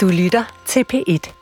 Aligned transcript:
Du 0.00 0.08
lytter 0.08 0.44
til 0.66 0.84
P1. 0.92 1.32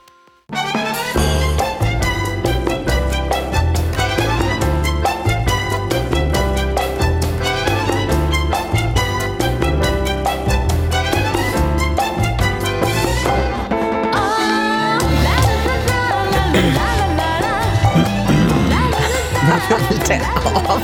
Tag 20.05 20.21
op. 20.55 20.81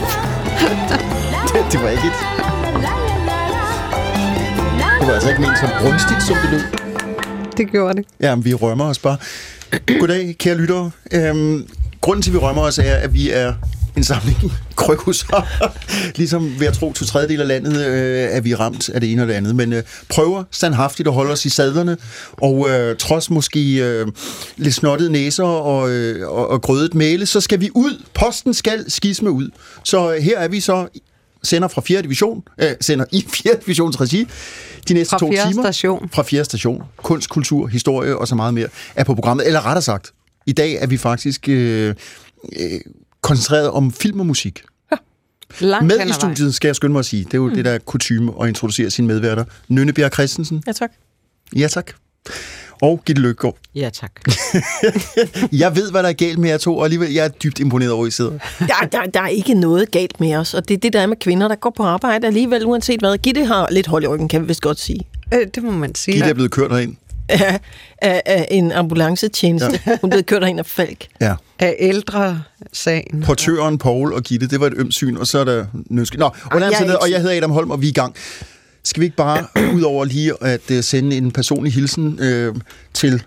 det, 1.52 1.72
det 1.72 1.82
var 1.82 1.88
ikke 1.88 2.06
et... 2.06 2.12
Det 5.00 5.06
var 5.06 5.14
altså 5.14 5.28
ikke 5.28 5.40
ment 5.40 5.58
som 5.58 5.68
brunstigt, 5.80 6.22
som 6.22 6.36
det 6.36 6.50
lød. 6.50 6.83
Det 7.58 7.70
gjorde 7.70 7.94
det. 7.96 8.04
Ja, 8.20 8.34
vi 8.34 8.54
rømmer 8.54 8.84
os 8.84 8.98
bare. 8.98 9.16
Goddag, 10.00 10.36
kære 10.38 10.54
lyttere. 10.54 10.90
Øhm, 11.12 11.68
grunden 12.00 12.22
til, 12.22 12.30
at 12.30 12.34
vi 12.34 12.38
rømmer 12.38 12.62
os, 12.62 12.78
er, 12.78 12.94
at 12.94 13.14
vi 13.14 13.30
er 13.30 13.54
en 13.96 14.04
samling 14.04 14.38
krøkhusser. 14.76 15.46
ligesom 16.18 16.60
ved 16.60 16.66
at 16.66 16.74
tro 16.74 16.92
to 16.92 17.04
tredjedel 17.04 17.40
af 17.40 17.48
landet, 17.48 17.86
øh, 17.86 18.28
er 18.30 18.40
vi 18.40 18.54
ramt 18.54 18.88
af 18.88 19.00
det 19.00 19.12
ene 19.12 19.22
og 19.22 19.28
det 19.28 19.34
andet. 19.34 19.56
Men 19.56 19.72
øh, 19.72 19.82
prøver 20.08 20.44
standhaftigt 20.50 21.08
at 21.08 21.14
holde 21.14 21.32
os 21.32 21.44
i 21.44 21.48
sadlerne, 21.48 21.96
og 22.32 22.70
øh, 22.70 22.96
trods 22.96 23.30
måske 23.30 23.74
øh, 23.74 24.06
lidt 24.56 24.74
snottede 24.74 25.12
næser 25.12 25.44
og, 25.44 25.90
øh, 25.90 26.28
og, 26.28 26.48
og 26.48 26.62
grødet 26.62 26.94
male, 26.94 27.26
så 27.26 27.40
skal 27.40 27.60
vi 27.60 27.70
ud. 27.74 28.02
Posten 28.14 28.54
skal 28.54 28.90
skisme 28.90 29.30
ud. 29.30 29.50
Så 29.84 30.14
øh, 30.14 30.22
her 30.22 30.38
er 30.38 30.48
vi 30.48 30.60
så 30.60 30.86
sender 31.44 31.68
fra 31.68 31.80
4. 31.80 32.02
division, 32.02 32.42
øh, 32.58 32.70
sender 32.80 33.04
i 33.12 33.26
4. 33.44 33.54
divisions 33.64 34.00
regi 34.00 34.28
de 34.88 34.94
næste 34.94 35.10
Fra 35.10 35.18
to 35.18 35.30
timer. 35.30 35.62
station. 35.62 36.08
Fra 36.12 36.22
4. 36.22 36.44
station. 36.44 36.82
Kunst, 36.96 37.28
kultur, 37.28 37.66
historie 37.66 38.16
og 38.16 38.28
så 38.28 38.34
meget 38.34 38.54
mere 38.54 38.68
er 38.94 39.04
på 39.04 39.14
programmet. 39.14 39.46
Eller 39.46 39.66
rettere 39.66 39.82
sagt, 39.82 40.12
i 40.46 40.52
dag 40.52 40.72
er 40.74 40.86
vi 40.86 40.96
faktisk 40.96 41.48
øh, 41.48 41.94
øh, 42.56 42.80
koncentreret 43.20 43.70
om 43.70 43.92
film 43.92 44.20
og 44.20 44.26
musik. 44.26 44.62
Langt 45.60 45.86
Med 45.86 46.06
i 46.06 46.12
studiet 46.12 46.54
skal 46.54 46.68
jeg 46.68 46.76
skynde 46.76 46.92
mig 46.92 46.98
at 46.98 47.06
sige, 47.06 47.24
det 47.24 47.34
er 47.34 47.38
jo 47.38 47.48
mm. 47.48 47.54
det, 47.54 47.64
der 47.64 47.70
er 47.70 47.78
kutume 47.78 48.32
at 48.42 48.48
introducere 48.48 48.90
sine 48.90 49.06
medværter. 49.06 49.44
Nynne 49.68 49.92
Bjerg 49.92 50.12
Christensen. 50.12 50.62
Ja, 50.66 50.72
tak. 50.72 50.90
Ja, 51.56 51.68
tak. 51.68 51.92
Og 52.82 53.02
Gitte 53.06 53.22
Løkgaard. 53.22 53.56
Ja, 53.74 53.90
tak. 53.92 54.12
Jeg 55.62 55.76
ved, 55.76 55.90
hvad 55.90 56.02
der 56.02 56.08
er 56.08 56.12
galt 56.12 56.38
med 56.38 56.50
jer 56.50 56.58
to, 56.58 56.76
og 56.76 56.84
alligevel 56.84 57.12
jeg 57.12 57.24
er 57.24 57.28
dybt 57.28 57.60
imponeret 57.60 57.92
over, 57.92 58.04
at 58.04 58.08
I 58.08 58.10
sidder. 58.10 58.30
Der, 58.58 58.88
der, 58.92 59.06
der 59.14 59.20
er 59.20 59.28
ikke 59.28 59.54
noget 59.54 59.90
galt 59.90 60.20
med 60.20 60.36
os, 60.36 60.54
og 60.54 60.68
det 60.68 60.74
er 60.74 60.78
det, 60.78 60.92
der 60.92 61.00
er 61.00 61.06
med 61.06 61.16
kvinder, 61.16 61.48
der 61.48 61.54
går 61.54 61.70
på 61.76 61.82
arbejde 61.82 62.26
alligevel, 62.26 62.66
uanset 62.66 63.00
hvad. 63.00 63.18
Gitte 63.18 63.44
har 63.44 63.68
lidt 63.70 63.86
hold 63.86 64.04
i 64.04 64.06
ryggen, 64.06 64.28
kan 64.28 64.42
vi 64.42 64.46
vist 64.46 64.60
godt 64.60 64.80
sige. 64.80 65.00
Øh, 65.34 65.46
det 65.54 65.62
må 65.62 65.70
man 65.70 65.94
sige. 65.94 66.14
Gitte 66.14 66.30
er 66.30 66.34
blevet 66.34 66.50
kørt 66.50 66.70
herind. 66.72 66.96
Af, 67.28 67.60
af, 67.98 68.22
af 68.26 68.48
en 68.50 68.72
ambulancetjeneste. 68.72 69.80
Ja. 69.86 69.98
Hun 70.00 70.10
blev 70.10 70.22
kørt 70.22 70.48
ind 70.48 70.58
af 70.58 70.66
Falk. 70.66 71.06
Ja. 71.20 71.34
Af 71.58 71.76
ældre 71.78 72.42
sagen. 72.72 73.22
Portøren 73.22 73.78
Paul 73.78 74.12
og 74.12 74.22
Gitte, 74.22 74.48
det 74.48 74.60
var 74.60 74.66
et 74.66 74.72
ømt 74.76 74.94
syn, 74.94 75.16
og 75.16 75.26
så 75.26 75.38
er 75.38 75.44
der 75.44 75.66
nøske. 75.90 76.18
Nå, 76.18 76.24
og, 76.24 76.60
jeg 76.60 76.66
er 76.66 76.70
jeg 76.70 76.80
ikke 76.80 76.98
og 76.98 77.10
jeg 77.10 77.20
hedder 77.20 77.36
Adam 77.36 77.50
Holm, 77.50 77.70
og 77.70 77.80
vi 77.80 77.86
er 77.86 77.90
i 77.90 77.92
gang. 77.92 78.14
Skal 78.84 79.00
vi 79.00 79.04
ikke 79.04 79.16
bare, 79.16 79.46
udover 79.74 80.04
lige 80.04 80.32
at 80.40 80.70
uh, 80.70 80.80
sende 80.80 81.16
en 81.16 81.30
personlig 81.30 81.72
hilsen 81.72 82.06
uh, 82.48 82.56
til 82.94 83.22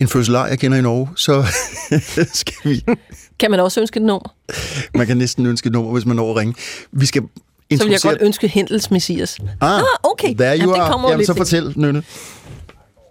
en 0.00 0.08
fødselar, 0.08 0.46
jeg 0.46 0.58
kender 0.58 0.78
i 0.78 0.80
Norge, 0.80 1.08
så 1.16 1.44
skal 2.40 2.54
vi... 2.64 2.84
Kan 3.38 3.50
man 3.50 3.60
også 3.60 3.80
ønske 3.80 3.96
et 3.96 4.02
nummer? 4.06 4.34
Man 4.94 5.06
kan 5.06 5.16
næsten 5.16 5.46
ønske 5.46 5.66
et 5.66 5.72
nummer, 5.72 5.92
hvis 5.92 6.04
man 6.06 6.16
når 6.16 6.30
at 6.30 6.36
ringe. 6.36 6.54
Vi 6.92 7.06
skal 7.06 7.22
Så 7.76 7.84
vil 7.84 7.90
jeg 7.90 8.00
godt 8.02 8.18
ønske 8.20 8.48
Hentels 8.48 8.90
Messias. 8.90 9.38
Ah, 9.60 9.74
Ah, 9.78 9.82
okay. 10.02 10.34
There 10.34 10.48
Ja, 10.50 10.64
you 10.64 10.72
det 10.74 10.80
are. 10.80 11.10
Jamen, 11.10 11.26
så 11.26 11.34
fortæl, 11.34 11.72
Nynne. 11.76 12.02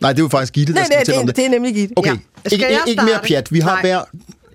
Nej, 0.02 0.12
det 0.14 0.20
er 0.20 0.24
jo 0.24 0.30
faktisk 0.30 0.54
Gitte, 0.54 0.74
der 0.74 0.80
Nej, 0.80 0.86
skal 0.86 0.96
nej, 0.96 1.00
fortælle 1.02 1.20
om 1.20 1.28
det, 1.28 1.36
det. 1.36 1.42
det 1.42 1.46
er 1.46 1.50
nemlig 1.50 1.74
Gitte. 1.76 1.94
Okay, 1.98 2.10
Ja. 2.12 2.18
Skal 2.46 2.54
ikke, 2.54 2.66
jeg 2.66 2.80
ikke 2.88 3.04
mere 3.06 3.20
pjat. 3.28 3.52
Vi 3.52 3.60
har 3.60 3.72
Nej. 3.74 3.82
hver 3.82 4.02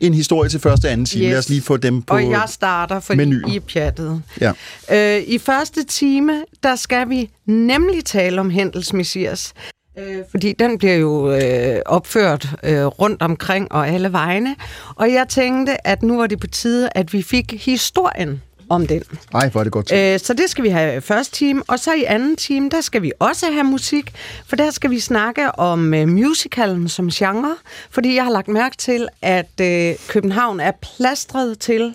en 0.00 0.14
historie 0.14 0.48
til 0.48 0.60
første 0.60 0.86
og 0.86 0.92
anden 0.92 1.06
time. 1.06 1.24
Yes. 1.24 1.30
Lad 1.30 1.38
os 1.38 1.48
lige 1.48 1.62
få 1.62 1.76
dem 1.76 2.02
på... 2.02 2.14
Og 2.14 2.30
jeg 2.30 2.44
starter, 2.48 3.00
fordi 3.00 3.16
menuen. 3.16 3.52
I 3.52 3.56
er 3.56 3.60
pjattet. 3.60 4.22
Ja. 4.40 4.52
Øh, 4.92 5.22
I 5.26 5.38
første 5.38 5.84
time, 5.84 6.44
der 6.62 6.76
skal 6.76 7.08
vi 7.08 7.30
nemlig 7.46 8.04
tale 8.04 8.40
om 8.40 8.50
Hentels 8.50 8.92
Messias. 8.92 9.52
Øh, 9.98 10.16
fordi 10.30 10.54
den 10.58 10.78
bliver 10.78 10.94
jo 10.94 11.32
øh, 11.32 11.80
opført 11.86 12.48
øh, 12.62 12.84
rundt 12.84 13.22
omkring 13.22 13.72
og 13.72 13.88
alle 13.88 14.12
vegne. 14.12 14.56
Og 14.96 15.12
jeg 15.12 15.26
tænkte, 15.28 15.86
at 15.86 16.02
nu 16.02 16.16
var 16.16 16.26
det 16.26 16.40
på 16.40 16.46
tide, 16.46 16.88
at 16.94 17.12
vi 17.12 17.22
fik 17.22 17.64
historien 17.64 18.42
om 18.68 18.86
den. 18.86 19.02
Ej, 19.34 19.48
hvor 19.48 19.60
er 19.60 19.64
det 19.64 19.72
godt 19.72 19.86
til. 19.86 19.98
Øh, 19.98 20.20
så 20.20 20.34
det 20.34 20.50
skal 20.50 20.64
vi 20.64 20.68
have 20.68 20.96
i 20.96 21.00
første 21.00 21.36
time. 21.36 21.62
Og 21.68 21.78
så 21.78 21.94
i 21.94 22.04
anden 22.04 22.36
time, 22.36 22.70
der 22.70 22.80
skal 22.80 23.02
vi 23.02 23.12
også 23.18 23.46
have 23.52 23.64
musik. 23.64 24.12
For 24.46 24.56
der 24.56 24.70
skal 24.70 24.90
vi 24.90 25.00
snakke 25.00 25.58
om 25.58 25.94
øh, 25.94 26.08
musicalen 26.08 26.88
som 26.88 27.10
genre. 27.10 27.56
Fordi 27.90 28.14
jeg 28.14 28.24
har 28.24 28.32
lagt 28.32 28.48
mærke 28.48 28.76
til, 28.76 29.08
at 29.22 29.60
øh, 29.60 29.94
København 30.08 30.60
er 30.60 30.72
plastret 30.96 31.58
til 31.58 31.94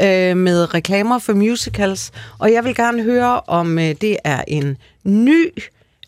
øh, 0.00 0.36
med 0.36 0.74
reklamer 0.74 1.18
for 1.18 1.32
musicals. 1.32 2.10
Og 2.38 2.52
jeg 2.52 2.64
vil 2.64 2.74
gerne 2.74 3.02
høre, 3.02 3.40
om 3.40 3.78
øh, 3.78 3.94
det 4.00 4.16
er 4.24 4.44
en 4.48 4.76
ny 5.04 5.52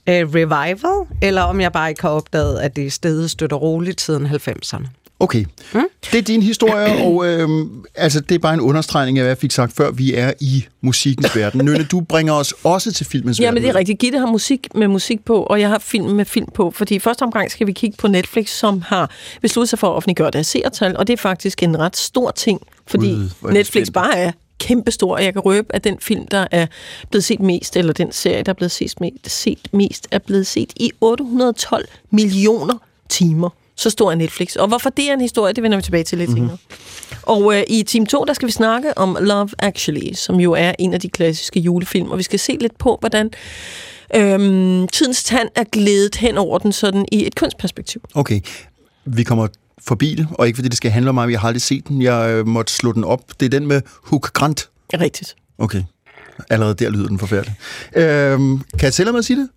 øh, 0.09 0.29
revival, 0.35 1.07
eller 1.23 1.43
om 1.43 1.61
jeg 1.61 1.73
bare 1.73 1.89
ikke 1.89 2.03
har 2.03 2.09
opdaget, 2.11 2.59
at 2.59 2.77
det 2.77 2.93
stedet 2.93 3.31
støtter 3.31 3.57
roligt 3.57 4.01
siden 4.01 4.27
90'erne. 4.27 5.00
Okay. 5.21 5.45
Mm? 5.75 5.81
Det 6.13 6.19
er 6.19 6.23
din 6.23 6.43
historie, 6.43 7.05
og 7.05 7.27
øhm, 7.27 7.85
altså, 7.95 8.21
det 8.21 8.35
er 8.35 8.39
bare 8.39 8.55
en 8.55 8.61
understregning 8.61 9.19
af, 9.19 9.23
hvad 9.23 9.31
jeg 9.31 9.39
fik 9.39 9.51
sagt 9.51 9.77
før. 9.77 9.91
Vi 9.91 10.15
er 10.15 10.33
i 10.41 10.65
musikkens 10.81 11.37
verden. 11.37 11.65
Nynne, 11.65 11.85
du 11.85 12.01
bringer 12.01 12.33
os 12.33 12.55
også 12.65 12.93
til 12.93 13.07
filmens 13.07 13.41
Ja, 13.41 13.45
verden. 13.45 13.55
men 13.55 13.63
det 13.63 13.71
er 13.71 13.75
rigtigt. 13.75 13.99
Gitte 13.99 14.19
har 14.19 14.27
musik 14.27 14.69
med 14.75 14.89
musik 14.89 15.25
på, 15.25 15.43
og 15.43 15.61
jeg 15.61 15.69
har 15.69 15.79
film 15.79 16.05
med 16.07 16.25
film 16.25 16.47
på. 16.55 16.71
Fordi 16.71 16.95
i 16.95 16.99
første 16.99 17.23
omgang 17.23 17.51
skal 17.51 17.67
vi 17.67 17.73
kigge 17.73 17.97
på 17.97 18.09
Netflix, 18.09 18.49
som 18.51 18.83
har 18.83 19.11
besluttet 19.43 19.69
sig 19.69 19.79
for 19.79 19.87
at 19.89 19.93
offentliggøre 19.97 20.31
deres 20.31 20.47
seertal, 20.47 20.97
og 20.97 21.07
det 21.07 21.13
er 21.13 21.17
faktisk 21.17 21.63
en 21.63 21.79
ret 21.79 21.97
stor 21.97 22.31
ting, 22.31 22.61
fordi 22.87 23.09
Gud, 23.09 23.53
Netflix 23.53 23.89
bare 23.95 24.17
er 24.19 24.33
kæmpestor, 24.59 25.15
og 25.15 25.25
jeg 25.25 25.33
kan 25.33 25.41
røbe, 25.43 25.75
at 25.75 25.85
den 25.85 25.97
film, 26.01 26.27
der 26.27 26.47
er 26.51 26.67
blevet 27.11 27.25
set 27.25 27.41
mest, 27.41 27.77
eller 27.77 27.93
den 27.93 28.13
serie, 28.13 28.43
der 28.43 28.53
er 28.53 28.55
blevet 28.55 28.71
set 28.73 29.01
mest, 29.01 29.31
set 29.31 29.69
mest 29.73 30.09
er 30.11 30.19
blevet 30.19 30.47
set 30.47 30.73
i 30.77 30.91
812 31.01 31.89
millioner 32.11 32.75
timer. 33.09 33.51
Så 33.81 33.91
stor 33.91 34.11
er 34.11 34.15
Netflix. 34.15 34.57
Og 34.57 34.69
hvorfor 34.69 34.91
det 34.91 35.09
er 35.09 35.15
en 35.15 35.21
historie, 35.21 35.53
det 35.53 35.63
vender 35.63 35.79
vi 35.79 35.83
tilbage 35.83 36.05
til 36.05 36.19
lidt 36.19 36.31
mm-hmm. 36.31 36.49
senere. 36.49 36.59
Og 37.23 37.57
øh, 37.57 37.63
i 37.69 37.83
time 37.83 38.07
2, 38.07 38.25
der 38.25 38.33
skal 38.33 38.47
vi 38.47 38.53
snakke 38.53 38.99
om 38.99 39.17
Love 39.21 39.49
Actually, 39.59 40.13
som 40.15 40.41
jo 40.41 40.53
er 40.53 40.73
en 40.79 40.95
af 40.95 41.01
de 41.01 41.09
klassiske 41.09 41.61
julefilm, 41.61 42.11
og 42.11 42.19
vi 42.19 42.23
skal 42.23 42.39
se 42.39 42.57
lidt 42.61 42.79
på, 42.79 42.97
hvordan 43.01 43.31
øhm, 44.15 44.89
tidens 44.89 45.25
tand 45.25 45.49
er 45.55 45.65
glædet 45.65 46.17
hen 46.17 46.39
over 46.39 46.59
den 46.59 46.73
sådan 46.73 47.07
i 47.13 47.27
et 47.27 47.35
kunstperspektiv. 47.35 48.03
Okay. 48.15 48.41
Vi 49.05 49.23
kommer 49.23 49.49
forbi 49.79 50.15
det, 50.15 50.29
og 50.33 50.47
ikke 50.47 50.57
fordi 50.57 50.69
det 50.69 50.77
skal 50.77 50.91
handle 50.91 51.09
om 51.09 51.15
mig, 51.15 51.31
jeg 51.31 51.41
har 51.41 51.49
aldrig 51.49 51.63
set 51.63 51.89
den. 51.89 52.03
Jeg 52.03 52.31
øh, 52.31 52.47
måtte 52.47 52.73
slå 52.73 52.93
den 52.93 53.05
op. 53.05 53.41
Det 53.41 53.47
er 53.47 53.51
den 53.51 53.67
med 53.67 53.83
Hugh 54.03 54.21
Grant. 54.21 54.69
Rigtigt. 54.95 55.37
Okay. 55.59 55.83
Allerede 56.51 56.75
der 56.75 56.91
lyder 56.91 57.07
den 57.07 57.19
forfærdelig. 57.19 57.55
Øhm, 57.97 58.59
kan 58.59 58.83
jeg 58.83 58.93
tælle 58.93 59.13
mig 59.13 59.19
at 59.19 59.25
sige 59.25 59.41
det? 59.41 59.49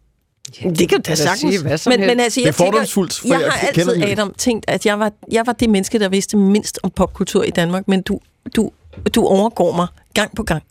Det 0.51 0.89
kan 0.89 1.01
du 1.01 1.01
da 1.07 1.15
sagtens. 1.15 1.39
sige 1.39 1.61
hvad 1.61 1.77
som 1.77 1.91
men, 1.91 1.99
helst. 1.99 2.11
men 2.15 2.19
altså, 2.23 2.39
Det 2.39 2.43
er 2.43 2.47
jeg, 2.47 2.55
tænker, 2.55 2.71
fordomsfuldt, 2.71 3.13
for 3.19 3.27
jeg, 3.27 3.41
jeg 3.41 3.51
har 3.51 3.67
altid, 3.67 3.95
ikke. 3.95 4.07
Adam, 4.11 4.33
tænkt, 4.37 4.65
at 4.67 4.85
jeg 4.85 4.99
var, 4.99 5.11
jeg 5.31 5.43
var 5.45 5.53
det 5.53 5.69
menneske, 5.69 5.99
der 5.99 6.09
vidste 6.09 6.37
mindst 6.37 6.79
om 6.83 6.89
popkultur 6.95 7.43
i 7.43 7.49
Danmark, 7.49 7.87
men 7.87 8.01
du, 8.01 8.19
du, 8.55 8.71
du 9.15 9.25
overgår 9.25 9.75
mig 9.75 9.87
gang 10.13 10.35
på 10.35 10.43
gang. 10.43 10.63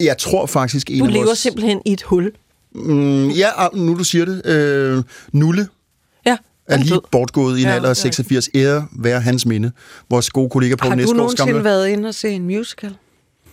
Jeg 0.00 0.18
tror 0.18 0.46
faktisk, 0.46 0.90
en 0.90 0.98
Du 0.98 1.04
af 1.04 1.12
lever 1.12 1.24
vores... 1.24 1.38
simpelthen 1.38 1.82
i 1.86 1.92
et 1.92 2.02
hul. 2.02 2.32
Mm, 2.74 3.28
ja, 3.30 3.48
ah, 3.66 3.76
nu 3.78 3.94
du 3.98 4.04
siger 4.04 4.24
det. 4.24 4.46
Øh, 4.46 5.02
Nulle 5.32 5.68
Ja, 6.26 6.36
er 6.68 6.76
lige 6.78 6.94
død. 6.94 7.00
bortgået 7.10 7.58
i 7.58 7.62
en 7.62 7.68
Ja, 7.68 7.74
alder 7.74 7.88
af 7.88 7.94
det 7.96 8.02
er 8.02 8.04
rigtigt. 8.04 8.28
86. 8.28 8.50
Ære 8.54 8.86
være 8.92 9.20
hans 9.20 9.46
minde. 9.46 9.72
Vores 10.10 10.30
gode 10.30 10.50
kollega 10.50 10.74
Poul 10.76 10.88
Har 10.88 10.96
du 10.96 11.00
Næsgaard 11.00 11.16
nogensinde 11.16 11.64
været 11.64 11.88
inde 11.88 12.08
og 12.08 12.14
se 12.14 12.30
en 12.30 12.42
musical? 12.44 12.94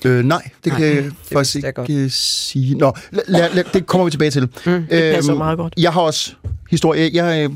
Øh, 0.06 0.26
nej, 0.26 0.50
det 0.64 0.72
kan 0.72 0.82
Nej, 0.82 0.96
jeg 0.96 1.04
det 1.04 1.14
faktisk 1.34 1.56
vidste 1.56 1.66
jeg 1.66 1.74
godt. 1.74 1.90
ikke 1.90 2.02
øh, 2.02 2.12
sige. 2.12 2.76
Nå, 2.78 2.94
la, 3.12 3.22
la, 3.28 3.48
la, 3.54 3.64
det 3.74 3.86
kommer 3.88 4.06
vi 4.06 4.12
tilbage 4.12 4.32
til. 4.32 4.42
Mm, 4.42 4.48
det 4.66 5.16
passer 5.16 5.34
meget 5.36 5.58
godt. 5.58 5.74
Jeg 5.78 5.94
har 5.94 6.02
også 6.02 6.34
historie. 6.70 7.10
Jeg 7.14 7.44
øh, 7.44 7.50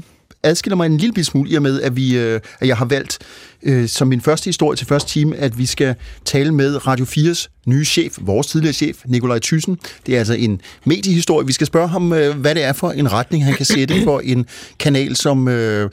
adskiller 0.43 0.77
mig 0.77 0.85
en 0.85 0.97
lille 0.97 1.23
smule 1.23 1.49
i 1.49 1.55
og 1.55 1.61
med, 1.61 1.81
at, 1.81 1.95
vi, 1.95 2.17
øh, 2.17 2.39
at 2.59 2.67
jeg 2.67 2.77
har 2.77 2.85
valgt 2.85 3.17
øh, 3.63 3.87
som 3.87 4.07
min 4.07 4.21
første 4.21 4.45
historie 4.45 4.75
til 4.77 4.87
første 4.87 5.09
time, 5.09 5.37
at 5.37 5.57
vi 5.57 5.65
skal 5.65 5.95
tale 6.25 6.53
med 6.53 6.87
Radio 6.87 7.05
4's 7.05 7.47
nye 7.65 7.85
chef, 7.85 8.17
vores 8.21 8.47
tidligere 8.47 8.73
chef, 8.73 8.97
Nikolaj 9.05 9.39
Thyssen. 9.39 9.79
Det 10.05 10.15
er 10.15 10.19
altså 10.19 10.33
en 10.33 10.61
mediehistorie. 10.85 11.47
Vi 11.47 11.53
skal 11.53 11.67
spørge 11.67 11.87
ham, 11.87 12.13
øh, 12.13 12.35
hvad 12.37 12.55
det 12.55 12.63
er 12.63 12.73
for 12.73 12.91
en 12.91 13.11
retning, 13.11 13.45
han 13.45 13.53
kan 13.53 13.65
sætte 13.65 14.03
for 14.03 14.19
en 14.19 14.45
kanal, 14.79 15.15
som 15.15 15.47
øh, 15.47 15.89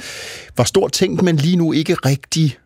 var 0.56 0.64
stort 0.64 0.92
tænkt, 0.92 1.22
men 1.22 1.36
lige 1.36 1.56
nu 1.56 1.72
ikke 1.72 1.94
rigtig, 1.94 2.58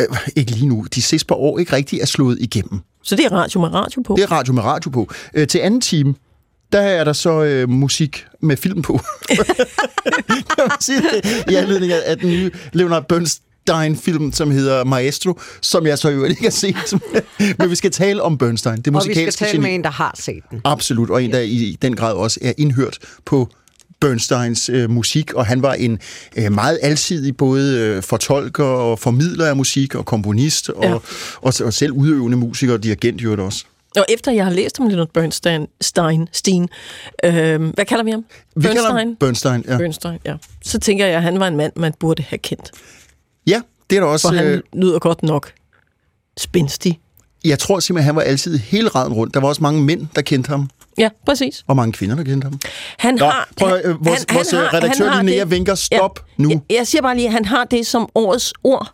øh, 0.00 0.06
ikke 0.36 0.50
lige 0.50 0.66
nu, 0.66 0.86
de 0.94 1.02
sidste 1.02 1.26
par 1.26 1.34
år 1.34 1.58
ikke 1.58 1.72
rigtig 1.72 2.00
er 2.00 2.06
slået 2.06 2.38
igennem. 2.40 2.80
Så 3.02 3.16
det 3.16 3.24
er 3.24 3.32
radio 3.32 3.60
med 3.60 3.74
radio 3.74 4.02
på. 4.02 4.14
Det 4.16 4.22
er 4.24 4.32
radio 4.32 4.52
med 4.52 4.62
radio 4.62 4.90
på. 4.90 5.10
Øh, 5.34 5.46
til 5.48 5.58
anden 5.58 5.80
time, 5.80 6.14
der 6.72 6.80
er 6.80 7.04
der 7.04 7.12
så 7.12 7.42
øh, 7.42 7.68
musik 7.68 8.26
med 8.42 8.56
film 8.56 8.82
på. 8.82 9.00
kan 10.56 10.64
man 10.68 10.80
sige 10.80 11.00
det? 11.00 11.44
I 11.50 11.54
anledning 11.54 11.92
af, 11.92 12.00
af 12.06 12.18
den 12.18 12.28
nye 12.30 12.50
Leonard 12.72 13.08
Bernstein-film, 13.08 14.32
som 14.32 14.50
hedder 14.50 14.84
Maestro, 14.84 15.40
som 15.60 15.86
jeg 15.86 15.98
så 15.98 16.08
jo 16.08 16.24
ikke 16.24 16.42
har 16.42 16.50
set. 16.50 16.76
Men 17.58 17.70
vi 17.70 17.74
skal 17.74 17.90
tale 17.90 18.22
om 18.22 18.38
Bernstein. 18.38 18.76
Det 18.76 18.86
Og 18.86 18.94
vi 18.94 19.00
skal 19.00 19.08
musikalske 19.10 19.38
tale 19.38 19.52
geni. 19.52 19.62
med 19.62 19.74
en, 19.74 19.84
der 19.84 19.90
har 19.90 20.14
set 20.18 20.42
den. 20.50 20.60
Absolut, 20.64 21.10
og 21.10 21.24
en, 21.24 21.32
der 21.32 21.40
i 21.40 21.76
den 21.82 21.96
grad 21.96 22.14
også 22.14 22.40
er 22.42 22.52
indhørt 22.58 22.98
på 23.24 23.48
Bernsteins 24.00 24.68
øh, 24.68 24.90
musik, 24.90 25.32
og 25.34 25.46
han 25.46 25.62
var 25.62 25.74
en 25.74 25.98
øh, 26.36 26.52
meget 26.52 26.78
alsidig 26.82 27.36
både 27.36 27.78
øh, 27.78 28.02
fortolker 28.02 28.64
og 28.64 28.98
formidler 28.98 29.46
af 29.46 29.56
musik 29.56 29.94
og 29.94 30.04
komponist 30.06 30.68
og, 30.70 30.84
Ja. 30.84 30.94
og, 30.94 31.02
og, 31.42 31.52
og 31.64 31.72
selv 31.72 31.92
udøvende 31.92 32.36
musiker 32.36 32.72
og 32.74 32.82
dirigent 32.82 33.22
jo 33.22 33.44
også. 33.44 33.64
Og 33.96 34.04
efter 34.08 34.32
jeg 34.32 34.44
har 34.44 34.52
læst 34.52 34.80
om 34.80 34.86
Leonard 34.88 35.08
Bernstein, 35.14 35.66
Stein, 35.80 36.28
Steen, 36.32 36.68
øh, 37.24 37.60
hvad 37.62 37.84
kalder 37.84 38.04
vi 38.04 38.10
ham? 38.10 38.24
Vi 38.56 38.62
kalder 38.62 38.98
ham 38.98 39.16
Bernstein, 39.20 39.64
ja. 39.68 39.76
Bernstein, 39.78 40.18
ja. 40.24 40.34
Så 40.64 40.78
tænker 40.78 41.06
jeg, 41.06 41.16
at 41.16 41.22
han 41.22 41.40
var 41.40 41.48
en 41.48 41.56
mand, 41.56 41.72
man 41.76 41.94
burde 42.00 42.22
have 42.22 42.38
kendt. 42.38 42.70
Ja, 43.46 43.60
det 43.90 43.96
er 43.96 44.00
der 44.00 44.08
også. 44.08 44.28
For 44.28 44.34
han 44.34 44.46
Øh, 44.46 44.62
lyder 44.72 44.98
godt 44.98 45.22
nok 45.22 45.52
spændstig. 46.38 47.00
jeg 47.44 47.58
tror 47.58 47.80
simpelthen, 47.80 48.06
han 48.06 48.16
var 48.16 48.22
altid 48.22 48.58
hele 48.58 48.88
raden 48.88 49.12
rundt. 49.12 49.34
Der 49.34 49.40
var 49.40 49.48
også 49.48 49.62
mange 49.62 49.82
mænd, 49.82 50.06
der 50.16 50.22
kendte 50.22 50.48
ham, 50.48 50.70
Ja, 50.98 51.08
præcis. 51.26 51.64
og 51.66 51.76
mange 51.76 51.92
kvinder, 51.92 52.16
der 52.16 52.24
kendte 52.24 52.44
ham. 52.44 52.60
Han 52.98 53.14
Nå, 53.14 53.24
har, 53.24 53.48
prøv 53.56 53.72
at, 53.74 53.84
øh, 53.84 54.04
vores, 54.06 54.26
vores 54.32 54.50
har- 54.50 54.74
redaktør 54.74 55.08
har 55.10 55.22
Linnea 55.22 55.40
det- 55.40 55.50
vinker, 55.50 55.74
stop 55.74 56.20
ja, 56.38 56.42
nu. 56.42 56.50
Jeg, 56.50 56.60
jeg 56.70 56.86
siger 56.86 57.02
bare 57.02 57.16
lige, 57.16 57.26
at 57.26 57.32
han 57.32 57.44
har 57.44 57.64
det 57.64 57.86
som 57.86 58.08
årets 58.14 58.52
ord 58.64 58.92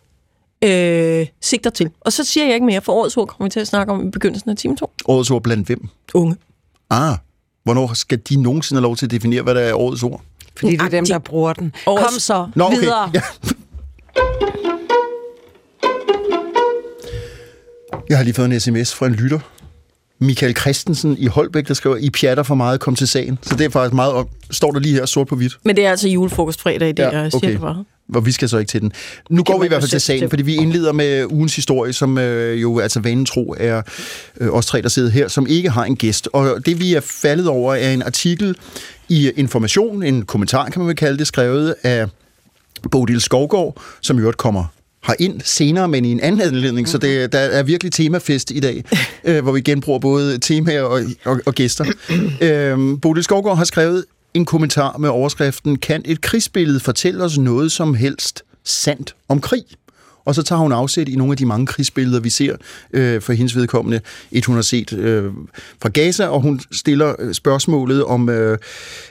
øh, 0.65 1.27
sigter 1.41 1.71
til. 1.71 1.91
Og 2.01 2.13
så 2.13 2.25
siger 2.25 2.45
jeg 2.47 2.55
ikke 2.55 2.67
mere, 2.67 2.81
for 2.81 2.93
årets 2.93 3.17
ord 3.17 3.29
kommer 3.29 3.45
vi 3.47 3.51
til 3.51 3.61
at 3.61 3.67
snakke 3.67 3.93
om 3.93 4.07
i 4.09 4.11
begyndelsen 4.11 4.51
af 4.51 4.57
time 4.57 4.77
2. 4.77 4.91
Årets 5.05 5.31
ord 5.31 5.43
blandt 5.43 5.67
hvem? 5.67 5.89
Unge. 6.15 6.37
Ah, 6.91 7.17
hvornår 7.65 7.95
skal 7.95 8.19
de 8.29 8.37
nogensinde 8.43 8.79
have 8.81 8.83
lov 8.83 8.97
til 8.97 9.07
at 9.07 9.11
definere, 9.11 9.43
hvad 9.43 9.55
der 9.55 9.61
er 9.61 9.75
årets 9.75 10.03
ord? 10.03 10.23
Fordi 10.59 10.73
det 10.73 10.83
er 10.83 10.89
dem, 10.89 11.07
der 11.07 11.19
bruger 11.19 11.53
den. 11.53 11.75
Årets- 11.89 12.03
Kom 12.03 12.19
så, 12.19 12.49
Nå, 12.55 12.65
okay. 12.65 12.77
videre. 12.81 13.11
Ja. 13.15 13.23
Jeg 18.09 18.17
har 18.19 18.25
lige 18.25 18.35
fået 18.35 18.53
en 18.53 18.61
sms 18.61 18.95
fra 18.95 19.07
en 19.07 19.13
lytter. 19.13 19.39
Michael 20.23 20.57
Christensen 20.57 21.17
i 21.19 21.27
Holbæk, 21.27 21.69
der 21.69 21.75
skriver, 21.75 21.97
I 21.97 22.11
pjatter 22.11 22.43
for 22.43 22.55
meget, 22.55 22.81
kom 22.81 22.95
til 22.95 23.09
sagen. 23.09 23.39
Så 23.43 23.57
det 23.57 23.65
er 23.65 23.71
faktisk 23.71 23.95
meget, 23.95 24.13
op. 24.13 24.29
står 24.51 24.73
der 24.73 24.81
lige 24.81 24.95
her 24.95 25.07
sort 25.07 25.27
på 25.27 25.37
hvidt. 25.37 25.59
Men 25.65 25.77
det 25.77 25.87
er 25.87 25.91
altså 25.91 26.09
julefrokostfredag 26.09 26.89
i 26.89 26.93
det, 26.93 27.03
ja, 27.03 27.21
jeg 27.21 27.33
siger 27.33 27.49
det 27.51 27.61
bare. 27.61 27.85
Og 28.15 28.27
vi 28.27 28.33
skal 28.33 28.49
så 28.49 28.59
ikke 28.59 28.71
til 28.71 28.81
den. 28.81 28.93
Nu 29.31 29.43
går 29.43 29.59
vi 29.59 29.65
i 29.65 29.69
hvert 29.69 29.83
fald 29.83 29.91
til 29.91 30.01
sagen, 30.01 30.31
fordi 30.31 30.43
vi 30.43 30.55
indleder 30.55 30.93
med 30.93 31.25
ugens 31.25 31.57
historie, 31.57 31.93
som 31.93 32.19
øh, 32.19 32.63
jo 32.63 32.79
altså 32.79 33.01
vanen 33.01 33.27
tro 33.27 33.55
er 33.59 33.83
øh, 34.41 34.51
os 34.51 34.67
tre, 34.67 34.83
der 34.83 34.89
sidder 34.89 35.11
her, 35.11 35.29
som 35.29 35.47
ikke 35.47 35.71
har 35.71 35.85
en 35.85 35.97
gæst. 35.97 36.29
Og 36.33 36.67
det 36.67 36.81
vi 36.81 36.95
er 36.95 37.01
faldet 37.01 37.49
over 37.49 37.75
er 37.75 37.93
en 37.93 38.03
artikel 38.03 38.57
i 39.09 39.31
Information, 39.31 40.03
en 40.03 40.23
kommentar 40.23 40.69
kan 40.69 40.81
man 40.81 40.89
vel 40.89 40.97
kalde 40.97 41.19
det, 41.19 41.27
skrevet 41.27 41.75
af 41.83 42.07
Bodil 42.91 43.21
Skovgaard, 43.21 43.77
som 44.01 44.19
i 44.19 44.21
øvrigt 44.21 44.39
kommer 44.39 44.65
har 45.03 45.17
ind 45.19 45.41
senere, 45.45 45.89
men 45.89 46.05
i 46.05 46.13
en 46.13 46.21
anden 46.21 46.41
anledning, 46.41 46.89
så 46.89 46.99
det, 46.99 47.33
der 47.33 47.39
er 47.39 47.63
virkelig 47.63 47.93
temafest 47.93 48.51
i 48.51 48.61
dag, 48.61 48.85
øh, 49.25 49.43
hvor 49.43 49.53
vi 49.53 49.61
genbruger 49.61 49.99
både 49.99 50.39
temaer 50.39 50.83
og, 50.83 51.01
og, 51.25 51.41
og 51.47 51.55
gæster. 51.55 51.85
øh, 52.41 53.01
Bodil 53.01 53.25
Skovgaard 53.25 53.57
har 53.57 53.65
skrevet 53.65 54.05
en 54.35 54.45
kommentar 54.45 54.99
med 54.99 55.09
overskriften 55.09 55.77
Kan 55.79 56.03
et 56.05 56.21
krigsbillede 56.21 56.81
fortælle 56.81 57.25
os 57.25 57.39
noget 57.39 57.73
som 57.73 57.95
helst 57.95 58.43
sandt 58.65 59.15
om 59.29 59.41
krig? 59.41 59.65
Og 60.25 60.35
så 60.35 60.43
tager 60.43 60.61
hun 60.61 60.73
afsæt 60.73 61.09
i 61.09 61.17
nogle 61.17 61.33
af 61.33 61.37
de 61.37 61.47
mange 61.47 61.67
krigsbilleder, 61.67 62.21
vi 62.21 62.31
ser 62.31 62.57
øh, 62.93 63.23
for 63.23 63.33
hendes 63.33 63.57
vedkommende, 63.57 64.01
et 64.33 64.45
hun 64.45 64.55
har 64.55 64.63
set 64.63 64.93
øh, 64.93 65.25
fra 65.83 65.89
Gaza, 65.89 66.27
og 66.27 66.41
hun 66.41 66.61
stiller 66.73 67.15
øh, 67.19 67.35
spørgsmålet 67.35 68.05
om, 68.05 68.29
øh, 68.29 68.59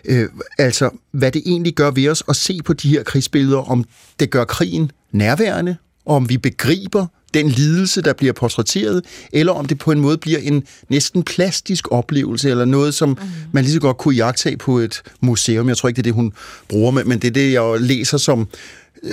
øh, 0.05 0.29
altså, 0.57 0.89
hvad 1.11 1.31
det 1.31 1.41
egentlig 1.45 1.73
gør 1.73 1.91
ved 1.91 2.09
os 2.09 2.23
at 2.29 2.35
se 2.35 2.59
på 2.65 2.73
de 2.73 2.89
her 2.89 3.03
krigsbilleder, 3.03 3.71
om 3.71 3.85
det 4.19 4.29
gør 4.29 4.43
krigen 4.43 4.91
nærværende, 5.11 5.75
og 6.05 6.15
om 6.15 6.29
vi 6.29 6.37
begriber 6.37 7.07
den 7.33 7.49
lidelse, 7.49 8.01
der 8.01 8.13
bliver 8.13 8.33
portrætteret, 8.33 9.05
eller 9.33 9.53
om 9.53 9.65
det 9.65 9.79
på 9.79 9.91
en 9.91 9.99
måde 9.99 10.17
bliver 10.17 10.39
en 10.39 10.63
næsten 10.89 11.23
plastisk 11.23 11.87
oplevelse, 11.91 12.49
eller 12.49 12.65
noget, 12.65 12.93
som 12.93 13.17
man 13.51 13.63
lige 13.63 13.73
så 13.73 13.79
godt 13.79 13.97
kunne 13.97 14.15
jagtage 14.15 14.57
på 14.57 14.77
et 14.77 15.01
museum. 15.21 15.69
Jeg 15.69 15.77
tror 15.77 15.89
ikke, 15.89 15.95
det 15.95 16.01
er 16.01 16.03
det, 16.03 16.13
hun 16.13 16.33
bruger, 16.69 16.91
men 16.91 17.09
men 17.09 17.19
det 17.19 17.27
er 17.27 17.31
det, 17.31 17.53
jeg 17.53 17.75
læser 17.79 18.17
som, 18.17 18.47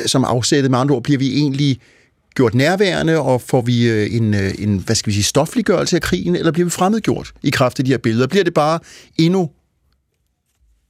som 0.06 0.24
afsættet. 0.24 0.70
Med 0.70 0.78
andre 0.78 0.94
ord 0.94 1.02
bliver 1.02 1.18
vi 1.18 1.36
egentlig 1.36 1.80
gjort 2.34 2.54
nærværende, 2.54 3.18
og 3.18 3.40
får 3.40 3.60
vi 3.60 3.88
øh, 3.88 4.14
en, 4.16 4.34
øh, 4.34 4.54
en 4.58 4.78
hvad 4.78 4.94
skal 4.96 5.10
vi 5.10 5.14
sige, 5.14 5.24
stofliggørelse 5.24 5.96
af 5.96 6.02
krigen, 6.02 6.36
eller 6.36 6.52
bliver 6.52 6.66
vi 6.66 6.70
fremmedgjort 6.70 7.32
i 7.42 7.50
kraft 7.50 7.78
af 7.78 7.84
de 7.84 7.90
her 7.90 7.98
billeder? 7.98 8.26
Bliver 8.26 8.44
det 8.44 8.54
bare 8.54 8.78
endnu 9.16 9.50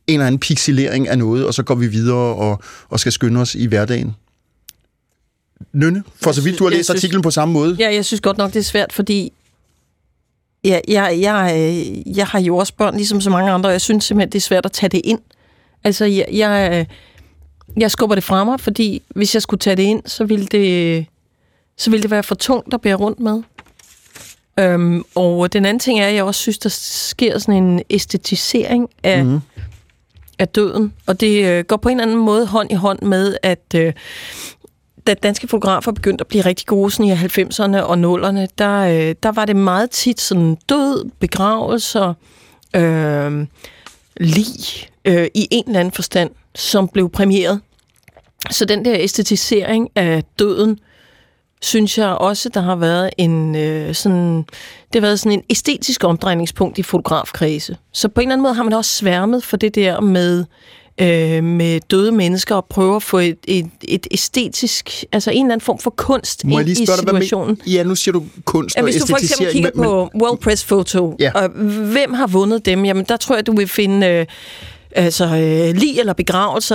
en 0.06 0.14
eller 0.14 0.26
anden 0.26 0.38
pixelering 0.38 1.08
af 1.08 1.18
noget, 1.18 1.46
og 1.46 1.54
så 1.54 1.62
går 1.62 1.74
vi 1.74 1.86
videre 1.86 2.16
og, 2.16 2.62
og 2.88 3.00
skal 3.00 3.12
skynde 3.12 3.40
os 3.40 3.54
i 3.54 3.66
hverdagen? 3.66 4.14
Nynne, 5.72 6.02
for 6.22 6.32
så 6.32 6.42
vidt 6.42 6.58
du 6.58 6.64
har 6.64 6.70
læst 6.70 6.86
synes- 6.86 6.98
artiklen 6.98 7.22
på 7.22 7.30
samme 7.30 7.52
måde. 7.54 7.76
Ja, 7.78 7.94
jeg 7.94 8.04
synes 8.04 8.20
godt 8.20 8.38
nok, 8.38 8.52
det 8.52 8.58
er 8.58 8.64
svært, 8.64 8.92
fordi 8.92 9.32
ja, 10.64 10.80
jeg, 10.88 11.18
jeg, 11.20 11.52
øh, 11.56 12.16
jeg 12.16 12.26
har 12.26 12.40
jo 12.40 12.56
også 12.56 12.72
børn, 12.74 12.96
ligesom 12.96 13.20
så 13.20 13.30
mange 13.30 13.50
andre, 13.50 13.68
og 13.68 13.72
jeg 13.72 13.80
synes 13.80 14.04
simpelthen, 14.04 14.32
det 14.32 14.38
er 14.38 14.40
svært 14.40 14.66
at 14.66 14.72
tage 14.72 14.90
det 14.90 15.00
ind. 15.04 15.20
Altså, 15.84 16.04
jeg, 16.04 16.26
jeg, 16.32 16.86
jeg 17.76 17.90
skubber 17.90 18.14
det 18.14 18.24
fra 18.24 18.44
mig, 18.44 18.60
fordi 18.60 19.02
hvis 19.08 19.34
jeg 19.34 19.42
skulle 19.42 19.58
tage 19.58 19.76
det 19.76 19.82
ind, 19.82 20.02
så 20.06 20.24
ville 20.24 20.46
det, 20.46 21.06
så 21.76 21.90
ville 21.90 22.02
det 22.02 22.10
være 22.10 22.22
for 22.22 22.34
tungt 22.34 22.74
at 22.74 22.80
bære 22.80 22.94
rundt 22.94 23.20
med. 23.20 23.42
Øhm, 24.58 25.04
og 25.14 25.52
den 25.52 25.64
anden 25.64 25.80
ting 25.80 26.00
er, 26.00 26.06
at 26.06 26.14
jeg 26.14 26.24
også 26.24 26.40
synes, 26.40 26.58
der 26.58 26.68
sker 26.68 27.38
sådan 27.38 27.62
en 27.62 27.82
æstetisering 27.90 28.88
af, 29.02 29.24
mm. 29.24 29.40
af 30.38 30.48
døden. 30.48 30.92
Og 31.06 31.20
det 31.20 31.44
øh, 31.44 31.64
går 31.64 31.76
på 31.76 31.88
en 31.88 32.00
eller 32.00 32.06
anden 32.12 32.24
måde 32.24 32.46
hånd 32.46 32.72
i 32.72 32.74
hånd 32.74 33.02
med, 33.02 33.36
at 33.42 33.74
øh, 33.74 33.92
da 35.06 35.14
danske 35.14 35.48
fotografer 35.48 35.92
begyndte 35.92 36.22
at 36.22 36.26
blive 36.26 36.44
rigtig 36.44 36.66
gode 36.66 36.90
sådan 36.90 37.06
i 37.06 37.12
90'erne 37.12 37.80
og 37.80 37.94
0'erne, 37.94 38.46
der, 38.58 38.78
øh, 38.78 39.14
der 39.22 39.32
var 39.32 39.44
det 39.44 39.56
meget 39.56 39.90
tit 39.90 40.20
sådan 40.20 40.56
død, 40.68 41.10
begravelser, 41.20 42.14
øh, 42.76 43.46
lig 44.16 44.46
øh, 45.04 45.26
i 45.34 45.48
en 45.50 45.64
eller 45.66 45.80
anden 45.80 45.92
forstand, 45.92 46.30
som 46.58 46.88
blev 46.88 47.10
præmieret. 47.10 47.60
Så 48.50 48.64
den 48.64 48.84
der 48.84 48.94
æstetisering 48.98 49.88
af 49.96 50.22
døden, 50.38 50.78
synes 51.62 51.98
jeg 51.98 52.08
også, 52.08 52.48
der 52.48 52.60
har 52.60 52.76
været 52.76 53.10
en 53.18 53.56
øh, 53.56 53.94
sådan, 53.94 54.36
det 54.36 54.94
har 54.94 55.00
været 55.00 55.20
sådan 55.20 55.32
en 55.38 55.42
æstetisk 55.50 56.04
omdrejningspunkt 56.04 56.78
i 56.78 56.82
fotografkredse. 56.82 57.76
Så 57.92 58.08
på 58.08 58.20
en 58.20 58.26
eller 58.28 58.32
anden 58.34 58.42
måde 58.42 58.54
har 58.54 58.62
man 58.62 58.72
også 58.72 58.90
sværmet 58.90 59.44
for 59.44 59.56
det 59.56 59.74
der 59.74 60.00
med 60.00 60.44
øh, 61.00 61.44
med 61.44 61.80
døde 61.90 62.12
mennesker 62.12 62.54
og 62.54 62.66
prøve 62.70 62.96
at 62.96 63.02
få 63.02 63.18
et, 63.18 63.38
et, 63.48 63.70
et 63.88 64.06
æstetisk, 64.10 65.04
altså 65.12 65.30
en 65.30 65.36
eller 65.46 65.52
anden 65.54 65.64
form 65.64 65.78
for 65.78 65.90
kunst 65.90 66.44
Må 66.44 66.58
ind 66.58 66.68
i 66.68 66.74
spørge 66.74 66.96
dig, 66.96 67.08
situationen. 67.08 67.58
men, 67.64 67.72
Ja, 67.72 67.82
nu 67.82 67.94
siger 67.94 68.12
du 68.12 68.24
kunst 68.44 68.76
Ja, 68.76 68.80
og 68.80 68.84
hvis 68.84 68.96
du 69.02 69.06
for 69.06 69.16
eksempel 69.16 69.52
kigger 69.52 69.70
men- 69.74 69.84
på 69.84 70.10
World 70.22 70.38
Press 70.38 70.64
Photo, 70.64 71.16
Ja. 71.20 71.30
og 71.34 71.48
hvem 71.92 72.14
har 72.14 72.26
vundet 72.26 72.66
dem, 72.66 72.84
jamen 72.84 73.04
der 73.08 73.16
tror 73.16 73.34
jeg, 73.34 73.46
du 73.46 73.52
vil 73.56 73.68
finde 73.68 74.06
øh, 74.06 74.26
altså, 74.92 75.24
øh, 75.24 75.76
lig 75.80 75.98
eller 75.98 76.12
begravelse, 76.12 76.74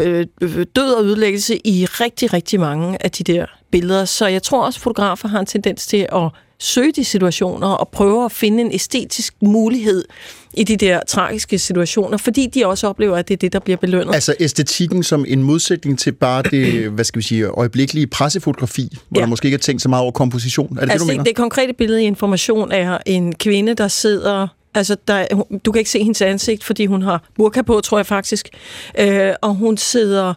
øh, 0.00 0.26
øh, 0.42 0.66
død 0.76 0.92
og 0.92 1.04
ødelæggelse 1.04 1.66
i 1.66 1.84
rigtig, 1.86 2.32
rigtig 2.32 2.60
mange 2.60 2.98
af 3.04 3.10
de 3.10 3.24
der 3.24 3.46
billeder. 3.72 4.04
Så 4.04 4.26
jeg 4.26 4.42
tror 4.42 4.66
også, 4.66 4.80
fotografer 4.80 5.28
har 5.28 5.40
en 5.40 5.46
tendens 5.46 5.86
til 5.86 6.06
at 6.12 6.28
søge 6.58 6.92
de 6.92 7.04
situationer 7.04 7.66
og 7.66 7.88
prøve 7.88 8.24
at 8.24 8.32
finde 8.32 8.60
en 8.60 8.72
æstetisk 8.72 9.34
mulighed 9.42 10.04
i 10.54 10.64
de 10.64 10.76
der 10.76 11.00
tragiske 11.08 11.58
situationer, 11.58 12.16
fordi 12.16 12.46
de 12.46 12.66
også 12.66 12.86
oplever, 12.88 13.16
at 13.16 13.28
det 13.28 13.34
er 13.34 13.38
det, 13.38 13.52
der 13.52 13.58
bliver 13.58 13.76
belønnet. 13.76 14.14
Altså 14.14 14.34
æstetikken 14.40 15.02
som 15.02 15.24
en 15.28 15.42
modsætning 15.42 15.98
til 15.98 16.12
bare 16.12 16.42
det, 16.42 16.72
hvad 16.94 17.04
skal 17.04 17.18
vi 17.18 17.24
sige, 17.24 17.46
øjeblikkelige 17.46 18.06
pressefotografi, 18.06 18.98
hvor 19.08 19.20
Ja. 19.20 19.22
der 19.22 19.28
måske 19.28 19.46
ikke 19.46 19.56
er 19.56 19.58
tænkt 19.58 19.82
så 19.82 19.88
meget 19.88 20.02
over 20.02 20.12
komposition. 20.12 20.76
Er 20.78 20.84
det 20.84 20.92
altså, 20.92 20.94
det, 20.94 21.00
du 21.00 21.06
mener? 21.06 21.24
det, 21.24 21.28
det 21.28 21.36
konkrete 21.36 21.72
billede 21.72 22.02
i 22.02 22.06
information 22.06 22.72
er 22.72 22.98
en 23.06 23.34
kvinde, 23.34 23.74
der 23.74 23.88
sidder... 23.88 24.48
Altså, 24.74 24.96
der, 25.08 25.26
du 25.64 25.72
kan 25.72 25.78
ikke 25.78 25.90
se 25.90 25.98
hendes 25.98 26.22
ansigt, 26.22 26.64
fordi 26.64 26.86
hun 26.86 27.02
har 27.02 27.22
burka 27.34 27.62
på, 27.62 27.80
tror 27.80 27.98
jeg 27.98 28.06
faktisk. 28.06 28.48
Øh, 28.98 29.34
og 29.42 29.54
hun 29.54 29.76
sidder 29.76 30.34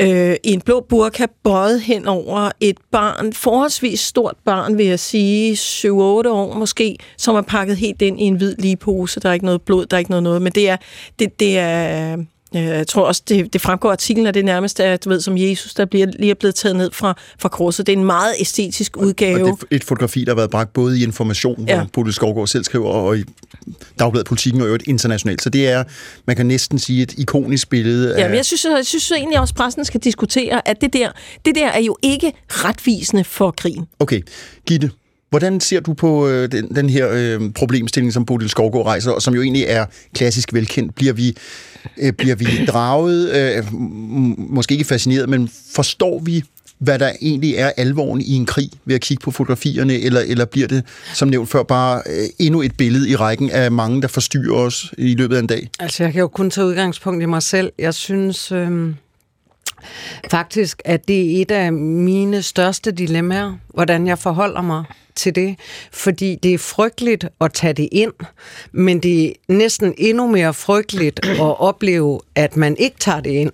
øh, 0.00 0.36
i 0.44 0.52
en 0.52 0.60
blå 0.60 0.86
burka, 0.88 1.26
bøjet 1.44 1.80
hen 1.80 2.06
over 2.06 2.50
et 2.60 2.76
barn, 2.90 3.32
forholdsvis 3.32 4.00
stort 4.00 4.34
barn, 4.44 4.78
vil 4.78 4.86
jeg 4.86 5.00
sige, 5.00 5.52
7-8 5.54 5.88
år 5.90 6.54
måske, 6.58 6.96
som 7.16 7.36
er 7.36 7.42
pakket 7.42 7.76
helt 7.76 8.02
ind 8.02 8.20
i 8.20 8.24
en 8.24 8.36
hvid 8.36 8.56
lige 8.58 8.76
pose. 8.76 9.20
Der 9.20 9.28
er 9.28 9.32
ikke 9.32 9.46
noget 9.46 9.62
blod, 9.62 9.86
der 9.86 9.96
er 9.96 9.98
ikke 9.98 10.10
noget 10.10 10.22
noget, 10.22 10.42
men 10.42 10.52
det 10.52 10.68
er... 10.68 10.76
Det, 11.18 11.40
det 11.40 11.58
er 11.58 12.16
jeg 12.56 12.86
tror 12.86 13.02
også, 13.02 13.22
det, 13.28 13.52
det 13.52 13.60
fremgår 13.60 13.88
af 13.88 13.92
artiklen, 13.92 14.26
at 14.26 14.34
det 14.34 14.44
nærmest 14.44 14.80
er, 14.80 14.96
du 14.96 15.08
ved, 15.08 15.20
som 15.20 15.38
Jesus, 15.38 15.74
der 15.74 15.84
bliver, 15.84 16.06
lige 16.18 16.30
er 16.30 16.34
blevet 16.34 16.54
taget 16.54 16.76
ned 16.76 16.90
fra, 16.92 17.14
fra 17.38 17.48
korset. 17.48 17.86
Det 17.86 17.92
er 17.92 17.96
en 17.96 18.04
meget 18.04 18.34
æstetisk 18.40 18.96
udgave. 18.96 19.52
Og 19.52 19.58
det 19.60 19.66
er 19.70 19.76
et 19.76 19.84
fotografi, 19.84 20.24
der 20.24 20.30
har 20.30 20.36
været 20.36 20.50
bragt 20.50 20.72
både 20.72 21.00
i 21.00 21.02
information, 21.02 21.64
ja. 21.68 21.76
Hvor 21.76 21.88
Bodil 21.92 22.12
Skovgaard 22.12 22.46
selv 22.46 22.64
skriver, 22.64 22.88
og 22.88 23.18
i 23.18 23.24
Dagbladet 23.98 24.26
Politikken 24.26 24.60
og 24.60 24.66
øvrigt 24.66 24.86
internationalt. 24.86 25.42
Så 25.42 25.50
det 25.50 25.68
er, 25.68 25.84
man 26.26 26.36
kan 26.36 26.46
næsten 26.46 26.78
sige, 26.78 27.02
et 27.02 27.14
ikonisk 27.18 27.68
billede 27.68 28.14
af... 28.14 28.20
Ja, 28.20 28.28
men 28.28 28.36
jeg 28.36 28.44
synes, 28.44 28.64
jeg 28.64 28.86
synes 28.86 29.10
egentlig 29.10 29.40
også, 29.40 29.52
at 29.52 29.56
pressen 29.56 29.84
skal 29.84 30.00
diskutere, 30.00 30.68
at 30.68 30.80
det 30.80 30.92
der, 30.92 31.10
det 31.44 31.54
der 31.54 31.68
er 31.68 31.80
jo 31.80 31.96
ikke 32.02 32.32
retvisende 32.48 33.24
for 33.24 33.50
krigen. 33.50 33.86
Okay, 33.98 34.22
Gitte, 34.66 34.90
hvordan 35.30 35.60
ser 35.60 35.80
du 35.80 35.92
på 35.92 36.28
øh, 36.28 36.52
den, 36.52 36.74
den 36.74 36.90
her 36.90 37.08
øh, 37.12 37.52
problemstilling, 37.52 38.12
som 38.12 38.24
Bodil 38.24 38.48
Skovgaard 38.48 38.86
rejser, 38.86 39.10
og 39.10 39.22
som 39.22 39.34
jo 39.34 39.42
egentlig 39.42 39.64
er 39.68 39.86
klassisk 40.14 40.52
velkendt? 40.52 40.94
Bliver 40.94 41.12
vi, 41.12 41.36
øh, 41.98 42.12
bliver 42.12 42.34
vi 42.34 42.46
draget, 42.72 43.34
øh, 43.36 43.64
måske 44.38 44.72
ikke 44.72 44.84
fascineret, 44.84 45.28
men 45.28 45.50
forstår 45.74 46.18
vi 46.18 46.44
hvad 46.78 46.98
der 46.98 47.12
egentlig 47.22 47.54
er 47.54 47.72
alvoren 47.76 48.20
i 48.20 48.32
en 48.32 48.46
krig 48.46 48.70
ved 48.84 48.94
at 48.94 49.00
kigge 49.00 49.22
på 49.22 49.30
fotografierne, 49.30 49.94
eller, 49.94 50.20
eller 50.20 50.44
bliver 50.44 50.68
det, 50.68 50.84
som 51.14 51.28
nævnt 51.28 51.48
før, 51.48 51.62
bare 51.62 52.02
øh, 52.06 52.28
endnu 52.38 52.62
et 52.62 52.76
billede 52.76 53.08
i 53.08 53.16
rækken 53.16 53.50
af 53.50 53.72
mange, 53.72 54.02
der 54.02 54.08
forstyrrer 54.08 54.54
os 54.54 54.94
i 54.98 55.14
løbet 55.14 55.36
af 55.36 55.40
en 55.40 55.46
dag? 55.46 55.70
Altså, 55.78 56.02
jeg 56.02 56.12
kan 56.12 56.20
jo 56.20 56.28
kun 56.28 56.50
tage 56.50 56.66
udgangspunkt 56.66 57.22
i 57.22 57.26
mig 57.26 57.42
selv. 57.42 57.72
Jeg 57.78 57.94
synes 57.94 58.52
øh, 58.52 58.94
faktisk, 60.30 60.82
at 60.84 61.08
det 61.08 61.38
er 61.38 61.42
et 61.42 61.50
af 61.50 61.72
mine 61.72 62.42
største 62.42 62.92
dilemmaer, 62.92 63.54
hvordan 63.74 64.06
jeg 64.06 64.18
forholder 64.18 64.62
mig 64.62 64.84
til 65.14 65.34
det, 65.34 65.58
fordi 65.92 66.38
det 66.42 66.54
er 66.54 66.58
frygteligt 66.58 67.26
at 67.40 67.52
tage 67.52 67.72
det 67.72 67.88
ind, 67.92 68.12
men 68.72 69.00
det 69.00 69.26
er 69.26 69.32
næsten 69.48 69.94
endnu 69.98 70.26
mere 70.26 70.54
frygteligt 70.54 71.20
at 71.26 71.60
opleve, 71.60 72.20
at 72.34 72.56
man 72.56 72.76
ikke 72.76 72.96
tager 72.98 73.20
det 73.20 73.30
ind, 73.30 73.52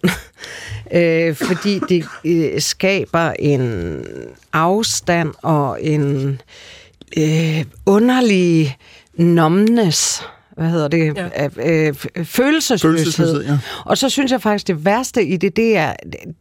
øh, 0.99 1.35
fordi 1.35 1.81
det 1.89 2.05
øh, 2.25 2.61
skaber 2.61 3.33
en 3.39 4.05
afstand 4.53 5.33
og 5.43 5.85
en 5.85 6.41
øh, 7.17 7.65
underlig 7.87 8.77
numbness, 9.15 10.23
hvad 10.57 10.71
hedder 10.71 10.89
det, 10.89 11.17
ja. 11.17 11.49
øh, 11.57 11.95
følelsesløshed. 12.25 12.79
følelsesløshed 12.79 13.45
ja. 13.45 13.59
Og 13.85 13.99
så 13.99 14.09
synes 14.09 14.33
jeg 14.33 14.43
faktisk, 14.43 14.67
det 14.67 14.85
værste 14.85 15.27
i 15.27 15.37
det, 15.37 15.57
det 15.57 15.77
er 15.77 15.93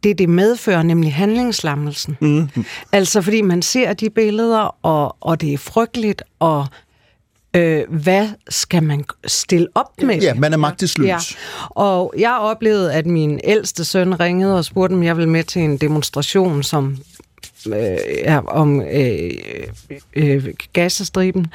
det, 0.04 0.18
det 0.18 0.28
medfører, 0.28 0.82
nemlig 0.82 1.14
handlingslammelsen. 1.14 2.16
Mm. 2.20 2.48
Altså, 2.92 3.22
fordi 3.22 3.42
man 3.42 3.62
ser 3.62 3.92
de 3.92 4.10
billeder, 4.10 4.76
og, 4.82 5.16
og 5.20 5.40
det 5.40 5.52
er 5.52 5.58
frygteligt, 5.58 6.22
og 6.38 6.66
øh, 7.56 7.82
hvad 7.88 8.28
skal 8.48 8.82
man 8.82 9.04
stille 9.26 9.68
op 9.74 10.02
med? 10.02 10.18
Ja, 10.18 10.34
man 10.34 10.52
er 10.52 10.56
magtesløs. 10.56 11.06
Ja. 11.06 11.18
Og 11.68 12.14
jeg 12.18 12.36
oplevede, 12.40 12.92
at 12.92 13.06
min 13.06 13.40
ældste 13.44 13.84
søn 13.84 14.20
ringede 14.20 14.56
og 14.56 14.64
spurgte, 14.64 14.94
om 14.94 15.02
jeg 15.02 15.16
ville 15.16 15.30
med 15.30 15.44
til 15.44 15.62
en 15.62 15.76
demonstration, 15.76 16.62
som 16.62 16.96
øh, 17.66 17.98
ja, 18.18 18.40
om 18.46 18.80
øh, 18.80 19.30
øh, 20.16 20.46
gasestriben. 20.72 21.46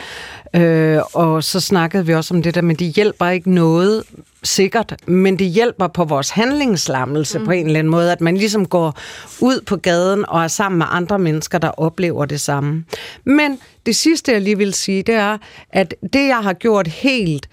Øh, 0.55 0.99
og 1.13 1.43
så 1.43 1.59
snakkede 1.59 2.05
vi 2.05 2.13
også 2.13 2.33
om 2.33 2.41
det 2.41 2.55
der, 2.55 2.61
men 2.61 2.75
det 2.75 2.87
hjælper 2.87 3.29
ikke 3.29 3.51
noget 3.51 4.03
sikkert, 4.43 4.95
men 5.07 5.39
det 5.39 5.47
hjælper 5.47 5.87
på 5.87 6.05
vores 6.05 6.29
handlingslammelse 6.29 7.39
mm. 7.39 7.45
på 7.45 7.51
en 7.51 7.65
eller 7.65 7.79
anden 7.79 7.91
måde, 7.91 8.11
at 8.11 8.21
man 8.21 8.37
ligesom 8.37 8.65
går 8.65 8.97
ud 9.41 9.61
på 9.65 9.75
gaden 9.75 10.25
og 10.27 10.43
er 10.43 10.47
sammen 10.47 10.77
med 10.77 10.85
andre 10.89 11.19
mennesker, 11.19 11.57
der 11.57 11.69
oplever 11.69 12.25
det 12.25 12.41
samme. 12.41 12.85
Men 13.23 13.59
det 13.85 13.95
sidste, 13.95 14.31
jeg 14.31 14.41
lige 14.41 14.57
vil 14.57 14.73
sige, 14.73 15.03
det 15.03 15.15
er, 15.15 15.37
at 15.69 15.95
det, 16.13 16.27
jeg 16.27 16.39
har 16.43 16.53
gjort 16.53 16.87
helt 16.87 17.49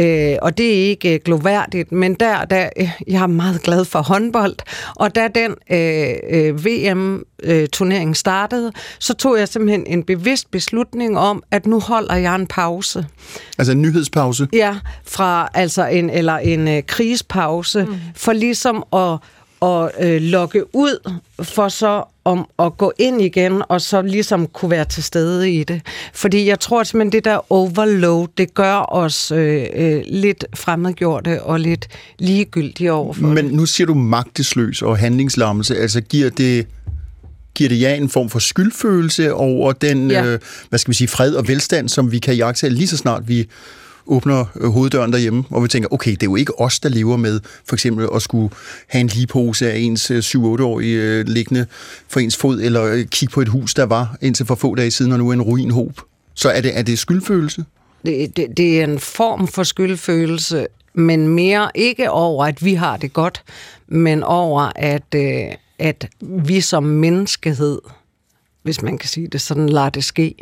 Øh, 0.00 0.36
og 0.42 0.58
det 0.58 0.66
er 0.66 0.88
ikke 0.88 1.14
øh, 1.14 1.20
gloværdigt, 1.24 1.92
men 1.92 2.14
der, 2.14 2.44
der, 2.44 2.68
øh, 2.76 2.90
jeg 3.06 3.22
er 3.22 3.26
meget 3.26 3.62
glad 3.62 3.84
for 3.84 4.02
håndbold, 4.02 4.56
og 4.96 5.14
da 5.14 5.28
den 5.34 5.54
øh, 5.70 6.14
øh, 6.30 6.64
VM-turnering 6.64 8.16
startede, 8.16 8.72
så 8.98 9.14
tog 9.14 9.38
jeg 9.38 9.48
simpelthen 9.48 9.84
en 9.86 10.02
bevidst 10.02 10.50
beslutning 10.50 11.18
om, 11.18 11.42
at 11.50 11.66
nu 11.66 11.80
holder 11.80 12.14
jeg 12.14 12.34
en 12.34 12.46
pause. 12.46 13.06
Altså 13.58 13.72
en 13.72 13.82
nyhedspause? 13.82 14.48
Ja, 14.52 14.76
fra 15.04 15.48
altså 15.54 15.86
en, 15.86 16.10
eller 16.10 16.36
en 16.36 16.68
øh, 16.68 16.82
krigspause, 16.86 17.84
mm. 17.84 17.94
for 18.14 18.32
ligesom 18.32 18.84
at 18.92 19.18
at 19.62 19.90
øh, 20.00 20.22
lokke 20.22 20.76
ud, 20.76 21.12
for 21.42 21.68
så 21.68 22.04
om 22.28 22.48
at 22.58 22.76
gå 22.76 22.92
ind 22.98 23.22
igen, 23.22 23.62
og 23.68 23.80
så 23.80 24.02
ligesom 24.02 24.46
kunne 24.46 24.70
være 24.70 24.84
til 24.84 25.02
stede 25.02 25.52
i 25.52 25.64
det. 25.64 25.80
Fordi 26.14 26.46
jeg 26.46 26.60
tror 26.60 26.82
simpelthen, 26.82 27.12
det 27.12 27.24
der 27.24 27.52
overload, 27.52 28.28
det 28.38 28.54
gør 28.54 28.92
os 28.92 29.30
øh, 29.30 29.66
øh, 29.74 30.02
lidt 30.06 30.44
fremmedgjorte 30.54 31.42
og 31.42 31.60
lidt 31.60 31.88
ligegyldige 32.18 32.92
overfor 32.92 33.26
Men 33.26 33.44
nu 33.44 33.66
siger 33.66 33.86
du 33.86 33.94
magtesløs 33.94 34.82
og 34.82 34.98
handlingslammelse, 34.98 35.76
altså 35.76 36.00
giver 36.00 36.30
det 36.30 36.66
giver 37.54 37.68
det 37.68 37.80
jer 37.80 37.94
en 37.94 38.08
form 38.08 38.28
for 38.28 38.38
skyldfølelse 38.38 39.34
over 39.34 39.72
den, 39.72 40.10
ja. 40.10 40.24
øh, 40.24 40.38
hvad 40.68 40.78
skal 40.78 40.90
vi 40.90 40.94
sige, 40.94 41.08
fred 41.08 41.34
og 41.34 41.48
velstand, 41.48 41.88
som 41.88 42.12
vi 42.12 42.18
kan 42.18 42.34
jagte 42.34 42.68
lige 42.68 42.88
så 42.88 42.96
snart 42.96 43.28
vi 43.28 43.48
åbner 44.08 44.44
øh, 44.60 44.70
hoveddøren 44.70 45.12
derhjemme, 45.12 45.44
og 45.50 45.62
vi 45.62 45.68
tænker, 45.68 45.88
okay, 45.92 46.10
det 46.10 46.22
er 46.22 46.26
jo 46.26 46.36
ikke 46.36 46.60
os, 46.60 46.80
der 46.80 46.88
lever 46.88 47.16
med 47.16 47.40
for 47.64 47.76
eksempel 47.76 48.08
at 48.14 48.22
skulle 48.22 48.54
have 48.86 49.00
en 49.00 49.06
ligepose 49.06 49.72
af 49.72 49.78
ens 49.78 50.10
øh, 50.10 50.18
7-8-årige 50.18 51.02
øh, 51.02 51.26
liggende 51.26 51.66
for 52.08 52.20
ens 52.20 52.36
fod, 52.36 52.60
eller 52.60 52.84
øh, 52.84 53.04
kigge 53.04 53.32
på 53.32 53.40
et 53.40 53.48
hus, 53.48 53.74
der 53.74 53.86
var 53.86 54.16
indtil 54.20 54.46
for 54.46 54.54
få 54.54 54.74
dage 54.74 54.90
siden, 54.90 55.12
og 55.12 55.18
nu 55.18 55.28
er 55.28 55.32
en 55.32 55.42
ruinhob. 55.42 56.00
Så 56.34 56.50
er 56.50 56.60
det, 56.60 56.78
er 56.78 56.82
det 56.82 56.98
skyldfølelse? 56.98 57.64
Det, 58.06 58.36
det, 58.36 58.46
det 58.56 58.80
er 58.80 58.84
en 58.84 58.98
form 58.98 59.48
for 59.48 59.62
skyldfølelse, 59.62 60.66
men 60.94 61.28
mere 61.28 61.70
ikke 61.74 62.10
over, 62.10 62.46
at 62.46 62.64
vi 62.64 62.74
har 62.74 62.96
det 62.96 63.12
godt, 63.12 63.42
men 63.88 64.22
over, 64.22 64.72
at, 64.76 65.14
at 65.78 66.08
vi 66.20 66.60
som 66.60 66.82
menneskehed 66.82 67.78
hvis 68.68 68.82
man 68.82 68.98
kan 68.98 69.08
sige 69.08 69.28
det 69.28 69.40
sådan, 69.40 69.68
lader 69.68 69.88
det 69.88 70.04
ske. 70.04 70.34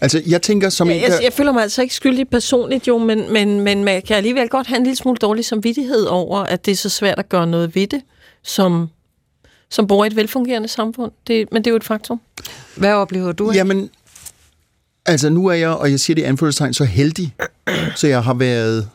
Altså, 0.00 0.22
jeg 0.26 0.42
tænker 0.42 0.68
som 0.68 0.88
ja, 0.88 0.94
en, 0.94 1.00
der... 1.00 1.06
jeg, 1.06 1.24
jeg 1.24 1.32
føler 1.32 1.52
mig 1.52 1.62
altså 1.62 1.82
ikke 1.82 1.94
skyldig 1.94 2.28
personligt, 2.28 2.88
jo, 2.88 2.98
men, 2.98 3.32
men, 3.32 3.60
men 3.60 3.84
man 3.84 4.02
kan 4.02 4.16
alligevel 4.16 4.48
godt 4.48 4.66
have 4.66 4.76
en 4.76 4.84
lille 4.84 4.96
smule 4.96 5.16
dårlig 5.16 5.44
samvittighed 5.44 6.04
over, 6.04 6.38
at 6.38 6.66
det 6.66 6.72
er 6.72 6.76
så 6.76 6.88
svært 6.88 7.18
at 7.18 7.28
gøre 7.28 7.46
noget 7.46 7.74
ved 7.74 7.86
det, 7.86 8.02
som, 8.42 8.88
som 9.70 9.86
bor 9.86 10.04
i 10.04 10.06
et 10.06 10.16
velfungerende 10.16 10.68
samfund. 10.68 11.12
Det, 11.26 11.52
men 11.52 11.64
det 11.64 11.70
er 11.70 11.72
jo 11.72 11.76
et 11.76 11.84
faktum. 11.84 12.20
Hvad 12.76 12.92
oplever 12.92 13.32
du? 13.32 13.52
Jamen, 13.54 13.90
altså 15.06 15.28
nu 15.28 15.46
er 15.46 15.54
jeg, 15.54 15.70
og 15.70 15.90
jeg 15.90 16.00
siger 16.00 16.14
det 16.14 16.22
i 16.22 16.24
anførselstegn, 16.24 16.74
så 16.74 16.84
heldig, 16.84 17.34
så 17.96 18.06
jeg 18.06 18.24
har 18.24 18.34
været 18.34 18.88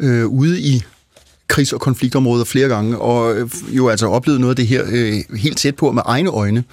øh, 0.00 0.26
ude 0.26 0.60
i 0.60 0.82
krigs- 1.48 1.72
og 1.72 1.80
konfliktområder 1.80 2.44
flere 2.44 2.68
gange, 2.68 2.98
og 2.98 3.36
øh, 3.36 3.50
jo 3.68 3.88
altså 3.88 4.06
oplevet 4.06 4.40
noget 4.40 4.52
af 4.52 4.56
det 4.56 4.66
her 4.66 4.84
øh, 4.88 5.38
helt 5.38 5.58
tæt 5.58 5.76
på 5.76 5.92
med 5.92 6.02
egne 6.06 6.30
øjne. 6.30 6.64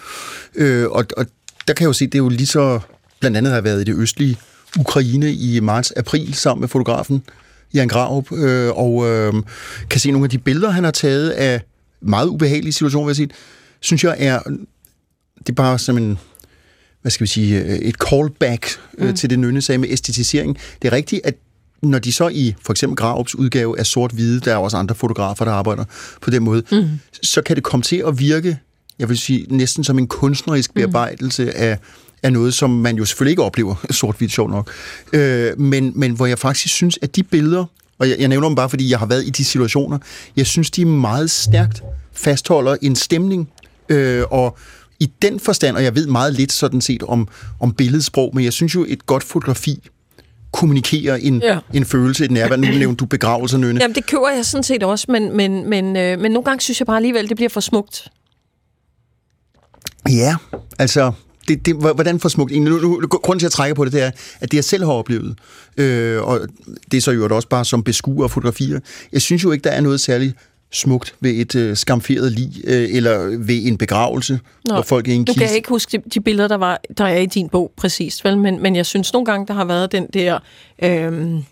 Øh, 0.56 0.90
og, 0.90 1.06
og 1.18 1.26
der 1.68 1.74
kan 1.74 1.84
jeg 1.84 1.88
jo 1.88 1.94
se, 1.94 2.06
det 2.06 2.16
er 2.16 2.20
jo 2.20 2.30
lige 2.30 2.48
så 2.48 2.80
blandt 3.20 3.38
andet 3.38 3.54
har 3.54 3.62
været 3.62 3.82
i 3.82 3.84
det 3.84 3.96
østlige 3.96 4.38
Ukraine 4.80 5.34
i 5.34 5.60
marts-april 5.60 6.34
sammen 6.34 6.62
med 6.62 6.68
fotografen 6.68 7.24
Jan 7.74 7.88
Graup, 7.88 8.32
øh, 8.32 8.72
og 8.78 9.10
øh, 9.10 9.34
kan 9.90 10.00
se 10.00 10.12
nogle 10.12 10.26
af 10.26 10.30
de 10.30 10.38
billeder, 10.38 10.70
han 10.70 10.84
har 10.84 10.92
taget 10.92 11.30
af 11.30 11.62
meget 12.02 12.28
ubehagelige 12.28 12.74
situationer, 12.74 13.06
vil 13.06 13.10
jeg 13.10 13.16
sige, 13.16 13.30
synes 13.80 14.04
jeg 14.04 14.16
er, 14.20 14.40
det 15.40 15.50
er 15.50 15.54
bare 15.54 15.80
som 15.80 15.98
en, 15.98 16.20
hvad 17.02 17.12
skal 17.12 17.24
vi 17.24 17.30
sige, 17.30 17.64
øh, 17.64 17.76
et 17.76 17.96
callback 17.96 18.80
øh, 18.98 19.08
mm. 19.08 19.16
til 19.16 19.30
det 19.30 19.40
Nynne 19.40 19.62
sagde 19.62 19.80
med 19.80 19.90
æstetisering. 19.90 20.58
Det 20.82 20.88
er 20.88 20.92
rigtigt, 20.92 21.22
at 21.24 21.36
når 21.84 22.00
de 22.00 22.14
så 22.14 22.28
i 22.28 22.56
for 22.66 22.74
eksempel 22.74 22.96
Graups 22.96 23.36
udgave 23.36 23.80
er 23.80 23.84
sort-hvide, 23.84 24.40
der 24.40 24.54
er 24.54 24.58
også 24.58 24.78
andre 24.78 24.96
fotografer, 24.96 25.46
der 25.46 25.52
arbejder 25.52 25.84
på 26.22 26.30
den 26.30 26.44
måde, 26.44 26.64
mm. 26.72 26.90
så 27.24 27.42
kan 27.42 27.56
det 27.56 27.64
komme 27.64 27.84
til 27.84 28.04
at 28.08 28.20
virke, 28.20 28.60
jeg 29.00 29.10
vil 29.10 29.18
sige, 29.18 29.46
næsten 29.50 29.84
som 29.84 30.00
en 30.00 30.08
kunstnerisk 30.08 30.76
mm. 30.76 30.80
bearbejdelse 30.80 31.46
mm. 31.46 31.52
af, 31.56 31.78
af 32.24 32.34
noget, 32.34 32.54
som 32.54 32.70
man 32.70 32.96
jo 32.96 33.06
selvfølgelig 33.06 33.32
ikke 33.32 33.44
oplever 33.44 33.76
sort-hvidt, 33.92 34.32
sjovt 34.32 34.52
nok. 34.52 34.72
Øh, 35.14 35.60
men, 35.60 35.92
men 35.96 36.12
hvor 36.12 36.26
jeg 36.26 36.40
faktisk 36.40 36.74
synes, 36.74 37.00
at 37.02 37.16
de 37.16 37.24
billeder, 37.24 37.66
og 38.00 38.10
jeg, 38.10 38.20
jeg 38.20 38.28
nævner 38.28 38.48
dem 38.48 38.56
bare, 38.56 38.70
fordi 38.70 38.90
jeg 38.90 39.00
har 39.00 39.06
været 39.06 39.26
i 39.26 39.30
de 39.30 39.46
situationer, 39.46 39.98
jeg 40.36 40.46
synes, 40.46 40.72
de 40.72 40.86
meget 40.86 41.32
stærkt 41.32 41.82
fastholder 42.14 42.76
en 42.82 42.96
stemning, 42.96 43.50
øh, 43.90 44.24
og 44.32 44.58
i 45.00 45.12
den 45.22 45.40
forstand, 45.40 45.76
og 45.76 45.84
jeg 45.84 45.96
ved 45.96 46.08
meget 46.08 46.34
lidt 46.34 46.52
sådan 46.52 46.82
set 46.82 47.04
om, 47.04 47.28
om 47.60 47.74
billedsprog, 47.74 48.32
men 48.36 48.44
jeg 48.44 48.54
synes 48.54 48.76
jo, 48.76 48.86
et 48.88 49.06
godt 49.06 49.24
fotografi 49.24 49.90
kommunikere 50.54 51.22
en, 51.22 51.42
ja. 51.42 51.60
en 51.74 51.86
følelse, 51.86 52.26
et 52.26 52.32
nærvær. 52.32 52.56
Nu 52.56 52.68
nævnte 52.68 52.96
du 53.00 53.06
begravelse, 53.06 53.58
Nynne. 53.58 53.82
Jamen, 53.82 53.96
det 53.96 54.06
køber 54.06 54.30
jeg 54.30 54.46
sådan 54.46 54.64
set 54.64 54.84
også, 54.84 55.06
men, 55.10 55.38
men, 55.38 55.70
men, 55.70 55.98
øh, 55.98 56.20
men 56.20 56.32
nogle 56.32 56.46
gange 56.46 56.62
synes 56.62 56.80
jeg 56.80 56.88
bare 56.88 56.96
alligevel, 56.96 57.30
det 57.30 57.36
bliver 57.36 57.50
for 57.50 57.60
smukt. 57.60 58.08
Ja, 60.10 60.36
altså, 60.80 61.12
det, 61.48 61.66
det, 61.66 61.76
hvordan 61.76 62.20
for 62.20 62.30
smukt? 62.30 62.62
Nu, 62.62 62.78
nu, 62.78 63.08
grunden 63.08 63.40
til, 63.40 63.46
at 63.46 63.50
jeg 63.50 63.52
trækker 63.52 63.76
på 63.76 63.86
det, 63.86 63.94
det 63.94 64.02
er, 64.02 64.12
at 64.40 64.52
det 64.52 64.58
jeg 64.58 64.64
selv 64.64 64.84
har 64.84 64.92
oplevet, 64.92 65.36
øh, 65.78 66.22
og 66.22 66.40
det 66.92 66.98
er 66.98 67.02
så 67.02 67.12
jo 67.12 67.36
også 67.36 67.48
bare 67.48 67.66
som 67.66 67.84
beskuer 67.84 68.24
og 68.24 68.32
fotografier, 68.32 68.80
jeg 69.12 69.22
synes 69.22 69.44
jo 69.44 69.52
ikke, 69.52 69.64
der 69.64 69.70
er 69.70 69.82
noget 69.82 70.00
særligt 70.00 70.38
smukt 70.74 71.16
ved 71.20 71.32
et 71.32 71.56
øh, 71.56 71.78
skamferet 71.78 72.32
lig, 72.32 72.52
øh, 72.64 72.96
eller 72.96 73.18
ved 73.40 73.66
en 73.66 73.78
begravelse, 73.78 74.40
Nå, 74.68 74.74
hvor 74.74 74.84
folk 74.84 75.08
er 75.08 75.12
i 75.12 75.16
en 75.16 75.26
kiste. 75.26 75.40
Nu 75.40 75.42
kan 75.42 75.50
jeg 75.50 75.56
ikke 75.56 75.70
huske 75.70 75.98
de, 75.98 76.10
de 76.10 76.22
billeder, 76.22 76.48
der, 76.48 76.58
var, 76.58 76.82
der 76.98 77.06
er 77.06 77.18
i 77.18 77.26
din 77.26 77.50
bog 77.50 77.72
præcist, 77.78 78.26
vel? 78.26 78.38
Men, 78.38 78.62
men 78.62 78.76
jeg 78.76 78.86
synes 78.86 79.14
nogle 79.14 79.26
gange, 79.26 79.48
der 79.48 79.54
har 79.54 79.66
været 79.66 79.92
den 79.92 80.08
der... 80.14 80.40
Øh, 80.84 81.44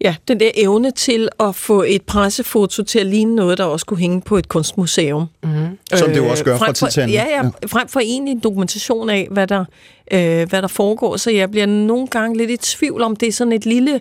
Ja, 0.00 0.14
den 0.28 0.40
der 0.40 0.50
evne 0.54 0.90
til 0.90 1.28
at 1.40 1.54
få 1.54 1.82
et 1.82 2.02
pressefoto 2.02 2.82
til 2.82 2.98
at 2.98 3.06
ligne 3.06 3.34
noget, 3.34 3.58
der 3.58 3.64
også 3.64 3.86
kunne 3.86 3.98
hænge 3.98 4.20
på 4.20 4.36
et 4.36 4.48
kunstmuseum. 4.48 5.26
Mm-hmm. 5.42 5.78
Som 5.94 6.08
det 6.08 6.16
jo 6.16 6.28
også 6.28 6.44
gør 6.44 6.54
øh, 6.54 6.58
fra 6.58 6.72
tid 6.72 6.88
til 6.88 7.10
ja, 7.10 7.24
ja, 7.30 7.42
frem 7.66 7.88
for 7.88 8.00
egentlig 8.00 8.32
en 8.32 8.40
dokumentation 8.40 9.10
af, 9.10 9.28
hvad 9.30 9.46
der, 9.46 9.64
øh, 10.12 10.48
hvad 10.48 10.62
der 10.62 10.68
foregår. 10.68 11.16
Så 11.16 11.30
jeg 11.30 11.50
bliver 11.50 11.66
nogle 11.66 12.06
gange 12.06 12.38
lidt 12.38 12.50
i 12.50 12.56
tvivl 12.56 13.02
om, 13.02 13.16
det 13.16 13.28
er 13.28 13.32
sådan 13.32 13.52
et 13.52 13.66
lille 13.66 14.00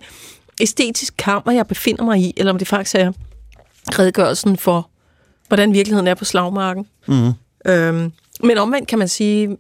æstetisk 0.62 1.13
kammer, 1.17 1.51
jeg 1.51 1.67
befinder 1.67 2.03
mig 2.03 2.20
i, 2.20 2.34
eller 2.38 2.51
om 2.51 2.58
det 2.58 2.67
faktisk 2.67 2.96
er 2.96 3.12
redegørelsen 4.00 4.58
for, 4.58 4.89
hvordan 5.48 5.74
virkeligheden 5.74 6.08
er 6.08 6.13
på 6.13 6.25
slagmarken. 6.25 6.88
Mm. 7.08 7.32
Øhm, 7.68 8.12
men 8.44 8.58
omvendt 8.58 8.88
kan 8.88 9.00
man 9.00 9.08
sige, 9.08 9.58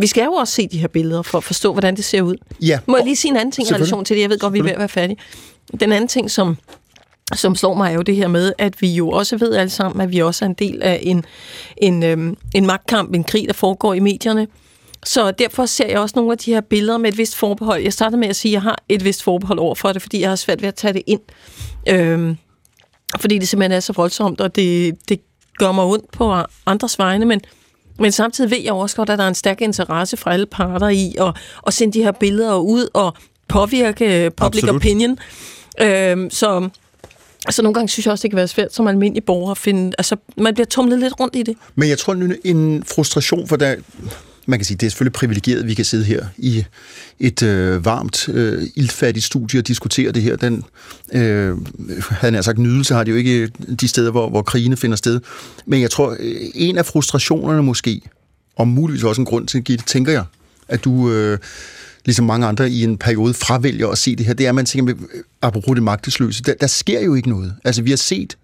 vi 0.00 0.06
skal 0.06 0.24
jo 0.24 0.32
også 0.32 0.54
se 0.54 0.68
de 0.68 0.78
her 0.78 0.88
billeder 0.88 1.22
for 1.22 1.38
at 1.38 1.44
forstå, 1.44 1.72
hvordan 1.72 1.96
det 1.96 2.04
ser 2.04 2.22
ud. 2.22 2.36
Ja. 2.60 2.78
Må 2.86 2.96
jeg 2.96 3.04
lige 3.04 3.16
sige 3.16 3.30
en 3.30 3.36
anden 3.36 3.52
ting 3.52 3.70
i 3.70 3.74
relation 3.74 4.04
til 4.04 4.16
det? 4.16 4.22
Jeg 4.22 4.30
ved 4.30 4.38
godt, 4.38 4.52
vi 4.52 4.58
er 4.58 4.62
ved 4.62 4.70
at 4.70 4.78
være 4.78 4.88
færdige. 4.88 5.16
Den 5.80 5.92
anden 5.92 6.08
ting, 6.08 6.30
som 6.30 6.56
som 7.34 7.56
slår 7.56 7.74
mig, 7.74 7.90
er 7.90 7.94
jo 7.94 8.02
det 8.02 8.16
her 8.16 8.28
med, 8.28 8.52
at 8.58 8.82
vi 8.82 8.94
jo 8.94 9.10
også 9.10 9.36
ved 9.36 9.54
alle 9.54 9.70
sammen, 9.70 10.00
at 10.00 10.12
vi 10.12 10.18
også 10.18 10.44
er 10.44 10.48
en 10.48 10.54
del 10.54 10.82
af 10.82 11.00
en, 11.02 11.24
en, 11.76 12.02
øhm, 12.02 12.36
en 12.54 12.66
magtkamp, 12.66 13.14
en 13.14 13.24
krig, 13.24 13.46
der 13.46 13.52
foregår 13.52 13.94
i 13.94 14.00
medierne. 14.00 14.46
Så 15.04 15.30
derfor 15.30 15.66
ser 15.66 15.86
jeg 15.86 15.98
også 15.98 16.12
nogle 16.16 16.32
af 16.32 16.38
de 16.38 16.54
her 16.54 16.60
billeder 16.60 16.98
med 16.98 17.12
et 17.12 17.18
vist 17.18 17.36
forbehold. 17.36 17.82
Jeg 17.82 17.92
startede 17.92 18.20
med 18.20 18.28
at 18.28 18.36
sige, 18.36 18.50
at 18.50 18.52
jeg 18.52 18.62
har 18.62 18.78
et 18.88 19.04
vist 19.04 19.22
forbehold 19.22 19.58
over 19.58 19.74
for 19.74 19.92
det, 19.92 20.02
fordi 20.02 20.20
jeg 20.20 20.28
har 20.28 20.36
svært 20.36 20.62
ved 20.62 20.68
at 20.68 20.74
tage 20.74 20.92
det 20.92 21.02
ind. 21.06 21.20
Øhm, 21.88 22.36
fordi 23.20 23.38
det 23.38 23.48
simpelthen 23.48 23.76
er 23.76 23.80
så 23.80 23.92
voldsomt, 23.92 24.40
og 24.40 24.56
det, 24.56 24.94
det 25.08 25.20
gør 25.58 25.72
mig 25.72 25.84
ondt 25.84 26.12
på 26.12 26.34
andres 26.66 26.98
vegne, 26.98 27.24
men, 27.24 27.40
men 27.98 28.12
samtidig 28.12 28.50
ved 28.50 28.58
jeg 28.58 28.72
også 28.72 28.96
godt, 28.96 29.10
at 29.10 29.18
der 29.18 29.24
er 29.24 29.28
en 29.28 29.34
stærk 29.34 29.60
interesse 29.60 30.16
fra 30.16 30.32
alle 30.32 30.46
parter 30.46 30.88
i 30.88 31.14
at, 31.20 31.36
at 31.66 31.74
sende 31.74 31.98
de 31.98 32.02
her 32.02 32.12
billeder 32.12 32.56
ud 32.56 32.88
og 32.94 33.14
påvirke 33.48 34.30
public 34.36 34.62
Absolut. 34.62 34.76
opinion. 34.76 35.18
Øhm, 35.80 36.30
så, 36.30 36.68
så 37.50 37.62
nogle 37.62 37.74
gange 37.74 37.88
synes 37.88 38.06
jeg 38.06 38.12
også, 38.12 38.22
det 38.22 38.30
kan 38.30 38.36
være 38.36 38.48
svært 38.48 38.74
som 38.74 38.86
almindelig 38.86 39.24
borger 39.24 39.50
at 39.50 39.58
finde... 39.58 39.92
Altså, 39.98 40.16
man 40.36 40.54
bliver 40.54 40.66
tumlet 40.66 40.98
lidt 40.98 41.20
rundt 41.20 41.36
i 41.36 41.42
det. 41.42 41.56
Men 41.74 41.88
jeg 41.88 41.98
tror, 41.98 42.14
en 42.44 42.84
frustration, 42.84 43.48
for 43.48 43.56
der, 43.56 43.76
man 44.46 44.58
kan 44.58 44.66
sige, 44.66 44.76
det 44.76 44.86
er 44.86 44.90
selvfølgelig 44.90 45.12
privilegeret, 45.12 45.60
at 45.60 45.66
vi 45.66 45.74
kan 45.74 45.84
sidde 45.84 46.04
her 46.04 46.26
i 46.38 46.64
et 47.20 47.42
øh, 47.42 47.84
varmt, 47.84 48.28
øh, 48.28 48.62
ildfattigt 48.74 49.26
studie 49.26 49.60
og 49.60 49.68
diskutere 49.68 50.12
det 50.12 50.22
her. 50.22 50.36
Den, 50.36 50.64
øh, 51.12 51.56
havde 52.10 52.34
jeg 52.34 52.44
sagt, 52.44 52.58
nydelse 52.58 52.94
har 52.94 53.04
det 53.04 53.12
jo 53.12 53.16
ikke 53.16 53.46
de 53.80 53.88
steder, 53.88 54.10
hvor, 54.10 54.28
hvor 54.30 54.42
krigene 54.42 54.76
finder 54.76 54.96
sted. 54.96 55.20
Men 55.66 55.80
jeg 55.80 55.90
tror, 55.90 56.16
øh, 56.20 56.36
en 56.54 56.78
af 56.78 56.86
frustrationerne 56.86 57.62
måske, 57.62 58.00
og 58.56 58.68
muligvis 58.68 59.04
også 59.04 59.20
en 59.20 59.26
grund 59.26 59.46
til, 59.46 59.64
Gitte, 59.64 59.84
tænker 59.84 60.12
jeg, 60.12 60.24
at 60.68 60.84
du... 60.84 61.12
Øh, 61.12 61.38
ligesom 62.04 62.26
mange 62.26 62.46
andre 62.46 62.70
i 62.70 62.84
en 62.84 62.98
periode 62.98 63.34
fravælger 63.34 63.88
at 63.88 63.98
se 63.98 64.16
det 64.16 64.26
her, 64.26 64.34
det 64.34 64.44
er, 64.44 64.48
at 64.48 64.54
man 64.54 64.66
tænker, 64.66 64.94
med, 64.94 65.02
øh, 65.14 65.22
apropos 65.42 65.74
det 65.74 65.82
magtesløse, 65.82 66.42
der, 66.42 66.54
der 66.60 66.66
sker 66.66 67.00
jo 67.00 67.14
ikke 67.14 67.28
noget. 67.28 67.54
Altså, 67.64 67.82
vi 67.82 67.90
har 67.90 67.96
set 67.96 68.36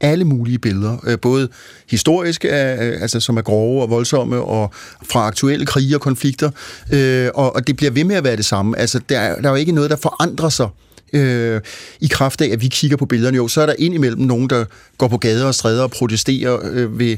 alle 0.00 0.24
mulige 0.24 0.58
billeder, 0.58 0.96
øh, 1.06 1.18
både 1.18 1.48
historiske, 1.90 2.48
øh, 2.48 3.02
altså 3.02 3.20
som 3.20 3.36
er 3.36 3.42
grove 3.42 3.82
og 3.82 3.90
voldsomme, 3.90 4.36
og 4.40 4.70
fra 5.10 5.20
aktuelle 5.26 5.66
krige 5.66 5.96
og 5.96 6.00
konflikter, 6.00 6.50
øh, 6.92 7.28
og, 7.34 7.54
og 7.54 7.66
det 7.66 7.76
bliver 7.76 7.90
ved 7.90 8.04
med 8.04 8.16
at 8.16 8.24
være 8.24 8.36
det 8.36 8.44
samme. 8.44 8.78
Altså, 8.78 9.00
der, 9.08 9.18
er- 9.18 9.40
der 9.40 9.48
er 9.48 9.50
jo 9.52 9.56
ikke 9.56 9.72
noget, 9.72 9.90
der 9.90 9.96
forandrer 9.96 10.48
sig 10.48 10.68
øh, 11.12 11.60
i 12.00 12.06
kraft 12.06 12.40
af, 12.40 12.48
at 12.52 12.60
vi 12.62 12.68
kigger 12.68 12.96
på 12.96 13.06
billederne. 13.06 13.36
Jo, 13.36 13.48
så 13.48 13.60
er 13.60 13.66
der 13.66 13.74
indimellem 13.78 14.22
nogen, 14.22 14.50
der 14.50 14.64
går 14.98 15.08
på 15.08 15.16
gader 15.18 15.44
og 15.44 15.54
stræder 15.54 15.82
og 15.82 15.90
protesterer 15.90 16.58
øh, 16.72 16.98
ved 16.98 17.16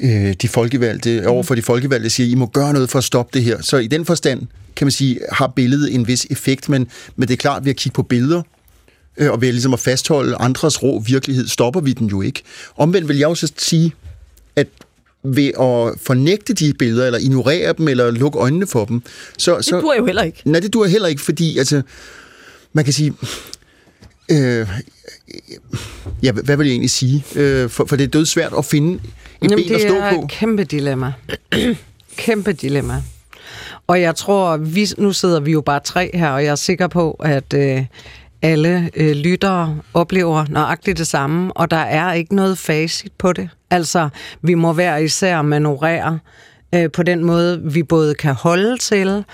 øh, 0.00 0.32
de 0.42 0.48
folkevalgte, 0.48 1.26
overfor 1.28 1.54
de 1.54 1.62
folkevalgte, 1.62 2.10
siger, 2.10 2.30
I 2.30 2.34
må 2.34 2.46
gøre 2.46 2.72
noget 2.72 2.90
for 2.90 2.98
at 2.98 3.04
stoppe 3.04 3.30
det 3.38 3.42
her. 3.44 3.62
Så 3.62 3.76
i 3.76 3.86
den 3.86 4.04
forstand, 4.04 4.42
kan 4.76 4.84
man 4.86 4.92
sige, 4.92 5.18
har 5.32 5.46
billedet 5.56 5.94
en 5.94 6.08
vis 6.08 6.26
effekt, 6.30 6.68
men, 6.68 6.86
men 7.16 7.28
det 7.28 7.34
er 7.34 7.38
klart, 7.38 7.64
ved 7.64 7.70
at 7.70 7.76
kigge 7.76 7.94
på 7.94 8.02
billeder, 8.02 8.42
øh, 9.18 9.32
og 9.32 9.40
ved 9.40 9.52
ligesom 9.52 9.72
at 9.72 9.80
fastholde 9.80 10.36
andres 10.36 10.82
rå 10.82 10.98
virkelighed, 10.98 11.48
stopper 11.48 11.80
vi 11.80 11.92
den 11.92 12.06
jo 12.06 12.22
ikke. 12.22 12.42
Omvendt 12.76 13.08
vil 13.08 13.18
jeg 13.18 13.28
jo 13.28 13.34
så 13.34 13.52
sige, 13.56 13.94
at 14.56 14.66
ved 15.22 15.46
at 15.46 16.00
fornægte 16.02 16.54
de 16.54 16.74
billeder, 16.78 17.06
eller 17.06 17.18
ignorere 17.18 17.74
dem, 17.78 17.88
eller 17.88 18.10
lukke 18.10 18.38
øjnene 18.38 18.66
for 18.66 18.84
dem, 18.84 19.02
så... 19.38 19.56
Det 19.56 19.64
så 19.64 19.80
dur 19.80 19.94
jo 19.94 20.06
heller 20.06 20.22
ikke. 20.22 20.42
Nej, 20.44 20.60
det 20.60 20.72
dur 20.72 20.86
heller 20.86 21.08
ikke, 21.08 21.22
fordi 21.22 21.58
altså, 21.58 21.82
man 22.72 22.84
kan 22.84 22.92
sige... 22.92 23.12
Øh, 24.30 24.68
ja, 26.22 26.32
hvad 26.32 26.56
vil 26.56 26.66
jeg 26.66 26.72
egentlig 26.72 26.90
sige? 26.90 27.24
Øh, 27.34 27.70
for, 27.70 27.84
for 27.84 27.96
det 27.96 28.04
er 28.04 28.08
dødsvært 28.08 28.52
at 28.58 28.64
finde 28.64 28.94
et 28.94 29.00
Jamen, 29.42 29.58
ben 29.58 29.74
at 29.74 29.80
det 29.80 29.88
stå 29.88 29.96
er 29.96 30.14
på. 30.14 30.22
et 30.22 30.30
kæmpe 30.30 30.64
dilemma. 30.64 31.12
kæmpe 32.16 32.52
dilemma. 32.52 33.02
Og 33.86 34.00
jeg 34.00 34.16
tror, 34.16 34.56
vi, 34.56 34.88
nu 34.98 35.12
sidder 35.12 35.40
vi 35.40 35.52
jo 35.52 35.60
bare 35.60 35.80
tre 35.84 36.10
her, 36.14 36.30
og 36.30 36.44
jeg 36.44 36.50
er 36.50 36.54
sikker 36.54 36.86
på, 36.86 37.10
at 37.10 37.54
øh, 37.54 37.84
alle 38.42 38.90
øh, 38.96 39.16
lyttere 39.16 39.78
oplever 39.94 40.44
nøjagtigt 40.48 40.98
det 40.98 41.06
samme, 41.06 41.56
og 41.56 41.70
der 41.70 41.76
er 41.76 42.12
ikke 42.12 42.34
noget 42.34 42.58
facit 42.58 43.12
på 43.18 43.32
det. 43.32 43.48
Altså, 43.70 44.08
vi 44.42 44.54
må 44.54 44.72
hver 44.72 44.96
især 44.96 45.42
manøvrere 45.42 46.18
øh, 46.74 46.90
på 46.90 47.02
den 47.02 47.24
måde, 47.24 47.62
vi 47.64 47.82
både 47.82 48.14
kan 48.14 48.34
holde 48.34 48.78
til 48.78 49.24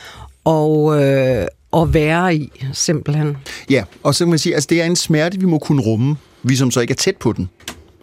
og, 0.45 1.03
øh, 1.03 1.47
og 1.73 1.95
være 1.95 2.37
i, 2.37 2.53
simpelthen. 2.73 3.37
Ja, 3.71 3.85
og 4.03 4.15
så 4.15 4.25
kan 4.25 4.31
man 4.31 4.39
sige, 4.39 4.53
at 4.53 4.57
altså, 4.57 4.67
det 4.71 4.83
er 4.83 4.85
en 4.85 4.97
smerte, 4.97 5.39
vi 5.39 5.47
må 5.47 5.59
kunne 5.59 5.83
rumme, 5.83 6.17
vi 6.43 6.57
som 6.57 6.71
så 6.71 6.81
ikke 6.81 6.93
er 6.93 6.97
tæt 6.97 7.17
på 7.17 7.33
den. 7.33 7.49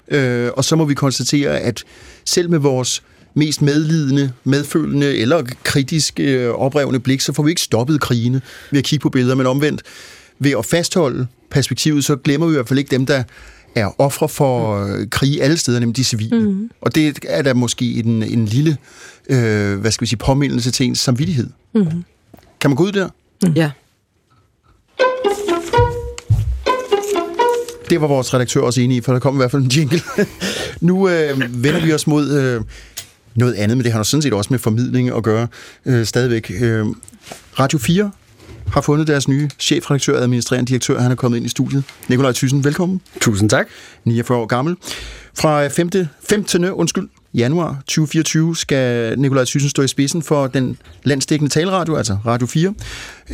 Øh, 0.07 0.49
og 0.57 0.65
så 0.65 0.75
må 0.75 0.85
vi 0.85 0.93
konstatere, 0.93 1.59
at 1.59 1.83
selv 2.25 2.49
med 2.49 2.59
vores 2.59 3.03
mest 3.33 3.61
medlidende, 3.61 4.31
medfølende 4.43 5.17
eller 5.17 5.43
kritisk 5.63 6.19
øh, 6.19 6.49
oprevne 6.49 6.99
blik, 6.99 7.21
så 7.21 7.33
får 7.33 7.43
vi 7.43 7.49
ikke 7.49 7.61
stoppet 7.61 8.01
krigene 8.01 8.41
ved 8.71 8.79
at 8.79 8.85
kigge 8.85 9.03
på 9.03 9.09
billeder, 9.09 9.35
men 9.35 9.45
omvendt 9.45 9.81
ved 10.39 10.51
at 10.57 10.65
fastholde 10.65 11.27
perspektivet, 11.49 12.05
så 12.05 12.15
glemmer 12.15 12.47
vi 12.47 12.53
i 12.53 12.55
hvert 12.55 12.67
fald 12.67 12.79
ikke 12.79 12.91
dem, 12.91 13.05
der 13.05 13.23
er 13.75 14.01
ofre 14.01 14.29
for 14.29 14.83
øh, 14.85 15.07
krige 15.09 15.43
alle 15.43 15.57
steder, 15.57 15.79
nemlig 15.79 15.97
de 15.97 16.03
civile. 16.03 16.39
Mm. 16.39 16.69
Og 16.81 16.95
det 16.95 17.19
er 17.27 17.41
der 17.41 17.53
måske 17.53 17.85
en, 17.93 18.23
en 18.23 18.45
lille, 18.45 18.77
øh, 19.29 19.79
hvad 19.79 19.91
skal 19.91 20.01
vi 20.01 20.07
sige, 20.07 20.19
påmindelse 20.19 20.71
til 20.71 20.85
ens 20.85 20.99
samvittighed. 20.99 21.49
Mm. 21.75 21.85
Kan 22.61 22.69
man 22.69 22.75
gå 22.75 22.83
ud 22.83 22.91
der? 22.91 23.09
Mm. 23.43 23.53
Ja. 23.53 23.71
Det 27.89 28.01
var 28.01 28.07
vores 28.07 28.33
redaktør 28.33 28.61
også 28.61 28.81
enig 28.81 28.97
i, 28.97 29.01
for 29.01 29.13
der 29.13 29.19
kom 29.19 29.35
i 29.35 29.37
hvert 29.37 29.51
fald 29.51 29.63
en 29.63 29.69
jingle. 29.69 30.01
nu 30.81 31.09
øh, 31.09 31.63
vender 31.63 31.85
vi 31.85 31.93
os 31.93 32.07
mod 32.07 32.31
øh, 32.31 32.61
noget 33.35 33.53
andet, 33.53 33.77
men 33.77 33.83
det 33.83 33.91
har 33.91 33.99
jo 33.99 34.03
sådan 34.03 34.21
set 34.21 34.33
også 34.33 34.47
med 34.53 34.59
formidling 34.59 35.15
at 35.15 35.23
gøre 35.23 35.47
øh, 35.85 36.05
stadigvæk. 36.05 36.51
Øh, 36.61 36.85
Radio 37.59 37.79
4 37.79 38.11
har 38.73 38.81
fundet 38.81 39.07
deres 39.07 39.27
nye 39.27 39.49
chefredaktør 39.59 40.15
og 40.15 40.21
administrerende 40.21 40.69
direktør. 40.69 40.99
Han 40.99 41.11
er 41.11 41.15
kommet 41.15 41.37
ind 41.37 41.45
i 41.45 41.49
studiet. 41.49 41.83
Nikolaj 42.07 42.31
Thyssen, 42.31 42.63
velkommen. 42.63 43.01
Tusind 43.21 43.49
tak. 43.49 43.67
49 44.05 44.37
år 44.37 44.45
gammel. 44.45 44.75
Fra 45.39 45.67
5. 45.67 45.89
15. 46.29 46.65
undskyld, 46.65 47.09
januar 47.33 47.81
2024 47.87 48.55
skal 48.55 49.19
Nikolaj 49.19 49.45
Thyssen 49.45 49.69
stå 49.69 49.81
i 49.81 49.87
spidsen 49.87 50.21
for 50.21 50.47
den 50.47 50.77
landsdækkende 51.03 51.51
taleradio, 51.53 51.95
altså 51.95 52.17
Radio 52.25 52.47
4. 52.47 52.73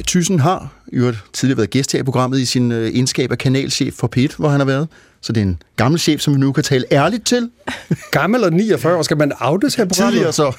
Thyssen 0.08 0.40
har 0.40 0.74
øvrigt 0.94 1.18
tidligere 1.34 1.58
været 1.58 1.70
gæst 1.70 1.92
her 1.92 2.00
i 2.00 2.04
programmet 2.04 2.40
i 2.40 2.46
sin 2.46 2.72
øh, 2.72 2.88
egenskab 2.88 3.32
af 3.32 3.38
kanalchef 3.38 3.94
for 3.94 4.10
P1, 4.18 4.36
hvor 4.38 4.50
han 4.50 4.60
har 4.60 4.66
været. 4.66 4.88
Så 5.22 5.34
det 5.34 5.42
er 5.42 5.46
en 5.46 5.62
gammel 5.76 6.00
chef, 6.00 6.22
som 6.22 6.34
vi 6.34 6.40
nu 6.40 6.52
kan 6.52 6.64
tale 6.64 6.86
ærligt 6.92 7.26
til. 7.26 7.50
Gammel 8.12 8.44
og 8.44 8.54
49 8.54 8.96
år. 8.98 9.02
Skal 9.02 9.18
man 9.18 9.32
outes 9.42 9.76
her 9.76 9.86
på 9.86 9.94
Tidligere 9.94 10.34
så. 10.34 10.46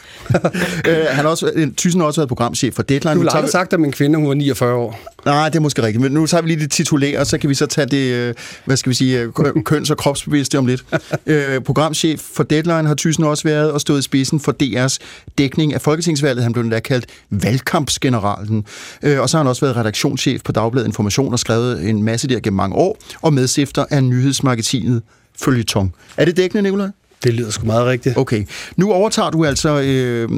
øh, 0.88 0.96
han 1.10 1.24
har 1.24 1.28
også, 1.28 1.50
øh, 1.54 1.68
Thyssen 1.76 2.00
har 2.00 2.06
også 2.06 2.20
været 2.20 2.28
programchef 2.28 2.74
for 2.74 2.82
Deadline. 2.82 3.14
Du 3.22 3.28
har 3.32 3.42
vi- 3.42 3.48
sagt, 3.48 3.72
at 3.72 3.80
min 3.80 3.92
kvinde 3.92 4.18
hun 4.18 4.28
var 4.28 4.34
49 4.34 4.74
år. 4.74 5.00
Nej, 5.24 5.48
det 5.48 5.56
er 5.56 5.60
måske 5.60 5.82
rigtigt, 5.82 6.02
men 6.02 6.12
nu 6.12 6.26
tager 6.26 6.42
vi 6.42 6.48
lige 6.48 6.60
det 6.60 6.70
titulære, 6.70 7.24
så 7.24 7.38
kan 7.38 7.50
vi 7.50 7.54
så 7.54 7.66
tage 7.66 7.86
det, 7.86 8.36
hvad 8.64 8.76
skal 8.76 8.90
vi 8.90 8.94
sige, 8.94 9.32
kø- 9.32 9.52
køns- 9.70 9.90
og 9.90 9.96
kropsbevidste 9.96 10.58
om 10.58 10.66
lidt. 10.66 10.84
Øh, 11.26 11.60
programchef 11.60 12.20
for 12.20 12.42
Deadline 12.42 12.86
har 12.88 12.94
Thyssen 12.94 13.24
også 13.24 13.44
været 13.44 13.72
og 13.72 13.80
stået 13.80 13.98
i 13.98 14.02
spidsen 14.02 14.40
for 14.40 14.54
DR's 14.62 14.98
dækning 15.38 15.74
af 15.74 15.80
Folketingsvalget. 15.80 16.42
Han 16.42 16.52
blev 16.52 16.62
endda 16.64 16.80
kaldt 16.80 17.06
valgkampsgeneralen. 17.30 18.64
Øh, 19.02 19.20
og 19.26 19.30
så 19.30 19.36
har 19.36 19.44
han 19.44 19.48
også 19.48 19.66
været 19.66 19.76
redaktionschef 19.76 20.42
på 20.42 20.52
Dagbladet 20.52 20.86
Information 20.86 21.32
og 21.32 21.38
skrevet 21.38 21.88
en 21.88 22.02
masse 22.02 22.28
der 22.28 22.40
gennem 22.40 22.56
mange 22.56 22.76
år, 22.76 22.98
og 23.22 23.32
medstifter 23.32 23.84
af 23.90 24.04
nyhedsmagasinet 24.04 25.02
Følgetong. 25.38 25.94
Er 26.16 26.24
det 26.24 26.36
dækkende, 26.36 26.62
Nicolaj? 26.62 26.88
Det 27.24 27.34
lyder 27.34 27.50
sgu 27.50 27.66
meget 27.66 27.86
rigtigt. 27.86 28.16
Okay. 28.16 28.46
Nu 28.76 28.92
overtager 28.92 29.30
du 29.30 29.44
altså 29.44 29.80
øh, 29.80 30.30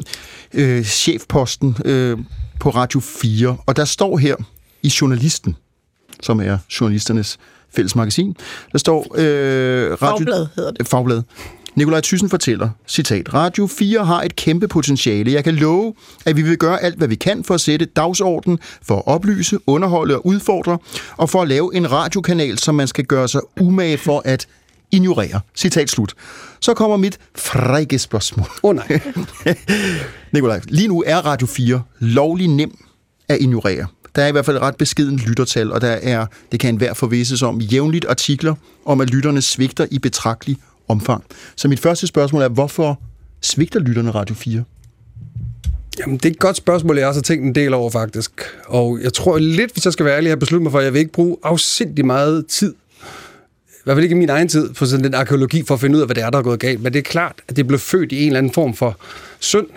øh, 0.53 0.83
chefposten 0.83 1.77
øh, 1.85 2.17
på 2.59 2.69
Radio 2.69 2.99
4, 2.99 3.57
og 3.65 3.75
der 3.75 3.85
står 3.85 4.17
her 4.17 4.35
i 4.83 4.91
Journalisten, 5.01 5.55
som 6.21 6.39
er 6.41 6.57
journalisternes 6.81 7.37
fælles 7.75 7.95
magasin, 7.95 8.35
der 8.71 8.77
står... 8.77 9.15
Øh, 9.15 9.91
radio, 9.91 9.97
Fagblad 9.97 10.47
hedder 10.55 10.71
det. 10.71 10.87
Fagblad. 10.87 11.21
Nikolaj 11.75 12.01
Thyssen 12.01 12.29
fortæller, 12.29 12.69
citat, 12.87 13.33
Radio 13.33 13.67
4 13.67 14.05
har 14.05 14.23
et 14.23 14.35
kæmpe 14.35 14.67
potentiale. 14.67 15.31
Jeg 15.31 15.43
kan 15.43 15.55
love, 15.55 15.93
at 16.25 16.37
vi 16.37 16.41
vil 16.41 16.57
gøre 16.57 16.83
alt, 16.83 16.97
hvad 16.97 17.07
vi 17.07 17.15
kan 17.15 17.43
for 17.43 17.53
at 17.53 17.61
sætte 17.61 17.85
dagsorden, 17.85 18.59
for 18.81 18.95
at 18.95 19.03
oplyse, 19.05 19.57
underholde 19.67 20.15
og 20.15 20.25
udfordre, 20.25 20.77
og 21.17 21.29
for 21.29 21.41
at 21.41 21.47
lave 21.47 21.75
en 21.75 21.91
radiokanal, 21.91 22.57
som 22.57 22.75
man 22.75 22.87
skal 22.87 23.05
gøre 23.05 23.27
sig 23.27 23.41
umage 23.59 23.97
for 23.97 24.21
at 24.25 24.47
ignorere. 24.91 25.39
Citat 25.55 25.89
slut. 25.89 26.13
Så 26.59 26.73
kommer 26.73 26.97
mit 26.97 27.19
frække 27.35 27.99
spørgsmål. 27.99 28.47
Åh 28.63 28.69
oh, 28.69 28.75
nej. 28.75 28.99
Nikolaj, 30.33 30.61
lige 30.67 30.87
nu 30.87 31.03
er 31.07 31.17
Radio 31.17 31.47
4 31.47 31.81
lovlig 31.99 32.47
nem 32.47 32.77
at 33.29 33.37
ignorere. 33.41 33.87
Der 34.15 34.23
er 34.23 34.27
i 34.27 34.31
hvert 34.31 34.45
fald 34.45 34.57
et 34.57 34.63
ret 34.63 34.75
beskeden 34.75 35.17
lyttertal, 35.17 35.71
og 35.71 35.81
der 35.81 35.87
er, 35.87 36.25
det 36.51 36.59
kan 36.59 36.69
enhver 36.69 36.93
forvisses 36.93 37.41
om, 37.41 37.59
jævnligt 37.59 38.05
artikler 38.05 38.55
om, 38.85 39.01
at 39.01 39.09
lytterne 39.09 39.41
svigter 39.41 39.85
i 39.91 39.99
betragtelig 39.99 40.57
omfang. 40.89 41.23
Så 41.55 41.67
mit 41.67 41.79
første 41.79 42.07
spørgsmål 42.07 42.41
er, 42.41 42.49
hvorfor 42.49 42.99
svigter 43.41 43.79
lytterne 43.79 44.11
Radio 44.11 44.35
4? 44.35 44.63
Jamen, 45.99 46.17
det 46.17 46.25
er 46.25 46.29
et 46.29 46.39
godt 46.39 46.57
spørgsmål, 46.57 46.97
jeg 46.97 47.07
også 47.07 47.19
har 47.19 47.23
tænkt 47.23 47.45
en 47.45 47.55
del 47.55 47.73
over, 47.73 47.89
faktisk. 47.89 48.31
Og 48.67 48.99
jeg 49.03 49.13
tror 49.13 49.37
lidt, 49.37 49.73
hvis 49.73 49.85
jeg 49.85 49.93
skal 49.93 50.05
være 50.05 50.15
ærlig, 50.15 50.27
jeg 50.27 50.31
har 50.31 50.39
besluttet 50.39 50.63
mig 50.63 50.71
for, 50.71 50.79
at 50.79 50.85
jeg 50.85 50.93
vil 50.93 50.99
ikke 50.99 51.11
bruge 51.11 51.37
afsindig 51.43 52.05
meget 52.05 52.47
tid 52.47 52.73
i 53.79 53.81
hvert 53.83 53.95
fald 53.95 54.03
ikke 54.03 54.15
i 54.15 54.19
min 54.19 54.29
egen 54.29 54.47
tid, 54.47 54.73
på 54.73 54.85
sådan 54.85 55.03
den 55.03 55.13
arkeologi 55.13 55.63
for 55.67 55.73
at 55.73 55.79
finde 55.79 55.95
ud 55.95 56.01
af, 56.01 56.07
hvad 56.07 56.15
det 56.15 56.23
er, 56.23 56.29
der 56.29 56.37
er 56.37 56.43
gået 56.43 56.59
galt. 56.59 56.83
Men 56.83 56.93
det 56.93 56.99
er 56.99 57.03
klart, 57.03 57.35
at 57.47 57.55
det 57.55 57.67
blev 57.67 57.79
født 57.79 58.11
i 58.11 58.21
en 58.21 58.27
eller 58.27 58.37
anden 58.37 58.53
form 58.53 58.73
for 58.73 58.97
synd. 59.39 59.67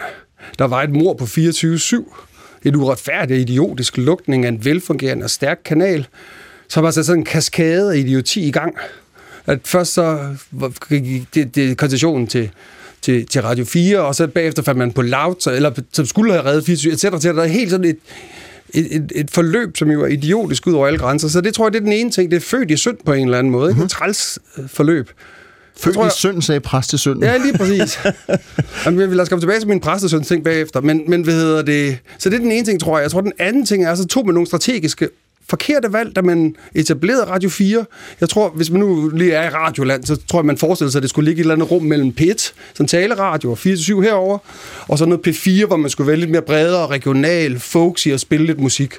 Der 0.58 0.64
var 0.64 0.82
et 0.82 0.90
mor 0.90 1.14
på 1.14 1.24
24-7. 1.24 2.58
Et 2.64 2.76
uretfærdigt, 2.76 3.50
idiotisk 3.50 3.96
lukning 3.96 4.44
af 4.44 4.48
en 4.48 4.64
velfungerende 4.64 5.24
og 5.24 5.30
stærk 5.30 5.60
kanal, 5.64 6.06
som 6.68 6.84
har 6.84 6.90
sat 6.90 7.06
sådan 7.06 7.20
en 7.20 7.24
kaskade 7.24 7.92
af 7.92 7.96
idioti 7.96 8.48
i 8.48 8.50
gang 8.50 8.74
at 9.46 9.58
først 9.64 9.92
så 9.94 10.18
gik 10.88 11.22
det, 11.34 11.54
det 11.54 11.76
koncessionen 11.76 12.26
til, 12.26 12.50
til, 13.02 13.26
til 13.26 13.42
Radio 13.42 13.64
4, 13.64 13.98
og 14.00 14.14
så 14.14 14.26
bagefter 14.26 14.62
fandt 14.62 14.78
man 14.78 14.92
på 14.92 15.02
Loud, 15.02 15.34
så- 15.40 15.50
eller 15.52 15.70
som 15.92 16.06
skulle 16.06 16.32
have 16.32 16.44
reddet 16.44 16.64
24, 16.64 16.92
etc. 16.92 17.04
etc. 17.04 17.24
Der 17.24 17.42
er 17.42 17.46
helt 17.46 17.70
sådan 17.70 17.86
et, 17.86 17.96
et, 18.74 18.96
et, 18.96 19.12
et 19.14 19.30
forløb, 19.30 19.76
som 19.76 19.90
jo 19.90 20.02
er 20.02 20.06
idiotisk 20.06 20.66
ud 20.66 20.72
over 20.72 20.86
alle 20.86 20.98
grænser. 20.98 21.28
Så 21.28 21.40
det 21.40 21.54
tror 21.54 21.66
jeg, 21.66 21.72
det 21.72 21.78
er 21.78 21.84
den 21.84 21.92
ene 21.92 22.10
ting. 22.10 22.30
Det 22.30 22.36
er 22.36 22.40
født 22.40 22.70
i 22.70 22.76
synd 22.76 22.96
på 23.06 23.12
en 23.12 23.24
eller 23.24 23.38
anden 23.38 23.50
måde. 23.50 23.70
Ikke? 23.70 23.82
Et 23.84 23.90
træls 23.90 24.38
øh, 24.58 24.64
forløb. 24.68 25.10
Født 25.76 25.94
tror 25.94 26.02
i 26.02 26.04
jeg- 26.04 26.12
synd, 26.12 26.42
sagde 26.42 26.60
præstesønnen. 26.60 27.22
Ja, 27.22 27.36
lige 27.36 27.58
præcis. 27.58 27.98
Jamen, 28.86 29.00
jeg 29.00 29.08
vil 29.08 29.16
lade 29.16 29.28
komme 29.28 29.40
tilbage 29.42 29.58
til 29.60 29.68
min 29.68 29.80
præstesøns 29.80 30.28
ting 30.28 30.44
bagefter. 30.44 30.80
Men, 30.80 31.02
men 31.10 31.22
hvad 31.22 31.34
hedder 31.34 31.62
det? 31.62 31.98
Så 32.18 32.28
det 32.30 32.36
er 32.36 32.40
den 32.40 32.52
ene 32.52 32.64
ting, 32.66 32.80
tror 32.80 32.98
jeg. 32.98 33.02
Jeg 33.02 33.10
tror, 33.10 33.20
den 33.20 33.32
anden 33.38 33.66
ting 33.66 33.84
er, 33.84 33.94
så 33.94 34.06
tog 34.06 34.26
man 34.26 34.34
nogle 34.34 34.46
strategiske 34.46 35.08
forkerte 35.52 35.92
valg, 35.92 36.16
da 36.16 36.22
man 36.22 36.56
etablerede 36.74 37.24
Radio 37.24 37.48
4. 37.48 37.84
Jeg 38.20 38.28
tror, 38.28 38.48
hvis 38.48 38.70
man 38.70 38.80
nu 38.80 39.08
lige 39.08 39.32
er 39.32 39.46
i 39.46 39.48
radioland, 39.48 40.04
så 40.04 40.16
tror 40.16 40.38
jeg, 40.38 40.46
man 40.46 40.58
forestiller 40.58 40.90
sig, 40.90 40.98
at 40.98 41.02
det 41.02 41.10
skulle 41.10 41.24
ligge 41.28 41.38
i 41.38 41.40
et 41.40 41.44
eller 41.44 41.54
andet 41.54 41.70
rum 41.70 41.82
mellem 41.82 42.14
P1, 42.20 42.52
sådan 42.74 42.88
taleradio 42.88 43.50
og 43.50 43.58
4-7 43.66 44.00
herover, 44.00 44.38
og 44.88 44.98
så 44.98 45.04
noget 45.04 45.28
P4, 45.28 45.66
hvor 45.66 45.76
man 45.76 45.90
skulle 45.90 46.08
være 46.08 46.16
lidt 46.16 46.30
mere 46.30 46.42
bredere, 46.42 46.86
regional, 46.86 47.58
folksy 47.60 48.08
og 48.08 48.20
spille 48.20 48.46
lidt 48.46 48.60
musik. 48.60 48.94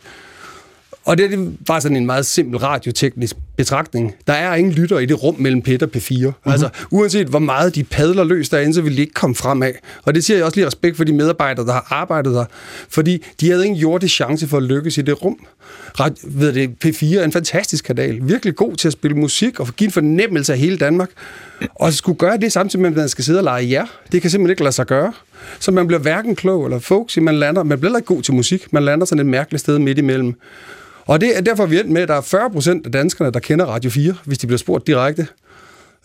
Og 1.06 1.18
det 1.18 1.34
er 1.34 1.48
bare 1.68 1.82
sådan 1.82 1.98
en 1.98 2.06
meget 2.06 2.26
simpel 2.26 2.58
radioteknisk 2.58 3.36
betragtning. 3.58 4.16
Der 4.28 4.34
er 4.34 4.56
ingen 4.56 4.74
lytter 4.74 5.00
i 5.00 5.06
det 5.06 5.24
rum 5.24 5.36
mellem 5.39 5.62
P1 5.68 5.78
og 5.82 5.89
P4. 5.96 6.26
Mm-hmm. 6.26 6.52
Altså, 6.52 6.70
uanset 6.92 7.28
hvor 7.28 7.39
meget 7.39 7.76
de 7.76 7.84
padler 7.84 8.24
løs 8.24 8.50
derinde, 8.50 8.74
så 8.74 8.82
vil 8.82 8.98
de 8.98 9.02
ikke 9.02 9.13
komme 9.13 9.36
fremad. 9.36 9.72
Og 10.04 10.16
det 10.16 10.24
siger 10.24 10.38
jeg 10.38 10.46
også 10.46 10.58
lige 10.58 10.68
respekt 10.68 10.98
for 10.98 11.04
de 11.04 11.13
medarbejdere, 11.13 11.66
der 11.66 11.74
har 11.74 11.88
arbejdet 11.89 12.34
der. 12.34 12.46
Fordi 12.89 13.24
de 13.42 13.50
havde 13.50 13.66
ingen 13.66 13.82
jordisk 13.82 14.16
chance 14.16 14.48
for 14.48 14.58
at 14.58 14.63
lykkes 14.63 14.98
i 14.98 15.02
det 15.02 15.24
rum. 15.24 15.46
Ret, 16.00 16.13
ved 16.24 16.54
det, 16.54 16.70
P4 16.86 17.20
er 17.20 17.24
en 17.24 17.32
fantastisk 17.32 17.86
kanal. 17.86 18.20
Virkelig 18.22 18.56
god 18.56 18.76
til 18.76 18.88
at 18.88 18.94
spille 18.94 19.18
musik 19.18 19.60
og 19.60 19.68
give 19.68 19.86
en 19.86 19.92
fornemmelse 19.92 20.54
af 20.54 20.60
hele 20.60 20.78
Danmark. 20.78 21.10
Og 21.76 21.94
skulle 21.94 22.18
gøre 22.18 22.38
det 22.38 22.52
samtidig 22.52 22.82
med, 22.82 22.89
at 22.89 22.98
man 22.98 23.10
skal 23.10 23.24
sidde 23.24 23.39
og 23.39 23.44
lege 23.44 23.70
jer, 23.70 23.86
det 24.12 24.22
kan 24.22 24.32
simpelthen 24.32 24.52
ikke 24.52 24.63
lade 24.63 24.76
sig 24.76 24.86
gøre. 24.86 25.13
Så 25.60 25.72
man 25.72 25.88
bliver 25.88 26.00
hverken 26.00 26.36
klog 26.36 26.66
eller 26.66 26.80
folksy, 26.80 27.20
man 27.20 27.36
lander, 27.36 27.63
man 27.63 27.80
bliver 27.80 27.98
ikke 27.98 28.06
god 28.06 28.22
til 28.22 28.34
musik. 28.34 28.74
Man 28.74 28.84
lander 28.84 29.06
sådan 29.06 29.20
et 29.20 29.26
mærkeligt 29.26 29.62
sted 29.62 29.80
midt 29.80 29.98
imellem. 29.98 30.36
Og 31.06 31.22
det 31.22 31.38
er 31.38 31.42
derfor, 31.42 31.66
vi 31.66 31.76
er 31.76 31.80
endt 31.80 31.92
med, 31.92 32.02
at 32.02 32.08
der 32.08 32.16
er 32.16 32.22
40 32.22 32.50
procent 32.52 32.86
af 32.86 32.92
danskerne, 32.92 33.32
der 33.32 33.39
kender 33.39 33.66
Radio 33.66 33.89
4, 33.89 34.16
hvis 34.26 34.38
de 34.38 34.48
bliver 34.48 34.58
spurgt 34.58 34.88
direkte. 34.88 35.28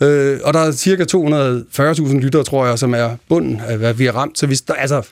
Øh, 0.03 0.39
og 0.45 0.55
der 0.55 0.61
er 0.61 0.73
cirka 0.73 1.05
240.000 1.15 2.19
lyttere, 2.19 2.45
tror 2.45 2.67
jeg, 2.67 2.79
som 2.79 2.95
er 2.95 3.11
bunden 3.29 3.61
af, 3.69 3.79
hvad 3.79 3.95
vi 3.95 4.05
har 4.05 4.13
ramt. 4.13 4.39
Så 4.39 4.47
hvis 4.47 4.61
der, 4.61 4.75
altså, 4.75 5.03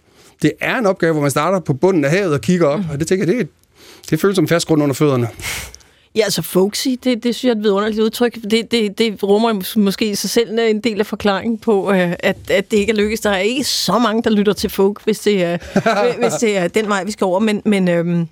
det 0.43 0.53
er 0.61 0.79
en 0.79 0.87
opgave, 0.87 1.13
hvor 1.13 1.23
man 1.23 1.31
starter 1.31 1.61
på 1.61 1.73
bunden 1.75 2.05
af 2.05 2.11
havet 2.11 2.33
og 2.33 2.41
kigger 2.41 2.67
op, 2.67 2.81
og 2.93 2.99
det 2.99 3.07
tænker 3.07 3.27
jeg, 3.27 3.35
det, 3.35 3.49
det 4.11 4.21
føles 4.21 4.37
som 4.37 4.49
fast 4.49 4.67
grund 4.67 4.83
under 4.83 4.95
fødderne. 4.95 5.29
Ja, 6.17 6.23
altså 6.25 6.43
folksy, 6.43 6.89
det, 7.05 7.25
det 7.25 7.35
synes 7.35 7.45
jeg 7.45 7.51
er 7.51 7.55
et 7.55 7.63
vidunderligt 7.63 8.01
udtryk. 8.01 8.35
Det, 8.51 8.71
det, 8.71 8.99
det 8.99 9.23
rummer 9.23 9.53
mås- 9.53 9.79
måske 9.79 10.11
i 10.11 10.15
sig 10.15 10.31
selv 10.31 10.59
en 10.59 10.81
del 10.81 11.01
af 11.01 11.07
forklaringen 11.07 11.59
på, 11.59 11.93
øh, 11.93 12.13
at, 12.21 12.37
at 12.51 12.71
det 12.71 12.77
ikke 12.77 12.93
er 12.93 12.97
lykkedes. 12.97 13.21
Der 13.21 13.31
er 13.31 13.39
ikke 13.39 13.65
så 13.65 13.99
mange, 13.99 14.23
der 14.23 14.31
lytter 14.31 14.53
til 14.53 14.71
folk, 14.71 15.05
hvis 15.05 15.19
det 15.19 15.43
er, 15.43 15.59
hvis 16.23 16.33
det 16.33 16.57
er 16.57 16.69
den 16.69 16.89
vej, 16.89 17.05
vi 17.05 17.11
skal 17.11 17.25
over. 17.25 17.41
Men, 17.41 17.63
men, 17.65 17.89
øhm, 17.89 18.29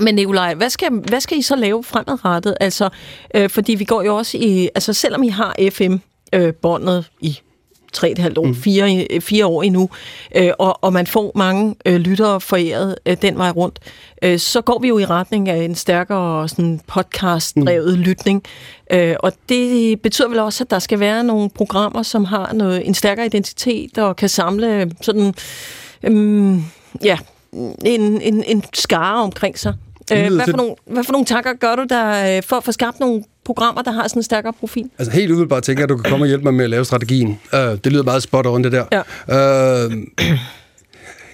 men 0.00 0.14
Nikolaj, 0.14 0.54
hvad 0.54 0.70
skal, 0.70 0.90
hvad 0.90 1.20
skal 1.20 1.38
I 1.38 1.42
så 1.42 1.56
lave 1.56 1.84
fremadrettet? 1.84 2.56
Altså, 2.60 2.88
øh, 3.34 3.50
fordi 3.50 3.74
vi 3.74 3.84
går 3.84 4.02
jo 4.02 4.16
også 4.16 4.38
i... 4.38 4.68
Altså, 4.74 4.92
selvom 4.92 5.22
I 5.22 5.28
har 5.28 5.54
FM-båndet 5.70 7.10
i 7.20 7.38
tre 7.94 8.10
et 8.10 8.18
halvt 8.18 8.38
år, 8.38 8.46
mm. 8.46 8.54
fire, 8.54 9.06
øh, 9.10 9.20
fire 9.20 9.46
år 9.46 9.62
endnu, 9.62 9.90
øh, 10.36 10.50
og, 10.58 10.84
og 10.84 10.92
man 10.92 11.06
får 11.06 11.32
mange 11.34 11.74
øh, 11.86 11.96
lyttere 11.96 12.40
foræret 12.40 12.96
øh, 13.06 13.16
den 13.22 13.38
vej 13.38 13.50
rundt, 13.50 13.78
øh, 14.22 14.38
så 14.38 14.60
går 14.60 14.78
vi 14.78 14.88
jo 14.88 14.98
i 14.98 15.04
retning 15.04 15.48
af 15.48 15.56
en 15.56 15.74
stærkere 15.74 16.48
sådan 16.48 16.80
podcast-drevet 16.86 17.98
mm. 17.98 18.04
lytning. 18.04 18.42
Øh, 18.92 19.16
og 19.20 19.32
det 19.48 20.00
betyder 20.00 20.28
vel 20.28 20.38
også, 20.38 20.64
at 20.64 20.70
der 20.70 20.78
skal 20.78 21.00
være 21.00 21.24
nogle 21.24 21.50
programmer, 21.50 22.02
som 22.02 22.24
har 22.24 22.52
noget, 22.52 22.86
en 22.86 22.94
stærkere 22.94 23.26
identitet 23.26 23.98
og 23.98 24.16
kan 24.16 24.28
samle 24.28 24.90
sådan, 25.00 25.34
øhm, 26.02 26.64
ja, 27.04 27.18
en, 27.84 28.20
en, 28.20 28.44
en 28.46 28.64
skare 28.74 29.22
omkring 29.22 29.58
sig. 29.58 29.74
Øh, 30.12 30.34
hvad, 30.34 30.44
for 30.50 30.56
nogle, 30.56 30.74
hvad 30.86 31.04
for 31.04 31.12
nogle 31.12 31.26
tanker 31.26 31.52
gør 31.52 31.76
du 31.76 31.86
der 31.88 32.36
øh, 32.36 32.42
for 32.42 32.56
at 32.56 32.64
få 32.64 32.72
skabt 32.72 33.00
nogle 33.00 33.22
programmer, 33.44 33.82
der 33.82 33.90
har 33.90 34.08
sådan 34.08 34.20
en 34.20 34.22
stærkere 34.22 34.52
profil? 34.52 34.90
Altså 34.98 35.12
helt 35.12 35.30
umiddelbart 35.30 35.62
tænker 35.62 35.80
jeg, 35.80 35.84
at 35.84 35.88
du 35.88 35.96
kan 35.96 36.10
komme 36.10 36.24
og 36.24 36.28
hjælpe 36.28 36.44
mig 36.44 36.54
med 36.54 36.64
at 36.64 36.70
lave 36.70 36.84
strategien. 36.84 37.40
Uh, 37.52 37.58
det 37.58 37.86
lyder 37.86 38.02
meget 38.02 38.22
spot 38.22 38.46
on, 38.46 38.64
det 38.64 38.72
der. 38.72 38.84
Ja. 38.92 39.86
Uh, 39.86 39.92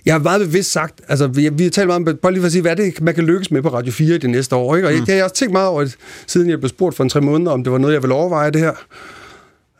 jeg 0.07 0.15
har 0.15 0.19
meget 0.19 0.41
bevidst 0.41 0.73
sagt, 0.73 1.01
altså 1.09 1.27
vi, 1.27 1.49
vi 1.49 1.63
har 1.63 1.71
talt 1.71 1.87
meget 1.87 2.09
om, 2.09 2.17
bare 2.23 2.33
lige 2.33 2.43
for 2.43 2.47
at 2.47 2.53
sige, 2.53 2.63
hvad 2.63 2.77
det, 2.77 3.01
man 3.01 3.15
kan 3.15 3.25
lykkes 3.25 3.51
med 3.51 3.63
på 3.63 3.69
Radio 3.69 3.93
4 3.93 4.15
i 4.15 4.19
det 4.19 4.31
næste 4.31 4.57
år. 4.57 4.77
Ikke? 4.77 4.89
Og 4.89 4.95
mm. 4.95 4.99
det 4.99 5.09
har 5.09 5.15
jeg 5.15 5.25
også 5.25 5.37
tænkt 5.37 5.53
meget 5.53 5.69
over, 5.69 5.87
siden 6.27 6.51
jeg 6.51 6.61
blev 6.61 6.69
spurgt 6.69 6.97
for 6.97 7.05
en 7.05 7.11
tre 7.11 7.21
måneder, 7.21 7.53
om 7.53 7.65
det 7.65 7.73
var 7.73 7.79
noget, 7.79 7.95
jeg 7.95 8.03
ville 8.03 8.15
overveje 8.15 8.51
det 8.51 8.61
her. 8.61 8.73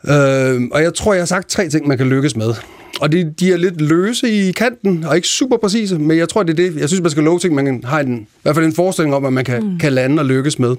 Uh, 0.03 0.67
og 0.71 0.81
jeg 0.83 0.93
tror, 0.93 1.13
jeg 1.13 1.21
har 1.21 1.25
sagt 1.25 1.49
tre 1.49 1.69
ting, 1.69 1.87
man 1.87 1.97
kan 1.97 2.07
lykkes 2.07 2.35
med. 2.35 2.53
Og 3.01 3.11
de, 3.11 3.33
de 3.39 3.53
er 3.53 3.57
lidt 3.57 3.81
løse 3.81 4.29
i 4.29 4.51
kanten, 4.51 5.03
og 5.03 5.15
ikke 5.15 5.27
super 5.27 5.57
præcise, 5.57 5.99
men 5.99 6.17
jeg 6.17 6.29
tror, 6.29 6.43
det 6.43 6.59
er 6.59 6.69
det. 6.69 6.79
Jeg 6.79 6.89
synes, 6.89 7.01
man 7.01 7.11
skal 7.11 7.23
love 7.23 7.39
ting, 7.39 7.55
man 7.55 7.83
har 7.83 7.99
en, 7.99 8.17
i 8.17 8.27
hvert 8.41 8.55
fald 8.55 8.65
en 8.65 8.73
forestilling 8.73 9.15
om, 9.15 9.25
at 9.25 9.33
man 9.33 9.45
kan, 9.45 9.63
mm. 9.63 9.79
kan 9.79 9.93
lande 9.93 10.19
og 10.19 10.25
lykkes 10.25 10.59
med. 10.59 10.69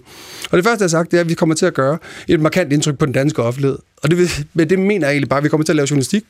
Og 0.51 0.57
det 0.57 0.65
første, 0.65 0.83
jeg 0.83 0.85
har 0.85 0.89
sagt, 0.89 1.11
det 1.11 1.17
er, 1.17 1.21
at 1.21 1.29
vi 1.29 1.35
kommer 1.35 1.55
til 1.55 1.67
at 1.67 1.75
gøre 1.75 1.99
et 2.29 2.41
markant 2.41 2.73
indtryk 2.73 2.99
på 2.99 3.07
den 3.07 3.13
danske 3.13 3.43
offentlighed. 3.43 3.79
Og 4.03 4.11
det, 4.11 4.47
men 4.55 4.71
det 4.71 4.79
mener 4.79 5.07
jeg 5.07 5.13
egentlig 5.13 5.29
bare, 5.29 5.39
at 5.39 5.45
vi 5.45 5.49
kommer 5.49 5.65
til 5.65 5.73
at 5.73 5.77
lave 5.77 5.87
journalistik, 5.91 6.25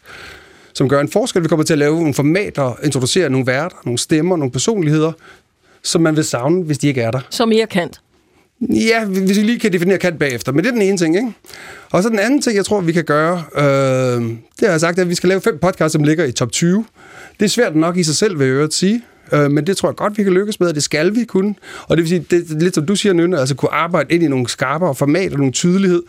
som 0.74 0.88
gør 0.88 1.00
en 1.00 1.08
forskel. 1.08 1.42
Vi 1.42 1.48
kommer 1.48 1.64
til 1.64 1.74
at 1.74 1.78
lave 1.78 1.96
nogle 1.96 2.14
formater, 2.14 2.78
introducere 2.84 3.30
nogle 3.30 3.46
værter, 3.46 3.76
nogle 3.84 3.98
stemmer, 3.98 4.36
nogle 4.36 4.52
personligheder, 4.52 5.12
som 5.82 6.00
man 6.00 6.16
vil 6.16 6.24
savne, 6.24 6.62
hvis 6.62 6.78
de 6.78 6.88
ikke 6.88 7.00
er 7.00 7.10
der. 7.10 7.20
Som 7.30 7.48
mere 7.48 7.66
kant. 7.66 8.00
Ja, 8.70 9.04
hvis 9.04 9.38
vi 9.38 9.42
lige 9.42 9.58
kan 9.58 9.72
definere 9.72 9.98
kant 9.98 10.18
bagefter. 10.18 10.52
Men 10.52 10.64
det 10.64 10.70
er 10.70 10.72
den 10.72 10.82
ene 10.82 10.96
ting, 10.96 11.16
ikke? 11.16 11.32
Og 11.90 12.02
så 12.02 12.08
den 12.08 12.18
anden 12.18 12.42
ting, 12.42 12.56
jeg 12.56 12.64
tror, 12.64 12.80
vi 12.80 12.92
kan 12.92 13.04
gøre, 13.04 13.44
øh, 13.56 14.22
det 14.22 14.62
har 14.62 14.70
jeg 14.70 14.80
sagt, 14.80 14.98
at 14.98 15.08
vi 15.08 15.14
skal 15.14 15.28
lave 15.28 15.40
fem 15.40 15.58
podcasts, 15.58 15.92
som 15.92 16.04
ligger 16.04 16.24
i 16.24 16.32
top 16.32 16.52
20. 16.52 16.84
Det 17.40 17.44
er 17.44 17.48
svært 17.48 17.76
nok 17.76 17.96
i 17.96 18.02
sig 18.02 18.16
selv, 18.16 18.38
vil 18.38 18.46
jeg 18.46 18.54
øvrigt 18.54 18.74
sige. 18.74 19.02
Øh, 19.32 19.50
men 19.50 19.66
det 19.66 19.76
tror 19.76 19.88
jeg 19.88 19.96
godt, 19.96 20.18
vi 20.18 20.22
kan 20.22 20.32
lykkes 20.32 20.60
med, 20.60 20.68
og 20.68 20.74
det 20.74 20.82
skal 20.82 21.14
vi 21.14 21.24
kunne. 21.24 21.54
Og 21.88 21.96
det 21.96 22.02
vil 22.02 22.08
sige, 22.08 22.26
det 22.30 22.50
er 22.50 22.58
lidt 22.58 22.74
som 22.74 22.86
du 22.86 22.96
siger, 22.96 23.12
Nynne, 23.12 23.38
altså 23.38 23.54
kunne 23.54 23.72
arbejde 23.72 24.14
ind 24.14 24.22
i 24.22 24.28
nogle 24.28 24.48
skarpere 24.48 24.94
formater, 24.94 25.36
nogle 25.36 25.52
tydelighed, 25.52 26.02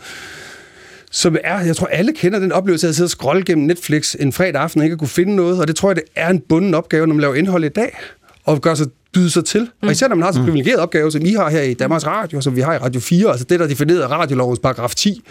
som 1.10 1.36
er, 1.44 1.60
jeg 1.60 1.76
tror 1.76 1.86
alle 1.86 2.12
kender 2.12 2.38
den 2.38 2.52
oplevelse 2.52 2.86
af 2.86 2.88
at 2.88 2.94
sidde 2.94 3.06
og 3.06 3.10
scrolle 3.10 3.44
gennem 3.44 3.66
Netflix 3.66 4.14
en 4.18 4.32
fredag 4.32 4.62
aften 4.62 4.80
og 4.80 4.84
ikke 4.84 4.92
at 4.92 4.98
kunne 4.98 5.08
finde 5.08 5.36
noget, 5.36 5.60
og 5.60 5.68
det 5.68 5.76
tror 5.76 5.88
jeg, 5.88 5.96
det 5.96 6.04
er 6.16 6.28
en 6.28 6.40
bunden 6.40 6.74
opgave, 6.74 7.06
når 7.06 7.14
man 7.14 7.20
laver 7.20 7.34
indhold 7.34 7.64
i 7.64 7.68
dag, 7.68 7.98
og 8.44 8.60
gør 8.60 8.74
sig 8.74 8.86
byde 9.14 9.30
sig 9.30 9.44
til. 9.44 9.60
Mm. 9.60 9.88
Og 9.88 9.92
især 9.92 10.08
når 10.08 10.16
man 10.16 10.24
har 10.24 10.32
så 10.32 10.42
privilegeret 10.42 10.78
opgave, 10.78 11.12
som 11.12 11.26
I 11.26 11.32
har 11.32 11.50
her 11.50 11.62
i 11.62 11.74
Danmarks 11.74 12.06
Radio, 12.06 12.40
som 12.40 12.56
vi 12.56 12.60
har 12.60 12.74
i 12.74 12.78
Radio 12.78 13.00
4, 13.00 13.30
altså 13.30 13.44
det, 13.44 13.58
der 13.58 13.64
er 13.64 13.68
defineret 13.68 14.00
af 14.00 14.08
radiolovens 14.08 14.58
paragraf 14.58 14.94
10. 14.94 15.22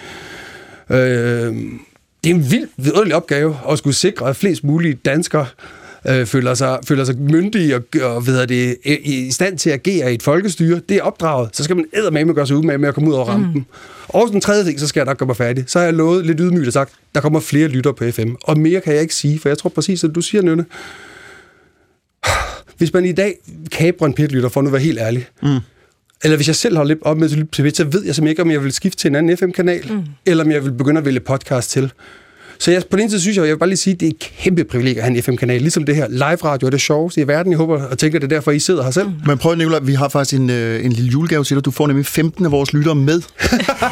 Øh, 0.89 0.97
det 2.23 2.29
er 2.29 2.35
en 2.35 2.51
vild, 2.51 2.67
vidunderlig 2.77 3.15
opgave 3.15 3.57
at 3.71 3.77
skulle 3.77 3.95
sikre, 3.95 4.29
at 4.29 4.35
flest 4.35 4.63
mulige 4.63 4.93
danskere 4.93 5.45
øh, 6.07 6.25
føler, 6.25 6.53
sig, 6.53 6.79
føler 6.87 7.03
sig 7.03 7.15
myndige 7.17 7.75
og, 7.75 7.83
og 8.01 8.27
ved 8.27 8.47
det, 8.47 8.77
i, 8.85 9.27
i 9.27 9.31
stand 9.31 9.57
til 9.57 9.69
at 9.69 9.73
agere 9.87 10.11
i 10.11 10.15
et 10.15 10.23
folkestyre. 10.23 10.81
Det 10.89 10.97
er 10.97 11.01
opdraget. 11.01 11.49
Så 11.53 11.63
skal 11.63 11.75
man 11.75 11.85
eddermame 11.93 12.33
gøre 12.33 12.47
sig 12.47 12.57
ud 12.57 12.63
med, 12.63 12.77
med 12.77 12.87
at 12.87 12.93
komme 12.93 13.09
ud 13.09 13.15
over 13.15 13.25
rampen. 13.25 13.53
Mm. 13.53 13.65
Og 14.07 14.27
den 14.31 14.41
tredje 14.41 14.63
ting, 14.63 14.79
så 14.79 14.87
skal 14.87 14.99
jeg 14.99 15.05
nok 15.05 15.17
gøre 15.17 15.27
mig 15.27 15.37
færdig. 15.37 15.63
Så 15.67 15.79
har 15.79 15.85
jeg 15.85 15.93
lovet 15.93 16.25
lidt 16.25 16.39
ydmygt 16.39 16.67
og 16.67 16.73
sagt, 16.73 16.93
der 17.15 17.21
kommer 17.21 17.39
flere 17.39 17.67
lytter 17.67 17.91
på 17.91 18.11
FM. 18.11 18.29
Og 18.43 18.59
mere 18.59 18.81
kan 18.81 18.93
jeg 18.93 19.01
ikke 19.01 19.15
sige, 19.15 19.39
for 19.39 19.49
jeg 19.49 19.57
tror 19.57 19.69
præcis, 19.69 19.99
som 19.99 20.13
du 20.13 20.21
siger, 20.21 20.41
Nynne. 20.41 20.65
Hvis 22.77 22.93
man 22.93 23.05
i 23.05 23.11
dag 23.11 23.35
kabrer 23.71 24.07
en 24.07 24.13
pitlytter, 24.13 24.49
for 24.49 24.61
nu 24.61 24.67
at 24.67 24.73
være 24.73 24.81
helt 24.81 24.99
ærlig, 24.99 25.27
mm. 25.43 25.57
eller 26.23 26.35
hvis 26.35 26.47
jeg 26.47 26.55
selv 26.55 26.77
har 26.77 26.83
lidt 26.83 26.99
op 27.01 27.17
med 27.17 27.29
til 27.29 27.47
P1, 27.57 27.73
så 27.73 27.83
ved 27.83 28.03
jeg 28.05 28.15
simpelthen 28.15 28.27
ikke, 28.27 28.41
om 28.41 28.51
jeg 28.51 28.63
vil 28.63 28.71
skifte 28.71 28.97
til 28.97 29.07
en 29.09 29.15
anden 29.15 29.37
FM-kanal, 29.37 29.91
mm. 29.91 30.03
eller 30.25 30.43
om 30.43 30.51
jeg 30.51 30.65
vil 30.65 30.71
begynde 30.71 30.99
at 30.99 31.05
vælge 31.05 31.19
podcast 31.19 31.69
til. 31.69 31.91
Så 32.59 32.71
jeg, 32.71 32.81
på 32.81 32.97
den 32.97 32.99
ene 32.99 33.09
side 33.09 33.21
synes 33.21 33.37
jeg, 33.37 33.43
jeg 33.43 33.51
vil 33.51 33.59
bare 33.59 33.69
lige 33.69 33.77
sige, 33.77 33.93
at 33.93 33.99
det 33.99 34.05
er 34.05 34.09
et 34.09 34.19
kæmpe 34.19 34.63
privilegie 34.63 35.01
at 35.01 35.03
have 35.03 35.17
en 35.17 35.23
FM-kanal. 35.23 35.61
Ligesom 35.61 35.83
det 35.83 35.95
her 35.95 36.07
live-radio 36.09 36.65
er 36.65 36.69
det 36.69 36.81
sjoveste 36.81 37.21
i 37.21 37.27
verden. 37.27 37.51
Jeg 37.51 37.57
håber 37.57 37.83
og 37.87 37.97
tænker, 37.97 38.19
det 38.19 38.31
er 38.31 38.35
derfor, 38.35 38.51
I 38.51 38.59
sidder 38.59 38.83
her 38.83 38.91
selv. 38.91 39.07
Mm. 39.07 39.13
Men 39.25 39.37
prøv, 39.37 39.55
Nicolaj, 39.55 39.79
vi 39.79 39.93
har 39.93 40.09
faktisk 40.09 40.39
en, 40.39 40.49
øh, 40.49 40.85
en 40.85 40.91
lille 40.91 41.11
julegave 41.11 41.43
til 41.43 41.55
dig. 41.55 41.65
Du 41.65 41.71
får 41.71 41.87
nemlig 41.87 42.05
15 42.05 42.45
af 42.45 42.51
vores 42.51 42.73
lyttere 42.73 42.95
med. 42.95 43.21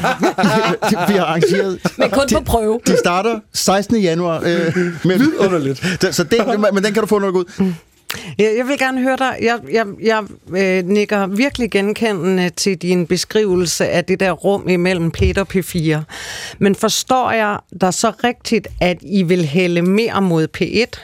vi 1.10 1.14
har 1.14 1.26
arrangeret. 1.26 1.80
Men 1.98 2.10
kun 2.10 2.28
på 2.34 2.42
prøve. 2.46 2.80
De 2.88 2.98
starter 2.98 3.40
16. 3.54 4.02
januar. 4.02 4.38
Øh, 4.40 4.76
med, 5.06 5.20
Underligt. 5.40 5.80
så 6.12 6.24
den, 6.24 6.66
men 6.74 6.84
den 6.84 6.94
kan 6.94 7.02
du 7.02 7.08
få 7.08 7.20
noget 7.20 7.34
ud. 7.34 7.74
Jeg, 8.38 8.54
jeg 8.58 8.68
vil 8.68 8.78
gerne 8.78 9.02
høre 9.02 9.18
dig. 9.18 9.38
Jeg, 9.42 9.60
jeg, 9.72 9.86
jeg 10.02 10.24
øh, 10.58 10.86
nikker 10.86 11.28
virkelig 11.28 11.72
genkendende 11.72 12.50
til 12.50 12.78
din 12.78 13.08
beskrivelse 13.08 13.88
af 13.90 14.06
det 14.06 14.20
der 14.20 14.32
rum 14.32 14.70
imellem 14.70 15.12
Peter 15.12 15.42
og 15.42 15.48
P4. 15.56 16.04
Men 16.60 16.76
forstår 16.76 17.32
jeg 17.32 17.60
dig 17.82 17.94
så 17.94 18.12
rigtigt, 18.24 18.68
at 18.82 18.98
I 19.02 19.24
vil 19.24 19.46
hælde 19.46 19.82
mere 19.82 20.22
mod 20.22 20.48
P1? 20.58 21.00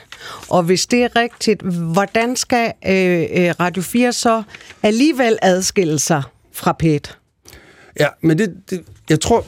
Og 0.48 0.62
hvis 0.62 0.86
det 0.86 1.02
er 1.02 1.16
rigtigt, 1.16 1.62
hvordan 1.62 2.36
skal 2.36 2.72
øh, 2.86 3.20
øh, 3.20 3.54
Radio 3.60 3.82
4 3.82 4.12
så 4.12 4.42
alligevel 4.82 5.38
adskille 5.42 5.98
sig 5.98 6.22
fra 6.52 6.76
P1? 6.82 7.14
Ja, 8.00 8.06
men 8.20 8.38
det, 8.38 8.54
det 8.70 8.84
jeg 9.10 9.20
tror... 9.20 9.46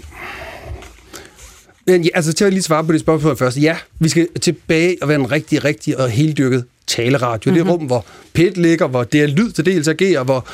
Men, 1.87 2.03
ja, 2.03 2.09
altså 2.15 2.33
til 2.33 2.45
at 2.45 2.53
lige 2.53 2.63
svare 2.63 2.85
på 2.85 2.93
det 2.93 3.01
spørgsmål 3.01 3.37
først. 3.37 3.57
Ja, 3.57 3.77
vi 3.99 4.09
skal 4.09 4.29
tilbage 4.41 4.97
og 5.03 5.09
være 5.09 5.19
en 5.21 5.31
rigtig, 5.31 5.65
rigtig 5.65 5.99
og 5.99 6.11
heldyrket 6.11 6.65
taleradio. 6.91 7.51
Mm-hmm. 7.51 7.65
Det 7.65 7.71
er 7.71 7.75
rum, 7.75 7.87
hvor 7.87 8.05
PET 8.33 8.57
ligger, 8.57 8.89
hvor 8.89 9.05
det 9.05 9.23
er 9.23 9.27
lyd 9.27 9.51
til 9.51 9.67
dels 9.67 9.89
agerer, 9.89 10.25
hvor 10.25 10.47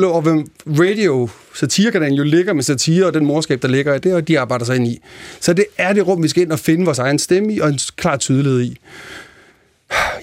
24-7 0.00 0.04
og 0.04 0.22
hvor 0.22 0.44
radio 0.66 1.28
satirekanalen 1.54 2.14
jo 2.14 2.24
ligger 2.24 2.52
med 2.52 2.62
satire 2.62 3.06
og 3.06 3.14
den 3.14 3.26
morskab, 3.26 3.62
der 3.62 3.68
ligger 3.68 3.94
i 3.94 3.98
det, 3.98 4.14
og 4.14 4.28
de 4.28 4.40
arbejder 4.40 4.64
sig 4.64 4.76
ind 4.76 4.88
i. 4.88 5.00
Så 5.40 5.52
det 5.52 5.64
er 5.78 5.92
det 5.92 6.06
rum, 6.06 6.22
vi 6.22 6.28
skal 6.28 6.42
ind 6.42 6.52
og 6.52 6.58
finde 6.58 6.84
vores 6.84 6.98
egen 6.98 7.18
stemme 7.18 7.54
i, 7.54 7.60
og 7.60 7.68
en 7.68 7.78
klar 7.96 8.16
tydelighed 8.16 8.60
i. 8.60 8.76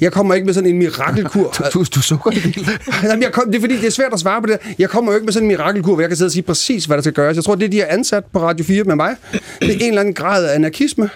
Jeg 0.01 0.11
kommer 0.11 0.33
ikke 0.33 0.45
med 0.45 0.53
sådan 0.53 0.69
en 0.69 0.77
mirakelkur. 0.77 1.55
Du, 1.73 1.85
du 1.95 2.01
sukker 2.01 2.31
det 2.31 2.57
Jamen, 3.03 3.23
jeg 3.23 3.31
kom, 3.31 3.45
det 3.47 3.55
er 3.55 3.59
fordi, 3.59 3.77
det 3.77 3.85
er 3.85 3.91
svært 3.91 4.13
at 4.13 4.19
svare 4.19 4.41
på 4.41 4.47
det. 4.47 4.57
Jeg 4.79 4.89
kommer 4.89 5.11
jo 5.11 5.15
ikke 5.15 5.25
med 5.25 5.33
sådan 5.33 5.43
en 5.43 5.47
mirakelkur, 5.47 5.93
hvor 5.93 6.01
jeg 6.01 6.09
kan 6.09 6.17
sidde 6.17 6.27
og 6.27 6.31
sige 6.31 6.43
præcis, 6.43 6.85
hvad 6.85 6.97
der 6.97 7.01
skal 7.01 7.13
gøres. 7.13 7.35
Jeg 7.35 7.43
tror, 7.43 7.55
det 7.55 7.65
er 7.65 7.69
de 7.69 7.79
har 7.79 7.87
ansat 7.87 8.25
på 8.25 8.39
Radio 8.39 8.65
4 8.65 8.83
med 8.83 8.95
mig. 8.95 9.15
Det 9.31 9.69
er 9.69 9.73
en 9.73 9.81
eller 9.81 10.01
anden 10.01 10.13
grad 10.13 10.45
af 10.45 10.55
anarkisme. 10.55 11.09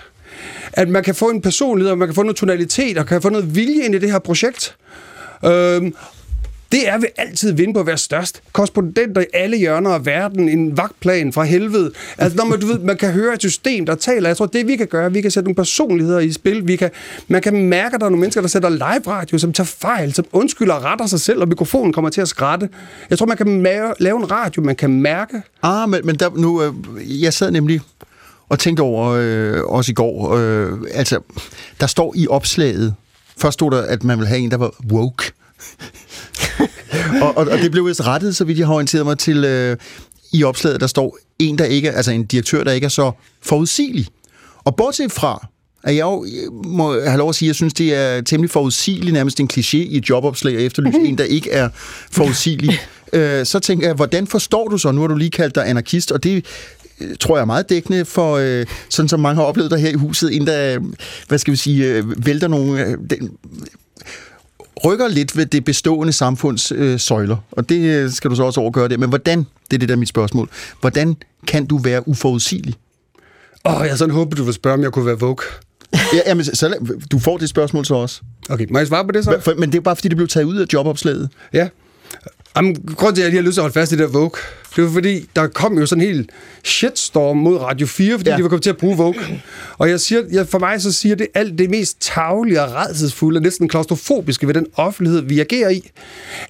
At 0.74 0.90
man 0.90 1.04
kan 1.04 1.16
få 1.16 1.30
en 1.30 1.42
personlighed, 1.42 1.92
og 1.92 1.98
man 1.98 2.08
kan 2.08 2.16
få 2.16 2.24
noget 2.24 2.36
tonalitet, 2.36 2.98
og 2.98 3.06
kan 3.06 3.22
få 3.22 3.30
noget 3.30 3.56
vilje 3.56 3.86
ind 3.86 3.96
i 3.96 4.00
det 4.00 4.12
her 4.12 4.20
projekt. 4.20 4.76
Øhm, 5.46 5.94
det 6.72 6.90
er 6.90 6.98
vi 6.98 7.06
altid 7.18 7.52
vinde 7.54 7.74
på 7.74 7.80
at 7.80 7.88
være 7.88 7.98
størst. 7.98 8.42
Korrespondenter 8.54 9.22
i 9.22 9.26
alle 9.34 9.58
hjørner 9.58 9.90
af 9.90 10.06
verden, 10.06 10.50
en 10.50 10.78
vagtplan 10.78 11.34
fra 11.34 11.44
helvede. 11.44 11.92
Altså, 12.18 12.38
når 12.38 12.46
man, 12.46 12.60
du 12.60 12.68
ved, 12.68 12.80
man 12.80 12.98
kan 12.98 13.12
høre 13.12 13.34
et 13.34 13.40
system, 13.42 13.86
der 13.86 13.96
taler. 13.96 14.30
Jeg 14.30 14.38
tror, 14.38 14.46
det 14.46 14.68
vi 14.68 14.76
kan 14.76 14.88
gøre, 14.88 15.14
vi 15.14 15.22
kan 15.22 15.32
sætte 15.32 15.46
nogle 15.48 15.56
personligheder 15.56 16.20
i 16.20 16.32
spil. 16.32 16.68
Vi 16.68 16.76
kan, 16.76 16.90
man 17.28 17.42
kan 17.42 17.68
mærke, 17.68 17.96
at 17.96 18.02
der 18.02 18.06
er 18.06 18.10
nogle 18.10 18.20
mennesker, 18.20 18.42
der 18.42 18.48
sætter 18.48 18.70
live 18.70 19.08
radio, 19.08 19.38
som 19.38 19.54
tager 19.54 19.66
fejl, 19.66 20.14
som 20.14 20.26
undskylder 20.32 20.74
og 20.74 20.84
retter 20.84 21.06
sig 21.06 21.20
selv, 21.20 21.42
og 21.42 21.48
mikrofonen 21.48 21.94
kommer 21.94 22.10
til 22.10 22.22
at 22.22 22.28
skrætte. 22.28 22.70
Jeg 23.10 23.18
tror, 23.18 23.26
man 23.26 23.38
kan 23.38 23.66
ma- 23.66 23.94
lave 24.00 24.18
en 24.18 24.32
radio, 24.32 24.62
man 24.62 24.76
kan 24.76 25.02
mærke. 25.02 25.42
Ah, 25.64 25.90
men, 25.90 26.02
men 26.04 26.16
der, 26.16 26.30
nu, 26.38 26.64
øh, 26.64 26.74
jeg 27.24 27.34
sad 27.34 27.52
nemlig 27.52 27.82
og 28.54 28.60
tænkte 28.60 28.82
over, 28.82 29.10
øh, 29.20 29.64
også 29.64 29.92
i 29.92 29.94
går, 29.94 30.36
øh, 30.36 30.72
altså, 30.92 31.20
der 31.80 31.88
står 31.88 32.14
i 32.16 32.28
opslaget, 32.28 32.96
først 33.38 33.54
stod 33.54 33.72
der, 33.72 33.82
at 33.82 34.04
man 34.04 34.20
vil 34.20 34.28
have 34.28 34.40
en, 34.40 34.52
der 34.52 34.58
var 34.58 34.72
woke. 34.92 35.32
og, 37.24 37.38
og, 37.38 37.48
og 37.48 37.58
det 37.58 37.72
blev 37.72 37.88
vist 37.88 38.08
rettet, 38.08 38.36
så 38.36 38.44
vidt 38.44 38.60
jeg 38.60 38.68
har 38.68 38.74
orienteret 38.74 39.06
mig 39.06 39.18
til, 39.18 39.44
øh, 39.44 39.78
i 40.34 40.44
opslaget, 40.44 40.82
der 40.82 40.88
står 40.88 41.18
en, 41.40 41.58
der 41.58 41.66
ikke 41.66 41.88
er, 41.88 41.92
altså 41.98 42.12
en 42.12 42.26
direktør, 42.26 42.64
der 42.64 42.72
ikke 42.72 42.86
er 42.86 42.90
så 42.90 43.12
forudsigelig. 43.42 44.08
Og 44.64 44.76
bortset 44.76 45.12
fra, 45.12 45.48
at 45.84 45.96
jeg 45.96 46.02
jo 46.02 46.26
må 46.66 47.02
have 47.02 47.18
lov 47.18 47.30
at 47.30 47.36
sige, 47.36 47.48
at 47.48 47.50
jeg 47.50 47.56
synes, 47.56 47.74
det 47.74 47.96
er 47.96 48.22
temmelig 48.22 48.52
forudsigeligt, 48.52 49.14
nærmest 49.14 49.40
en 49.40 49.50
kliché 49.54 49.78
i 49.78 49.98
et 49.98 50.10
jobopslag 50.10 50.56
at 50.56 50.62
efterlyse 50.62 51.00
en, 51.00 51.18
der 51.18 51.24
ikke 51.24 51.52
er 51.52 51.70
forudsigelig. 52.12 52.80
Øh, 53.16 53.46
så 53.46 53.60
tænker 53.60 53.88
jeg, 53.88 53.96
hvordan 53.96 54.28
forstår 54.28 54.68
du 54.68 54.78
så, 54.78 54.92
nu 54.92 55.02
har 55.02 55.08
du 55.08 55.16
lige 55.16 55.32
kaldt 55.32 55.56
dig 55.56 55.70
anarkist, 55.70 56.12
og 56.12 56.24
det 56.24 56.36
øh, 56.36 56.42
tror 57.20 57.36
jeg 57.36 57.42
er 57.42 57.46
meget 57.46 57.70
dækkende 57.70 58.06
for, 58.06 58.38
øh, 58.38 58.66
sådan 58.90 59.10
som 59.10 59.20
mange 59.20 59.36
har 59.36 59.44
oplevet 59.44 59.72
der 59.72 59.78
her 59.78 59.90
i 59.90 59.94
huset, 59.94 60.32
inden 60.32 60.48
der, 60.48 60.80
hvad 61.28 61.38
skal 61.38 61.52
vi 61.52 61.58
sige, 61.58 61.86
øh, 61.86 62.26
vælter 62.26 62.48
nogle, 62.48 62.86
øh, 62.86 62.98
den, 63.10 63.32
rykker 64.86 65.08
lidt 65.08 65.38
ved 65.38 65.46
det 65.46 65.66
bestående 65.66 66.14
samfunds 66.14 66.72
øh, 66.72 67.00
søjler, 67.00 67.38
og 67.52 67.70
det 67.70 67.80
øh, 67.80 68.12
skal 68.12 68.30
du 68.30 68.36
så 68.36 68.44
også 68.44 68.62
overgøre 68.62 68.88
det. 68.88 69.00
Men 69.00 69.10
hvordan, 69.10 69.40
det 69.40 69.78
er 69.78 69.80
det 69.80 69.90
der 69.90 69.96
er 69.96 70.00
mit 70.00 70.10
spørgsmål, 70.10 70.50
hvordan 70.82 71.16
kan 71.48 71.66
du 71.66 71.78
være 71.78 72.08
uforudsigelig? 72.08 72.76
Åh, 73.66 73.82
oh, 73.82 73.88
jeg 73.88 73.98
sådan 73.98 74.14
håber, 74.14 74.36
du 74.36 74.44
vil 74.44 74.54
spørge, 74.54 74.74
om 74.74 74.82
jeg 74.84 74.92
kunne 74.92 75.06
være 75.06 75.22
woke. 75.22 75.44
Ja, 75.94 76.20
jamen, 76.26 76.46
så, 76.46 76.76
du 77.12 77.20
får 77.20 77.38
det 77.38 77.50
spørgsmål 77.50 77.86
så 77.86 77.96
også. 77.96 78.22
Okay, 78.50 78.66
må 78.70 78.78
jeg 78.78 78.88
svare 78.88 79.06
på 79.06 79.12
det 79.12 79.24
så? 79.24 79.54
Men 79.58 79.72
det 79.72 79.78
er 79.78 79.82
bare, 79.82 79.96
fordi 79.96 80.08
det 80.08 80.18
blev 80.18 80.28
taget 80.28 80.46
ud 80.46 80.58
af 80.58 80.66
jobopslaget. 80.74 81.30
Ja. 81.54 81.68
Jamen, 82.58 82.76
grunden 82.96 83.16
til, 83.16 83.22
at 83.22 83.26
jeg 83.26 83.32
lige 83.32 83.42
har 83.42 83.46
lyst 83.48 83.54
til 83.54 83.60
at 83.60 83.64
holde 83.64 83.74
fast 83.74 83.92
i 83.92 83.96
det 83.96 84.04
der 84.04 84.12
Vogue, 84.20 84.40
det 84.76 84.84
var 84.84 84.90
fordi, 84.90 85.30
der 85.36 85.48
kom 85.48 85.78
jo 85.80 85.86
sådan 85.86 86.04
en 86.04 86.08
helt 86.14 86.30
shitstorm 86.64 87.38
mod 87.38 87.58
Radio 87.58 87.88
4, 87.88 88.18
fordi 88.18 88.30
Ja. 88.30 88.38
de 88.38 88.44
var 88.44 88.50
kommet 88.50 88.64
til 88.64 88.70
at 88.70 88.78
bruge 88.78 88.98
Vogue. 88.98 89.42
Og 89.78 89.90
jeg 89.90 90.00
siger, 90.00 90.22
jeg, 90.32 90.48
for 90.48 90.60
mig 90.60 90.82
så 90.82 90.92
siger 90.92 91.16
det 91.16 91.28
alt 91.34 91.58
det 91.58 91.70
mest 91.70 91.98
tavlige 92.02 92.62
og 92.62 92.76
redselsfulde, 92.76 93.38
og 93.38 93.42
næsten 93.42 93.70
klaustrofobiske 93.70 94.48
ved 94.48 94.54
den 94.54 94.66
offentlighed, 94.76 95.22
vi 95.22 95.40
agerer 95.40 95.70
i. 95.70 95.90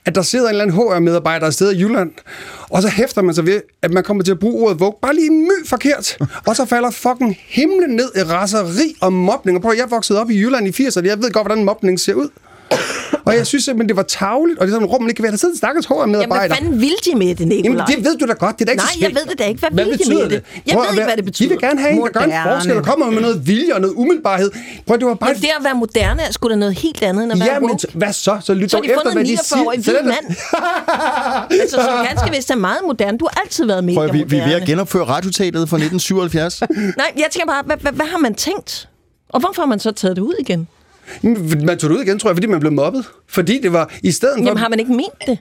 At 0.05 0.15
der 0.15 0.21
sidder 0.21 0.45
en 0.45 0.49
eller 0.49 0.63
anden 0.63 0.77
HR-medarbejder 0.77 1.47
et 1.47 1.53
sted 1.53 1.71
i 1.73 1.79
Jylland, 1.81 2.11
og 2.69 2.81
så 2.81 2.87
hæfter 2.87 3.21
man 3.21 3.35
sig 3.35 3.45
ved, 3.45 3.61
at 3.81 3.91
man 3.93 4.03
kommer 4.03 4.23
til 4.23 4.31
at 4.31 4.39
bruge 4.39 4.63
ordet 4.65 4.79
Vogue 4.79 4.97
bare 5.01 5.15
lige 5.15 5.29
my 5.31 5.67
forkert. 5.67 6.17
Og 6.47 6.55
så 6.55 6.65
falder 6.65 6.91
fucking 6.91 7.37
himlen 7.47 7.89
ned 7.89 8.11
i 8.17 8.19
raseri 8.23 8.95
og 9.01 9.13
mobning. 9.13 9.57
Og 9.57 9.61
prøv, 9.61 9.73
jeg 9.77 9.85
voksede 9.91 10.21
op 10.21 10.29
i 10.29 10.37
Jylland 10.39 10.67
i 10.79 10.83
80'erne, 10.87 11.05
jeg 11.05 11.17
ved 11.21 11.31
godt, 11.31 11.47
hvordan 11.47 11.63
mobning 11.63 11.99
ser 11.99 12.13
ud. 12.13 12.29
Og 13.27 13.35
jeg 13.35 13.47
synes 13.47 13.63
simpelthen, 13.65 13.89
det 13.89 13.97
var 13.97 14.03
tavligt, 14.03 14.59
og 14.59 14.67
det 14.67 14.71
er 14.71 14.75
sådan 14.75 14.87
et 14.87 14.93
rum, 14.93 15.01
man 15.01 15.09
ikke 15.09 15.17
kan 15.17 15.23
være. 15.23 15.31
Der 15.31 15.37
sidder 15.37 15.53
en 15.53 15.57
stakkels 15.57 15.87
Jamen, 15.89 16.03
HR-medarbejder. 16.15 16.47
hvad 16.47 16.57
fanden 16.57 16.81
vil 16.81 16.93
de 17.05 17.15
med 17.17 17.35
det, 17.35 17.47
Nicolaj? 17.47 17.85
Jamen, 17.89 17.95
det 17.95 18.05
ved 18.05 18.17
du 18.17 18.25
da 18.27 18.33
godt. 18.33 18.55
Det 18.59 18.61
er 18.61 18.65
da 18.65 18.71
ikke 18.71 18.83
Nej, 18.83 18.91
så 18.93 18.97
jeg 19.01 19.09
ved 19.09 19.25
det 19.29 19.39
da 19.39 19.43
ikke. 19.43 19.59
Hvad 19.59 19.85
vil 19.85 19.93
de 19.93 19.97
betyder 19.97 20.17
med 20.21 20.29
det? 20.29 20.43
Jeg 20.67 20.73
Prøv 20.73 20.81
ved 20.83 20.91
ikke, 20.91 21.03
hvad 21.03 21.17
det 21.17 21.25
betyder. 21.25 21.49
De 21.49 21.53
vil 21.53 21.61
gerne 21.67 21.79
have 21.81 21.91
en, 21.93 22.01
der 22.01 22.07
gør 22.07 22.19
en 22.19 22.29
Moderne. 22.29 22.51
forskel, 22.55 22.77
og 22.77 22.83
kommer 22.85 23.09
med 23.11 23.21
noget 23.21 23.47
vilje 23.47 23.73
og 23.75 23.81
noget 23.81 23.93
umiddelbarhed. 23.97 24.51
Prøv, 24.87 24.97
det 24.97 25.05
var 25.07 25.13
bare... 25.13 25.33
Men 25.33 25.41
det 25.41 25.47
at 25.59 25.63
være 25.63 25.75
moderne 25.75 26.21
er 26.21 26.31
sgu 26.31 26.49
da 26.49 26.55
noget 26.55 26.73
helt 26.79 27.03
andet, 27.03 27.23
end 27.23 27.31
at 27.33 27.39
være 27.39 27.53
Ja, 27.53 27.59
men 27.59 27.69
woke. 27.69 27.81
så- 27.81 27.87
hvad 27.93 28.13
så? 28.13 28.37
Så 28.43 28.53
lyt 28.53 28.71
Så 28.71 28.77
dog 28.77 28.83
de 28.83 28.89
efter, 28.89 29.01
fundet 29.01 29.13
hvad 29.13 29.23
en 29.25 29.37
de 29.37 29.41
49-årig 29.41 29.83
siger. 29.85 30.01
hvid 30.01 30.11
mand. 30.11 30.25
altså, 31.61 31.75
som 31.75 32.05
ganske 32.07 32.31
vist 32.35 32.51
er 32.51 32.55
meget 32.55 32.79
moderne. 32.87 33.17
Du 33.17 33.27
har 33.31 33.41
altid 33.41 33.65
været 33.65 33.83
mega 33.83 33.95
Prøv, 33.97 34.07
vi, 34.13 34.17
vi 34.17 34.21
er 34.21 34.25
ved 34.27 34.37
moderne. 34.39 34.55
at 34.61 34.67
genopføre 34.67 35.03
radiotatet 35.03 35.69
fra 35.69 35.77
1977. 35.77 36.61
Nej, 36.97 37.11
jeg 37.17 37.25
tænker 37.31 37.47
bare, 37.47 37.63
hvad, 37.65 37.77
hvad, 37.77 37.91
hvad 37.91 38.05
har 38.05 38.17
man 38.17 38.35
tænkt? 38.35 38.89
Og 39.29 39.39
hvorfor 39.39 39.61
har 39.61 39.67
man 39.67 39.79
så 39.79 39.91
taget 39.91 40.15
det 40.15 40.21
ud 40.21 40.33
igen? 40.39 40.67
Man 41.21 41.77
tog 41.77 41.89
det 41.89 41.97
ud 41.97 42.01
igen, 42.01 42.19
tror 42.19 42.29
jeg, 42.29 42.35
fordi 42.35 42.47
man 42.47 42.59
blev 42.59 42.71
mobbet. 42.71 43.05
Fordi 43.27 43.59
det 43.61 43.73
var 43.73 43.91
i 44.03 44.11
stedet 44.11 44.35
for... 44.37 44.45
Jamen, 44.45 44.57
har 44.57 44.69
man 44.69 44.79
ikke 44.79 44.91
ment 44.91 45.27
det? 45.27 45.37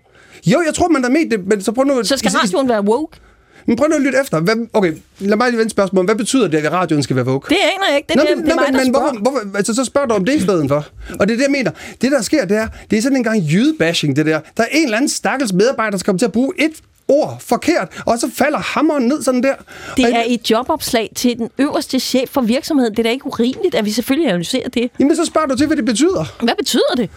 Jo, 0.46 0.62
jeg 0.66 0.74
tror, 0.74 0.88
man 0.88 1.02
har 1.02 1.10
ment 1.10 1.30
det, 1.30 1.46
men 1.46 1.62
så 1.62 1.72
prøv 1.72 1.84
nu... 1.84 2.04
Så 2.04 2.16
skal 2.16 2.30
radioen 2.30 2.68
være 2.68 2.84
woke? 2.84 3.18
Men 3.66 3.76
prøv 3.76 3.88
nu 3.88 3.96
at 3.96 4.02
lytte 4.02 4.18
efter. 4.20 4.40
Hvad, 4.40 4.54
okay, 4.72 4.92
lad 5.18 5.36
mig 5.36 5.48
lige 5.50 5.58
vende 5.58 5.70
spørgsmål. 5.70 6.04
Hvad 6.04 6.14
betyder 6.14 6.48
det, 6.48 6.58
at 6.58 6.72
radioen 6.72 7.02
skal 7.02 7.16
være 7.16 7.26
woke? 7.26 7.48
Det 7.48 7.56
aner 7.62 7.88
jeg 7.88 7.96
ikke. 7.96 8.08
Det, 8.08 8.16
Nå, 8.16 8.22
er, 8.22 8.26
det, 8.26 8.36
men, 8.36 8.46
det 8.46 8.52
er 8.52 8.56
mig, 8.56 8.72
men, 8.72 8.94
spørger. 8.94 9.12
hvorfor, 9.12 9.40
hvorfor, 9.40 9.56
altså, 9.56 9.74
så 9.74 9.84
spørg 9.84 10.08
dig 10.08 10.16
om 10.16 10.24
det 10.24 10.34
i 10.34 10.40
stedet 10.40 10.68
for. 10.68 10.86
Og 11.20 11.28
det 11.28 11.34
er 11.34 11.36
det, 11.36 11.44
jeg 11.44 11.50
mener. 11.50 11.70
Det, 12.02 12.12
der 12.12 12.22
sker, 12.22 12.44
det 12.44 12.56
er, 12.56 12.68
det 12.90 12.98
er 12.98 13.02
sådan 13.02 13.16
en 13.16 13.24
gang 13.24 13.42
jydebashing, 13.52 14.16
det 14.16 14.26
der. 14.26 14.40
Der 14.56 14.62
er 14.62 14.68
en 14.72 14.84
eller 14.84 14.96
anden 14.96 15.08
stakkels 15.08 15.52
medarbejder, 15.52 15.90
der 15.90 15.98
skal 15.98 16.06
komme 16.06 16.18
til 16.18 16.26
at 16.26 16.32
bruge 16.32 16.52
et 16.58 16.72
ord 17.12 17.40
forkert, 17.40 17.88
og 18.06 18.18
så 18.18 18.30
falder 18.34 18.58
hammeren 18.58 19.08
ned 19.08 19.22
sådan 19.22 19.42
der. 19.42 19.54
Det 19.96 20.04
Og- 20.06 20.12
er 20.12 20.22
et 20.26 20.50
jobopslag 20.50 21.12
til 21.16 21.38
den 21.38 21.48
øverste 21.58 22.00
chef 22.00 22.28
for 22.30 22.40
virksomheden. 22.40 22.90
Det 22.92 22.98
er 22.98 23.02
da 23.02 23.10
ikke 23.10 23.26
urimeligt, 23.26 23.74
at 23.74 23.84
vi 23.84 23.90
selvfølgelig 23.90 24.28
analyserer 24.28 24.68
det. 24.68 24.90
Jamen, 25.00 25.16
så 25.16 25.24
spørger 25.24 25.46
du 25.48 25.56
til, 25.56 25.66
hvad 25.66 25.76
det 25.76 25.84
betyder. 25.84 26.36
Hvad 26.44 26.54
betyder 26.58 26.94
det? 26.96 27.10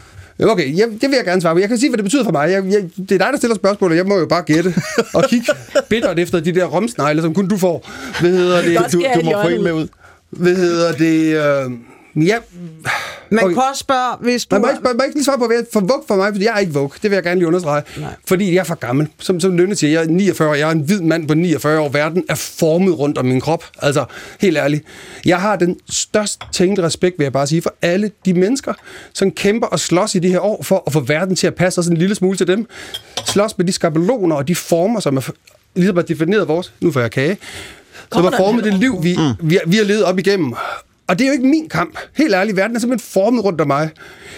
Okay, 0.44 0.78
jeg, 0.78 0.88
det 0.92 1.02
vil 1.10 1.16
jeg 1.16 1.26
gerne 1.26 1.42
svare 1.42 1.56
på. 1.56 1.60
Jeg 1.60 1.70
kan 1.70 1.78
sige, 1.78 1.90
hvad 1.90 1.98
det 1.98 2.04
betyder 2.04 2.24
for 2.24 2.32
mig. 2.32 2.52
Jeg, 2.52 2.64
jeg, 2.66 2.82
det 2.98 3.12
er 3.12 3.18
dig, 3.18 3.28
der 3.32 3.38
stiller 3.38 3.56
spørgsmål, 3.56 3.92
og 3.92 3.98
jeg 3.98 4.06
må 4.06 4.18
jo 4.18 4.26
bare 4.26 4.42
gætte 4.44 4.74
og 5.14 5.24
kigge 5.30 5.46
bittert 5.90 6.20
efter 6.20 6.40
de 6.40 6.56
der 6.56 6.66
romsnegle, 6.66 7.22
som 7.22 7.34
kun 7.34 7.48
du 7.48 7.58
får. 7.58 7.90
Hvad 8.22 8.30
hedder 8.32 8.62
det? 8.62 8.94
Du, 8.94 9.04
du 9.16 9.22
må 9.26 9.32
få 9.42 9.48
en 9.48 9.64
med 9.64 9.72
ud. 9.74 9.88
Hvad 10.30 10.56
hedder 10.56 10.92
det? 10.92 11.36
Øh, 11.66 11.72
ja, 12.16 12.38
Man 13.30 13.44
Okay. 13.44 13.54
kan 13.54 13.64
også 13.70 13.80
spørge, 13.80 14.18
hvis 14.22 14.46
du... 14.46 14.56
Man 14.56 14.62
må 14.62 14.70
ikke, 14.70 14.82
man 14.84 14.98
må 14.98 15.04
ikke 15.04 15.16
lige 15.16 15.24
svare 15.24 15.38
på, 15.38 15.46
hvad 15.48 15.64
for 15.74 15.80
vug 15.80 16.04
for 16.08 16.16
mig, 16.16 16.32
fordi 16.34 16.46
jeg 16.46 16.54
er 16.56 16.60
ikke 16.60 16.74
vug. 16.74 16.94
Det 17.02 17.04
vil 17.12 17.16
jeg 17.16 17.24
gerne 17.24 17.40
lige 17.40 17.48
understrege. 17.48 17.84
Nej. 17.98 18.10
Fordi 18.28 18.54
jeg 18.54 18.60
er 18.60 18.64
for 18.64 18.76
gammel. 18.76 19.08
Som, 19.20 19.40
som 19.40 19.58
Lønne 19.58 19.76
siger, 19.76 19.92
jeg 19.92 20.04
er 20.04 20.12
49 20.12 20.50
år. 20.50 20.54
Jeg 20.54 20.68
er 20.68 20.72
en 20.72 20.80
hvid 20.80 21.02
mand 21.02 21.28
på 21.28 21.34
49 21.34 21.80
år. 21.80 21.90
Verden 21.90 22.24
er 22.30 22.36
formet 22.36 23.00
rundt 23.00 23.18
om 23.18 23.26
min 23.26 23.42
krop. 23.42 23.64
Altså, 23.82 24.06
helt 24.40 24.58
ærligt. 24.58 24.84
Jeg 25.26 25.42
har 25.42 25.56
den 25.56 25.78
størst 25.90 26.42
tænkte 26.52 26.84
respekt, 26.84 27.20
vil 27.20 27.26
jeg 27.26 27.34
bare 27.34 27.48
sige, 27.48 27.62
for 27.62 27.74
alle 27.82 28.12
de 28.26 28.34
mennesker, 28.34 28.74
som 29.14 29.32
kæmper 29.32 29.68
og 29.68 29.80
slås 29.80 30.16
i 30.16 30.20
de 30.20 30.30
her 30.30 30.40
år 30.40 30.64
for 30.64 30.84
at 30.88 30.94
få 30.94 31.00
verden 31.00 31.36
til 31.36 31.48
at 31.48 31.56
passe 31.56 31.80
os 31.80 31.88
en 31.88 31.98
lille 31.98 32.16
smule 32.16 32.38
til 32.38 32.48
dem. 32.48 32.68
Slås 33.26 33.58
med 33.58 33.66
de 33.66 33.72
skabeloner 33.72 34.36
og 34.36 34.48
de 34.48 34.56
former, 34.56 35.00
som 35.00 35.18
er 35.18 35.30
ligesom 35.76 35.96
har 35.96 36.04
defineret 36.04 36.48
vores... 36.48 36.74
Nu 36.82 36.92
får 36.92 37.00
jeg 37.00 37.12
kage. 37.12 37.38
Som 37.38 38.08
Kommer 38.10 38.32
har 38.32 38.38
der 38.38 38.44
en 38.44 38.50
formet 38.50 38.64
det 38.64 38.74
liv, 38.74 39.04
vi, 39.04 39.18
vi, 39.42 39.60
vi 39.68 39.78
har 39.78 39.84
levet 39.84 40.04
op 40.04 40.20
igennem. 40.20 40.54
Og 41.08 41.20
det 41.20 41.26
er 41.26 41.28
jo 41.28 41.34
ikke 41.34 41.48
min 41.48 41.70
kamp. 41.70 41.98
Helt 42.14 42.34
ærligt, 42.34 42.58
verden 42.58 42.76
er 42.76 42.80
simpelthen 42.80 43.10
formet 43.14 43.44
rundt 43.44 43.62
om 43.62 43.68
mig. 43.68 43.90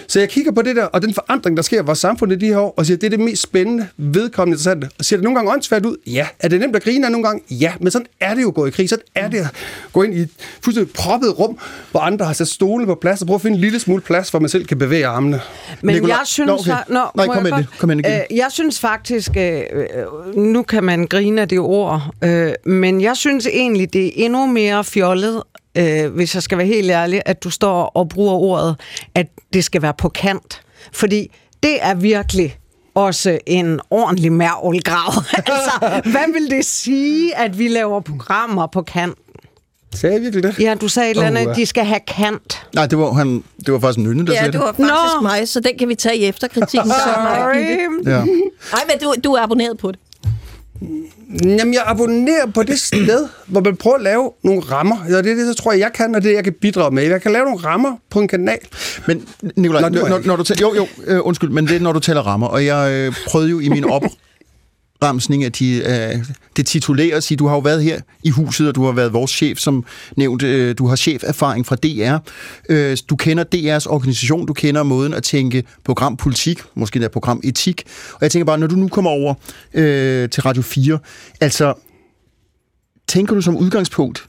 Så 0.06 0.18
jeg 0.20 0.28
kigger 0.28 0.52
på 0.52 0.62
det 0.62 0.76
der, 0.76 0.84
og 0.84 1.02
den 1.02 1.14
forandring, 1.14 1.56
der 1.56 1.62
sker 1.62 1.82
i 1.82 1.84
vores 1.84 1.98
samfund 1.98 2.32
i 2.32 2.36
de 2.36 2.46
her 2.46 2.58
år, 2.58 2.74
og 2.76 2.86
siger, 2.86 2.96
det 2.96 3.06
er 3.06 3.10
det 3.10 3.20
mest 3.20 3.42
spændende, 3.42 3.88
vedkommende, 3.96 4.54
interessante. 4.54 4.88
Og 4.98 5.04
ser 5.04 5.16
det 5.16 5.24
nogle 5.24 5.36
gange 5.38 5.52
åndssvært 5.52 5.86
ud? 5.86 5.96
Ja. 6.06 6.26
Er 6.40 6.48
det 6.48 6.60
nemt 6.60 6.76
at 6.76 6.82
grine 6.82 7.06
af 7.06 7.12
nogle 7.12 7.26
gange? 7.26 7.42
Ja. 7.50 7.72
Men 7.80 7.90
sådan 7.90 8.06
er 8.20 8.34
det 8.34 8.42
jo 8.42 8.48
at 8.48 8.54
gå 8.54 8.66
i 8.66 8.70
krig. 8.70 8.88
Sådan 8.88 9.04
er 9.14 9.28
det 9.28 9.38
at 9.38 9.46
gå 9.92 10.02
ind 10.02 10.14
i 10.14 10.20
et 10.20 10.30
fuldstændig 10.64 10.94
proppet 10.94 11.38
rum, 11.38 11.58
hvor 11.90 12.00
andre 12.00 12.26
har 12.26 12.32
sat 12.32 12.48
stole 12.48 12.86
på 12.86 12.94
plads, 12.94 13.20
og 13.20 13.26
prøve 13.26 13.34
at 13.34 13.42
finde 13.42 13.54
en 13.54 13.60
lille 13.60 13.78
smule 13.78 14.02
plads, 14.02 14.30
hvor 14.30 14.40
man 14.40 14.48
selv 14.48 14.66
kan 14.66 14.78
bevæge 14.78 15.06
armene. 15.06 15.40
Men 15.82 15.96
Nicolaj- 15.96 16.08
jeg 16.08 16.20
synes... 16.24 16.48
Nå, 16.48 16.54
okay. 16.54 16.72
Nå, 16.88 17.00
Nej, 17.16 17.26
kom 17.26 17.46
jeg 17.46 17.58
ind, 17.58 17.66
kom 17.78 17.90
ind 17.90 18.00
igen. 18.00 18.12
Øh, 18.30 18.36
jeg 18.36 18.46
synes 18.50 18.80
faktisk... 18.80 19.30
Øh, 19.36 19.60
øh, 19.72 20.36
nu 20.36 20.62
kan 20.62 20.84
man 20.84 21.06
grine 21.06 21.40
af 21.40 21.48
det 21.48 21.58
ord, 21.58 22.14
øh, 22.24 22.52
men 22.64 23.00
jeg 23.00 23.16
synes 23.16 23.46
egentlig, 23.46 23.92
det 23.92 24.06
er 24.06 24.10
endnu 24.14 24.46
mere 24.46 24.84
fjollet, 24.84 25.42
øh, 25.74 26.14
hvis 26.14 26.34
jeg 26.34 26.42
skal 26.42 26.58
være 26.58 26.66
helt 26.66 26.90
ærlig, 26.90 27.22
at 27.26 27.44
du 27.44 27.50
står 27.50 27.84
og 27.84 28.08
bruger 28.08 28.34
ordet, 28.34 28.76
at 29.14 29.26
det 29.52 29.64
skal 29.64 29.82
være 29.82 29.94
på 29.98 30.08
kant. 30.08 30.60
Fordi 30.92 31.30
det 31.62 31.78
er 31.80 31.94
virkelig 31.94 32.58
også 32.94 33.38
en 33.46 33.80
ordentlig 33.90 34.32
mærvelgrav. 34.32 35.12
altså, 35.36 36.00
hvad 36.10 36.32
vil 36.32 36.50
det 36.50 36.64
sige, 36.64 37.36
at 37.38 37.58
vi 37.58 37.68
laver 37.68 38.00
programmer 38.00 38.66
på 38.66 38.82
kant? 38.82 39.18
Sagde 39.94 40.14
jeg 40.14 40.22
virkelig 40.22 40.42
det? 40.42 40.58
Ja, 40.60 40.74
du 40.74 40.88
sagde 40.88 41.10
et 41.10 41.14
eller 41.14 41.26
andet, 41.26 41.46
Åh, 41.46 41.48
ja. 41.56 41.60
de 41.60 41.66
skal 41.66 41.84
have 41.84 42.00
kant. 42.06 42.66
Nej, 42.74 42.86
det 42.86 42.98
var, 42.98 43.12
han, 43.12 43.44
det 43.66 43.72
var 43.74 43.80
faktisk 43.80 43.98
en 43.98 44.06
ynde, 44.06 44.26
der 44.26 44.32
Ja, 44.32 44.38
sagde 44.38 44.52
det 44.52 44.60
det. 44.60 44.60
var 44.60 44.66
faktisk 44.66 45.16
Nå. 45.16 45.22
mig, 45.22 45.48
så 45.48 45.60
den 45.60 45.78
kan 45.78 45.88
vi 45.88 45.94
tage 45.94 46.16
i 46.16 46.24
efterkritikken. 46.24 46.90
Så 47.06 47.10
er 47.16 47.22
mig, 47.22 47.54
Gitte. 47.56 47.84
Sorry. 48.04 48.12
Ja. 48.12 48.24
Nej, 48.72 48.82
men 48.88 48.98
du, 49.02 49.14
du 49.24 49.32
er 49.32 49.42
abonneret 49.42 49.78
på 49.78 49.92
det. 49.92 50.00
Jamen, 51.44 51.74
jeg 51.74 51.82
abonnerer 51.86 52.46
på 52.54 52.62
det 52.62 52.78
sted, 52.78 53.28
hvor 53.46 53.60
man 53.60 53.76
prøver 53.76 53.96
at 53.96 54.02
lave 54.02 54.32
nogle 54.44 54.62
rammer. 54.62 54.96
Og 55.00 55.08
det 55.08 55.18
er 55.18 55.22
det, 55.22 55.46
jeg 55.46 55.56
tror 55.56 55.72
jeg, 55.72 55.80
jeg 55.80 55.90
kan, 55.94 56.14
og 56.14 56.22
det 56.22 56.32
jeg 56.32 56.44
kan 56.44 56.52
bidrage 56.52 56.94
med. 56.94 57.02
Jeg 57.02 57.22
kan 57.22 57.32
lave 57.32 57.44
nogle 57.44 57.60
rammer 57.60 57.96
på 58.10 58.20
en 58.20 58.28
kanal. 58.28 58.58
Men 59.06 59.28
Nicolaj, 59.56 59.80
Nå, 59.80 59.88
når, 59.88 60.08
jeg 60.08 60.20
når 60.26 60.36
du 60.36 60.42
taler, 60.42 60.60
jo, 60.60 60.74
jo, 60.74 60.86
øh, 61.06 61.20
undskyld, 61.22 61.50
men 61.50 61.66
det 61.66 61.76
er, 61.76 61.80
når 61.80 61.92
du 61.92 62.00
taler 62.00 62.20
rammer, 62.20 62.46
og 62.46 62.64
jeg 62.64 62.92
øh, 62.92 63.14
prøvede 63.26 63.50
jo 63.50 63.60
i 63.60 63.68
min 63.68 63.84
opremsning 65.00 65.44
af 65.44 65.52
de, 65.52 65.74
øh, 65.74 66.24
det 66.56 66.66
titulære 66.66 67.20
sige, 67.20 67.36
du 67.36 67.46
har 67.46 67.54
jo 67.54 67.60
været 67.60 67.82
her 67.82 68.00
i 68.24 68.30
huset, 68.30 68.68
og 68.68 68.74
du 68.74 68.84
har 68.84 68.92
været 68.92 69.12
vores 69.12 69.30
chef, 69.30 69.58
som 69.58 69.84
nævnt, 70.16 70.42
øh, 70.42 70.78
du 70.78 70.86
har 70.86 70.96
cheferfaring 70.96 71.66
fra 71.66 71.76
DR. 71.76 72.18
Øh, 72.68 72.96
du 73.10 73.16
kender 73.16 73.44
DR's 73.44 73.90
organisation, 73.90 74.46
du 74.46 74.52
kender 74.52 74.82
måden 74.82 75.14
at 75.14 75.22
tænke 75.22 75.64
programpolitik, 75.84 76.62
måske 76.74 77.00
der 77.00 77.08
programetik, 77.08 77.82
og 78.12 78.18
jeg 78.20 78.30
tænker 78.30 78.44
bare, 78.44 78.58
når 78.58 78.66
du 78.66 78.74
nu 78.74 78.88
kommer 78.88 79.10
over 79.10 79.34
øh, 79.74 80.28
til 80.28 80.42
Radio 80.42 80.62
4, 80.62 80.98
altså, 81.40 81.74
tænker 83.08 83.34
du 83.34 83.40
som 83.40 83.56
udgangspunkt, 83.56 84.24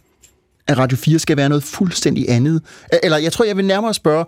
at 0.68 0.78
Radio 0.78 0.98
4 0.98 1.20
skal 1.20 1.38
være 1.38 1.50
noget 1.50 1.64
fuldstændig 1.64 2.26
andet? 2.30 2.62
Eller 3.04 3.18
jeg 3.18 3.34
tror, 3.34 3.46
jeg 3.46 3.58
vil 3.58 3.66
nærmere 3.66 3.94
spørge, 3.94 4.26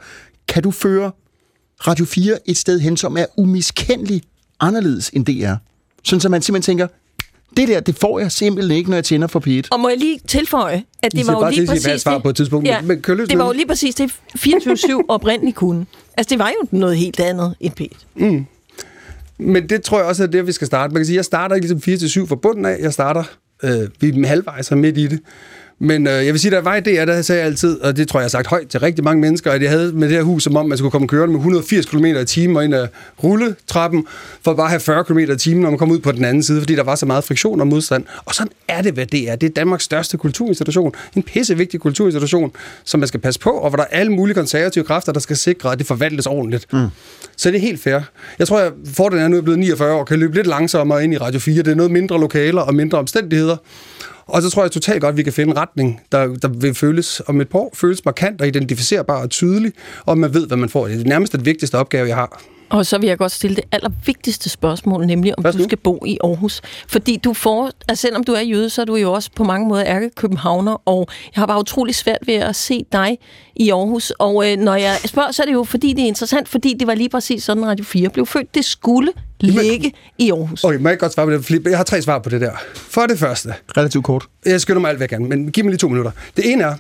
kan 0.48 0.64
du 0.64 0.72
føre 0.72 1.12
Radio 1.88 2.06
4 2.06 2.38
et 2.46 2.58
sted 2.58 2.80
hen, 2.80 2.98
som 2.98 3.18
er 3.18 3.26
umiskendeligt 3.38 4.26
anderledes 4.60 5.10
end 5.14 5.26
DR? 5.26 5.71
Sådan, 6.04 6.20
så 6.22 6.30
man 6.30 6.42
simpelthen 6.42 6.72
tænker, 6.72 6.88
det 7.58 7.68
der, 7.68 7.80
det 7.80 7.96
får 7.96 8.20
jeg 8.20 8.32
simpelthen 8.32 8.78
ikke, 8.78 8.90
når 8.90 8.98
jeg 8.98 9.04
tænder 9.04 9.28
for 9.28 9.40
P1. 9.48 9.68
Og 9.72 9.80
må 9.80 9.90
jeg 9.90 9.98
lige 9.98 10.20
tilføje, 10.28 10.84
at 11.04 11.12
det 11.12 11.28
var 11.28 11.34
jo 11.34 11.50
lige 11.50 11.68
præcis 11.68 12.02
svar 12.02 12.18
på 12.20 12.30
et 12.30 12.36
tidspunkt, 12.36 12.68
Ja, 12.68 12.82
men 12.82 13.04
løs 13.08 13.30
det 13.30 13.38
var 13.38 13.44
jo 13.46 13.50
det. 13.50 13.58
lige 13.58 13.68
præcis 13.68 13.96
det 13.96 14.12
24-7 14.38 15.02
oprindeligt 15.08 15.56
kunne. 15.56 15.86
Altså, 16.18 16.30
det 16.30 16.40
var 16.40 16.50
jo 16.62 16.78
noget 16.78 16.98
helt 16.98 17.20
andet 17.20 17.56
end 17.60 17.74
P1. 17.82 18.44
Men 19.38 19.70
det 19.70 19.82
tror 19.84 19.98
jeg 19.98 20.08
også 20.08 20.24
er 20.24 20.28
det, 20.28 20.48
vi 20.48 20.52
skal 20.52 20.68
starte. 20.68 20.94
Man 20.94 21.00
kan 21.00 21.06
sige, 21.06 21.16
jeg 21.16 21.26
starter 21.26 21.56
ikke 21.56 21.68
ligesom 21.68 22.24
4-7 22.24 22.28
fra 22.28 22.36
bunden 22.36 22.66
af. 22.66 22.78
Jeg 22.82 22.94
starter, 22.94 23.24
øh, 23.64 23.90
vi 24.00 24.22
er 24.22 24.28
halvvejs 24.28 24.72
og 24.72 24.78
midt 24.78 24.98
i 24.98 25.08
det. 25.08 25.20
Men 25.84 26.08
øh, 26.08 26.26
jeg 26.26 26.34
vil 26.34 26.40
sige, 26.40 26.52
der 26.52 26.62
var 26.62 26.76
i 26.76 26.80
DR, 26.80 27.06
der 27.06 27.22
sagde 27.22 27.42
jeg 27.42 27.48
altid, 27.48 27.82
og 27.82 27.98
det 27.98 28.08
tror 28.08 28.20
jeg, 28.20 28.22
jeg 28.22 28.26
har 28.26 28.30
sagt 28.30 28.48
højt 28.48 28.68
til 28.68 28.80
rigtig 28.80 29.04
mange 29.04 29.22
mennesker, 29.22 29.52
at 29.52 29.62
jeg 29.62 29.70
havde 29.70 29.92
med 29.94 30.10
det 30.10 30.18
her 30.18 30.24
hus, 30.24 30.44
som 30.44 30.56
om 30.56 30.70
man 30.70 30.78
skulle 30.78 30.92
komme 30.92 31.08
kørende 31.08 31.32
med 31.32 31.40
180 31.40 31.86
km 31.86 32.06
i 32.06 32.26
timen 32.26 32.58
og 32.58 32.64
ind 32.64 32.76
ad 32.76 32.88
rulletrappen, 33.24 34.06
for 34.44 34.54
bare 34.54 34.66
at 34.66 34.70
have 34.70 34.80
40 34.80 35.04
km 35.04 35.18
i 35.18 35.38
timen, 35.38 35.62
når 35.62 35.70
man 35.70 35.80
kom 35.80 35.92
ud 35.92 36.00
på 36.00 36.12
den 36.12 36.26
anden 36.26 36.44
side, 36.44 36.62
fordi 36.62 36.76
der 36.76 36.84
var 36.84 36.96
så 36.96 37.06
meget 37.06 37.24
friktion 37.24 37.62
og 37.62 37.68
modstand. 37.68 38.04
Og 38.26 38.36
sådan 38.36 38.52
er 38.68 38.82
det, 38.82 38.94
hvad 38.94 39.06
det 39.06 39.30
er. 39.30 39.36
Det 39.36 39.50
er 39.50 39.54
Danmarks 39.54 39.84
største 39.84 40.18
kulturinstitution. 40.18 40.94
En 41.16 41.24
pissevigtig 41.24 41.80
kulturinstitution, 41.80 42.52
som 42.84 43.00
man 43.00 43.08
skal 43.08 43.20
passe 43.20 43.40
på, 43.40 43.50
og 43.50 43.70
hvor 43.70 43.78
der 43.78 43.84
er 43.84 43.98
alle 43.98 44.12
mulige 44.12 44.36
konservative 44.36 44.84
kræfter, 44.84 45.12
der 45.12 45.20
skal 45.20 45.38
sikre, 45.38 45.72
at 45.72 45.80
det 45.80 45.88
forvaltes 45.88 46.26
ordentligt. 46.26 46.74
Mm. 46.74 46.88
Så 47.38 47.52
det 47.52 47.58
er 47.58 47.62
helt 47.62 47.82
fair. 47.84 48.00
Jeg 48.40 48.48
tror, 48.48 48.60
at 48.60 48.74
fordelen 48.94 49.24
er 49.24 49.28
nu 49.28 49.36
er 49.36 49.38
jeg 49.38 49.44
blevet 49.44 49.60
49 49.60 49.94
år, 49.94 50.04
kan 50.04 50.20
løbe 50.20 50.36
lidt 50.36 50.48
langsommere 50.48 51.04
ind 51.04 51.14
i 51.14 51.18
Radio 51.18 51.40
4. 51.40 51.58
Det 51.58 51.68
er 51.68 51.76
noget 51.76 51.92
mindre 51.92 52.20
lokaler 52.20 52.62
og 52.62 52.76
mindre 52.76 52.98
omstændigheder. 52.98 53.58
Og 54.32 54.42
så 54.42 54.50
tror 54.50 54.64
jeg 54.64 54.72
totalt 54.72 55.02
godt, 55.02 55.14
at 55.14 55.18
vi 55.18 55.24
kan 55.24 55.34
finde 55.34 55.52
en 55.52 55.58
retning, 55.58 56.02
der, 56.12 56.36
der 56.36 56.48
vil 56.48 56.74
føles 56.74 57.22
om 57.28 57.42
et 57.42 57.50
par 57.50 57.60
år, 57.60 57.72
føles 57.74 58.06
markant 58.06 58.42
og 58.42 58.48
identificerbar 58.48 59.22
og 59.22 59.30
tydelig, 59.30 59.74
og 60.06 60.18
man 60.18 60.34
ved, 60.34 60.48
hvad 60.48 60.58
man 60.58 60.70
får. 60.70 60.88
Det 60.88 61.02
er 61.02 61.06
nærmest 61.06 61.34
den 61.34 61.46
vigtigste 61.46 61.76
opgave, 61.76 62.08
jeg 62.08 62.16
har. 62.16 62.42
Og 62.72 62.86
så 62.86 62.98
vil 62.98 63.08
jeg 63.08 63.18
godt 63.18 63.32
stille 63.32 63.56
det 63.56 63.64
allervigtigste 63.72 64.50
spørgsmål, 64.50 65.06
nemlig 65.06 65.38
om 65.38 65.44
Værsgo. 65.44 65.58
du 65.58 65.64
skal 65.64 65.78
bo 65.78 66.04
i 66.08 66.18
Aarhus. 66.24 66.62
Fordi 66.88 67.18
du 67.24 67.34
får, 67.34 67.72
altså 67.88 68.02
selvom 68.02 68.24
du 68.24 68.32
er 68.34 68.42
jøde, 68.42 68.70
så 68.70 68.82
er 68.82 68.86
du 68.86 68.96
jo 68.96 69.14
også 69.14 69.30
på 69.36 69.44
mange 69.44 69.68
måder 69.68 69.84
ærke 69.86 70.10
københavner, 70.16 70.82
og 70.86 71.08
jeg 71.36 71.42
har 71.42 71.46
bare 71.46 71.60
utrolig 71.60 71.96
svært 71.96 72.18
ved 72.26 72.34
at 72.36 72.56
se 72.56 72.86
dig 72.92 73.18
i 73.56 73.70
Aarhus. 73.70 74.10
Og 74.20 74.52
øh, 74.52 74.58
når 74.58 74.76
jeg 74.76 74.98
spørger, 75.06 75.32
så 75.32 75.42
er 75.44 75.46
det 75.46 75.54
jo 75.54 75.64
fordi, 75.64 75.94
det 75.94 76.04
er 76.04 76.08
interessant, 76.08 76.50
fordi 76.50 76.74
det 76.80 76.88
var 76.88 76.94
lige 76.96 77.10
præcis 77.10 77.44
sådan, 77.44 77.66
Radio 77.66 77.86
4 77.86 78.10
blev 78.10 78.26
født. 78.26 78.56
Det 78.56 78.66
skulle 78.66 79.12
ligge 79.40 79.92
i 80.18 80.32
Aarhus. 80.32 80.64
Okay, 80.64 80.78
må 80.78 80.90
jeg 80.90 81.00
godt 81.00 81.14
svare 81.14 81.28
på 81.28 81.32
det? 81.34 81.46
Fordi 81.46 81.70
Jeg 81.70 81.78
har 81.78 81.84
tre 81.84 82.02
svar 82.02 82.20
på 82.20 82.30
det 82.30 82.42
der. 82.42 82.52
For 82.76 83.02
det 83.02 83.20
første, 83.20 83.54
Relativt 83.78 84.06
kort. 84.06 84.26
jeg 84.46 84.62
skynder 84.62 84.82
mig 84.82 84.90
alt, 84.90 84.98
hvad 85.00 85.08
jeg 85.12 85.20
kan, 85.20 85.30
men 85.30 85.52
giv 85.52 85.64
mig 85.64 85.72
lige 85.72 85.78
to 85.78 85.88
minutter. 85.88 86.12
Det 86.38 86.52
ene 86.52 86.64
er, 86.64 86.76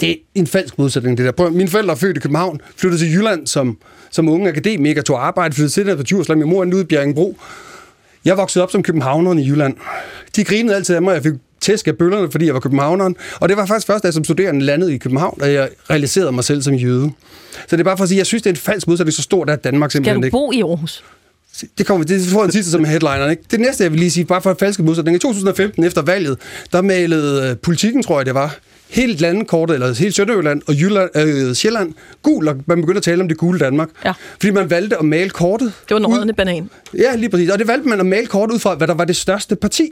det 0.00 0.10
er 0.10 0.14
en 0.34 0.46
falsk 0.46 0.78
modsætning, 0.78 1.18
det 1.18 1.26
der. 1.26 1.32
Prøv, 1.32 1.52
mine 1.52 1.68
forældre 1.68 1.92
er 1.92 1.96
født 1.98 2.16
i 2.16 2.20
København, 2.20 2.60
flyttede 2.76 3.02
til 3.02 3.12
Jylland 3.12 3.46
som, 3.46 3.78
som 4.10 4.28
unge 4.28 4.48
akademikere, 4.48 5.04
tog 5.04 5.26
arbejde, 5.26 5.54
flyttede 5.54 5.72
til 5.72 5.86
der 5.86 5.96
på 5.96 6.02
Djursland. 6.02 6.40
Min 6.40 6.48
mor 6.48 6.64
er 6.64 6.66
ude 6.74 6.80
i 6.80 6.84
Bjerringbro. 6.84 7.36
Jeg 8.24 8.36
voksede 8.36 8.62
op 8.62 8.70
som 8.70 8.82
københavneren 8.82 9.38
i 9.38 9.48
Jylland. 9.48 9.76
De 10.36 10.44
grinede 10.44 10.76
altid 10.76 10.94
af 10.94 11.02
mig, 11.02 11.14
jeg 11.14 11.22
fik 11.22 11.32
tæsk 11.60 11.88
af 11.88 11.96
bøllerne, 11.98 12.30
fordi 12.30 12.46
jeg 12.46 12.54
var 12.54 12.60
københavneren. 12.60 13.16
Og 13.40 13.48
det 13.48 13.56
var 13.56 13.66
faktisk 13.66 13.86
først, 13.86 14.02
da 14.02 14.06
jeg 14.06 14.14
som 14.14 14.24
studerende 14.24 14.60
landede 14.60 14.94
i 14.94 14.98
København, 14.98 15.38
at 15.42 15.52
jeg 15.52 15.68
realiserede 15.90 16.32
mig 16.32 16.44
selv 16.44 16.62
som 16.62 16.74
jøde. 16.74 17.10
Så 17.52 17.76
det 17.76 17.80
er 17.80 17.84
bare 17.84 17.96
for 17.96 18.02
at 18.02 18.08
sige, 18.08 18.18
jeg 18.18 18.26
synes, 18.26 18.42
det 18.42 18.50
er 18.50 18.54
en 18.54 18.60
falsk 18.60 18.88
modsætning, 18.88 19.14
så 19.14 19.22
stort 19.22 19.50
er 19.50 19.56
Danmark 19.56 19.90
Skal 19.90 19.98
simpelthen 19.98 20.22
du 20.22 20.26
ikke. 20.26 20.32
bo 20.32 20.52
i 20.52 20.60
Aarhus? 20.60 21.04
Det 21.78 21.86
kommer 21.86 22.06
det 22.06 22.26
får 22.26 22.44
en 22.44 22.52
sidste 22.52 22.70
som 22.70 22.84
headliner. 22.84 23.30
Ikke? 23.30 23.42
Det 23.50 23.60
næste, 23.60 23.84
jeg 23.84 23.92
vil 23.92 24.00
lige 24.00 24.10
sige, 24.10 24.24
bare 24.24 24.42
for 24.42 24.50
en 24.50 24.56
falsk 24.56 24.80
modsætning. 24.80 25.16
I 25.16 25.18
2015, 25.18 25.84
efter 25.84 26.02
valget, 26.02 26.38
der 26.72 26.82
malede 26.82 27.50
øh, 27.50 27.56
politikken, 27.56 28.02
tror 28.02 28.18
jeg 28.18 28.26
det 28.26 28.34
var, 28.34 28.56
hele 28.88 29.14
landkortet, 29.14 29.74
eller 29.74 29.94
hele 29.94 30.12
Sønderjylland 30.12 30.62
og 30.68 30.74
Jylland, 30.74 31.10
øh, 31.16 31.54
Sjælland, 31.54 31.92
gul, 32.22 32.48
og 32.48 32.56
man 32.66 32.80
begyndte 32.80 32.98
at 32.98 33.02
tale 33.02 33.22
om 33.22 33.28
det 33.28 33.36
gule 33.36 33.58
Danmark. 33.58 33.88
Ja. 34.04 34.12
Fordi 34.32 34.50
man 34.50 34.70
valgte 34.70 34.96
at 34.98 35.04
male 35.04 35.30
kortet. 35.30 35.72
Det 35.88 35.94
var 35.94 36.00
en 36.00 36.06
ud- 36.28 36.32
banan. 36.32 36.70
Ja, 36.98 37.16
lige 37.16 37.28
præcis. 37.30 37.50
Og 37.50 37.58
det 37.58 37.68
valgte 37.68 37.88
man 37.88 38.00
at 38.00 38.06
male 38.06 38.26
kortet 38.26 38.54
ud 38.54 38.58
fra, 38.60 38.74
hvad 38.74 38.88
der 38.88 38.94
var 38.94 39.04
det 39.04 39.16
største 39.16 39.56
parti. 39.56 39.90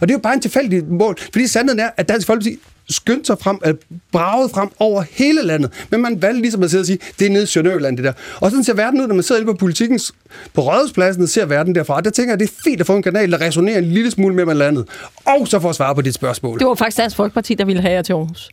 Og 0.00 0.08
det 0.08 0.14
er 0.14 0.18
jo 0.18 0.22
bare 0.22 0.34
en 0.34 0.40
tilfældig 0.40 0.84
mål. 0.84 1.16
Fordi 1.32 1.46
sandheden 1.46 1.80
er, 1.80 1.90
at 1.96 2.08
Dansk 2.08 2.26
Folkeparti 2.26 2.58
skyndte 2.90 3.24
sig 3.26 3.36
frem, 3.40 3.58
at 3.64 3.76
braget 4.12 4.50
frem 4.50 4.68
over 4.78 5.04
hele 5.10 5.42
landet. 5.42 5.70
Men 5.90 6.02
man 6.02 6.22
valgte 6.22 6.40
ligesom 6.40 6.62
at 6.62 6.70
sidde 6.70 6.82
og 6.82 6.86
sige, 6.86 6.98
det 7.18 7.26
er 7.26 7.30
nede 7.30 7.42
i 7.42 7.46
Sønderjylland, 7.46 7.96
det 7.96 8.04
der. 8.04 8.12
Og 8.40 8.50
sådan 8.50 8.64
ser 8.64 8.74
verden 8.74 9.00
ud, 9.00 9.06
når 9.06 9.14
man 9.14 9.22
sidder 9.22 9.40
inde 9.40 9.52
på 9.52 9.56
politikens, 9.58 10.12
på 10.54 10.60
Rådhuspladsen 10.60 11.22
og 11.22 11.28
ser 11.28 11.44
verden 11.46 11.74
derfra. 11.74 12.00
Der 12.00 12.10
tænker 12.10 12.32
jeg, 12.32 12.40
det 12.40 12.48
er 12.48 12.52
fint 12.64 12.80
at 12.80 12.86
få 12.86 12.96
en 12.96 13.02
kanal, 13.02 13.32
der 13.32 13.40
resonerer 13.40 13.78
en 13.78 13.84
lille 13.84 14.10
smule 14.10 14.34
mere 14.34 14.46
med 14.46 14.54
landet. 14.54 14.88
Og 15.24 15.48
så 15.48 15.60
for 15.60 15.70
at 15.70 15.76
svare 15.76 15.94
på 15.94 16.00
dit 16.02 16.14
spørgsmål. 16.14 16.58
Det 16.58 16.66
var 16.66 16.74
faktisk 16.74 16.96
Dansk 16.98 17.16
Folkeparti, 17.16 17.54
der 17.54 17.64
ville 17.64 17.82
have 17.82 17.94
jer 17.94 18.02
til 18.02 18.12
Aarhus. 18.12 18.48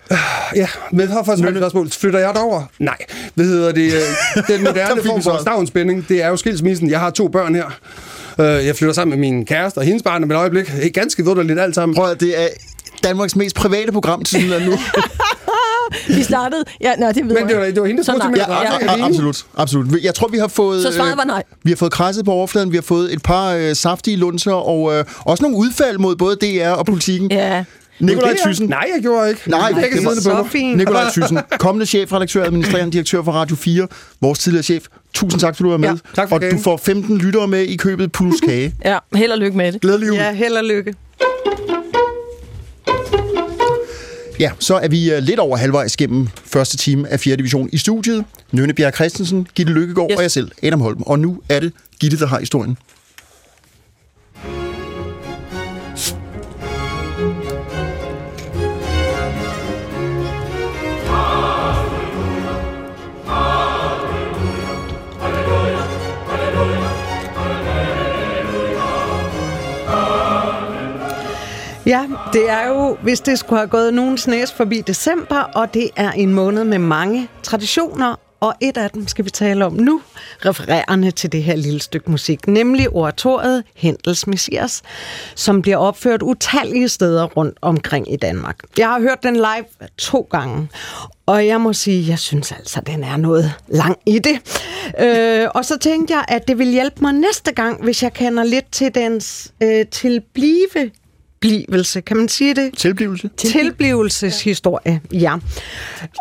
Ja, 0.56 0.67
men 0.91 1.08
for 1.08 1.32
at 1.32 1.39
svare 1.39 1.41
på 1.41 1.50
dit 1.50 1.58
spørgsmål, 1.58 1.89
flytter 1.89 2.19
jeg 2.19 2.32
derover? 2.34 2.63
Nej. 2.80 2.98
Hvad 3.36 3.46
hedder 3.46 3.72
det? 3.72 3.93
øh, 3.93 4.48
Den 4.48 4.63
moderne 4.67 5.02
form 5.04 5.22
for 5.22 5.38
stavnspænding, 5.41 6.06
det 6.10 6.24
er 6.24 6.28
jo 6.28 6.38
skilsmissen. 6.38 6.89
Jeg 6.89 7.00
har 7.00 7.10
to 7.10 7.28
børn 7.28 7.56
her. 7.56 7.80
Øh, 8.39 8.65
Jeg 8.65 8.76
flytter 8.76 8.93
sammen 8.93 9.19
med 9.19 9.30
min 9.30 9.46
kæreste 9.46 9.78
og 9.78 9.84
hendes 9.84 10.04
barn 10.04 10.24
om 10.24 10.32
et 10.32 10.36
øjeblik. 10.36 10.72
Ganske 10.93 11.24
vidunderligt 11.24 11.60
alt 11.60 11.76
sammen. 11.76 11.96
Prøv 11.96 12.12
at 12.12 12.19
det 12.19 12.41
er 12.43 12.48
Danmarks 13.03 13.35
mest 13.35 13.55
private 13.55 13.91
program 13.91 14.23
til 14.23 14.49
sådan 14.49 14.69
nu. 14.69 14.77
Vi 16.07 16.23
startede... 16.23 16.63
Ja, 16.81 16.95
nej, 16.95 17.11
det 17.11 17.25
ved 17.25 17.33
Men 17.33 17.47
det 17.47 17.57
var, 17.57 17.63
det 17.63 17.79
var 17.81 17.85
hende, 17.87 18.03
der 18.03 18.11
spurgte 18.13 18.27
nej. 18.27 18.33
til 18.35 18.41
Ja, 18.41 18.47
mig. 18.47 18.79
Ja, 18.81 18.93
Ja, 18.93 18.97
ja, 18.97 19.05
absolut, 19.05 19.45
absolut. 19.57 20.03
Jeg 20.03 20.15
tror, 20.15 20.27
vi 20.27 20.37
har 20.37 20.47
fået... 20.47 20.81
Så 20.81 20.91
svaret 20.91 21.17
var 21.17 21.23
øh, 21.23 21.27
nej. 21.27 21.43
Vi 21.63 21.71
har 21.71 21.75
fået 21.75 21.91
krasset 21.91 22.25
på 22.25 22.31
overfladen, 22.31 22.71
vi 22.71 22.77
har 22.77 22.81
fået 22.81 23.13
et 23.13 23.23
par 23.23 23.49
øh, 23.53 23.75
saftige 23.75 24.17
lunser, 24.17 24.51
og 24.51 24.93
øh, 24.93 25.05
også 25.19 25.43
nogle 25.43 25.57
udfald 25.57 25.97
mod 25.97 26.15
både 26.15 26.35
DR 26.35 26.69
og 26.69 26.85
politikken. 26.85 27.31
Ja. 27.31 27.63
Nikolaj 27.99 28.35
Thyssen. 28.45 28.67
Nej, 28.69 28.85
jeg 28.95 29.01
gjorde 29.01 29.29
ikke. 29.29 29.49
Nej, 29.49 29.59
jeg 29.59 29.89
det 29.93 30.05
var 30.05 30.13
så 30.21 30.47
fint. 30.51 30.77
Nikolaj 30.77 31.09
Thyssen, 31.11 31.39
kommende 31.59 31.85
chefredaktør, 31.85 32.43
administrerende 32.45 32.91
direktør 32.91 33.23
for 33.23 33.31
Radio 33.31 33.55
4, 33.55 33.87
vores 34.21 34.39
tidligere 34.39 34.63
chef. 34.63 34.83
Tusind 35.13 35.41
tak, 35.41 35.55
fordi 35.55 35.63
du 35.65 35.69
var 35.71 35.77
med. 35.77 35.89
Ja, 35.89 35.95
tak 36.15 36.29
for 36.29 36.35
og 36.35 36.41
du 36.41 36.47
kagen. 36.47 36.63
får 36.63 36.77
15 36.77 37.17
lyttere 37.17 37.47
med 37.47 37.61
i 37.61 37.75
købet 37.77 38.11
plus 38.11 38.39
kage. 38.41 38.75
Ja, 38.85 38.97
held 39.15 39.31
og 39.31 39.37
lykke 39.37 39.57
med 39.57 39.71
det. 39.71 39.81
Glædelig 39.81 40.07
jul. 40.07 40.15
Ja, 40.15 40.31
held 40.33 40.53
og 40.53 40.63
lykke. 40.63 40.93
Ja, 44.39 44.52
så 44.60 44.76
er 44.76 44.88
vi 44.88 45.12
øh, 45.12 45.24
lidt 45.24 45.39
over 45.39 45.58
halvvejs 45.58 45.98
gennem 45.98 46.28
første 46.46 46.78
time 46.78 47.10
af 47.10 47.19
4. 47.19 47.36
division 47.36 47.69
i 47.74 47.78
studiet. 47.78 48.26
Nøgne 48.52 48.74
Bjerg 48.74 48.93
Christensen, 48.93 49.48
Gitte 49.56 49.74
Lykkegaard 49.74 50.10
Yes. 50.12 50.17
og 50.17 50.24
jeg 50.24 50.32
selv, 50.32 50.52
Adam 50.63 50.82
Holm. 50.82 51.02
Og 51.06 51.19
nu 51.19 51.41
er 51.50 51.60
det 51.60 51.72
Gitte, 52.00 52.19
der 52.19 52.28
har 52.28 52.39
historien. 52.39 52.78
Ja, 71.86 72.08
det 72.34 72.50
er 72.50 72.67
jo, 72.67 72.98
hvis 73.02 73.22
det 73.22 73.39
skulle 73.39 73.60
have 73.60 73.67
gået 73.67 73.93
nogens 73.93 74.28
næse 74.28 74.56
forbi 74.56 74.82
december, 74.82 75.36
og 75.36 75.74
det 75.74 75.89
er 75.96 76.12
en 76.12 76.34
måned 76.34 76.63
med 76.63 76.78
mange 76.78 77.28
traditioner, 77.43 78.15
og 78.39 78.54
et 78.62 78.78
af 78.78 78.89
dem 78.89 79.08
skal 79.08 79.26
vi 79.26 79.30
tale 79.30 79.65
om 79.65 79.74
nu, 79.74 80.02
refererende 80.46 81.12
til 81.12 81.32
det 81.32 81.43
her 81.43 81.56
lille 81.56 81.82
stykke 81.82 82.12
musik, 82.12 82.48
nemlig 82.48 82.89
oratoriet 82.89 83.63
Hendels 83.76 84.28
Messias, 84.28 84.82
som 85.36 85.62
bliver 85.62 85.78
opført 85.78 86.22
utallige 86.22 86.89
steder 86.89 87.24
rundt 87.26 87.58
omkring 87.62 88.13
i 88.13 88.15
Danmark. 88.15 88.60
Jeg 88.78 88.88
har 88.88 89.00
hørt 89.00 89.24
den 89.24 89.36
live 89.36 89.89
to 89.98 90.28
gange, 90.32 90.69
og 91.26 91.48
jeg 91.48 91.62
må 91.62 91.74
sige, 91.74 92.10
jeg 92.10 92.19
synes 92.19 92.52
altså, 92.52 92.82
den 92.82 93.04
er 93.04 93.17
noget 93.17 93.54
lang 93.67 93.98
i 94.06 94.19
det. 94.19 94.63
Øh, 95.00 95.48
og 95.56 95.65
så 95.65 95.78
tænkte 95.78 96.13
jeg, 96.13 96.26
at 96.28 96.48
det 96.48 96.58
vil 96.58 96.67
hjælpe 96.67 97.02
mig 97.02 97.13
næste 97.13 97.54
gang, 97.54 97.84
hvis 97.84 98.04
jeg 98.04 98.13
kender 98.13 98.44
lidt 98.44 98.71
til 98.71 98.96
dens 98.96 99.54
øh, 99.63 99.86
tilblive 99.88 100.92
tilblivelse, 101.44 102.02
kan 102.02 102.17
man 102.17 102.29
sige 102.29 102.54
det? 102.56 102.77
Tilblivelse. 102.77 103.29
Tilblivelseshistorie, 103.37 105.02
ja. 105.12 105.35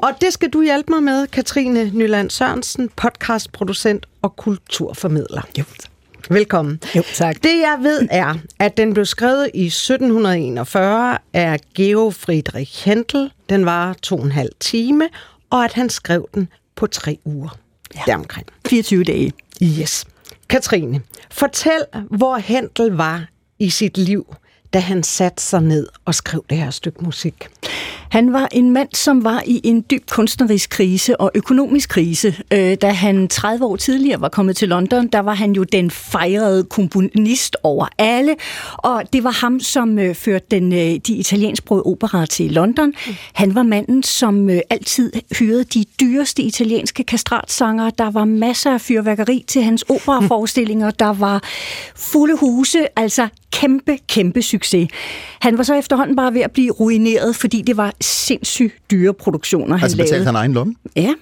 Og 0.02 0.10
det 0.20 0.32
skal 0.32 0.50
du 0.50 0.62
hjælpe 0.62 0.92
mig 0.92 1.02
med, 1.02 1.26
Katrine 1.26 1.90
Nyland 1.94 2.30
Sørensen, 2.30 2.90
podcastproducent 2.96 4.06
og 4.22 4.36
kulturformidler. 4.36 5.42
Jo. 5.58 5.64
Velkommen. 6.30 6.80
Jo, 6.96 7.02
tak. 7.14 7.42
Det 7.42 7.60
jeg 7.60 7.78
ved 7.80 8.08
er, 8.10 8.34
at 8.58 8.76
den 8.76 8.94
blev 8.94 9.06
skrevet 9.06 9.50
i 9.54 9.66
1741 9.66 11.18
af 11.32 11.60
Georg 11.74 12.14
Friedrich 12.14 12.88
Händel. 12.88 13.30
Den 13.48 13.66
var 13.66 13.96
to 14.02 14.16
og 14.16 14.24
en 14.24 14.32
halv 14.32 14.50
time, 14.60 15.08
og 15.50 15.64
at 15.64 15.72
han 15.72 15.90
skrev 15.90 16.28
den 16.34 16.48
på 16.76 16.86
tre 16.86 17.18
uger. 17.24 17.58
Ja. 17.94 18.00
Deromkring. 18.06 18.46
24 18.68 19.04
dage. 19.04 19.32
Yes. 19.62 20.04
Katrine, 20.48 21.00
fortæl, 21.30 21.84
hvor 22.10 22.38
Händel 22.38 22.96
var 22.96 23.26
i 23.58 23.70
sit 23.70 23.98
liv, 23.98 24.34
da 24.72 24.78
han 24.78 25.02
satte 25.02 25.42
sig 25.42 25.62
ned 25.62 25.86
og 26.04 26.14
skrev 26.14 26.44
det 26.50 26.58
her 26.58 26.70
stykke 26.70 27.04
musik. 27.04 27.48
Han 28.12 28.32
var 28.32 28.48
en 28.52 28.70
mand, 28.70 28.88
som 28.94 29.24
var 29.24 29.42
i 29.46 29.60
en 29.64 29.84
dyb 29.90 30.10
kunstnerisk 30.10 30.70
krise 30.70 31.20
og 31.20 31.30
økonomisk 31.34 31.88
krise. 31.88 32.36
Øh, 32.50 32.74
da 32.74 32.90
han 32.90 33.28
30 33.28 33.64
år 33.64 33.76
tidligere 33.76 34.20
var 34.20 34.28
kommet 34.28 34.56
til 34.56 34.68
London, 34.68 35.06
der 35.06 35.18
var 35.18 35.34
han 35.34 35.52
jo 35.52 35.62
den 35.62 35.90
fejrede 35.90 36.64
komponist 36.64 37.56
over 37.62 37.86
alle, 37.98 38.36
og 38.76 39.02
det 39.12 39.24
var 39.24 39.30
ham, 39.30 39.60
som 39.60 39.98
øh, 39.98 40.14
førte 40.14 40.46
den, 40.50 40.72
øh, 40.72 41.00
de 41.06 41.14
italiensksprogede 41.14 41.82
opera 41.82 42.26
til 42.26 42.52
London. 42.52 42.92
Han 43.32 43.54
var 43.54 43.62
manden, 43.62 44.02
som 44.02 44.50
øh, 44.50 44.60
altid 44.70 45.12
hyrede 45.38 45.64
de 45.64 45.84
dyreste 46.00 46.42
italienske 46.42 47.04
kastratsanger. 47.04 47.90
Der 47.90 48.10
var 48.10 48.24
masser 48.24 48.70
af 48.74 48.80
fyrværkeri 48.80 49.44
til 49.46 49.62
hans 49.62 49.82
operaforestillinger. 49.82 50.90
Der 50.90 51.12
var 51.12 51.42
fulde 51.94 52.36
huse, 52.36 52.98
altså 52.98 53.28
kæmpe, 53.52 53.98
kæmpe 54.08 54.42
succes. 54.42 54.88
Han 55.40 55.56
var 55.58 55.62
så 55.64 55.74
efterhånden 55.74 56.16
bare 56.16 56.34
ved 56.34 56.40
at 56.40 56.50
blive 56.50 56.70
ruineret, 56.72 57.36
fordi 57.36 57.62
det 57.66 57.76
var 57.76 57.92
sindssygt 58.00 58.74
dyre 58.90 59.14
produktioner, 59.14 59.76
han 59.76 59.82
Altså 59.84 59.96
lavede. 59.96 60.08
betalte 60.10 60.26
han 60.26 60.36
egen 60.36 60.52
lomme? 60.52 60.74
Ja, 60.96 61.14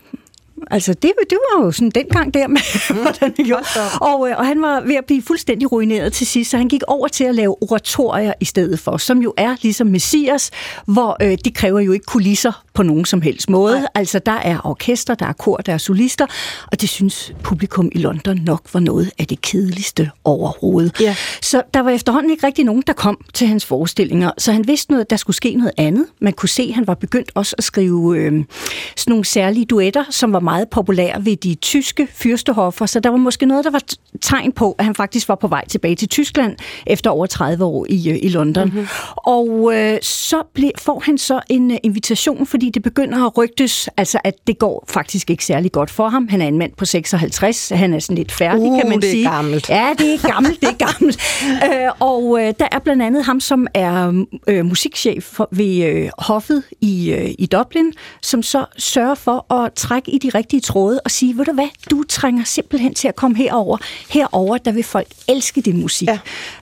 altså 0.70 0.94
det, 0.94 1.12
det 1.30 1.38
var 1.52 1.64
jo 1.64 1.72
sådan 1.72 1.90
dengang 1.90 2.34
der 2.34 2.48
med, 2.48 2.61
hvordan 3.02 3.34
det 3.36 3.46
gjorde. 3.46 3.64
Og, 4.00 4.28
øh, 4.28 4.38
og 4.38 4.46
han 4.46 4.62
var 4.62 4.80
ved 4.80 4.94
at 4.94 5.04
blive 5.04 5.22
fuldstændig 5.22 5.72
ruineret 5.72 6.12
til 6.12 6.26
sidst, 6.26 6.50
så 6.50 6.56
han 6.56 6.68
gik 6.68 6.82
over 6.86 7.08
til 7.08 7.24
at 7.24 7.34
lave 7.34 7.62
oratorier 7.62 8.32
i 8.40 8.44
stedet 8.44 8.78
for, 8.78 8.96
som 8.96 9.18
jo 9.18 9.34
er 9.36 9.56
ligesom 9.62 9.86
Messias, 9.86 10.50
hvor 10.86 11.16
øh, 11.22 11.38
det 11.44 11.54
kræver 11.54 11.80
jo 11.80 11.92
ikke 11.92 12.04
kulisser 12.04 12.64
på 12.74 12.82
nogen 12.82 13.04
som 13.04 13.22
helst 13.22 13.50
måde. 13.50 13.74
Nej. 13.74 13.88
Altså 13.94 14.18
der 14.18 14.32
er 14.32 14.66
orkester, 14.66 15.14
der 15.14 15.26
er 15.26 15.32
kor, 15.32 15.56
der 15.56 15.72
er 15.72 15.78
solister, 15.78 16.26
og 16.72 16.80
det 16.80 16.88
synes 16.88 17.32
publikum 17.42 17.88
i 17.92 17.98
London 17.98 18.36
nok 18.36 18.62
var 18.72 18.80
noget 18.80 19.11
af 19.18 19.26
det 19.26 19.40
kedeligste 19.40 20.11
overhovedet. 20.24 21.00
Ja. 21.00 21.16
Så 21.42 21.62
der 21.74 21.80
var 21.80 21.90
efterhånden 21.90 22.30
ikke 22.30 22.46
rigtig 22.46 22.64
nogen, 22.64 22.82
der 22.86 22.92
kom 22.92 23.18
til 23.34 23.46
hans 23.46 23.66
forestillinger, 23.66 24.30
så 24.38 24.52
han 24.52 24.66
vidste 24.66 24.92
noget, 24.92 25.04
at 25.04 25.11
der 25.11 25.16
skulle 25.16 25.36
ske 25.36 25.54
noget 25.54 25.72
andet. 25.76 26.06
Man 26.20 26.32
kunne 26.32 26.48
se, 26.48 26.62
at 26.62 26.74
han 26.74 26.86
var 26.86 26.94
begyndt 26.94 27.30
også 27.34 27.54
at 27.58 27.64
skrive 27.64 28.18
øh, 28.18 28.32
sådan 28.96 29.11
nogle 29.11 29.24
særlige 29.24 29.66
duetter, 29.66 30.04
som 30.11 30.32
var 30.32 30.40
meget 30.51 30.68
populære 30.68 31.24
ved 31.24 31.36
de 31.36 31.55
tyske 31.55 32.09
fyrstehoffer, 32.12 32.86
så 32.86 33.01
der 33.01 33.11
var 33.11 33.16
måske 33.16 33.46
noget, 33.46 33.64
der 33.64 33.70
var 33.70 33.82
tegn 34.20 34.53
på, 34.53 34.74
at 34.78 34.84
han 34.84 34.94
faktisk 34.94 35.28
var 35.28 35.34
på 35.34 35.48
vej 35.48 35.64
tilbage 35.68 35.94
til 35.96 36.09
Tyskland 36.09 36.57
efter 36.86 37.11
over 37.11 37.26
30 37.26 37.64
år 37.64 37.86
i, 37.88 38.11
øh, 38.11 38.18
i 38.22 38.28
London. 38.28 38.68
Mm-hmm. 38.68 38.86
Og 39.16 39.70
øh, 39.74 39.98
så 40.03 40.42
ble, 40.55 40.70
får 40.78 41.03
han 41.05 41.18
så 41.18 41.40
en 41.48 41.70
øh, 41.70 41.76
invitation, 41.82 42.46
fordi 42.46 42.70
det 42.70 42.82
begynder 42.82 43.26
at 43.26 43.38
rygtes, 43.38 43.88
altså 43.96 44.18
at 44.24 44.34
det 44.46 44.59
går 44.59 44.84
faktisk 44.88 45.30
ikke 45.30 45.44
særlig 45.44 45.72
godt 45.72 45.90
for 45.90 46.09
ham. 46.09 46.28
Han 46.28 46.40
er 46.42 46.46
en 46.48 46.59
mand 46.59 46.72
på 46.76 46.84
56, 46.84 47.68
han 47.68 47.94
er 47.94 47.98
sådan 47.98 48.16
lidt 48.16 48.32
færdig, 48.32 48.61
Uh, 48.61 48.80
kan 48.80 48.88
man 48.88 49.01
det 49.01 49.09
er 49.09 49.11
sige. 49.11 49.28
gammelt. 49.28 49.68
Ja, 49.68 49.94
det 49.98 50.14
er 50.14 50.32
gammelt, 50.32 50.61
det 50.61 50.68
er 50.68 50.86
gammelt. 50.86 51.20
øh, 51.66 51.90
og 52.01 52.38
øh, 52.40 52.55
der 52.59 52.68
er 52.72 52.78
blandt 52.78 53.03
andet 53.03 53.24
ham, 53.24 53.40
som 53.40 53.66
er 53.74 54.24
øh, 54.46 54.64
musikchef 54.66 55.24
for, 55.24 55.48
ved 55.53 55.84
øh, 55.84 56.11
hoffet 56.18 56.62
i, 56.80 57.12
øh, 57.12 57.30
i 57.38 57.46
Dublin, 57.46 57.92
som 58.22 58.42
så 58.42 58.64
sørger 58.78 59.14
for 59.14 59.55
at 59.55 59.72
trække 59.72 60.11
i 60.11 60.18
de 60.18 60.30
rigtige 60.41 60.61
tråde 60.61 61.01
og 61.05 61.11
sige, 61.11 61.38
ved 61.38 61.45
du 61.45 61.53
hvad, 61.53 61.68
du 61.91 62.03
trænger 62.09 62.45
simpelthen 62.45 62.95
til 62.95 63.09
at 63.09 63.16
komme 63.16 63.36
herover. 63.36 63.78
Herover, 64.11 64.59
der 64.59 64.72
vil 64.72 64.84
folk 64.84 65.09
elske 65.28 65.61
din 65.61 65.80
musik. 65.80 66.09
Ja. 66.09 66.18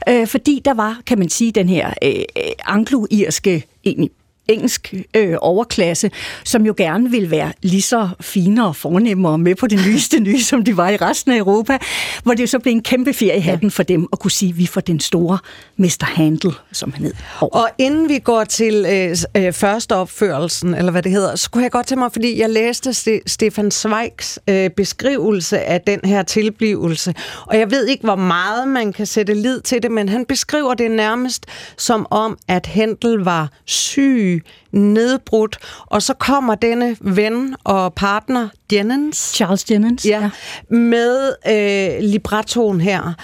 Øh, 0.08 0.26
fordi 0.26 0.62
der 0.64 0.74
var, 0.74 1.00
kan 1.06 1.18
man 1.18 1.28
sige, 1.28 1.52
den 1.52 1.68
her 1.68 1.94
øh, 2.02 2.14
øh, 2.36 2.52
anglo-irske 2.64 3.64
egentlig 3.84 4.10
engelsk 4.48 4.94
øh, 5.14 5.36
overklasse, 5.40 6.10
som 6.44 6.66
jo 6.66 6.74
gerne 6.76 7.10
vil 7.10 7.30
være 7.30 7.52
lige 7.62 7.82
så 7.82 8.08
fine 8.20 8.66
og 8.66 8.76
fornemme 8.76 9.28
og 9.28 9.40
med 9.40 9.54
på 9.54 9.66
det 9.66 9.80
nyeste 9.86 10.20
nye, 10.28 10.42
som 10.42 10.64
de 10.64 10.76
var 10.76 10.88
i 10.88 10.96
resten 10.96 11.32
af 11.32 11.36
Europa, 11.38 11.78
hvor 12.22 12.34
det 12.34 12.40
jo 12.42 12.46
så 12.46 12.58
blev 12.58 12.72
en 12.72 12.82
kæmpe 12.82 13.12
ferie 13.12 13.36
i 13.36 13.40
hatten 13.40 13.70
for 13.70 13.82
dem 13.82 14.06
at 14.12 14.18
kunne 14.18 14.30
sige, 14.30 14.50
at 14.50 14.58
vi 14.58 14.66
får 14.66 14.80
den 14.80 15.00
store 15.00 15.38
Mr. 15.76 16.04
Handel, 16.14 16.52
som 16.72 16.92
han 16.92 17.04
hed. 17.04 17.12
over. 17.40 17.56
Og 17.56 17.68
inden 17.78 18.08
vi 18.08 18.18
går 18.18 18.44
til 18.44 18.86
øh, 18.88 19.16
øh, 19.36 19.52
første 19.52 19.96
opførelsen, 19.96 20.74
eller 20.74 20.92
hvad 20.92 21.02
det 21.02 21.12
hedder, 21.12 21.36
så 21.36 21.50
kunne 21.50 21.62
jeg 21.62 21.70
godt 21.70 21.86
til 21.86 21.98
mig, 21.98 22.12
fordi 22.12 22.40
jeg 22.40 22.50
læste 22.50 22.90
Ste- 22.90 23.22
Stefan 23.26 23.70
Zweigs 23.70 24.38
øh, 24.48 24.70
beskrivelse 24.70 25.60
af 25.60 25.80
den 25.80 26.00
her 26.04 26.22
tilblivelse, 26.22 27.14
og 27.46 27.58
jeg 27.58 27.70
ved 27.70 27.86
ikke, 27.86 28.04
hvor 28.04 28.16
meget 28.16 28.68
man 28.68 28.92
kan 28.92 29.06
sætte 29.06 29.34
lid 29.34 29.60
til 29.60 29.82
det, 29.82 29.90
men 29.90 30.08
han 30.08 30.24
beskriver 30.24 30.74
det 30.74 30.90
nærmest 30.90 31.46
som 31.76 32.06
om, 32.10 32.38
at 32.48 32.66
Hentel 32.66 33.14
var 33.18 33.48
syg, 33.64 34.37
nedbrudt, 34.72 35.58
og 35.86 36.02
så 36.02 36.14
kommer 36.14 36.54
denne 36.54 36.96
ven 37.00 37.56
og 37.64 37.94
partner, 37.94 38.48
Jennings, 38.72 39.34
Charles 39.34 39.70
Jennings. 39.70 40.06
ja, 40.06 40.30
med 40.70 41.32
øh, 41.48 42.10
librettoen 42.10 42.80
her. 42.80 43.14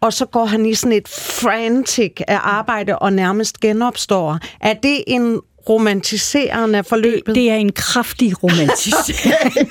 Og 0.00 0.12
så 0.12 0.26
går 0.26 0.44
han 0.44 0.66
i 0.66 0.74
sådan 0.74 0.96
et 0.96 1.08
frantic 1.08 2.12
af 2.28 2.38
arbejde 2.42 2.98
og 2.98 3.12
nærmest 3.12 3.60
genopstår. 3.60 4.38
Er 4.60 4.74
det 4.74 5.04
en 5.06 5.40
romantiserende 5.68 6.78
af 6.78 6.86
forløbet? 6.86 7.34
Det 7.34 7.50
er 7.50 7.54
en 7.54 7.72
kraftig 7.72 8.42
romantisering, 8.42 9.68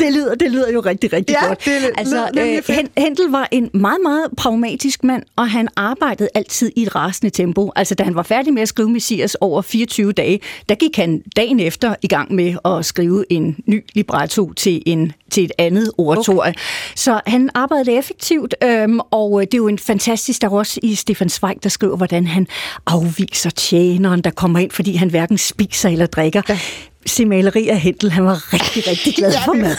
det, 0.00 0.12
lyder, 0.12 0.34
det 0.34 0.50
lyder 0.50 0.72
jo 0.72 0.80
rigtig, 0.80 1.12
rigtig 1.12 1.36
Ja, 1.42 1.46
godt. 1.46 1.64
det 1.64 1.90
altså, 1.96 2.28
øh, 2.38 2.78
Hentel 2.98 3.28
var 3.30 3.48
en 3.50 3.70
meget, 3.74 3.98
meget 4.02 4.26
pragmatisk 4.36 5.04
mand, 5.04 5.22
og 5.36 5.50
han 5.50 5.68
arbejdede 5.76 6.28
altid 6.34 6.72
i 6.76 6.82
et 6.82 6.94
rasende 6.94 7.30
tempo. 7.30 7.72
Altså, 7.76 7.94
da 7.94 8.02
han 8.02 8.14
var 8.14 8.22
færdig 8.22 8.52
med 8.52 8.62
at 8.62 8.68
skrive 8.68 8.90
Messias 8.90 9.34
over 9.34 9.62
24 9.62 10.12
dage, 10.12 10.40
der 10.68 10.74
gik 10.74 10.96
han 10.96 11.22
dagen 11.36 11.60
efter 11.60 11.94
i 12.02 12.06
gang 12.08 12.34
med 12.34 12.54
at 12.64 12.84
skrive 12.84 13.24
en 13.30 13.56
ny 13.66 13.84
libretto 13.94 14.52
til, 14.52 14.82
en, 14.86 15.12
til 15.30 15.44
et 15.44 15.52
andet 15.58 15.92
oratorie. 15.98 16.50
Okay. 16.50 16.60
Så 16.94 17.20
han 17.26 17.50
arbejdede 17.54 17.92
effektivt, 17.92 18.54
øhm, 18.62 19.00
og 19.10 19.40
det 19.40 19.54
er 19.54 19.58
jo 19.58 19.68
en 19.68 19.78
fantastisk, 19.78 20.42
der 20.42 20.48
er 20.48 20.52
også 20.52 20.80
i 20.82 20.94
Stefan 20.94 21.28
Zweig, 21.28 21.56
der 21.62 21.68
skriver, 21.68 21.96
hvordan 21.96 22.26
han 22.26 22.46
afviser 22.86 23.50
tjeneren, 23.50 24.20
der 24.20 24.30
kommer 24.30 24.58
ind, 24.58 24.70
fordi 24.70 24.96
han 24.96 25.10
hverken 25.10 25.38
spiser 25.38 25.88
eller 25.88 26.06
drikker. 26.06 26.42
Ja. 26.48 26.58
Se 27.06 27.24
maleri 27.24 27.68
af 27.68 27.80
Hentel, 27.80 28.10
han 28.10 28.24
var 28.24 28.52
rigtig, 28.52 28.86
rigtig 28.90 29.14
glad 29.14 29.32
for 29.44 29.52
mad. 29.52 29.76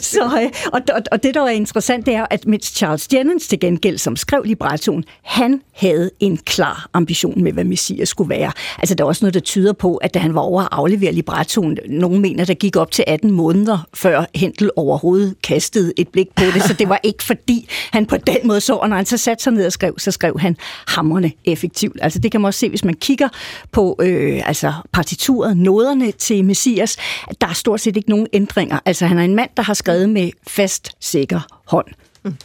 Så, 0.00 0.24
øh, 0.24 0.50
og, 0.72 0.80
og, 0.94 1.02
og 1.12 1.22
det, 1.22 1.34
der 1.34 1.42
er 1.42 1.48
interessant, 1.48 2.06
det 2.06 2.14
er, 2.14 2.26
at 2.30 2.46
mens 2.46 2.66
Charles 2.66 3.08
Jennings 3.12 3.46
til 3.46 3.60
gengæld, 3.60 3.98
som 3.98 4.16
skrev 4.16 4.42
librettoen, 4.44 5.04
han 5.22 5.60
havde 5.74 6.10
en 6.20 6.36
klar 6.36 6.88
ambition 6.92 7.42
med, 7.42 7.52
hvad 7.52 7.64
Messias 7.64 8.08
skulle 8.08 8.30
være. 8.30 8.52
Altså, 8.78 8.94
der 8.94 9.04
er 9.04 9.08
også 9.08 9.24
noget, 9.24 9.34
der 9.34 9.40
tyder 9.40 9.72
på, 9.72 9.96
at 9.96 10.14
da 10.14 10.18
han 10.18 10.34
var 10.34 10.40
over 10.40 10.62
at 10.62 10.68
aflevere 10.72 11.12
librettoen, 11.12 11.78
nogen 11.88 12.20
mener, 12.20 12.44
der 12.44 12.54
gik 12.54 12.76
op 12.76 12.90
til 12.90 13.04
18 13.06 13.30
måneder, 13.30 13.78
før 13.94 14.24
Hentel 14.34 14.70
overhovedet 14.76 15.34
kastede 15.42 15.92
et 15.96 16.08
blik 16.08 16.28
på 16.36 16.44
det. 16.54 16.62
Så 16.62 16.72
det 16.72 16.88
var 16.88 17.00
ikke 17.02 17.24
fordi, 17.24 17.68
han 17.92 18.06
på 18.06 18.16
den 18.16 18.38
måde 18.44 18.60
så, 18.60 18.74
og 18.74 18.88
når 18.88 18.96
han 18.96 19.06
så 19.06 19.16
satte 19.16 19.44
sig 19.44 19.52
ned 19.52 19.66
og 19.66 19.72
skrev, 19.72 19.98
så 19.98 20.10
skrev 20.10 20.38
han 20.40 20.56
hammerne 20.86 21.32
effektivt. 21.44 21.98
Altså, 22.02 22.18
det 22.18 22.32
kan 22.32 22.40
man 22.40 22.46
også 22.46 22.60
se, 22.60 22.68
hvis 22.68 22.84
man 22.84 22.94
kigger 22.94 23.28
på 23.72 23.96
øh, 24.02 24.48
altså 24.48 24.72
partituret, 24.92 25.56
noderne 25.56 25.99
til 26.18 26.44
Messias, 26.44 26.96
at 27.28 27.40
der 27.40 27.46
er 27.46 27.52
stort 27.52 27.80
set 27.80 27.96
ikke 27.96 28.10
nogen 28.10 28.26
ændringer. 28.32 28.78
Altså, 28.84 29.06
han 29.06 29.18
er 29.18 29.22
en 29.22 29.34
mand, 29.34 29.50
der 29.56 29.62
har 29.62 29.74
skrevet 29.74 30.08
med 30.08 30.30
fast, 30.46 30.90
sikker 31.00 31.40
hånd. 31.66 31.86
Mm. 32.24 32.36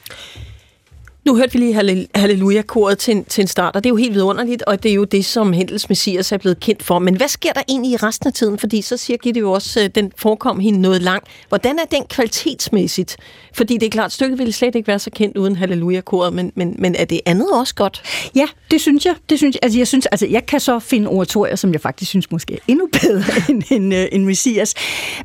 Nu 1.26 1.36
hørte 1.36 1.54
vi 1.54 1.60
lige 1.60 1.74
Halle- 1.74 2.08
Halleluja-koret 2.16 2.98
til, 2.98 3.16
en- 3.16 3.26
til 3.26 3.42
en 3.42 3.48
start, 3.48 3.76
og 3.76 3.84
det 3.84 3.90
er 3.90 3.92
jo 3.92 3.96
helt 3.96 4.14
vidunderligt, 4.14 4.62
og 4.62 4.84
det 4.84 4.92
er 4.92 4.96
jo 4.96 5.04
det, 5.04 5.26
som 5.26 5.54
Hendels 5.54 5.90
Messias 5.90 6.32
er 6.32 6.38
blevet 6.38 6.60
kendt 6.60 6.84
for. 6.84 7.00
Men 7.00 7.16
hvad 7.18 7.28
sker 7.28 7.52
der 7.54 7.62
egentlig 7.70 7.92
i 7.92 7.96
resten 7.96 8.28
af 8.28 8.34
tiden? 8.34 8.60
Fordi 8.60 8.82
så 8.82 8.98
siger 8.98 9.18
Gitte 9.18 9.40
jo 9.40 9.52
også, 9.52 9.80
at 9.80 9.96
den 9.96 10.12
forekom 10.18 10.60
hende 10.60 10.82
noget 10.82 11.02
langt. 11.02 11.28
Hvordan 11.50 11.80
er 11.80 11.86
den 11.92 12.04
kvalitetsmæssigt? 12.10 13.18
Fordi 13.54 13.74
det 13.78 13.86
er 13.86 13.90
klart, 13.90 14.12
stykket 14.12 14.38
ville 14.40 14.54
slet 14.54 14.76
ikke 14.76 14.88
være 14.88 15.00
så 15.00 15.10
kendt 15.10 15.38
uden 15.38 15.56
Halleluja-koret, 15.56 16.34
men, 16.34 16.52
men, 16.56 16.76
men 16.80 16.96
er 16.96 17.06
det 17.06 17.20
andet 17.26 17.48
også 17.54 17.76
godt? 17.76 18.02
Ja, 18.36 18.46
det 18.72 18.82
synes 18.82 19.06
jeg. 19.06 19.16
Det 19.30 19.38
synes 19.38 19.56
jeg. 19.56 19.60
Altså, 19.64 19.78
jeg, 19.80 19.88
synes, 19.88 20.06
altså, 20.06 20.28
jeg 20.28 20.46
kan 20.46 20.60
så 20.60 20.80
finde 20.80 21.08
oratorier, 21.10 21.56
som 21.56 21.74
jeg 21.74 21.82
faktisk 21.82 22.10
synes 22.10 22.32
måske 22.32 22.54
er 22.54 22.58
endnu 22.68 22.88
bedre 22.92 23.24
end, 23.50 23.64
end, 23.72 23.94
øh, 23.96 24.06
end 24.12 24.24
Messias. 24.26 24.74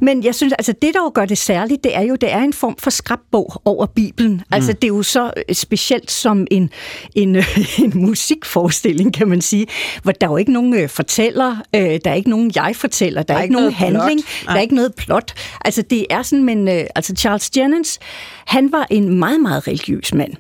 Men 0.01 0.25
jeg 0.25 0.35
synes, 0.35 0.53
altså, 0.53 0.73
det 0.73 0.95
der 0.95 1.01
jo 1.01 1.11
gør 1.15 1.25
det 1.25 1.39
særligt, 1.39 1.85
det 1.85 1.97
er 1.97 2.03
jo, 2.03 2.15
det 2.15 2.33
er 2.33 2.39
en 2.41 2.53
form 2.53 2.77
for 2.79 2.91
skrabbog 2.91 3.63
over 3.65 3.87
Bibelen. 3.87 4.33
Mm. 4.33 4.41
Altså, 4.53 4.73
det 4.73 4.85
er 4.85 4.89
jo 4.89 5.03
så 5.03 5.31
øh, 5.49 5.55
specielt 5.91 6.11
som 6.11 6.47
en, 6.51 6.71
en, 7.15 7.37
en 7.85 7.93
musikforestilling, 7.95 9.15
kan 9.15 9.29
man 9.29 9.41
sige, 9.41 9.67
hvor 10.03 10.13
der 10.13 10.27
er 10.27 10.31
jo 10.31 10.37
ikke 10.37 10.53
nogen 10.53 10.75
øh, 10.75 10.89
fortæller, 10.89 11.57
øh, 11.75 11.83
der 12.05 12.11
er 12.11 12.15
ikke 12.15 12.31
nogen 12.31 12.53
jeg-fortæller, 12.55 13.23
der, 13.23 13.35
der 13.35 13.39
er 13.39 13.43
ikke 13.43 13.55
nogen 13.55 13.65
noget 13.65 13.77
plot. 13.77 14.03
handling, 14.03 14.21
der 14.47 14.53
er 14.53 14.61
ikke 14.61 14.75
noget 14.75 14.95
plot. 14.95 15.33
Altså, 15.65 15.83
det 15.83 16.07
er 16.11 16.23
sådan, 16.23 16.45
men 16.45 16.69
øh, 16.69 16.85
altså 16.95 17.15
Charles 17.17 17.51
Jennings, 17.57 17.99
han 18.47 18.73
var 18.73 18.87
en 18.91 19.19
meget, 19.19 19.41
meget 19.41 19.69
religiøs 19.69 20.15
mand. 20.15 20.33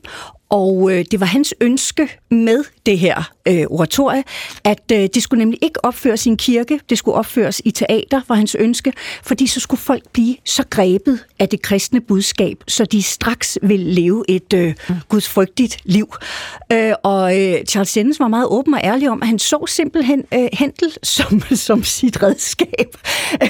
Og 0.51 0.93
øh, 0.93 1.05
det 1.11 1.21
var 1.21 1.27
hans 1.27 1.55
ønske 1.61 2.09
med 2.31 2.65
det 2.87 2.99
her 2.99 3.33
øh, 3.49 3.67
oratorie, 3.67 4.25
at 4.65 4.83
øh, 4.93 5.09
det 5.15 5.23
skulle 5.23 5.39
nemlig 5.39 5.59
ikke 5.63 5.85
opføres 5.85 6.27
i 6.27 6.29
en 6.29 6.37
kirke, 6.37 6.81
det 6.91 6.99
skulle 6.99 7.15
opføres 7.15 7.63
i 7.65 7.71
teater, 7.71 8.21
var 8.29 8.35
hans 8.35 8.55
ønske, 8.55 8.93
fordi 9.23 9.47
så 9.47 9.61
skulle 9.61 9.81
folk 9.81 10.03
blive 10.13 10.37
så 10.45 10.65
grebet 10.71 11.25
af 11.39 11.49
det 11.49 11.63
kristne 11.63 12.01
budskab, 12.01 12.65
så 12.69 12.85
de 12.85 13.03
straks 13.03 13.59
ville 13.63 13.93
leve 13.93 14.25
et 14.29 14.53
øh, 14.53 14.75
gudsfrygtigt 15.09 15.79
liv. 15.85 16.15
Øh, 16.73 16.93
og 17.03 17.41
øh, 17.41 17.65
Charles 17.65 17.93
Dickens 17.93 18.21
var 18.21 18.29
meget 18.29 18.47
åben 18.47 18.75
og 18.75 18.81
ærlig 18.85 19.11
om, 19.11 19.23
at 19.23 19.29
han 19.29 19.39
så 19.39 19.65
simpelthen 19.69 20.25
øh, 20.35 20.49
Hentel 20.53 20.93
som, 21.03 21.43
som 21.55 21.85
sit 21.85 22.23
redskab. 22.23 22.97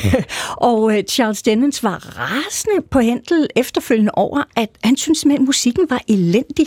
og 0.71 0.97
øh, 0.99 1.05
Charles 1.05 1.43
Dickens 1.43 1.83
var 1.83 2.19
rasende 2.19 2.89
på 2.91 3.01
Hentel 3.01 3.49
efterfølgende 3.57 4.13
over, 4.15 4.43
at 4.57 4.69
han 4.85 4.97
syntes 4.97 5.21
simpelthen, 5.21 5.43
at 5.43 5.47
musikken 5.47 5.87
var 5.91 6.01
elendig. 6.09 6.67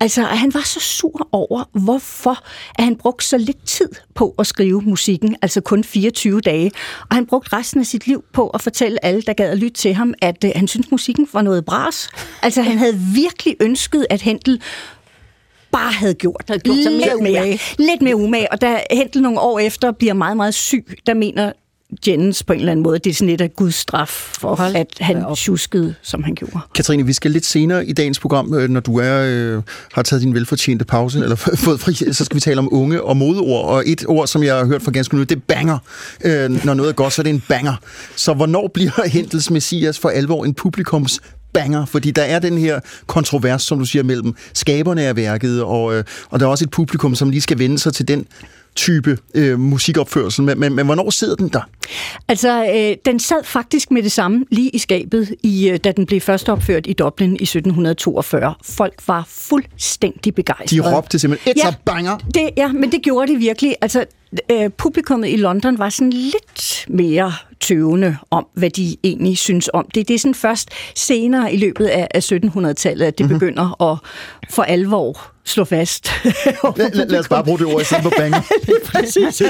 Altså, 0.00 0.20
at 0.28 0.38
han 0.38 0.54
var 0.54 0.62
så 0.64 0.80
sur 0.80 1.28
over, 1.32 1.64
hvorfor 1.72 2.44
at 2.78 2.84
han 2.84 2.96
brugte 2.96 3.26
så 3.26 3.38
lidt 3.38 3.66
tid 3.66 3.88
på 4.14 4.34
at 4.38 4.46
skrive 4.46 4.82
musikken, 4.82 5.36
altså 5.42 5.60
kun 5.60 5.84
24 5.84 6.40
dage. 6.40 6.70
Og 7.10 7.16
han 7.16 7.26
brugte 7.26 7.56
resten 7.56 7.80
af 7.80 7.86
sit 7.86 8.06
liv 8.06 8.24
på 8.32 8.48
at 8.48 8.62
fortælle 8.62 9.04
alle, 9.04 9.22
der 9.22 9.32
gad 9.32 9.50
at 9.50 9.58
lytte 9.58 9.80
til 9.80 9.94
ham, 9.94 10.14
at 10.22 10.44
øh, 10.44 10.50
han 10.56 10.68
syntes, 10.68 10.90
musikken 10.90 11.28
var 11.32 11.42
noget 11.42 11.64
bras. 11.64 12.08
Altså, 12.42 12.62
han 12.62 12.78
havde 12.78 12.98
virkelig 13.14 13.56
ønsket, 13.60 14.06
at 14.10 14.22
Hentel 14.22 14.60
bare 15.70 15.92
havde 15.92 16.14
gjort, 16.14 16.44
havde 16.48 16.60
gjort 16.60 16.76
mere 16.76 16.94
lidt 16.94 17.22
mere, 17.22 17.58
lidt 17.78 18.02
mere 18.02 18.16
umage. 18.16 18.52
Og 18.52 18.60
da 18.60 18.82
Hentel 18.90 19.22
nogle 19.22 19.40
år 19.40 19.58
efter 19.58 19.92
bliver 19.92 20.14
meget, 20.14 20.36
meget 20.36 20.54
syg, 20.54 20.86
der 21.06 21.14
mener 21.14 21.52
Jens 22.06 22.42
på 22.42 22.52
en 22.52 22.58
eller 22.58 22.72
anden 22.72 22.82
måde, 22.82 22.98
det 22.98 23.10
er 23.10 23.14
sådan 23.14 23.28
lidt 23.28 23.40
af 23.40 23.56
Guds 23.56 23.74
straf 23.74 24.08
for, 24.38 24.54
Hold 24.54 24.76
at 24.76 24.86
han 25.00 25.24
tjuskede, 25.36 25.94
som 26.02 26.22
han 26.22 26.34
gjorde. 26.34 26.58
Katrine, 26.74 27.06
vi 27.06 27.12
skal 27.12 27.30
lidt 27.30 27.44
senere 27.44 27.86
i 27.86 27.92
dagens 27.92 28.18
program, 28.18 28.54
øh, 28.54 28.68
når 28.68 28.80
du 28.80 28.98
er 28.98 29.24
øh, 29.26 29.62
har 29.92 30.02
taget 30.02 30.22
din 30.22 30.34
velfortjente 30.34 30.84
pause, 30.84 31.18
eller 31.18 31.36
fået 31.66 31.80
fri, 31.80 32.12
så 32.12 32.24
skal 32.24 32.34
vi 32.34 32.40
tale 32.40 32.58
om 32.58 32.68
unge 32.72 33.02
og 33.02 33.16
modeord. 33.16 33.64
Og 33.64 33.82
et 33.86 34.04
ord, 34.08 34.26
som 34.26 34.42
jeg 34.42 34.56
har 34.56 34.64
hørt 34.64 34.82
for 34.82 34.90
ganske 34.90 35.16
nu, 35.16 35.22
det 35.22 35.36
er 35.36 35.40
banger. 35.48 35.78
Øh, 36.24 36.64
når 36.64 36.74
noget 36.74 36.90
er 36.90 36.94
godt, 36.94 37.12
så 37.12 37.22
er 37.22 37.24
det 37.24 37.30
en 37.30 37.42
banger. 37.48 37.74
Så 38.16 38.34
hvornår 38.34 38.70
bliver 38.74 39.08
Hentels 39.16 39.50
Messias 39.50 39.98
for 39.98 40.08
alvor 40.08 40.44
en 40.44 40.54
publikums 40.54 41.20
banger, 41.54 41.86
fordi 41.86 42.10
der 42.10 42.22
er 42.22 42.38
den 42.38 42.58
her 42.58 42.80
kontrovers, 43.06 43.62
som 43.62 43.78
du 43.78 43.84
siger, 43.84 44.02
mellem 44.02 44.34
skaberne 44.54 45.02
af 45.02 45.16
værket, 45.16 45.62
og, 45.62 45.94
øh, 45.94 46.04
og 46.30 46.40
der 46.40 46.46
er 46.46 46.50
også 46.50 46.64
et 46.64 46.70
publikum, 46.70 47.14
som 47.14 47.30
lige 47.30 47.40
skal 47.40 47.58
vende 47.58 47.78
sig 47.78 47.94
til 47.94 48.08
den 48.08 48.26
type 48.76 49.18
øh, 49.34 49.60
musikopførsel, 49.60 50.44
men, 50.44 50.60
men, 50.60 50.74
men 50.74 50.86
hvornår 50.86 51.10
sidder 51.10 51.34
den 51.34 51.48
der? 51.48 51.68
Altså, 52.28 52.66
øh, 52.74 52.96
den 53.04 53.20
sad 53.20 53.44
faktisk 53.44 53.90
med 53.90 54.02
det 54.02 54.12
samme 54.12 54.44
lige 54.50 54.70
i 54.70 54.78
skabet, 54.78 55.34
i, 55.42 55.68
øh, 55.70 55.78
da 55.84 55.92
den 55.92 56.06
blev 56.06 56.20
først 56.20 56.48
opført 56.48 56.86
i 56.86 56.92
Dublin 56.92 57.30
i 57.30 57.42
1742. 57.42 58.54
Folk 58.64 58.94
var 59.06 59.24
fuldstændig 59.28 60.34
begejstrede. 60.34 60.82
De 60.82 60.96
råbte 60.96 61.18
simpelthen, 61.18 61.52
it's 61.52 61.64
ja, 61.64 61.68
a 61.68 61.74
banger! 61.84 62.18
Det, 62.18 62.50
ja, 62.56 62.72
men 62.72 62.92
det 62.92 63.02
gjorde 63.02 63.32
de 63.32 63.38
virkelig. 63.38 63.74
Altså, 63.80 64.04
øh, 64.50 64.70
publikummet 64.70 65.28
i 65.28 65.36
London 65.36 65.78
var 65.78 65.88
sådan 65.88 66.12
lidt 66.12 66.86
mere 66.88 67.32
tøvende 67.64 68.16
om, 68.30 68.46
hvad 68.54 68.70
de 68.70 68.96
egentlig 69.04 69.38
synes 69.38 69.70
om 69.74 69.88
det. 69.94 70.08
Det 70.08 70.14
er 70.14 70.18
sådan 70.18 70.34
først 70.34 70.68
senere 70.94 71.52
i 71.52 71.56
løbet 71.56 71.86
af, 71.86 72.08
af 72.10 72.32
1700-tallet, 72.32 73.06
at 73.06 73.18
det 73.18 73.26
mm-hmm. 73.26 73.38
begynder 73.38 73.82
at 73.92 73.98
for 74.50 74.62
alvor 74.62 75.34
slå 75.44 75.64
fast. 75.64 76.10
lad, 76.24 76.90
lad, 76.94 77.06
lad 77.06 77.18
os 77.18 77.28
bare 77.28 77.44
bruge 77.44 77.58
det 77.58 77.66
ord 77.66 77.82
i 77.82 77.84
stedet 77.84 78.02
for 78.02 78.12
banger. 78.18 78.40
præcis, 78.86 79.40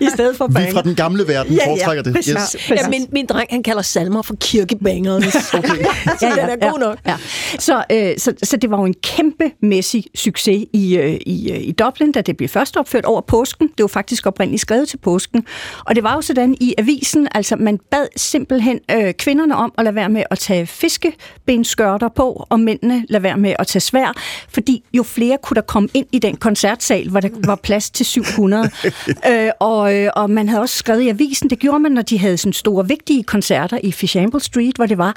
i 0.00 0.06
stedet 0.14 0.36
for 0.36 0.46
banger. 0.46 0.68
Vi 0.68 0.74
fra 0.74 0.82
den 0.82 0.94
gamle 0.94 1.28
verden 1.28 1.54
ja, 1.54 1.66
foretrækker 1.66 2.02
ja, 2.06 2.12
det. 2.12 2.24
Yes. 2.24 2.70
Ja, 2.70 2.88
min, 2.88 3.06
min 3.12 3.26
dreng, 3.26 3.48
han 3.50 3.62
kalder 3.62 3.82
salmer 3.82 4.22
for 4.22 4.34
kirkebangerne. 4.40 5.26
okay. 5.58 5.84
så 6.20 6.26
ja, 6.26 6.28
ja, 6.28 6.42
den 6.42 6.62
er 6.62 6.70
god 6.70 6.78
nok. 6.78 6.98
Ja. 7.06 7.16
Så, 7.58 7.84
øh, 7.92 8.18
så, 8.18 8.32
så 8.42 8.56
det 8.56 8.70
var 8.70 8.78
jo 8.78 8.84
en 8.84 8.94
kæmpemæssig 9.02 10.04
succes 10.14 10.64
i, 10.72 10.96
øh, 10.96 11.18
i, 11.26 11.50
øh, 11.52 11.60
i 11.60 11.72
Dublin, 11.72 12.12
da 12.12 12.20
det 12.20 12.36
blev 12.36 12.48
først 12.48 12.76
opført 12.76 13.04
over 13.04 13.20
påsken. 13.20 13.68
Det 13.68 13.82
var 13.82 13.88
faktisk 13.88 14.26
oprindeligt 14.26 14.60
skrevet 14.60 14.88
til 14.88 14.96
påsken. 14.96 15.46
Og 15.84 15.94
det 15.94 16.04
var 16.04 16.14
jo 16.14 16.20
sådan 16.20 16.56
i 16.60 16.74
avisen, 16.78 17.28
altså 17.34 17.51
man 17.56 17.78
bad 17.90 18.06
simpelthen 18.16 18.80
øh, 18.90 19.14
kvinderne 19.14 19.56
om 19.56 19.72
at 19.78 19.84
lade 19.84 19.94
være 19.94 20.08
med 20.08 20.22
at 20.30 20.38
tage 20.38 20.66
fiskebenskørter 20.66 22.08
på, 22.08 22.46
og 22.50 22.60
mændene 22.60 23.04
lade 23.08 23.22
være 23.22 23.36
med 23.36 23.54
at 23.58 23.66
tage 23.66 23.80
svær, 23.80 24.12
fordi 24.48 24.84
jo 24.92 25.02
flere 25.02 25.38
kunne 25.42 25.54
der 25.54 25.60
komme 25.60 25.88
ind 25.94 26.06
i 26.12 26.18
den 26.18 26.36
koncertsal, 26.36 27.08
hvor 27.08 27.20
der 27.20 27.28
var 27.46 27.56
plads 27.56 27.90
til 27.90 28.06
700. 28.06 28.70
øh, 29.30 29.50
og, 29.60 29.94
øh, 29.96 30.10
og 30.16 30.30
man 30.30 30.48
havde 30.48 30.60
også 30.60 30.76
skrevet 30.76 31.00
i 31.00 31.08
avisen, 31.08 31.50
det 31.50 31.58
gjorde 31.58 31.80
man, 31.80 31.92
når 31.92 32.02
de 32.02 32.18
havde 32.18 32.36
sådan 32.36 32.52
store, 32.52 32.88
vigtige 32.88 33.22
koncerter 33.22 33.78
i 33.82 33.92
Fishamble 33.92 34.40
Street, 34.40 34.76
hvor 34.76 34.86
det 34.86 34.98
var, 34.98 35.16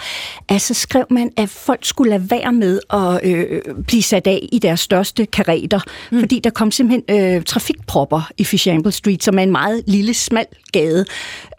altså 0.49 0.73
skrev 0.73 1.05
man, 1.09 1.31
at 1.38 1.49
folk 1.49 1.86
skulle 1.86 2.09
lade 2.09 2.31
være 2.31 2.53
med 2.53 2.79
at 2.93 3.19
øh, 3.23 3.61
blive 3.88 4.03
sat 4.03 4.27
af 4.27 4.49
i 4.51 4.59
deres 4.59 4.79
største 4.79 5.25
kareter, 5.25 5.79
mm. 6.11 6.19
fordi 6.19 6.39
der 6.39 6.49
kom 6.49 6.71
simpelthen 6.71 7.36
øh, 7.36 7.43
trafikpropper 7.43 8.31
i 8.38 8.43
Fishamble 8.43 8.91
Street, 8.91 9.23
som 9.23 9.39
er 9.39 9.43
en 9.43 9.51
meget 9.51 9.83
lille, 9.88 10.13
smal 10.13 10.45
gade. 10.71 11.05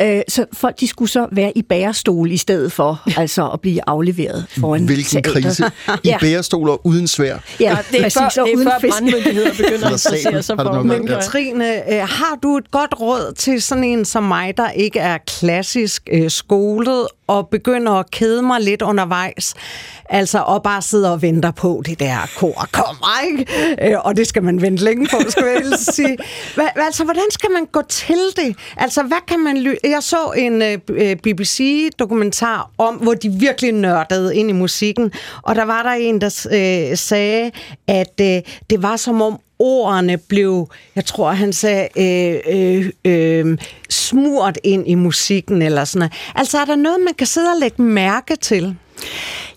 Øh, 0.02 0.22
så 0.28 0.46
folk, 0.56 0.80
de 0.80 0.88
skulle 0.88 1.10
så 1.10 1.26
være 1.32 1.52
i 1.56 1.62
bærestol 1.62 2.32
i 2.32 2.36
stedet 2.36 2.72
for 2.72 3.02
altså 3.16 3.48
at 3.48 3.60
blive 3.60 3.80
afleveret 3.86 4.46
foran 4.60 4.84
Hvilken 4.84 5.22
teater. 5.22 5.32
krise. 5.32 5.64
I 6.04 6.08
ja. 6.08 6.18
bærestoler 6.20 6.86
uden 6.86 7.08
svær. 7.08 7.38
Ja, 7.60 7.78
det 7.90 7.98
er 7.98 8.02
præcis, 8.02 8.18
før, 8.18 8.28
det 8.28 8.52
er 8.52 8.56
uden 8.56 8.68
før 8.68 8.88
brandmyndigheder 8.90 9.50
begynder 9.50 9.86
at 9.86 9.92
interessere 9.92 10.42
sig 10.42 10.56
Har 10.56 10.64
du 10.64 10.72
for. 10.74 10.82
Men. 10.82 11.06
Katrine, 11.06 11.92
øh, 11.92 12.00
har 12.00 12.38
du 12.42 12.56
et 12.56 12.70
godt 12.70 13.00
råd 13.00 13.32
til 13.38 13.62
sådan 13.62 13.84
en 13.84 14.04
som 14.04 14.22
mig, 14.22 14.56
der 14.56 14.70
ikke 14.70 14.98
er 14.98 15.18
klassisk 15.18 16.08
øh, 16.12 16.30
skolet 16.30 17.06
og 17.26 17.48
begynder 17.48 17.92
at 17.92 18.10
kede 18.10 18.42
mig 18.42 18.60
lidt 18.60 18.82
undervejs? 18.82 19.54
Altså, 20.08 20.38
og 20.38 20.62
bare 20.62 20.82
sidder 20.82 21.10
og 21.10 21.22
venter 21.22 21.50
på, 21.50 21.82
det 21.86 22.00
der 22.00 22.30
kor 22.36 22.68
kommer, 22.72 23.26
ikke? 23.26 23.46
Øh, 23.82 23.98
og 24.04 24.16
det 24.16 24.26
skal 24.26 24.42
man 24.42 24.62
vente 24.62 24.84
længe 24.84 25.06
på, 25.06 25.16
skal 25.28 25.44
jeg 25.44 25.78
sige. 25.78 26.18
Hva, 26.54 26.68
altså, 26.76 27.04
hvordan 27.04 27.30
skal 27.30 27.50
man 27.50 27.66
gå 27.72 27.82
til 27.88 28.18
det? 28.36 28.56
Altså, 28.76 29.02
hvad 29.02 29.26
kan 29.28 29.40
man... 29.40 29.58
Ly- 29.58 29.74
jeg 29.84 30.02
så 30.02 30.32
en 30.36 30.62
øh, 30.62 30.78
øh 30.88 31.16
BBC-dokumentar 31.16 32.70
om, 32.78 32.94
hvor 32.94 33.14
de 33.14 33.28
virkelig 33.28 33.72
nørdede 33.72 34.36
ind 34.36 34.50
i 34.50 34.52
musikken, 34.52 35.12
og 35.42 35.54
der 35.54 35.64
var 35.64 35.82
der 35.82 35.90
en, 35.90 36.20
der 36.20 36.46
øh, 36.52 36.96
sagde, 36.96 37.50
at 37.88 38.20
øh, 38.20 38.42
det 38.70 38.82
var 38.82 38.96
som 38.96 39.22
om 39.22 39.38
ordene 39.58 40.18
blev, 40.18 40.68
jeg 40.94 41.04
tror 41.04 41.30
han 41.30 41.52
sagde, 41.52 41.88
øh, 41.96 42.40
øh, 42.48 42.90
øh, 43.04 43.58
smurt 43.90 44.58
ind 44.64 44.88
i 44.88 44.94
musikken 44.94 45.62
eller 45.62 45.84
sådan 45.84 45.98
noget. 45.98 46.12
Altså 46.34 46.58
er 46.58 46.64
der 46.64 46.76
noget, 46.76 47.00
man 47.00 47.14
kan 47.14 47.26
sidde 47.26 47.48
og 47.48 47.60
lægge 47.60 47.82
mærke 47.82 48.36
til? 48.36 48.76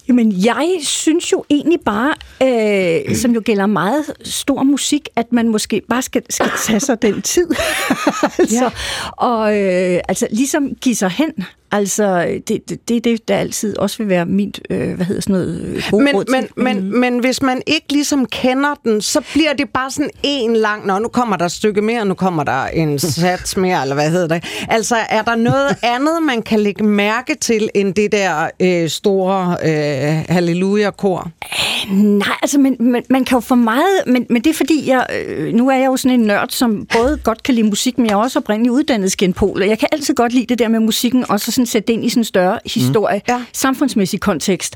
Jamen, 0.08 0.46
jeg 0.46 0.78
synes 0.82 1.32
jo 1.32 1.44
egentlig 1.50 1.80
bare, 1.86 2.14
øh, 2.44 3.16
som 3.16 3.32
jo 3.32 3.42
gælder 3.46 3.66
meget 3.66 4.06
stor 4.24 4.64
musik, 4.64 5.10
at 5.16 5.32
man 5.32 5.48
måske 5.48 5.82
bare 5.90 6.02
skal, 6.02 6.22
skal 6.30 6.52
tage 6.66 6.80
sig 6.80 7.02
den 7.02 7.22
tid. 7.22 7.48
altså, 8.40 8.56
ja. 8.56 8.70
Og 9.12 9.58
øh, 9.58 10.00
altså, 10.08 10.28
ligesom 10.32 10.76
give 10.76 10.96
sig 10.96 11.10
hen. 11.10 11.32
Altså, 11.72 12.40
det, 12.48 12.70
det, 12.70 12.90
det 12.90 12.98
er 12.98 13.02
det, 13.02 13.28
der 13.28 13.38
altid 13.38 13.78
også 13.78 13.98
vil 13.98 14.10
være 14.10 14.26
mit, 14.26 14.62
øh, 14.70 14.94
hvad 14.96 15.06
hedder 15.06 15.22
sådan 15.22 15.34
noget, 15.34 15.62
øh, 15.62 15.84
gode 15.92 16.04
Men, 16.04 16.16
råd 16.16 16.26
til. 16.26 16.36
men, 16.56 16.82
men, 16.82 17.00
men 17.00 17.20
hvis 17.20 17.42
man 17.42 17.62
ikke 17.68 17.86
ligesom 17.92 18.26
kender 18.26 18.76
den, 18.84 19.02
så 19.02 19.22
bliver 19.34 19.54
det 19.54 19.70
bare 19.70 19.92
sådan 19.92 20.10
en 20.24 20.56
lang, 20.56 20.86
nå, 20.88 21.00
nu 21.00 21.08
kommer 21.08 21.36
der 21.38 21.46
et 21.46 21.52
stykke 21.52 21.82
mere, 21.82 22.06
nu 22.06 22.14
kommer 22.14 22.44
der 22.44 22.66
en 22.66 23.00
sats 23.20 23.58
mere, 23.58 23.82
eller 23.82 23.96
hvad 23.96 24.10
hedder 24.12 24.28
det. 24.28 24.44
Altså, 24.70 24.96
er 25.10 25.22
der 25.22 25.36
noget 25.36 25.78
andet, 25.82 26.24
man 26.24 26.42
kan 26.42 26.60
lægge 26.60 26.84
mærke 26.84 27.36
til, 27.36 27.70
end 27.76 27.94
det 27.94 28.12
der 28.12 28.50
øh, 28.60 28.90
store 28.90 29.58
øh, 29.64 30.26
halleluja-kor? 30.30 31.32
Nej, 31.92 32.28
altså, 32.42 32.60
men, 32.60 32.76
men, 32.80 33.04
man 33.10 33.26
kan 33.26 33.36
jo 33.36 33.40
få 33.40 33.56
meget, 33.56 34.02
men, 34.08 34.26
men 34.30 34.44
det 34.44 34.50
er 34.50 34.54
fordi, 34.54 34.90
jeg, 34.90 35.06
øh, 35.28 35.54
nu 35.54 35.70
er 35.70 35.76
jeg 35.76 35.86
jo 35.86 35.98
sådan 35.98 36.20
en 36.20 36.26
nørd, 36.26 36.50
som 36.50 36.88
både 36.94 37.20
godt 37.24 37.44
kan 37.44 37.56
lide 37.56 37.68
musik, 37.68 37.98
men 37.98 38.08
jeg 38.08 38.14
er 38.14 38.18
også 38.18 38.40
oprindeligt 38.40 38.72
uddannet 38.72 39.12
skinpol, 39.12 39.62
og 39.62 39.68
jeg 39.68 39.80
kan 39.80 39.88
altid 39.92 40.14
godt 40.16 40.34
lide 40.34 40.46
det 40.46 40.60
der 40.60 40.68
med 40.68 40.80
musikken, 40.80 41.26
og 41.30 41.40
så 41.40 41.52
sådan 41.60 41.66
sætte 41.66 41.88
det 41.88 41.94
ind 41.94 42.06
i 42.06 42.10
sådan 42.10 42.22
en 42.22 42.26
større 42.26 42.60
historie, 42.66 43.22
Ja. 43.28 43.34
ja. 43.34 43.42
samfundsmæssig 43.54 44.20
kontekst. 44.20 44.76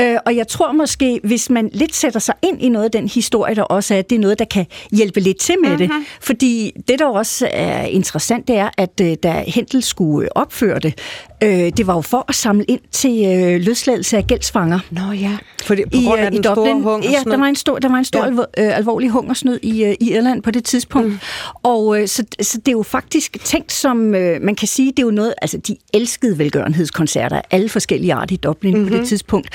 Øh, 0.00 0.16
og 0.26 0.36
jeg 0.36 0.48
tror 0.48 0.72
måske, 0.72 1.20
hvis 1.24 1.50
man 1.50 1.70
lidt 1.72 1.94
sætter 1.94 2.20
sig 2.20 2.34
ind 2.42 2.62
i 2.62 2.68
noget 2.68 2.84
af 2.84 2.90
den 2.90 3.08
historie, 3.08 3.54
der 3.54 3.62
også 3.62 3.94
er, 3.94 3.98
at 3.98 4.10
det 4.10 4.16
er 4.16 4.20
noget, 4.20 4.38
der 4.38 4.44
kan 4.44 4.66
hjælpe 4.92 5.20
lidt 5.20 5.38
til 5.40 5.54
med 5.62 5.70
mm-hmm. 5.70 5.88
det. 5.88 6.06
Fordi 6.20 6.72
det, 6.88 6.98
der 6.98 7.06
også 7.06 7.48
er 7.52 7.82
interessant, 7.84 8.48
det 8.48 8.56
er, 8.56 8.68
at 8.78 9.00
øh, 9.02 9.14
da 9.22 9.44
Hentel 9.46 9.82
skulle 9.82 10.24
øh, 10.24 10.30
opføre 10.34 10.78
det, 10.78 10.98
øh, 11.42 11.48
det 11.76 11.86
var 11.86 11.94
jo 11.94 12.00
for 12.00 12.24
at 12.28 12.34
samle 12.34 12.64
ind 12.64 12.80
til 12.92 13.24
øh, 13.26 13.60
løsladelse 13.60 14.16
af 14.16 14.26
gældsfanger. 14.26 14.78
Nå 14.90 15.12
ja, 15.12 15.36
Fordi, 15.64 15.82
på 15.82 15.88
I, 15.92 16.04
grund 16.04 16.20
af 16.20 16.26
øh, 16.26 16.32
den 16.32 16.40
i 16.40 16.42
store 16.42 16.54
Dublin. 16.56 16.82
hungersnød. 16.82 17.12
Ja, 17.26 17.30
der 17.30 17.36
var 17.36 17.46
en 17.46 17.56
stor, 17.56 17.78
der 17.78 17.88
var 17.88 17.96
en 17.98 18.04
stor 18.04 18.18
Ja. 18.18 18.24
ja. 18.24 18.30
alvor, 18.30 18.48
øh, 18.58 18.76
alvorlig 18.78 19.10
hungersnød 19.10 19.58
i, 19.62 19.84
øh, 19.84 19.94
i 20.00 20.12
Irland 20.14 20.42
på 20.42 20.50
det 20.50 20.64
tidspunkt. 20.64 21.08
Mm. 21.08 21.18
Og 21.62 22.00
øh, 22.00 22.08
så, 22.08 22.24
så 22.42 22.58
det 22.58 22.68
er 22.68 22.72
jo 22.72 22.82
faktisk 22.82 23.44
tænkt 23.44 23.72
som, 23.72 24.14
øh, 24.14 24.42
man 24.42 24.54
kan 24.54 24.68
sige, 24.68 24.90
det 24.90 24.98
er 24.98 25.02
jo 25.02 25.10
noget, 25.10 25.34
altså 25.42 25.58
de 25.58 25.76
elskede 25.94 26.23
velgørenhedskoncerter 26.32 27.36
af 27.36 27.42
alle 27.50 27.68
forskellige 27.68 28.14
arter 28.14 28.34
i 28.34 28.36
Dublin 28.36 28.74
mm-hmm. 28.74 28.90
på 28.90 28.96
det 28.96 29.08
tidspunkt. 29.08 29.48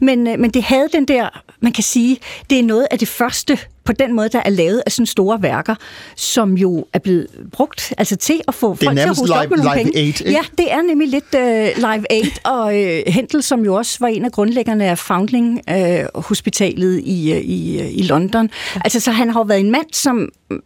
Men, 0.00 0.26
øh, 0.26 0.38
men 0.38 0.50
det 0.50 0.62
havde 0.62 0.88
den 0.92 1.04
der, 1.04 1.42
man 1.60 1.72
kan 1.72 1.84
sige, 1.84 2.18
det 2.50 2.58
er 2.58 2.62
noget 2.62 2.86
af 2.90 2.98
det 2.98 3.08
første 3.08 3.58
på 3.84 3.92
den 3.92 4.14
måde, 4.16 4.28
der 4.28 4.42
er 4.44 4.50
lavet 4.50 4.82
af 4.86 4.92
sådan 4.92 5.06
store 5.06 5.42
værker, 5.42 5.74
som 6.16 6.56
jo 6.56 6.86
er 6.92 6.98
blevet 6.98 7.26
brugt 7.52 7.94
altså 7.98 8.16
til 8.16 8.40
at 8.48 8.54
få 8.54 8.74
folk 8.74 8.98
til 8.98 9.02
at 9.02 9.18
huske 9.18 9.34
op 9.34 9.50
med 9.50 9.58
nogle 9.58 9.74
live 9.74 9.84
penge. 9.84 9.98
aid, 9.98 10.06
ikke? 10.06 10.30
Ja, 10.30 10.40
det 10.58 10.72
er 10.72 10.82
nemlig 10.82 11.08
lidt 11.08 11.34
uh, 11.34 11.76
Live 11.90 12.12
Aid, 12.12 12.30
og 12.54 12.66
uh, 12.66 13.12
Hentel, 13.14 13.42
som 13.42 13.64
jo 13.64 13.74
også 13.74 13.96
var 14.00 14.08
en 14.08 14.24
af 14.24 14.32
grundlæggerne 14.32 14.84
af 14.84 14.98
Foundling 14.98 15.60
uh, 15.70 16.22
Hospitalet 16.22 17.00
i, 17.04 17.32
uh, 17.32 17.38
i, 17.38 17.78
uh, 17.80 17.98
i 17.98 18.02
London. 18.02 18.50
Altså, 18.84 19.00
så 19.00 19.10
han 19.10 19.30
har 19.30 19.40
jo 19.40 19.44
været 19.44 19.60
en 19.60 19.70
mand, 19.70 19.86
som... 19.92 20.28
uh, 20.50 20.56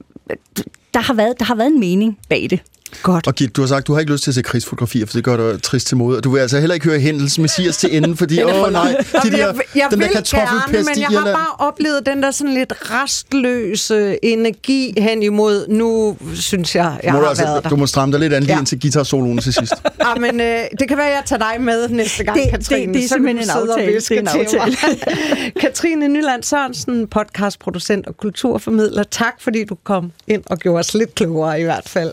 Der 0.94 1.00
har, 1.00 1.14
været, 1.14 1.34
der 1.38 1.44
har 1.44 1.54
været 1.54 1.68
en 1.72 1.80
mening 1.80 2.18
bag 2.28 2.46
det. 2.50 2.60
Godt. 3.02 3.26
Og 3.26 3.34
Gitte, 3.34 3.52
du 3.52 3.60
har 3.62 3.68
sagt, 3.68 3.86
du 3.86 3.92
har 3.92 4.00
ikke 4.00 4.12
lyst 4.12 4.24
til 4.24 4.30
at 4.30 4.34
se 4.34 4.42
krigsfotografier, 4.42 5.06
for 5.06 5.12
det 5.12 5.24
gør 5.24 5.36
dig 5.52 5.62
trist 5.62 5.86
til 5.86 5.96
mode. 5.96 6.16
Og 6.16 6.24
du 6.24 6.30
vil 6.30 6.40
altså 6.40 6.58
heller 6.60 6.74
ikke 6.74 6.86
høre 6.88 7.00
Hændels 7.00 7.38
Messias 7.38 7.76
til 7.76 7.96
enden, 7.96 8.16
fordi, 8.16 8.42
åh 8.42 8.62
oh, 8.62 8.72
nej, 8.72 8.96
de 9.24 9.30
der, 9.30 9.36
jeg, 9.36 9.54
jeg 9.74 9.88
den 9.90 10.00
der 10.00 10.06
vil 10.06 10.14
kartoffelpest 10.14 10.72
gerne, 10.72 10.84
men 10.94 11.00
jeg 11.12 11.20
har 11.20 11.24
bare 11.32 11.66
oplevet 11.68 12.06
den 12.06 12.22
der 12.22 12.30
sådan 12.30 12.54
lidt 12.54 12.72
restløse 12.80 14.18
energi 14.24 14.94
hen 15.00 15.22
imod, 15.22 15.68
nu 15.68 16.16
synes 16.34 16.76
jeg, 16.76 17.00
jeg 17.02 17.12
må 17.12 17.18
har 17.18 17.24
du, 17.24 17.28
altså, 17.28 17.44
været 17.44 17.64
der. 17.64 17.68
du 17.70 17.76
må 17.76 17.86
stramme 17.86 18.12
dig 18.12 18.20
lidt 18.20 18.32
an 18.32 18.42
lige 18.42 18.52
Ja. 18.52 18.58
indtil 18.58 18.80
guitar-soloen 18.80 19.38
til 19.38 19.52
sidst. 19.54 19.72
Ah, 20.00 20.20
men 20.20 20.40
øh, 20.40 20.58
det 20.80 20.88
kan 20.88 20.96
være, 20.96 21.06
at 21.08 21.12
jeg 21.14 21.22
tager 21.26 21.52
dig 21.52 21.60
med 21.64 21.88
næste 21.88 22.24
gang, 22.24 22.36
Det- 22.38 22.44
det- 22.44 22.52
Katrine. 22.52 22.94
det 22.94 23.04
er 23.04 23.08
så 23.08 23.14
kan 23.14 23.24
simpelthen 23.24 23.50
en 23.50 23.70
aftale. 23.70 23.92
Det 24.00 24.10
er 24.10 24.40
en 24.40 24.46
til 24.46 24.58
mig. 24.58 25.52
Katrine 25.62 26.08
Nyland 26.08 26.42
Sørensen, 26.42 27.06
podcastproducent 27.06 28.06
og 28.06 28.16
kulturformidler. 28.16 29.02
Tak, 29.02 29.34
fordi 29.40 29.64
du 29.64 29.76
kom 29.84 30.12
ind 30.26 30.42
og 30.46 30.58
gjorde 30.58 30.78
os 30.78 30.94
lidt 30.94 31.14
klogere 31.14 31.60
i 31.60 31.62
hvert 31.64 31.88
fald. 31.88 32.12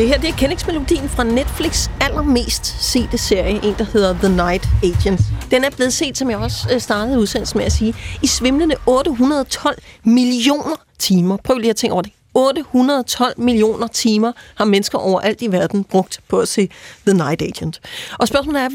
det 0.00 0.08
her 0.08 0.18
det 0.18 0.28
er 0.28 0.36
kendingsmelodien 0.36 1.08
fra 1.08 1.24
Netflix 1.24 1.88
allermest 2.00 2.90
sete 2.90 3.18
serie, 3.18 3.64
en 3.64 3.74
der 3.78 3.84
hedder 3.84 4.12
The 4.12 4.28
Night 4.28 4.68
Agent. 4.82 5.20
Den 5.50 5.64
er 5.64 5.70
blevet 5.70 5.92
set, 5.92 6.18
som 6.18 6.30
jeg 6.30 6.38
også 6.38 6.68
øh, 6.74 6.80
startede 6.80 7.18
udsendelsen 7.18 7.58
med 7.58 7.66
at 7.66 7.72
sige, 7.72 7.94
i 8.22 8.26
svimlende 8.26 8.76
812 8.86 9.78
millioner 10.04 10.76
timer. 10.98 11.36
Prøv 11.36 11.58
lige 11.58 11.70
at 11.70 11.76
tænke 11.76 11.92
over 11.92 12.02
det. 12.02 12.12
812 12.34 13.40
millioner 13.40 13.86
timer 13.86 14.32
har 14.54 14.64
mennesker 14.64 14.98
overalt 14.98 15.42
i 15.42 15.52
verden 15.52 15.84
brugt 15.84 16.20
på 16.28 16.40
at 16.40 16.48
se 16.48 16.68
The 17.06 17.16
Night 17.16 17.42
Agent. 17.42 17.80
Og 18.18 18.28
spørgsmålet 18.28 18.62
er, 18.62 18.68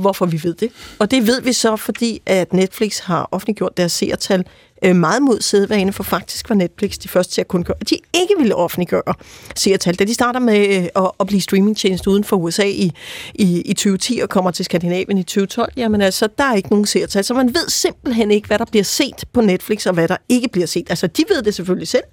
hvorfor 0.00 0.26
vi 0.26 0.40
ved 0.42 0.54
det. 0.54 0.70
Og 0.98 1.10
det 1.10 1.26
ved 1.26 1.40
vi 1.40 1.52
så, 1.52 1.76
fordi 1.76 2.22
at 2.26 2.52
Netflix 2.52 2.98
har 2.98 3.28
offentliggjort 3.32 3.76
deres 3.76 3.92
seertal 3.92 4.44
øh, 4.84 4.96
meget 4.96 5.22
mod 5.22 5.40
sædvane, 5.40 5.92
for 5.92 6.02
faktisk 6.02 6.48
var 6.48 6.54
Netflix 6.54 6.98
de 6.98 7.08
første 7.08 7.34
til 7.34 7.40
at 7.40 7.48
kunne 7.48 7.64
gøre, 7.64 7.76
at 7.80 7.90
de 7.90 7.94
ikke 8.14 8.34
ville 8.38 8.56
offentliggøre 8.56 9.14
seertal. 9.56 9.94
Da 9.94 10.04
de 10.04 10.14
starter 10.14 10.40
med 10.40 10.68
øh, 10.76 11.04
at, 11.04 11.10
at 11.20 11.26
blive 11.26 11.40
streamingtjeneste 11.40 12.10
uden 12.10 12.24
for 12.24 12.36
USA 12.36 12.64
i, 12.64 12.92
i, 13.34 13.60
i 13.60 13.74
2010 13.74 14.18
og 14.18 14.28
kommer 14.28 14.50
til 14.50 14.64
Skandinavien 14.64 15.18
i 15.18 15.22
2012, 15.22 15.72
jamen 15.76 16.00
altså, 16.00 16.28
der 16.38 16.44
er 16.44 16.54
ikke 16.54 16.68
nogen 16.68 16.86
seertal. 16.86 17.24
Så 17.24 17.34
man 17.34 17.48
ved 17.48 17.68
simpelthen 17.68 18.30
ikke, 18.30 18.46
hvad 18.46 18.58
der 18.58 18.64
bliver 18.64 18.84
set 18.84 19.24
på 19.32 19.40
Netflix, 19.40 19.86
og 19.86 19.94
hvad 19.94 20.08
der 20.08 20.16
ikke 20.28 20.48
bliver 20.48 20.66
set. 20.66 20.90
Altså, 20.90 21.06
de 21.06 21.24
ved 21.28 21.42
det 21.42 21.54
selvfølgelig 21.54 21.88
selv, 21.88 22.04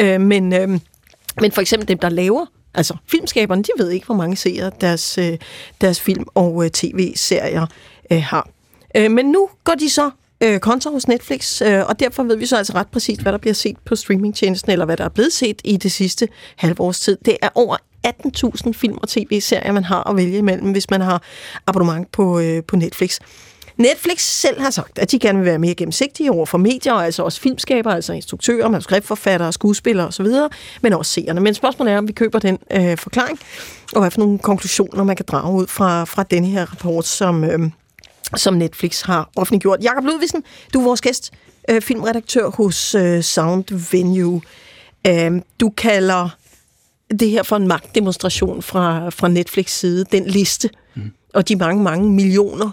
øh, 0.00 0.20
men, 0.20 0.52
øh, 0.52 0.68
men 1.40 1.52
for 1.52 1.60
eksempel 1.60 1.88
dem, 1.88 1.98
der 1.98 2.08
laver 2.08 2.46
Altså, 2.74 2.96
filmskaberne, 3.10 3.62
de 3.62 3.68
ved 3.78 3.90
ikke, 3.90 4.06
hvor 4.06 4.14
mange 4.14 4.36
seere 4.36 4.70
deres, 4.80 5.18
øh, 5.18 5.38
deres 5.80 6.00
film- 6.00 6.26
og 6.34 6.64
øh, 6.64 6.70
tv-serier 6.70 7.66
øh, 8.12 8.22
har. 8.22 8.48
Øh, 8.96 9.10
men 9.10 9.26
nu 9.26 9.48
går 9.64 9.74
de 9.74 9.90
så 9.90 10.10
øh, 10.42 10.60
konto 10.60 10.90
hos 10.90 11.08
Netflix, 11.08 11.62
øh, 11.62 11.86
og 11.86 12.00
derfor 12.00 12.22
ved 12.22 12.36
vi 12.36 12.46
så 12.46 12.56
altså 12.56 12.72
ret 12.74 12.88
præcist, 12.88 13.22
hvad 13.22 13.32
der 13.32 13.38
bliver 13.38 13.54
set 13.54 13.76
på 13.86 13.96
streamingtjenesten, 13.96 14.72
eller 14.72 14.84
hvad 14.84 14.96
der 14.96 15.04
er 15.04 15.08
blevet 15.08 15.32
set 15.32 15.60
i 15.64 15.76
det 15.76 15.92
sidste 15.92 16.28
halvårs 16.56 17.00
tid. 17.00 17.18
Det 17.24 17.36
er 17.42 17.48
over 17.54 17.76
18.000 18.06 18.72
film 18.72 18.98
og 19.02 19.08
tv-serier, 19.08 19.72
man 19.72 19.84
har 19.84 20.10
at 20.10 20.16
vælge 20.16 20.38
imellem, 20.38 20.72
hvis 20.72 20.90
man 20.90 21.00
har 21.00 21.22
abonnement 21.66 22.12
på, 22.12 22.38
øh, 22.38 22.62
på 22.62 22.76
Netflix. 22.76 23.18
Netflix 23.76 24.20
selv 24.20 24.60
har 24.60 24.70
sagt, 24.70 24.98
at 24.98 25.10
de 25.10 25.18
gerne 25.18 25.38
vil 25.38 25.46
være 25.46 25.58
mere 25.58 25.74
gennemsigtige 25.74 26.32
over 26.32 26.46
for 26.46 26.58
medier, 26.58 26.92
altså 26.92 27.22
også 27.22 27.40
filmskabere, 27.40 27.94
altså 27.94 28.12
instruktører, 28.12 28.68
manuskriptforfattere, 28.68 29.52
skuespillere 29.52 30.06
osv., 30.06 30.26
men 30.82 30.92
også 30.92 31.12
seerne. 31.12 31.40
Men 31.40 31.54
spørgsmålet 31.54 31.92
er, 31.92 31.98
om 31.98 32.08
vi 32.08 32.12
køber 32.12 32.38
den 32.38 32.58
øh, 32.70 32.98
forklaring, 32.98 33.38
og 33.94 34.00
hvad 34.00 34.10
for 34.10 34.18
nogle 34.18 34.38
konklusioner, 34.38 35.04
man 35.04 35.16
kan 35.16 35.24
drage 35.28 35.54
ud 35.54 35.66
fra, 35.66 36.04
fra 36.04 36.22
den 36.22 36.44
her 36.44 36.66
rapport, 36.66 37.06
som, 37.06 37.44
øh, 37.44 37.60
som 38.36 38.54
Netflix 38.54 39.00
har 39.00 39.30
offentliggjort. 39.36 39.78
Jakob 39.82 40.04
Ludvigsen, 40.04 40.44
du 40.74 40.80
er 40.80 40.84
vores 40.84 41.00
gæst, 41.00 41.32
øh, 41.70 41.82
filmredaktør 41.82 42.50
hos 42.50 42.94
øh, 42.94 43.22
Sound 43.22 43.90
Venue. 43.92 44.42
Øh, 45.06 45.42
du 45.60 45.70
kalder 45.70 46.28
det 47.20 47.30
her 47.30 47.42
for 47.42 47.56
en 47.56 47.68
magtdemonstration 47.68 48.62
fra, 48.62 49.10
fra 49.10 49.28
Netflix 49.28 49.70
side, 49.70 50.04
den 50.12 50.26
liste, 50.26 50.70
mm. 50.94 51.12
og 51.34 51.48
de 51.48 51.56
mange, 51.56 51.82
mange 51.82 52.10
millioner 52.10 52.70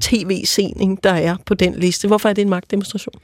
tv-sening, 0.00 1.04
der 1.04 1.12
er 1.12 1.36
på 1.46 1.54
den 1.54 1.74
liste. 1.74 2.08
Hvorfor 2.08 2.28
er 2.28 2.32
det 2.32 2.42
en 2.42 2.48
magtdemonstration? 2.48 3.14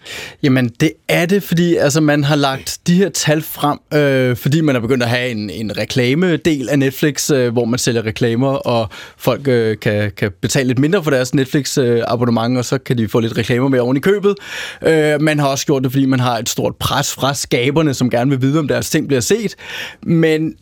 Jamen, 0.43 0.69
det 0.69 0.93
er 1.09 1.27
det, 1.27 1.43
fordi 1.43 1.77
altså, 1.77 2.01
man 2.01 2.25
har 2.25 2.37
lagt 2.37 2.79
de 2.87 2.95
her 2.95 3.09
tal 3.09 3.43
frem, 3.43 3.79
øh, 3.95 4.37
fordi 4.37 4.61
man 4.61 4.77
er 4.77 4.81
begyndt 4.81 5.03
at 5.03 5.09
have 5.09 5.31
en, 5.31 5.51
en 5.51 5.77
reklamedel 5.77 6.69
af 6.69 6.79
Netflix, 6.79 7.31
øh, 7.31 7.53
hvor 7.53 7.65
man 7.65 7.79
sælger 7.79 8.07
reklamer, 8.07 8.49
og 8.49 8.89
folk 9.17 9.49
øh, 9.49 9.79
kan, 9.79 10.13
kan 10.17 10.33
betale 10.41 10.67
lidt 10.67 10.79
mindre 10.79 11.05
for 11.05 11.11
deres 11.11 11.35
Netflix-abonnement, 11.35 12.53
øh, 12.53 12.59
og 12.59 12.65
så 12.65 12.79
kan 12.79 12.99
de 12.99 13.09
få 13.09 13.21
lidt 13.21 13.39
reklamer 13.39 13.69
med 13.69 13.81
oven 13.81 13.97
i 13.97 14.01
købet. 14.01 14.35
Øh, 14.83 15.21
man 15.21 15.39
har 15.39 15.49
også 15.49 15.67
gjort 15.67 15.83
det, 15.83 15.93
fordi 15.93 16.07
man 16.07 16.21
har 16.21 16.39
et 16.39 16.49
stort 16.49 16.77
pres 16.77 17.13
fra 17.13 17.35
skaberne, 17.35 17.95
som 17.95 18.11
gerne 18.11 18.31
vil 18.31 18.43
vide, 18.43 18.59
om 18.59 18.69
deres 18.69 18.91
ting 18.91 19.07
bliver 19.09 19.21
set. 19.21 19.55
Men 20.03 20.55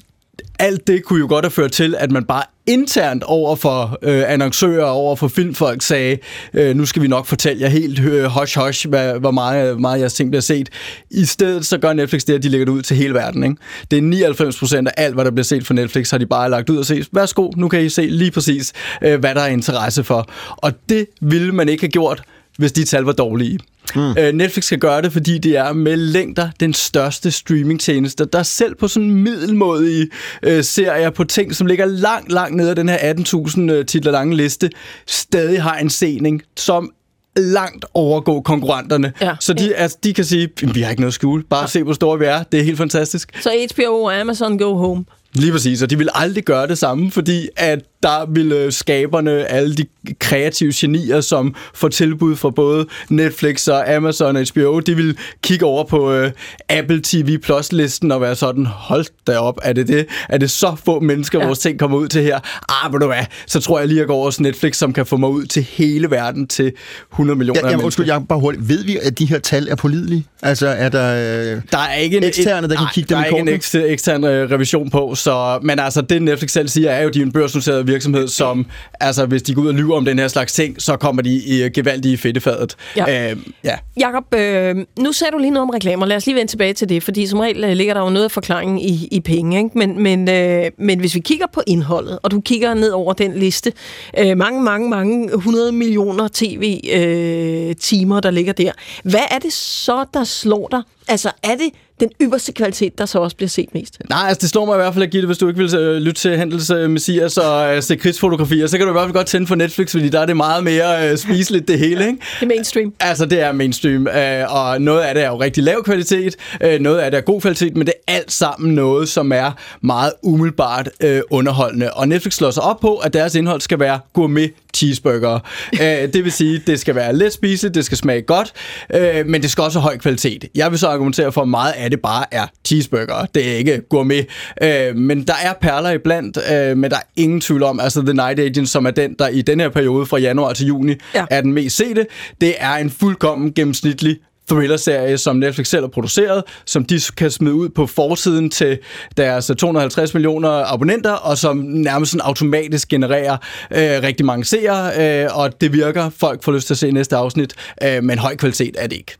alt 0.58 0.86
det 0.86 1.04
kunne 1.04 1.18
jo 1.20 1.26
godt 1.28 1.44
have 1.44 1.50
ført 1.50 1.72
til, 1.72 1.94
at 1.98 2.10
man 2.10 2.24
bare 2.24 2.42
internt 2.66 3.22
over 3.22 3.56
for 3.56 3.98
øh, 4.02 4.32
annoncører, 4.32 4.84
over 4.84 5.16
for 5.16 5.28
filmfolk 5.28 5.82
sagde, 5.82 6.18
øh, 6.54 6.76
nu 6.76 6.86
skal 6.86 7.02
vi 7.02 7.08
nok 7.08 7.26
fortælle 7.26 7.62
jer 7.62 7.68
helt 7.68 8.00
øh, 8.00 8.24
hush 8.24 8.58
hush, 8.58 8.88
hvad, 8.88 9.20
hvor 9.20 9.30
meget, 9.30 9.80
meget 9.80 10.00
jeres 10.00 10.14
ting 10.14 10.30
bliver 10.30 10.42
set. 10.42 10.68
I 11.10 11.24
stedet 11.24 11.66
så 11.66 11.78
gør 11.78 11.92
Netflix 11.92 12.24
det, 12.24 12.34
at 12.34 12.42
de 12.42 12.48
lægger 12.48 12.64
det 12.64 12.72
ud 12.72 12.82
til 12.82 12.96
hele 12.96 13.14
verden. 13.14 13.44
Ikke? 13.44 13.56
Det 13.90 13.98
er 13.98 14.02
99 14.02 14.58
procent 14.58 14.88
af 14.88 14.92
alt, 14.96 15.14
hvad 15.14 15.24
der 15.24 15.30
bliver 15.30 15.44
set 15.44 15.66
for 15.66 15.74
Netflix, 15.74 16.10
har 16.10 16.18
de 16.18 16.26
bare 16.26 16.50
lagt 16.50 16.70
ud 16.70 16.76
og 16.76 16.86
set. 16.86 17.08
Værsgo, 17.12 17.50
nu 17.56 17.68
kan 17.68 17.84
I 17.84 17.88
se 17.88 18.02
lige 18.02 18.30
præcis, 18.30 18.72
øh, 19.02 19.20
hvad 19.20 19.34
der 19.34 19.40
er 19.40 19.48
interesse 19.48 20.04
for. 20.04 20.30
Og 20.56 20.72
det 20.88 21.06
ville 21.20 21.52
man 21.52 21.68
ikke 21.68 21.82
have 21.82 21.90
gjort, 21.90 22.22
hvis 22.60 22.72
de 22.72 22.84
tal 22.84 23.02
var 23.02 23.12
dårlige. 23.12 23.58
Mm. 23.94 24.18
Øh, 24.18 24.32
Netflix 24.32 24.64
skal 24.64 24.78
gøre 24.78 25.02
det, 25.02 25.12
fordi 25.12 25.38
det 25.38 25.56
er 25.56 25.72
med 25.72 25.96
længder 25.96 26.50
den 26.60 26.74
største 26.74 27.30
streamingtjeneste, 27.30 28.24
der 28.24 28.42
selv 28.42 28.74
på 28.74 28.88
sådan 28.88 29.10
middelmådige 29.10 30.08
øh, 30.42 30.64
serier 30.64 31.10
på 31.10 31.24
ting, 31.24 31.54
som 31.54 31.66
ligger 31.66 31.84
langt, 31.84 32.32
langt 32.32 32.56
nede 32.56 32.70
af 32.70 32.76
den 32.76 32.88
her 32.88 33.14
18.000 33.14 33.60
øh, 33.60 33.86
titler 33.86 34.12
lange 34.12 34.36
liste, 34.36 34.70
stadig 35.06 35.62
har 35.62 35.76
en 35.76 35.90
sening, 35.90 36.42
som 36.56 36.92
langt 37.36 37.84
overgå 37.94 38.40
konkurrenterne. 38.40 39.12
Ja. 39.20 39.34
Så 39.40 39.52
de, 39.52 39.74
altså, 39.74 39.98
de 40.04 40.14
kan 40.14 40.24
sige, 40.24 40.48
vi 40.74 40.80
har 40.80 40.90
ikke 40.90 41.00
noget 41.00 41.10
at 41.10 41.14
skjule, 41.14 41.42
bare 41.42 41.68
se, 41.68 41.82
hvor 41.82 41.92
store 41.92 42.18
vi 42.18 42.24
er. 42.24 42.42
Det 42.42 42.60
er 42.60 42.64
helt 42.64 42.78
fantastisk. 42.78 43.32
Så 43.40 43.68
HBO 43.74 44.02
og 44.02 44.20
Amazon 44.20 44.58
go 44.58 44.74
home. 44.74 45.04
Lige 45.34 45.52
præcis, 45.52 45.82
og 45.82 45.90
de 45.90 45.98
vil 45.98 46.08
aldrig 46.14 46.44
gøre 46.44 46.66
det 46.68 46.78
samme, 46.78 47.10
fordi 47.10 47.48
at 47.56 47.78
der 48.02 48.26
ville 48.30 48.72
skaberne, 48.72 49.46
alle 49.46 49.74
de 49.74 49.84
kreative 50.18 50.72
genier, 50.76 51.20
som 51.20 51.54
får 51.74 51.88
tilbud 51.88 52.36
fra 52.36 52.50
både 52.50 52.86
Netflix 53.08 53.68
og 53.68 53.94
Amazon 53.94 54.36
og 54.36 54.44
HBO, 54.52 54.80
de 54.80 54.96
vil 54.96 55.16
kigge 55.42 55.64
over 55.66 55.84
på 55.84 56.20
uh, 56.24 56.30
Apple 56.68 57.00
TV 57.04 57.38
Plus-listen 57.38 58.12
og 58.12 58.20
være 58.20 58.34
sådan, 58.34 58.66
hold 58.66 59.04
da 59.26 59.38
op, 59.38 59.58
er 59.62 59.72
det 59.72 59.88
det? 59.88 60.06
Er 60.28 60.38
det 60.38 60.50
så 60.50 60.76
få 60.84 61.00
mennesker, 61.00 61.38
ja. 61.40 61.46
vores 61.46 61.58
ting 61.58 61.78
kommer 61.78 61.98
ud 61.98 62.08
til 62.08 62.22
her? 62.22 62.38
Ah, 62.84 62.92
ved 62.92 63.00
du 63.00 63.06
hvad, 63.06 63.24
så 63.46 63.60
tror 63.60 63.78
jeg 63.78 63.88
lige 63.88 64.00
at 64.00 64.06
gå 64.06 64.12
over 64.14 64.24
hos 64.24 64.40
Netflix, 64.40 64.76
som 64.76 64.92
kan 64.92 65.06
få 65.06 65.16
mig 65.16 65.28
ud 65.28 65.44
til 65.46 65.62
hele 65.62 66.10
verden 66.10 66.46
til 66.46 66.72
100 67.12 67.38
millioner 67.38 67.58
Ja, 67.58 67.66
jamen, 67.66 67.70
mennesker. 67.70 67.84
undskyld, 67.86 68.06
jeg 68.06 68.22
bare 68.28 68.38
hurtigt. 68.40 68.68
Ved 68.68 68.84
vi, 68.84 68.98
at 69.02 69.18
de 69.18 69.24
her 69.26 69.38
tal 69.38 69.68
er 69.68 69.74
pålidelige? 69.74 70.26
Altså, 70.42 70.66
er 70.66 70.88
der... 70.88 71.14
Øh, 71.56 71.62
Der 71.72 71.78
er 71.78 71.94
ikke 71.94 72.16
en 72.16 72.24
Eksterne, 72.24 72.68
der 72.68 72.74
kan 72.74 72.82
nej, 72.84 72.92
kigge 72.94 73.08
der 73.08 73.14
dem 73.14 73.22
i 73.22 73.24
er 73.24 73.26
ikke 73.26 73.36
en 73.38 73.40
kortene? 73.44 73.56
ekster, 73.56 73.84
ekstern 73.84 74.24
øh, 74.24 74.50
revision 74.50 74.90
på, 74.90 75.14
så, 75.22 75.58
men 75.62 75.78
altså 75.78 76.00
det 76.00 76.22
Netflix 76.22 76.50
selv 76.50 76.68
siger, 76.68 76.90
er 76.90 77.02
jo, 77.02 77.08
at 77.08 77.14
de 77.14 77.18
er 77.18 77.24
en 77.24 77.32
børsnoteret 77.32 77.86
virksomhed, 77.86 78.28
som 78.28 78.66
altså 79.00 79.26
hvis 79.26 79.42
de 79.42 79.54
går 79.54 79.62
ud 79.62 79.68
og 79.68 79.74
lyver 79.74 79.96
om 79.96 80.04
den 80.04 80.18
her 80.18 80.28
slags 80.28 80.52
ting, 80.52 80.82
så 80.82 80.96
kommer 80.96 81.22
de 81.22 81.30
i 81.30 81.62
øh, 81.62 81.70
gevaldige 81.74 82.18
fedtefadet. 82.18 82.76
Ja. 82.96 83.30
Øh, 83.30 83.36
ja. 83.64 83.76
Jakob, 84.00 84.34
øh, 84.34 84.76
nu 84.98 85.12
sagde 85.12 85.32
du 85.32 85.38
lige 85.38 85.50
noget 85.50 85.62
om 85.62 85.70
reklamer. 85.70 86.06
Lad 86.06 86.16
os 86.16 86.26
lige 86.26 86.36
vende 86.36 86.52
tilbage 86.52 86.72
til 86.72 86.88
det, 86.88 87.02
fordi 87.02 87.26
som 87.26 87.40
regel 87.40 87.64
øh, 87.64 87.72
ligger 87.72 87.94
der 87.94 88.00
jo 88.00 88.10
noget 88.10 88.24
af 88.24 88.30
forklaringen 88.30 88.78
i, 88.78 89.08
i 89.12 89.20
penge. 89.20 89.58
Ikke? 89.58 89.78
Men, 89.78 90.02
men, 90.02 90.30
øh, 90.30 90.70
men 90.78 91.00
hvis 91.00 91.14
vi 91.14 91.20
kigger 91.20 91.46
på 91.52 91.62
indholdet, 91.66 92.18
og 92.22 92.30
du 92.30 92.40
kigger 92.40 92.74
ned 92.74 92.90
over 92.90 93.12
den 93.12 93.34
liste, 93.34 93.72
øh, 94.18 94.36
mange, 94.36 94.62
mange, 94.62 94.88
mange 94.88 95.34
100 95.34 95.72
millioner 95.72 96.28
tv-timer, 96.32 97.68
øh, 97.68 97.76
timer, 97.76 98.20
der 98.20 98.30
ligger 98.30 98.52
der. 98.52 98.72
Hvad 99.04 99.20
er 99.30 99.38
det 99.38 99.52
så, 99.52 100.04
der 100.14 100.24
slår 100.24 100.68
dig 100.70 100.82
Altså, 101.10 101.30
er 101.42 101.54
det 101.54 101.70
den 102.00 102.10
ypperste 102.22 102.52
kvalitet, 102.52 102.98
der 102.98 103.06
så 103.06 103.18
også 103.18 103.36
bliver 103.36 103.48
set 103.48 103.74
mest? 103.74 103.98
Nej, 104.08 104.24
altså 104.28 104.40
det 104.40 104.50
slår 104.50 104.66
mig 104.66 104.74
i 104.74 104.76
hvert 104.76 104.94
fald 104.94 105.04
at 105.04 105.10
give 105.10 105.20
det, 105.20 105.28
hvis 105.28 105.38
du 105.38 105.48
ikke 105.48 105.60
vil 105.60 105.74
øh, 105.74 105.96
lytte 105.96 106.20
til 106.20 106.38
Hendels 106.38 106.70
øh, 106.70 106.90
Messias 106.90 107.36
og 107.36 107.76
øh, 107.76 107.82
se 107.82 107.96
krigsfotografier, 107.96 108.66
så 108.66 108.78
kan 108.78 108.86
du 108.86 108.92
i 108.92 108.94
hvert 108.94 109.04
fald 109.04 109.14
godt 109.14 109.26
tænde 109.26 109.46
for 109.46 109.54
Netflix, 109.54 109.90
fordi 109.90 110.08
der 110.08 110.20
er 110.20 110.26
det 110.26 110.36
meget 110.36 110.64
mere 110.64 111.10
øh, 111.10 111.18
spiseligt 111.18 111.68
det 111.68 111.78
hele, 111.78 112.06
ikke? 112.06 112.18
Det 112.40 112.42
er 112.42 112.46
mainstream. 112.46 112.94
Altså, 113.00 113.26
det 113.26 113.40
er 113.40 113.52
mainstream, 113.52 114.06
øh, 114.06 114.54
og 114.54 114.80
noget 114.82 115.00
af 115.00 115.14
det 115.14 115.24
er 115.24 115.28
jo 115.28 115.40
rigtig 115.40 115.64
lav 115.64 115.82
kvalitet, 115.84 116.36
øh, 116.60 116.80
noget 116.80 116.98
af 116.98 117.10
det 117.10 117.18
er 117.18 117.22
god 117.22 117.40
kvalitet, 117.40 117.76
men 117.76 117.86
det 117.86 117.94
er 118.06 118.12
alt 118.14 118.32
sammen 118.32 118.74
noget, 118.74 119.08
som 119.08 119.32
er 119.32 119.52
meget 119.80 120.12
umiddelbart 120.22 120.88
øh, 121.00 121.20
underholdende. 121.30 121.92
Og 121.92 122.08
Netflix 122.08 122.34
slår 122.34 122.50
sig 122.50 122.62
op 122.62 122.80
på, 122.80 122.96
at 122.96 123.12
deres 123.12 123.34
indhold 123.34 123.60
skal 123.60 123.80
være 123.80 124.00
gourmet 124.12 124.50
cheeseburger. 124.76 125.38
øh, 125.74 126.12
det 126.12 126.24
vil 126.24 126.32
sige, 126.32 126.62
det 126.66 126.80
skal 126.80 126.94
være 126.94 127.16
let 127.16 127.32
spiseligt, 127.32 127.74
det 127.74 127.84
skal 127.84 127.98
smage 127.98 128.22
godt, 128.22 128.52
øh, 128.94 129.26
men 129.26 129.42
det 129.42 129.50
skal 129.50 129.64
også 129.64 129.78
have 129.78 129.82
høj 129.90 129.98
kvalitet. 129.98 130.44
Jeg 130.54 130.70
vil 130.70 130.78
så 130.78 130.88
argumentere 130.88 131.32
for, 131.32 131.42
at 131.42 131.48
meget 131.48 131.72
af 131.72 131.90
det 131.90 132.00
bare 132.00 132.24
er 132.30 132.46
cheeseburger. 132.66 133.26
Det 133.34 133.48
er 133.52 133.56
ikke 133.56 133.80
gourmet. 133.90 134.26
Øh, 134.62 134.96
men 134.96 135.22
der 135.22 135.34
er 135.42 135.52
perler 135.60 135.90
iblandt, 135.90 136.38
øh, 136.52 136.76
men 136.76 136.90
der 136.90 136.96
er 136.96 137.02
ingen 137.16 137.40
tvivl 137.40 137.62
om, 137.62 137.80
altså 137.80 138.00
The 138.02 138.12
Night 138.12 138.40
Agent, 138.40 138.68
som 138.68 138.86
er 138.86 138.90
den, 138.90 139.14
der 139.18 139.28
i 139.28 139.42
den 139.42 139.60
her 139.60 139.68
periode 139.68 140.06
fra 140.06 140.18
januar 140.18 140.52
til 140.52 140.66
juni 140.66 140.94
Ja. 141.14 141.24
er 141.30 141.40
den 141.40 141.52
mest 141.52 141.76
sete, 141.76 142.06
det 142.40 142.54
er 142.58 142.74
en 142.74 142.90
fuldkommen 142.90 143.52
gennemsnitlig 143.52 144.16
thriller-serie, 144.50 145.18
som 145.18 145.36
Netflix 145.36 145.66
selv 145.66 145.82
har 145.82 145.88
produceret, 145.88 146.42
som 146.64 146.84
de 146.84 147.00
kan 147.16 147.30
smide 147.30 147.54
ud 147.54 147.68
på 147.68 147.86
forsiden 147.86 148.50
til 148.50 148.78
deres 149.16 149.50
250 149.58 150.14
millioner 150.14 150.72
abonnenter, 150.72 151.12
og 151.12 151.38
som 151.38 151.56
nærmest 151.56 152.12
sådan 152.12 152.26
automatisk 152.26 152.88
genererer 152.88 153.36
øh, 153.70 154.02
rigtig 154.02 154.26
mange 154.26 154.44
seere, 154.44 155.22
øh, 155.24 155.38
og 155.38 155.60
det 155.60 155.72
virker. 155.72 156.10
Folk 156.10 156.44
får 156.44 156.52
lyst 156.52 156.66
til 156.66 156.74
at 156.74 156.78
se 156.78 156.90
næste 156.90 157.16
afsnit, 157.16 157.54
øh, 157.84 158.04
men 158.04 158.18
høj 158.18 158.36
kvalitet 158.36 158.76
er 158.78 158.86
det 158.86 158.96
ikke. 158.96 159.16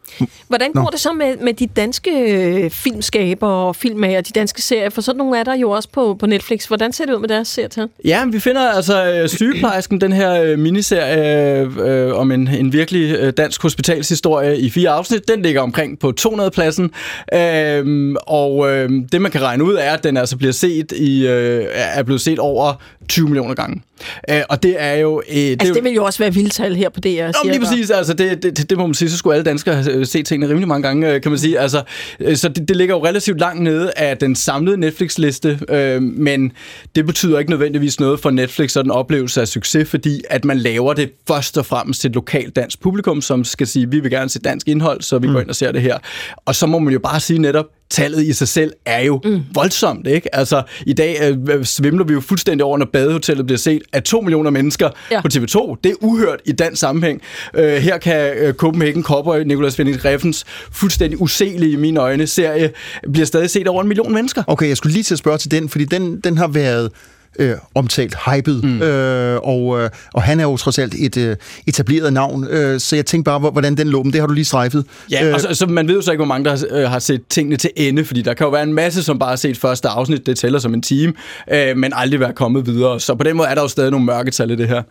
Hvordan 0.48 0.72
går 0.72 0.86
det 0.86 1.00
så 1.00 1.12
med, 1.12 1.36
med 1.36 1.54
de 1.54 1.66
danske 1.66 2.10
øh, 2.10 2.70
filmskabere 2.70 3.50
og 3.50 3.76
filmmager, 3.76 4.20
de 4.20 4.32
danske 4.32 4.62
serier? 4.62 4.90
For 4.90 5.00
sådan 5.00 5.18
nogle 5.18 5.38
er 5.38 5.44
der 5.44 5.54
jo 5.54 5.70
også 5.70 5.88
på, 5.92 6.16
på 6.20 6.26
Netflix. 6.26 6.66
Hvordan 6.66 6.92
ser 6.92 7.06
det 7.06 7.14
ud 7.14 7.20
med 7.20 7.28
deres 7.28 7.48
serietal? 7.48 7.88
Ja, 8.04 8.24
vi 8.32 8.40
finder 8.40 8.68
altså 8.68 9.12
øh, 9.12 9.28
Sygeplejersken, 9.28 10.00
den 10.00 10.12
her 10.12 10.42
øh, 10.42 10.58
miniserie 10.58 11.60
øh, 11.60 12.14
om 12.14 12.32
en, 12.32 12.48
en 12.48 12.72
virkelig 12.72 13.36
dansk 13.36 13.62
hospitalshistorie 13.62 14.58
i 14.58 14.70
fire 14.70 14.90
afsnit. 14.90 15.19
Den 15.28 15.42
ligger 15.42 15.60
omkring 15.60 15.98
på 15.98 16.12
200-pladsen, 16.20 16.90
øh, 17.34 18.14
og 18.26 18.70
øh, 18.70 18.90
det 19.12 19.22
man 19.22 19.30
kan 19.30 19.42
regne 19.42 19.64
ud 19.64 19.74
er, 19.74 19.90
at 19.92 20.04
den 20.04 20.16
altså 20.16 20.36
bliver 20.36 20.52
set 20.52 20.92
i, 20.92 21.26
øh, 21.26 21.64
er 21.74 22.02
blevet 22.02 22.20
set 22.20 22.38
over 22.38 22.74
20 23.08 23.26
millioner 23.28 23.54
gange. 23.54 23.82
Øh, 24.30 24.40
og 24.48 24.62
det 24.62 24.74
er 24.78 24.94
jo... 24.94 25.22
Øh, 25.28 25.36
det, 25.36 25.50
Altså, 25.50 25.68
jo- 25.68 25.74
det 25.74 25.84
vil 25.84 25.92
jo 25.92 26.04
også 26.04 26.18
være 26.18 26.34
vildtal 26.34 26.76
her 26.76 26.88
på 26.88 27.00
DR. 27.00 27.06
Nå, 27.44 27.50
lige 27.50 27.60
præcis, 27.60 27.90
altså 27.90 28.14
det, 28.14 28.42
det, 28.42 28.56
det, 28.56 28.70
det 28.70 28.78
må 28.78 28.86
man 28.86 28.94
sige, 28.94 29.10
så 29.10 29.16
skulle 29.16 29.34
alle 29.34 29.44
danskere 29.44 29.74
have 29.74 29.92
øh, 29.92 30.06
set 30.06 30.26
tingene 30.26 30.48
rimelig 30.50 30.68
mange 30.68 30.82
gange, 30.88 31.14
øh, 31.14 31.20
kan 31.22 31.30
man 31.30 31.38
sige. 31.38 31.58
Altså, 31.58 31.82
øh, 32.20 32.36
så 32.36 32.48
det, 32.48 32.68
det 32.68 32.76
ligger 32.76 32.94
jo 32.94 33.04
relativt 33.06 33.40
langt 33.40 33.62
nede 33.62 33.92
af 33.96 34.16
den 34.18 34.36
samlede 34.36 34.76
Netflix-liste, 34.76 35.58
øh, 35.68 36.02
men 36.02 36.52
det 36.94 37.06
betyder 37.06 37.38
ikke 37.38 37.50
nødvendigvis 37.50 38.00
noget 38.00 38.20
for 38.20 38.30
Netflix 38.30 38.76
og 38.76 38.84
den 38.84 38.90
oplevelse 38.90 39.40
af 39.40 39.48
succes, 39.48 39.88
fordi 39.88 40.20
at 40.30 40.44
man 40.44 40.58
laver 40.58 40.94
det 40.94 41.10
først 41.28 41.58
og 41.58 41.66
fremmest 41.66 42.00
til 42.00 42.08
et 42.08 42.14
lokalt 42.14 42.56
dansk 42.56 42.80
publikum, 42.80 43.20
som 43.22 43.44
skal 43.44 43.66
sige, 43.66 43.90
vi 43.90 44.00
vil 44.00 44.10
gerne 44.10 44.30
se 44.30 44.38
dansk 44.40 44.68
indhold, 44.68 45.02
så 45.10 45.18
vi 45.18 45.26
mm. 45.26 45.32
går 45.32 45.40
ind 45.40 45.48
og 45.48 45.54
ser 45.56 45.72
det 45.72 45.82
her. 45.82 45.98
Og 46.44 46.54
så 46.54 46.66
må 46.66 46.78
man 46.78 46.92
jo 46.92 46.98
bare 46.98 47.20
sige 47.20 47.38
netop, 47.38 47.66
tallet 47.90 48.22
i 48.22 48.32
sig 48.32 48.48
selv 48.48 48.72
er 48.86 49.00
jo 49.00 49.20
mm. 49.24 49.40
voldsomt, 49.54 50.06
ikke? 50.06 50.34
Altså, 50.34 50.62
i 50.86 50.92
dag 50.92 51.36
øh, 51.48 51.64
svimler 51.64 52.04
vi 52.04 52.12
jo 52.12 52.20
fuldstændig 52.20 52.64
over, 52.64 52.78
når 52.78 52.88
badehotellet 52.92 53.46
bliver 53.46 53.58
set 53.58 53.82
af 53.92 54.02
to 54.02 54.20
millioner 54.20 54.50
mennesker 54.50 54.90
Ja. 55.10 55.20
på 55.20 55.28
TV2. 55.34 55.76
Det 55.84 55.90
er 55.92 55.94
uhørt 56.00 56.40
i 56.44 56.52
dansk 56.52 56.80
sammenhæng. 56.80 57.22
Øh, 57.54 57.72
her 57.72 57.98
kan 57.98 58.32
øh, 58.36 58.54
Copenhagen 58.54 59.02
Cowboy, 59.02 59.40
Nicolas 59.42 59.78
Winding 59.78 60.04
Refns, 60.04 60.44
fuldstændig 60.72 61.20
uselige 61.20 61.72
i 61.72 61.76
mine 61.76 62.00
øjne, 62.00 62.26
serie, 62.26 62.70
bliver 63.12 63.26
stadig 63.26 63.50
set 63.50 63.68
over 63.68 63.82
en 63.82 63.88
million 63.88 64.12
mennesker. 64.14 64.42
Okay, 64.46 64.68
jeg 64.68 64.76
skulle 64.76 64.92
lige 64.92 65.02
til 65.02 65.14
at 65.14 65.18
spørge 65.18 65.38
til 65.38 65.50
den, 65.50 65.68
fordi 65.68 65.84
den, 65.84 66.20
den 66.20 66.38
har 66.38 66.48
været 66.48 66.90
øh, 67.38 67.54
omtalt, 67.74 68.14
hyped, 68.26 68.62
mm. 68.62 68.82
øh, 68.82 69.40
og, 69.42 69.80
øh, 69.80 69.90
og 70.14 70.22
han 70.22 70.40
er 70.40 70.44
jo 70.44 70.56
trods 70.56 70.78
alt 70.78 70.94
et 70.98 71.16
øh, 71.16 71.36
etableret 71.66 72.12
navn, 72.12 72.46
øh, 72.50 72.80
så 72.80 72.96
jeg 72.96 73.06
tænkte 73.06 73.24
bare, 73.30 73.38
hvor- 73.38 73.50
hvordan 73.50 73.76
den 73.76 73.88
lå, 73.88 74.02
men 74.02 74.12
det 74.12 74.20
har 74.20 74.26
du 74.26 74.32
lige 74.34 74.44
strejfet. 74.44 74.84
Ja, 75.10 75.26
øh, 75.28 75.34
og 75.34 75.40
så, 75.40 75.54
så 75.54 75.66
man 75.66 75.88
ved 75.88 75.94
jo 75.94 76.00
så 76.02 76.10
ikke, 76.10 76.18
hvor 76.18 76.26
mange 76.34 76.50
der 76.50 76.64
øh, 76.70 76.90
har 76.90 76.98
set 76.98 77.20
tingene 77.28 77.56
til 77.56 77.70
ende, 77.76 78.04
fordi 78.04 78.22
der 78.22 78.34
kan 78.34 78.44
jo 78.44 78.50
være 78.50 78.62
en 78.62 78.72
masse, 78.74 79.02
som 79.02 79.18
bare 79.18 79.28
har 79.28 79.36
set 79.36 79.56
første 79.58 79.88
afsnit, 79.88 80.26
det 80.26 80.38
tæller 80.38 80.58
som 80.58 80.74
en 80.74 80.82
time, 80.82 81.12
øh, 81.52 81.76
men 81.76 81.92
aldrig 81.96 82.20
være 82.20 82.32
kommet 82.32 82.66
videre. 82.66 83.00
Så 83.00 83.14
på 83.14 83.24
den 83.24 83.36
måde 83.36 83.48
er 83.48 83.54
der 83.54 83.62
jo 83.62 83.68
stadig 83.68 83.90
nogle 83.90 84.06
mørketal 84.06 84.50
i 84.50 84.56
det 84.56 84.68
her. 84.68 84.82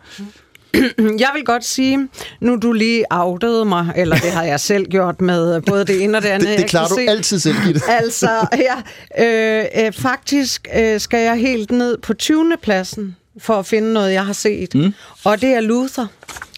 Jeg 1.24 1.30
vil 1.34 1.44
godt 1.44 1.64
sige, 1.64 2.08
nu 2.40 2.56
du 2.56 2.72
lige 2.72 3.04
outede 3.10 3.64
mig, 3.64 3.92
eller 3.96 4.16
det 4.16 4.30
har 4.30 4.42
jeg 4.44 4.60
selv 4.60 4.86
gjort 4.86 5.20
med 5.20 5.60
både 5.62 5.84
det 5.84 6.02
ene 6.02 6.18
og 6.18 6.22
det 6.22 6.28
andet. 6.28 6.48
det, 6.48 6.58
det 6.58 6.66
klarer 6.66 6.88
du 6.88 6.94
se. 6.94 7.06
altid 7.08 7.38
selv, 7.38 7.56
Gitte. 7.66 7.80
Altså, 8.00 8.46
ja, 8.52 8.76
øh, 9.24 9.64
øh, 9.86 9.92
faktisk 9.92 10.68
øh, 10.76 11.00
skal 11.00 11.20
jeg 11.24 11.36
helt 11.36 11.70
ned 11.70 11.98
på 11.98 12.14
20. 12.14 12.56
pladsen 12.62 13.16
for 13.38 13.54
at 13.54 13.66
finde 13.66 13.92
noget, 13.92 14.12
jeg 14.12 14.26
har 14.26 14.32
set. 14.32 14.74
Mm. 14.74 14.94
Og 15.24 15.40
det 15.40 15.48
er 15.48 15.60
Luther. 15.60 16.06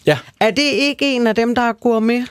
Ja. 0.07 0.19
Er 0.41 0.51
det 0.51 0.63
ikke 0.63 1.15
en 1.15 1.27
af 1.27 1.35
dem, 1.35 1.55
der 1.55 1.63
er 1.63 1.73
gourmet? 1.73 2.27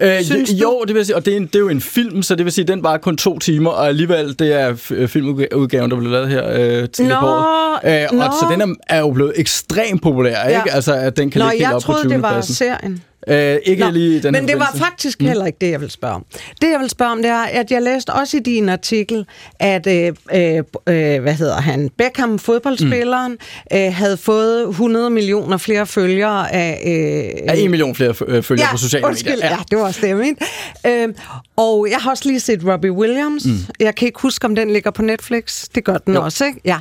Øh, 0.00 0.22
Synes 0.24 0.52
jo, 0.52 0.70
du? 0.70 0.84
det 0.86 0.94
vil 0.94 1.06
sige, 1.06 1.16
og 1.16 1.24
det 1.26 1.32
er, 1.32 1.36
en, 1.36 1.46
det 1.46 1.54
er 1.54 1.58
jo 1.58 1.68
en 1.68 1.80
film, 1.80 2.22
så 2.22 2.34
det 2.34 2.44
vil 2.44 2.52
sige, 2.52 2.64
den 2.64 2.82
var 2.82 2.96
kun 2.98 3.16
to 3.16 3.38
timer, 3.38 3.70
og 3.70 3.88
alligevel, 3.88 4.38
det 4.38 4.52
er 4.52 4.76
øh, 4.90 5.08
filmudgaven, 5.08 5.90
der 5.90 5.96
blev 5.96 6.10
lavet 6.10 6.28
her 6.28 6.50
øh, 6.82 6.88
til 6.88 7.04
Nå, 7.06 7.14
på 7.20 7.26
året. 7.26 8.02
Øh, 8.02 8.08
og 8.10 8.16
nå. 8.16 8.22
så 8.40 8.46
den 8.52 8.60
er, 8.60 8.74
er 8.88 9.00
jo 9.00 9.10
blevet 9.10 9.32
ekstremt 9.36 10.02
populær, 10.02 10.48
Ja. 10.48 10.58
ikke? 10.58 10.72
Altså, 10.74 10.94
at 10.94 11.16
den 11.16 11.30
kan 11.30 11.38
Nå, 11.38 11.44
ligge 11.44 11.56
helt 11.58 11.68
jeg 11.68 11.74
op 11.74 11.82
troede, 11.82 11.98
på 12.02 12.08
20. 12.08 12.12
det 12.14 12.22
var 12.22 12.40
serien. 12.40 13.02
Øh, 13.28 13.58
ikke 13.64 13.84
Nå, 13.84 13.90
lige 13.90 14.22
den 14.22 14.32
men 14.32 14.48
det 14.48 14.58
var 14.58 14.72
faktisk 14.76 15.22
heller 15.22 15.46
ikke 15.46 15.58
det, 15.60 15.70
jeg 15.70 15.80
vil 15.80 15.90
spørge 15.90 16.14
om. 16.14 16.24
Det, 16.60 16.70
jeg 16.70 16.80
vil 16.80 16.90
spørge 16.90 17.12
om, 17.12 17.22
det 17.22 17.30
er, 17.30 17.42
at 17.42 17.70
jeg 17.70 17.82
læste 17.82 18.12
også 18.12 18.36
i 18.36 18.40
din 18.40 18.68
artikel, 18.68 19.26
at, 19.60 19.86
øh, 19.86 20.12
øh, 20.34 20.56
øh, 20.56 21.22
hvad 21.22 21.34
hedder 21.34 21.60
han, 21.60 21.90
Beckham, 21.98 22.38
fodboldspilleren, 22.38 23.32
mm. 23.32 23.76
øh, 23.76 23.94
havde 23.94 24.16
fået 24.16 24.68
100 24.68 25.10
millioner 25.10 25.56
flere 25.56 25.86
følgere 25.86 26.54
af... 26.54 26.82
Øh, 26.86 27.48
Er 27.48 27.52
en 27.52 27.70
million 27.70 27.94
flere 27.94 28.14
øh, 28.26 28.42
følgere 28.42 28.68
på 28.70 28.76
sociale 28.76 29.06
undskyld, 29.06 29.32
medier. 29.32 29.50
Ja. 29.50 29.56
det 29.70 29.78
var 29.78 29.84
også 29.84 30.00
det, 30.00 30.08
jeg 30.08 30.16
mente. 30.16 30.44
Øh, 30.86 31.08
og 31.56 31.86
jeg 31.90 31.98
har 31.98 32.10
også 32.10 32.28
lige 32.28 32.40
set 32.40 32.60
Robbie 32.66 32.92
Williams. 32.92 33.46
Mm. 33.46 33.58
Jeg 33.80 33.94
kan 33.94 34.06
ikke 34.06 34.20
huske, 34.20 34.44
om 34.44 34.54
den 34.54 34.70
ligger 34.70 34.90
på 34.90 35.02
Netflix. 35.02 35.64
Det 35.74 35.84
gør 35.84 35.98
den 35.98 36.14
jo. 36.14 36.22
også, 36.24 36.44
ikke? 36.44 36.60
Ja. 36.64 36.78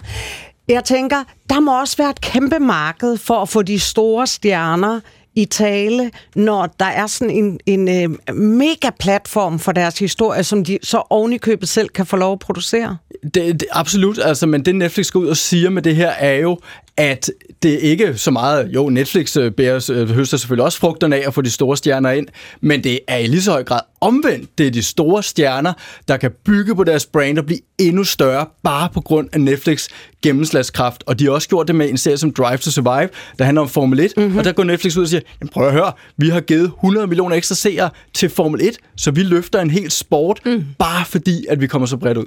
Jeg 0.68 0.84
tænker, 0.84 1.24
der 1.50 1.60
må 1.60 1.80
også 1.80 1.98
være 1.98 2.10
et 2.10 2.22
kæmpe 2.22 2.60
marked 2.60 3.18
for 3.18 3.42
at 3.42 3.50
få 3.50 3.62
de 3.62 3.80
store 3.80 4.28
stjerner 4.28 5.00
i 5.36 5.46
tale, 5.46 6.12
når 6.36 6.76
der 6.80 6.86
er 6.86 7.08
sådan 7.08 7.36
en, 7.36 7.60
en 7.66 7.88
øh, 7.88 8.36
mega 8.36 8.90
platform 9.00 9.60
for 9.60 9.72
deres 9.72 10.00
historie, 10.00 10.44
som 10.44 10.64
de 10.64 10.80
så 10.84 11.04
ovenikøbet 11.10 11.70
selv 11.70 11.90
kan 11.90 12.06
få 12.06 12.16
lov 12.16 12.34
at 12.34 12.40
producere. 12.40 12.98
Det, 13.24 13.34
det, 13.34 13.66
absolut, 13.72 14.20
altså, 14.24 14.46
men 14.46 14.66
det 14.66 14.76
Netflix 14.76 15.12
går 15.12 15.20
ud 15.20 15.28
og 15.28 15.38
siger 15.38 15.70
med 15.70 15.82
det 15.82 15.96
her, 15.96 16.10
er 16.10 16.36
jo, 16.36 16.60
at 16.98 17.30
det 17.64 17.80
ikke 17.80 18.18
så 18.18 18.32
meget, 18.32 18.70
jo, 18.76 18.90
Netflix 18.90 19.38
øh, 19.38 19.52
bærer, 19.52 19.90
øh, 19.92 20.10
høster 20.10 20.38
selvfølgelig 20.38 20.66
også 20.66 20.80
frugterne 20.80 21.16
af 21.16 21.28
at 21.28 21.34
få 21.34 21.42
de 21.42 21.52
store 21.52 21.78
stjerner 21.78 22.12
ind, 22.12 22.28
men 22.62 22.84
det 22.84 23.00
er 23.08 23.18
i 23.18 23.28
lige 23.28 23.42
så 23.42 23.52
høj 23.52 23.64
grad 23.64 23.80
omvendt. 24.02 24.58
Det 24.58 24.68
er 24.68 24.72
de 24.72 24.84
store 24.84 25.24
stjerner, 25.24 25.74
der 26.08 26.18
kan 26.18 26.32
bygge 26.46 26.76
på 26.76 26.84
deres 26.84 27.06
brand 27.06 27.40
og 27.40 27.46
blive 27.46 27.60
endnu 27.78 28.04
større, 28.04 28.46
bare 28.64 28.90
på 28.94 29.02
grund 29.02 29.30
af 29.34 29.42
Netflix 29.42 29.88
gennemslagskraft. 30.24 31.04
Og 31.08 31.20
de 31.20 31.26
har 31.26 31.32
også 31.32 31.50
gjort 31.50 31.68
det 31.68 31.76
med 31.76 31.90
en 31.90 31.98
serie 31.98 32.18
som 32.18 32.34
Drive 32.34 32.58
to 32.58 32.72
Survive, 32.72 33.10
der 33.40 33.46
handler 33.46 33.62
om 33.62 33.70
Formel 33.70 34.00
1, 34.00 34.14
mm-hmm. 34.18 34.38
og 34.38 34.44
der 34.44 34.52
går 34.52 34.64
Netflix 34.64 34.98
ud 34.98 35.02
og 35.02 35.10
siger, 35.10 35.22
Jamen, 35.42 35.50
prøv 35.50 35.68
at 35.68 35.74
høre, 35.74 35.92
vi 36.18 36.30
har 36.30 36.42
givet 36.42 36.64
100 36.66 37.08
millioner 37.08 37.36
ekstra 37.36 37.56
seere 37.56 37.90
til 38.14 38.30
Formel 38.30 38.62
1, 38.68 38.78
så 38.96 39.12
vi 39.12 39.24
løfter 39.24 39.62
en 39.62 39.70
hel 39.70 39.92
sport, 39.92 40.40
mm. 40.46 40.66
bare 40.80 41.06
fordi, 41.06 41.46
at 41.50 41.62
vi 41.62 41.68
kommer 41.68 41.86
så 41.86 41.98
bredt 41.98 42.18
ud. 42.18 42.26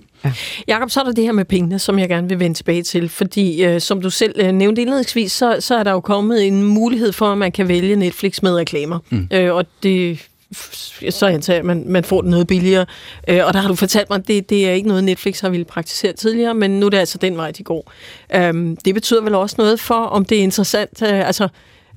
Jakob, 0.69 0.91
så 0.91 1.01
er 1.01 1.05
der 1.05 1.13
det 1.13 1.25
her 1.25 1.33
med 1.33 1.45
pengene, 1.45 1.79
som 1.79 1.99
jeg 1.99 2.09
gerne 2.09 2.29
vil 2.29 2.39
vende 2.39 2.57
tilbage 2.57 2.83
til, 2.83 3.09
fordi 3.09 3.65
øh, 3.65 3.81
som 3.81 4.03
du 4.03 4.11
selv 4.11 4.35
øh, 4.37 4.53
nævnte 4.53 4.83
indledningsvis, 4.83 5.33
så, 5.33 5.57
så 5.61 5.75
er 5.75 5.83
der 5.83 5.91
jo 5.91 6.01
kommet 6.01 6.47
en 6.47 6.63
mulighed 6.63 7.13
for, 7.13 7.33
at 7.33 7.39
man 7.39 7.53
kan 7.53 7.69
vælge 7.69 7.97
Netflix 7.97 8.43
med 8.43 8.55
reklamer. 8.55 8.99
Mm. 9.11 9.29
Øh, 9.33 9.55
og 9.55 9.67
det 9.83 10.29
så 11.11 11.27
antager 11.27 11.55
jeg, 11.55 11.61
at 11.61 11.65
man, 11.65 11.85
man 11.87 12.05
får 12.05 12.21
det 12.21 12.31
noget 12.31 12.47
billigere. 12.47 12.87
Øh, 13.29 13.47
og 13.47 13.55
der 13.55 13.61
har 13.61 13.69
du 13.69 13.75
fortalt 13.75 14.11
mig, 14.11 14.19
at 14.19 14.29
det, 14.29 14.51
det 14.51 14.69
er 14.69 14.73
ikke 14.73 14.89
noget, 14.89 15.05
Netflix 15.05 15.41
har 15.41 15.49
ville 15.49 15.65
praktisere 15.65 16.13
tidligere, 16.13 16.55
men 16.55 16.81
nu 16.81 16.87
er 16.87 16.91
det 16.91 16.99
altså 16.99 17.19
den 17.19 17.37
vej, 17.37 17.51
de 17.51 17.63
går. 17.63 17.93
Øhm, 18.35 18.77
det 18.77 18.95
betyder 18.95 19.23
vel 19.23 19.35
også 19.35 19.57
noget 19.59 19.81
for, 19.81 19.95
om 19.95 20.25
det 20.25 20.39
er 20.39 20.43
interessant, 20.43 21.03
øh, 21.03 21.27
altså 21.27 21.49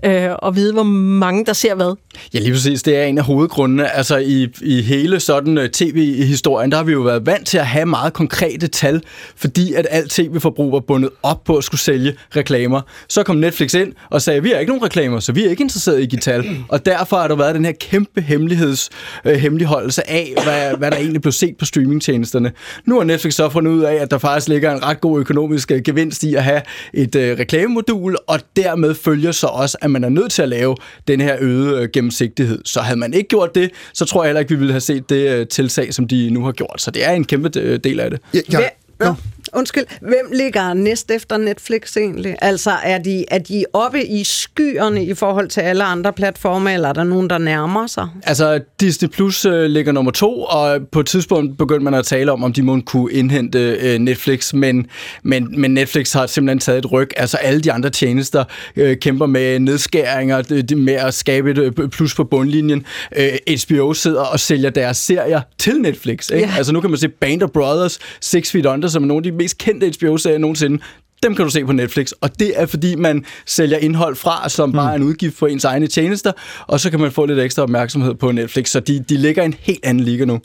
øh, 0.05 0.47
at 0.47 0.55
vide, 0.55 0.73
hvor 0.73 0.83
mange 0.83 1.45
der 1.45 1.53
ser 1.53 1.75
hvad. 1.75 1.95
Ja, 2.33 2.39
lige 2.39 2.51
præcis. 2.51 2.83
Det 2.83 2.97
er 2.97 3.03
en 3.03 3.17
af 3.17 3.23
hovedgrundene. 3.23 3.95
Altså 3.95 4.17
i, 4.17 4.47
i 4.61 4.81
hele 4.81 5.19
sådan 5.19 5.57
øh, 5.57 5.69
tv-historien, 5.69 6.71
der 6.71 6.77
har 6.77 6.83
vi 6.83 6.91
jo 6.91 7.01
været 7.01 7.25
vant 7.25 7.47
til 7.47 7.57
at 7.57 7.67
have 7.67 7.85
meget 7.85 8.13
konkrete 8.13 8.67
tal, 8.67 9.01
fordi 9.35 9.73
at 9.73 9.87
alt 9.89 10.11
tv-forbrug 10.11 10.71
var 10.71 10.79
bundet 10.79 11.09
op 11.23 11.43
på 11.43 11.57
at 11.57 11.63
skulle 11.63 11.81
sælge 11.81 12.13
reklamer. 12.35 12.81
Så 13.09 13.23
kom 13.23 13.35
Netflix 13.35 13.73
ind 13.73 13.93
og 14.09 14.21
sagde, 14.21 14.43
vi 14.43 14.49
har 14.49 14.57
ikke 14.57 14.69
nogen 14.69 14.83
reklamer, 14.83 15.19
så 15.19 15.31
vi 15.31 15.45
er 15.45 15.49
ikke 15.49 15.61
interesseret 15.63 15.99
i 15.99 16.03
at 16.03 16.09
give 16.09 16.19
tal. 16.19 16.45
Og 16.69 16.85
derfor 16.85 17.17
har 17.17 17.27
der 17.27 17.35
været 17.35 17.55
den 17.55 17.65
her 17.65 17.71
kæmpe 17.71 18.21
hemmeligheds, 18.21 18.89
øh, 19.25 19.35
hemmeligholdelse 19.35 20.09
af, 20.09 20.33
hvad, 20.43 20.77
hvad 20.77 20.91
der 20.91 20.97
egentlig 20.97 21.21
blev 21.21 21.31
set 21.31 21.57
på 21.57 21.65
streamingtjenesterne. 21.65 22.51
Nu 22.85 22.97
har 22.97 23.03
Netflix 23.03 23.33
så 23.33 23.49
fundet 23.49 23.71
ud 23.71 23.81
af, 23.81 23.95
at 23.95 24.11
der 24.11 24.17
faktisk 24.17 24.47
ligger 24.47 24.75
en 24.75 24.83
ret 24.83 25.01
god 25.01 25.19
økonomisk 25.19 25.71
øh, 25.71 25.81
gevinst 25.81 26.23
i 26.23 26.35
at 26.35 26.43
have 26.43 26.61
et 26.93 27.15
øh, 27.15 27.39
reklamemodul, 27.39 28.17
og 28.27 28.39
dermed 28.55 28.95
følger 28.95 29.31
så 29.31 29.47
også, 29.47 29.77
at 29.81 29.90
at 29.95 30.01
man 30.01 30.03
er 30.03 30.21
nødt 30.21 30.31
til 30.31 30.41
at 30.41 30.49
lave 30.49 30.75
den 31.07 31.21
her 31.21 31.37
øgede 31.39 31.81
øh, 31.81 31.89
gennemsigtighed. 31.93 32.59
Så 32.65 32.79
havde 32.79 32.99
man 32.99 33.13
ikke 33.13 33.27
gjort 33.27 33.55
det, 33.55 33.71
så 33.93 34.05
tror 34.05 34.23
jeg 34.23 34.29
heller 34.29 34.39
ikke, 34.39 34.49
vi 34.49 34.59
ville 34.59 34.73
have 34.73 34.81
set 34.81 35.09
det 35.09 35.29
øh, 35.29 35.47
tilsag, 35.47 35.93
som 35.93 36.07
de 36.07 36.29
nu 36.29 36.43
har 36.43 36.51
gjort. 36.51 36.81
Så 36.81 36.91
det 36.91 37.05
er 37.05 37.11
en 37.11 37.23
kæmpe 37.23 37.59
øh, 37.59 37.79
del 37.83 37.99
af 37.99 38.09
det. 38.09 38.19
Ja, 38.33 38.39
ja, 38.51 38.67
Nå. 38.99 39.13
Undskyld, 39.53 39.83
hvem 40.01 40.31
ligger 40.33 40.73
næst 40.73 41.11
efter 41.11 41.37
Netflix 41.37 41.97
egentlig? 41.97 42.35
Altså, 42.41 42.71
er 42.83 42.97
de, 42.97 43.25
er 43.27 43.37
de 43.37 43.65
oppe 43.73 44.05
i 44.05 44.23
skyerne 44.23 45.05
i 45.05 45.13
forhold 45.13 45.47
til 45.47 45.61
alle 45.61 45.83
andre 45.83 46.13
platforme, 46.13 46.73
eller 46.73 46.89
er 46.89 46.93
der 46.93 47.03
nogen, 47.03 47.29
der 47.29 47.37
nærmer 47.37 47.87
sig? 47.87 48.07
Altså, 48.23 48.59
Disney 48.79 49.09
Plus 49.09 49.45
øh, 49.45 49.63
ligger 49.63 49.91
nummer 49.91 50.11
to, 50.11 50.41
og 50.41 50.79
på 50.91 50.99
et 50.99 51.05
tidspunkt 51.05 51.57
begyndte 51.57 51.83
man 51.83 51.93
at 51.93 52.05
tale 52.05 52.31
om, 52.31 52.43
om 52.43 52.53
de 52.53 52.61
må 52.61 52.81
kunne 52.85 53.13
indhente 53.13 53.59
øh, 53.59 53.99
Netflix, 53.99 54.53
men, 54.53 54.87
men, 55.23 55.61
men 55.61 55.73
Netflix 55.73 56.13
har 56.13 56.25
simpelthen 56.27 56.59
taget 56.59 56.77
et 56.77 56.91
ryg. 56.91 57.09
Altså, 57.17 57.37
alle 57.37 57.61
de 57.61 57.71
andre 57.71 57.89
tjenester 57.89 58.43
øh, 58.75 58.97
kæmper 58.97 59.25
med 59.25 59.59
nedskæringer, 59.59 60.41
de, 60.41 60.75
med 60.75 60.93
at 60.93 61.13
skabe 61.13 61.51
et 61.51 61.91
plus 61.91 62.15
på 62.15 62.23
bundlinjen. 62.23 62.85
Øh, 63.17 63.31
HBO 63.67 63.93
sidder 63.93 64.21
og 64.21 64.39
sælger 64.39 64.69
deres 64.69 64.97
serier 64.97 65.41
til 65.57 65.81
Netflix. 65.81 66.29
Ikke? 66.29 66.47
Ja. 66.47 66.53
Altså, 66.57 66.73
nu 66.73 66.81
kan 66.81 66.89
man 66.89 66.99
se 66.99 67.09
Band 67.09 67.43
of 67.43 67.49
Brothers, 67.49 67.99
Six 68.21 68.51
Feet 68.51 68.65
Under, 68.65 68.87
som 68.87 69.03
er 69.03 69.07
nogle 69.07 69.19
af 69.19 69.31
de 69.31 69.37
mest 69.41 69.57
kendte 69.57 69.91
HBO-serie 69.99 70.39
nogensinde. 70.39 70.83
Dem 71.23 71.35
kan 71.35 71.45
du 71.45 71.51
se 71.51 71.65
på 71.65 71.71
Netflix, 71.71 72.11
og 72.21 72.39
det 72.39 72.51
er 72.55 72.65
fordi, 72.65 72.95
man 72.95 73.25
sælger 73.45 73.77
indhold 73.77 74.15
fra, 74.15 74.49
som 74.49 74.71
bare 74.71 74.91
er 74.91 74.95
en 74.95 75.03
udgift 75.03 75.37
på 75.37 75.45
ens 75.45 75.65
egne 75.65 75.87
tjenester, 75.87 76.31
og 76.67 76.79
så 76.79 76.89
kan 76.89 76.99
man 76.99 77.11
få 77.11 77.25
lidt 77.25 77.39
ekstra 77.39 77.63
opmærksomhed 77.63 78.13
på 78.15 78.31
Netflix, 78.31 78.69
så 78.69 78.79
de, 78.79 78.99
de 79.09 79.17
ligger 79.17 79.41
i 79.43 79.45
en 79.45 79.55
helt 79.59 79.85
anden 79.85 80.03
liga 80.03 80.25
nu. 80.25 80.39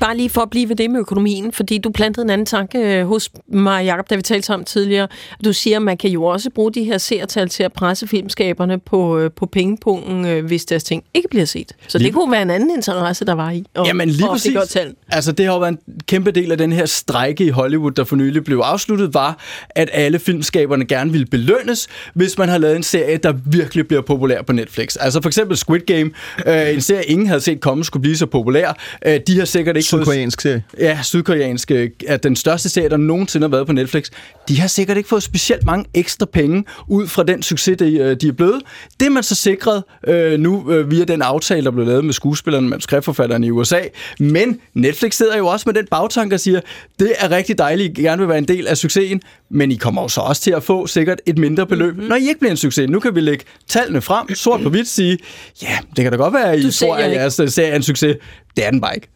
Bare 0.00 0.16
lige 0.16 0.30
for 0.30 0.40
at 0.40 0.50
blive 0.50 0.68
ved 0.68 0.76
det 0.76 0.90
med 0.90 1.00
økonomien, 1.00 1.52
fordi 1.52 1.78
du 1.78 1.90
plantede 1.90 2.24
en 2.24 2.30
anden 2.30 2.46
tanke 2.46 2.78
øh, 2.78 3.06
hos 3.06 3.30
mig, 3.52 3.84
Jacob, 3.84 4.10
da 4.10 4.16
vi 4.16 4.22
talte 4.22 4.54
om 4.54 4.64
tidligere. 4.64 5.08
Du 5.44 5.52
siger, 5.52 5.76
at 5.76 5.82
man 5.82 5.96
kan 5.96 6.10
jo 6.10 6.24
også 6.24 6.50
bruge 6.50 6.72
de 6.72 6.84
her 6.84 6.98
seertal 6.98 7.48
til 7.48 7.62
at 7.62 7.72
presse 7.72 8.06
filmskaberne 8.06 8.78
på, 8.78 9.18
øh, 9.18 9.30
på 9.30 9.46
pengepungen, 9.46 10.26
øh, 10.26 10.44
hvis 10.44 10.64
deres 10.64 10.84
ting 10.84 11.02
ikke 11.14 11.28
bliver 11.28 11.44
set. 11.44 11.72
Så 11.88 11.98
Lige- 11.98 12.06
det 12.06 12.14
kunne 12.14 12.32
være 12.32 12.42
en 12.42 12.50
anden 12.50 12.70
interesse, 12.76 13.24
der 13.24 13.32
var 13.34 13.50
i. 13.50 13.64
at- 13.74 13.86
Jamen 13.86 14.08
lige 14.08 14.28
offentliggøre 14.28 14.62
præcis. 14.62 14.72
tal. 14.72 14.94
Altså 15.08 15.32
det 15.32 15.46
har 15.46 15.52
jo 15.52 15.58
været 15.58 15.70
en 15.72 15.78
kæmpe 16.06 16.30
del 16.30 16.52
af 16.52 16.58
den 16.58 16.72
her 16.72 16.86
strejke 16.86 17.44
i 17.44 17.48
Hollywood, 17.48 17.90
der 17.92 18.04
for 18.04 18.16
nylig 18.16 18.44
blev 18.44 18.58
afsluttet, 18.58 19.14
var, 19.14 19.38
at 19.70 19.90
alle 19.92 20.18
filmskaberne 20.20 20.84
gerne 20.84 21.12
ville 21.12 21.26
belønnes, 21.26 21.88
hvis 22.14 22.38
man 22.38 22.48
har 22.48 22.58
lavet 22.58 22.76
en 22.76 22.82
serie, 22.82 23.16
der 23.16 23.32
virkelig 23.46 23.88
bliver 23.88 24.02
populær 24.02 24.42
på 24.42 24.52
Netflix. 24.52 24.96
Altså 25.00 25.22
for 25.22 25.28
eksempel 25.28 25.56
Squid 25.56 25.80
Game, 25.80 26.10
øh, 26.46 26.74
en 26.74 26.80
serie, 26.80 27.04
ingen 27.04 27.26
havde 27.26 27.40
set 27.40 27.60
komme, 27.60 27.84
skulle 27.84 28.00
blive 28.00 28.16
så 28.16 28.26
populær. 28.26 28.78
Øh, 29.06 29.20
de 29.26 29.38
har 29.38 29.44
sikkert 29.44 29.76
ikke 29.76 29.88
fået 29.88 30.02
Sydkoreansk 30.02 30.40
serie. 30.40 30.64
Ja, 30.78 30.98
sydkoreansk 31.02 31.70
øh, 31.70 31.90
er 32.06 32.16
den 32.16 32.36
største 32.36 32.68
serie, 32.68 32.88
der 32.88 32.96
nogensinde 32.96 33.44
har 33.44 33.50
været 33.50 33.66
på 33.66 33.72
Netflix. 33.72 34.10
De 34.48 34.60
har 34.60 34.68
sikkert 34.68 34.96
ikke 34.96 35.08
fået 35.08 35.22
specielt 35.22 35.64
mange 35.66 35.84
ekstra 35.94 36.26
penge 36.26 36.64
ud 36.88 37.06
fra 37.06 37.22
den 37.22 37.42
succes, 37.42 37.76
de, 37.78 37.98
øh, 37.98 38.16
de 38.20 38.28
er 38.28 38.32
blevet. 38.32 38.62
Det 39.00 39.06
er 39.06 39.10
man 39.10 39.22
så 39.22 39.34
sikret 39.34 39.82
øh, 40.06 40.40
nu 40.40 40.72
øh, 40.72 40.90
via 40.90 41.04
den 41.04 41.22
aftale, 41.22 41.64
der 41.64 41.70
blev 41.70 41.86
lavet 41.86 42.04
med 42.04 42.12
skuespillerne, 42.12 42.68
med 42.68 42.80
skriftforfatterne 42.80 43.46
i 43.46 43.50
USA. 43.50 43.80
Men 44.18 44.60
Netflix 44.74 45.14
sidder 45.14 45.36
jo 45.36 45.46
også 45.46 45.62
med 45.66 45.74
den 45.74 45.86
bagtanke 45.90 46.36
og 46.36 46.40
siger, 46.40 46.60
det 46.98 47.12
er 47.18 47.30
rigtig 47.30 47.58
dejligt, 47.58 47.98
I 47.98 48.02
gerne 48.02 48.18
vil 48.18 48.28
være 48.28 48.38
en 48.38 48.48
del 48.48 48.66
af 48.66 48.76
succesen, 48.76 49.20
men 49.50 49.72
I 49.72 49.76
kommer 49.76 50.02
jo 50.02 50.08
så 50.10 50.20
også 50.20 50.42
til 50.42 50.50
at 50.50 50.62
få 50.62 50.86
sikkert 50.86 51.20
et 51.26 51.38
mindre 51.38 51.66
beløb, 51.66 51.94
mm-hmm. 51.94 52.08
når 52.08 52.16
I 52.16 52.28
ikke 52.28 52.40
bliver 52.40 52.50
en 52.50 52.56
succes. 52.56 52.90
Nu 52.90 53.00
kan 53.00 53.14
vi 53.14 53.20
lægge 53.20 53.44
tallene 53.68 54.00
frem, 54.00 54.34
sort 54.34 54.60
på 54.62 54.70
hvidt 54.70 54.88
sige, 54.88 55.18
ja, 55.62 55.78
det 55.96 56.02
kan 56.02 56.12
da 56.12 56.16
godt 56.16 56.34
være, 56.34 56.52
at 56.52 56.58
I 56.58 56.62
Du 56.62 56.72
tror, 56.72 56.96
at 56.96 57.12
jeres 57.12 57.40
øh, 57.40 57.48
serie 57.48 57.70
er 57.70 57.76
en 57.76 57.82
succes. 57.82 58.16
Det 58.56 58.66
er 58.66 58.70
den 58.70 58.80
bare 58.80 58.94
ikke. 58.94 59.08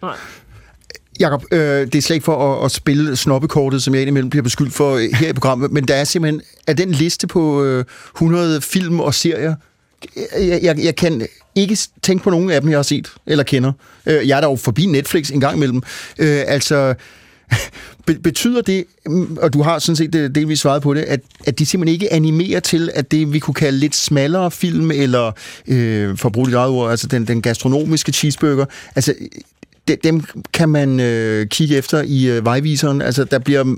Jakob, 1.20 1.44
øh, 1.52 1.58
det 1.58 1.94
er 1.94 2.02
slet 2.02 2.14
ikke 2.14 2.24
for 2.24 2.54
at, 2.54 2.64
at 2.64 2.70
spille 2.70 3.16
snoppekortet, 3.16 3.82
som 3.82 3.94
jeg 3.94 4.02
indimellem 4.02 4.30
bliver 4.30 4.42
beskyldt 4.42 4.72
for 4.72 4.94
øh, 4.94 5.02
her 5.14 5.28
i 5.28 5.32
programmet, 5.32 5.72
men 5.72 5.88
der 5.88 5.94
er 5.94 6.04
simpelthen, 6.04 6.42
af 6.66 6.76
den 6.76 6.90
liste 6.90 7.26
på 7.26 7.64
øh, 7.64 7.84
100 8.16 8.60
film 8.60 9.00
og 9.00 9.14
serier, 9.14 9.54
jeg, 10.38 10.60
jeg, 10.62 10.78
jeg 10.78 10.96
kan 10.96 11.26
ikke 11.54 11.78
tænke 12.02 12.24
på 12.24 12.30
nogen 12.30 12.50
af 12.50 12.60
dem, 12.60 12.70
jeg 12.70 12.78
har 12.78 12.82
set 12.82 13.12
eller 13.26 13.44
kender. 13.44 13.72
Øh, 14.06 14.28
jeg 14.28 14.36
er 14.36 14.40
dog 14.40 14.58
forbi 14.58 14.86
Netflix 14.86 15.30
en 15.30 15.40
gang 15.40 15.56
imellem. 15.56 15.82
Øh, 16.18 16.42
altså, 16.46 16.94
betyder 18.22 18.62
det, 18.62 18.84
mm, 19.06 19.38
og 19.40 19.52
du 19.52 19.62
har 19.62 19.78
sådan 19.78 19.96
set 19.96 20.14
øh, 20.14 20.30
delvis 20.34 20.60
svaret 20.60 20.82
på 20.82 20.94
det, 20.94 21.00
at, 21.00 21.20
at 21.46 21.58
de 21.58 21.66
simpelthen 21.66 21.94
ikke 21.94 22.12
animerer 22.12 22.60
til, 22.60 22.90
at 22.94 23.10
det 23.10 23.32
vi 23.32 23.38
kunne 23.38 23.54
kalde 23.54 23.78
lidt 23.78 23.96
smallere 23.96 24.50
film, 24.50 24.90
eller 24.90 25.32
øh, 25.68 26.16
for 26.18 26.28
at 26.28 26.32
bruge 26.32 26.46
dit 26.46 26.54
eget 26.54 26.70
ord, 26.70 26.90
altså 26.90 27.06
den, 27.06 27.26
den 27.26 27.42
gastronomiske 27.42 28.12
cheeseburger, 28.12 28.64
altså 28.94 29.14
de- 29.88 29.96
dem 30.04 30.22
kan 30.52 30.68
man 30.68 31.00
øh, 31.00 31.46
kigge 31.46 31.76
efter 31.76 32.02
i 32.06 32.26
øh, 32.26 32.44
vejviseren. 32.44 33.02
Altså, 33.02 33.24
der 33.24 33.38
bliver 33.38 33.76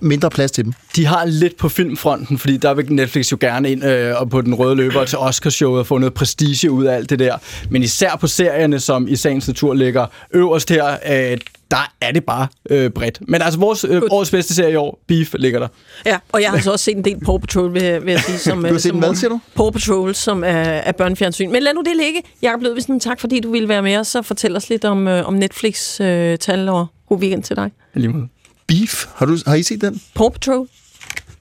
mindre 0.00 0.30
plads 0.30 0.50
til 0.50 0.64
dem. 0.64 0.72
de 0.96 1.06
har 1.06 1.24
lidt 1.24 1.56
på 1.56 1.68
filmfronten, 1.68 2.38
fordi 2.38 2.56
der 2.56 2.74
vil 2.74 2.92
Netflix 2.92 3.32
jo 3.32 3.36
gerne 3.40 3.70
ind 3.72 3.84
øh, 3.84 4.20
og 4.20 4.30
på 4.30 4.40
den 4.40 4.54
røde 4.54 4.74
løber 4.76 5.04
til 5.04 5.18
Oscarshowet 5.18 5.80
og 5.80 5.86
få 5.86 5.98
noget 5.98 6.14
prestige 6.14 6.70
ud 6.70 6.84
af 6.84 6.94
alt 6.94 7.10
det 7.10 7.18
der. 7.18 7.36
Men 7.70 7.82
især 7.82 8.16
på 8.20 8.26
serierne, 8.26 8.80
som 8.80 9.08
i 9.08 9.16
sagens 9.16 9.46
natur 9.48 9.74
ligger 9.74 10.06
øverst 10.34 10.70
her, 10.70 10.96
øh, 11.32 11.38
der 11.70 11.92
er 12.00 12.12
det 12.12 12.24
bare 12.24 12.48
øh, 12.70 12.90
bredt. 12.90 13.18
Men 13.28 13.42
altså, 13.42 13.60
vores 13.60 13.84
øh, 13.84 14.02
årets 14.10 14.30
bedste 14.30 14.54
serie 14.54 14.72
i 14.72 14.76
år, 14.76 15.00
Beef, 15.06 15.34
ligger 15.38 15.58
der. 15.58 15.68
Ja, 16.06 16.18
og 16.32 16.40
jeg 16.40 16.48
har 16.50 16.56
altså 16.56 16.72
også 16.72 16.84
set 16.84 16.96
en 16.96 17.04
del 17.04 17.20
Paw 17.20 17.38
Patrol, 17.38 17.74
vil, 17.74 17.82
jeg- 17.82 18.02
vil 18.04 18.10
jeg 18.10 18.20
sige. 18.20 18.38
Som, 18.38 18.58
Du 18.62 18.66
har 18.66 18.74
øh, 18.74 18.80
set 18.80 18.88
som 18.90 18.98
hvad, 18.98 19.14
siger 19.14 19.28
du? 19.28 19.40
Paw 19.54 19.70
Patrol, 19.70 20.14
som 20.14 20.44
er, 20.44 20.48
er 20.48 20.92
børnefjernsyn. 20.92 21.52
Men 21.52 21.62
lad 21.62 21.74
nu 21.74 21.82
det 21.82 21.96
ligge. 21.96 22.22
Jakob 22.42 22.62
Lødvisen, 22.62 23.00
tak 23.00 23.20
fordi 23.20 23.40
du 23.40 23.50
ville 23.52 23.68
være 23.68 23.82
med 23.82 23.96
os 23.96 24.14
og 24.14 24.24
fortælle 24.24 24.56
os 24.56 24.68
lidt 24.68 24.84
om, 24.84 25.08
øh, 25.08 25.26
om 25.28 25.34
Netflix-tal 25.34 26.68
og 26.68 26.86
god 27.08 27.18
weekend 27.18 27.42
til 27.42 27.56
dig. 27.56 27.70
Lige 27.94 28.08
måde. 28.08 28.28
Beef, 28.66 29.06
har, 29.14 29.26
du, 29.26 29.36
har 29.46 29.54
I 29.54 29.62
set 29.62 29.80
den? 29.80 30.00
Paw 30.14 30.28
Patrol? 30.28 30.68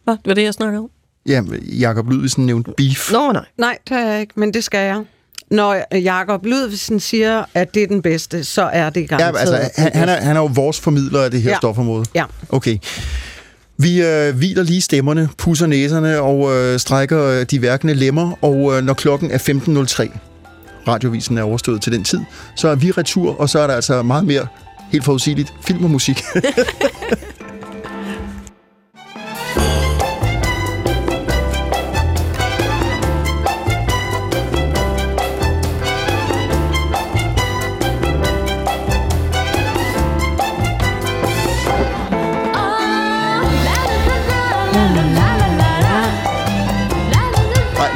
Hvad? 0.04 0.14
Det 0.18 0.28
var 0.28 0.34
det, 0.34 0.44
jeg 0.44 0.54
snakkede 0.54 0.80
om. 0.80 0.90
Ja, 1.28 1.42
Jakob 1.80 2.10
Ludvigsen 2.10 2.46
nævnte 2.46 2.72
Beef. 2.78 3.12
Nå, 3.12 3.32
nej. 3.32 3.46
Nej, 3.58 3.78
det 3.90 3.98
er 3.98 4.06
jeg 4.12 4.22
ikke, 4.22 4.34
men 4.36 4.54
det 4.54 4.64
skal 4.64 4.78
jeg. 4.86 5.04
Når 5.56 5.96
Jakob 5.98 6.46
Ludvigsen 6.46 7.00
siger, 7.00 7.44
at 7.54 7.74
det 7.74 7.84
er 7.84 7.88
den 7.88 8.02
bedste, 8.02 8.44
så 8.44 8.62
er 8.74 8.90
det 8.90 9.02
Ja, 9.02 9.06
garanteret. 9.18 9.60
altså, 9.60 9.82
han, 9.82 9.92
han, 9.94 10.10
er, 10.10 10.22
han 10.22 10.36
er 10.36 10.40
jo 10.42 10.50
vores 10.54 10.80
formidler 10.80 11.22
af 11.22 11.32
det 11.32 11.42
her 11.42 11.50
ja. 11.50 11.54
Ja. 11.54 11.58
stofområde. 11.58 12.06
Ja. 12.16 12.24
Okay. 12.50 12.78
Vi 13.78 14.02
øh, 14.02 14.36
hviler 14.36 14.64
lige 14.64 14.82
stemmerne, 14.82 15.30
pusser 15.38 15.68
næserne 15.68 16.22
og 16.22 16.56
øh, 16.56 16.80
strækker 16.80 17.24
øh, 17.24 17.44
de 17.52 17.62
værkende 17.62 17.94
lemmer, 17.94 18.32
og 18.42 18.78
øh, 18.78 18.84
når 18.84 18.94
klokken 18.94 19.32
er 19.32 19.38
15.03, 19.38 20.18
radiovisen 20.88 21.38
er 21.38 21.44
overstået 21.44 21.82
til 21.82 21.92
den 21.92 22.04
tid, 22.04 22.20
så 22.56 22.68
er 22.68 22.76
vi 22.76 22.92
retur, 22.92 23.40
og 23.42 23.50
så 23.50 23.60
er 23.60 23.68
der 23.68 23.74
altså 23.74 24.02
meget 24.04 24.26
mere 24.26 24.48
helt 24.92 25.06
forudsigeligt 25.06 25.54
film 25.68 25.84
og 25.84 25.90
musik. 25.92 26.24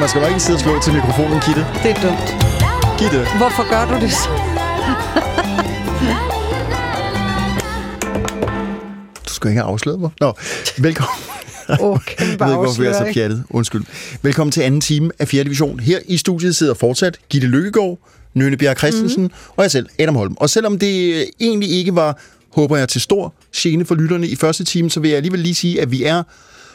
man 0.10 0.12
skal 0.12 0.22
bare 0.22 0.32
ikke 0.32 0.44
sidde 0.44 0.58
og 0.58 0.62
slå 0.62 0.82
til 0.82 0.94
mikrofonen, 0.94 1.40
Gitte. 1.46 1.66
Det 1.84 1.92
er 1.92 2.02
dumt. 2.02 2.28
Gitte. 3.00 3.38
Hvorfor 3.38 3.70
gør 3.70 3.86
du 3.86 4.06
det 4.06 4.12
så? 4.12 4.30
Du 9.28 9.34
skal 9.34 9.50
ikke 9.50 9.62
have 9.62 9.72
afsløret 9.72 10.00
mig. 10.00 10.10
Nå, 10.20 10.34
velkommen. 10.78 11.16
Oh, 11.80 12.00
kæmpe 12.06 12.24
Jeg 12.32 12.40
ved 12.40 12.54
ikke, 12.54 12.64
hvorfor 12.64 12.84
jeg 12.84 12.92
er 12.92 13.06
så 13.06 13.14
pjattet. 13.14 13.44
Undskyld. 13.50 13.84
Velkommen 14.22 14.52
til 14.52 14.62
anden 14.62 14.82
time 14.82 15.12
af 15.20 15.28
4. 15.28 15.44
division. 15.44 15.80
Her 15.80 16.00
i 16.06 16.18
studiet 16.18 16.56
sidder 16.56 16.74
fortsat 16.74 17.18
Gitte 17.30 17.48
Lykkegaard, 17.48 18.00
Nøne 18.34 18.58
Bjerg 18.58 18.78
Christensen 18.78 19.24
mm. 19.24 19.32
og 19.56 19.64
jeg 19.64 19.72
selv, 19.72 19.88
Adam 20.00 20.16
Holm. 20.16 20.36
Og 20.38 20.50
selvom 20.50 20.80
det 20.80 21.14
øh, 21.14 21.26
egentlig 21.40 21.70
ikke 21.70 21.96
var, 21.96 22.20
håber 22.54 22.78
jeg, 22.78 22.90
til 22.90 23.02
stor 23.02 23.34
gene 23.56 23.86
for 23.86 23.96
lytterne 23.96 24.28
i 24.28 24.36
første 24.36 24.64
time, 24.64 24.90
så 24.90 25.00
vil 25.00 25.10
jeg 25.10 25.18
alligevel 25.18 25.40
lige 25.40 25.56
sige, 25.56 25.82
at 25.82 25.92
vi 25.92 26.04
er 26.04 26.24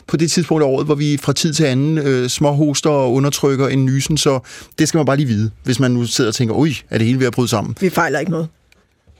på 0.06 0.16
det 0.16 0.30
tidspunkt 0.30 0.62
af 0.62 0.66
året, 0.66 0.86
hvor 0.86 0.94
vi 0.94 1.18
fra 1.22 1.32
tid 1.32 1.54
til 1.54 1.64
anden 1.64 1.98
øh, 1.98 2.28
småhoster 2.28 2.90
og 2.90 3.12
undertrykker 3.12 3.68
en 3.68 3.84
nysen, 3.84 4.16
så 4.16 4.40
det 4.78 4.88
skal 4.88 4.98
man 4.98 5.06
bare 5.06 5.16
lige 5.16 5.26
vide, 5.26 5.50
hvis 5.64 5.80
man 5.80 5.90
nu 5.90 6.06
sidder 6.06 6.30
og 6.30 6.34
tænker, 6.34 6.54
ui, 6.54 6.76
er 6.90 6.98
det 6.98 7.06
hele 7.06 7.18
ved 7.18 7.26
at 7.26 7.32
bryde 7.32 7.48
sammen? 7.48 7.76
Vi 7.80 7.90
fejler 7.90 8.18
ikke 8.18 8.30
noget. 8.30 8.48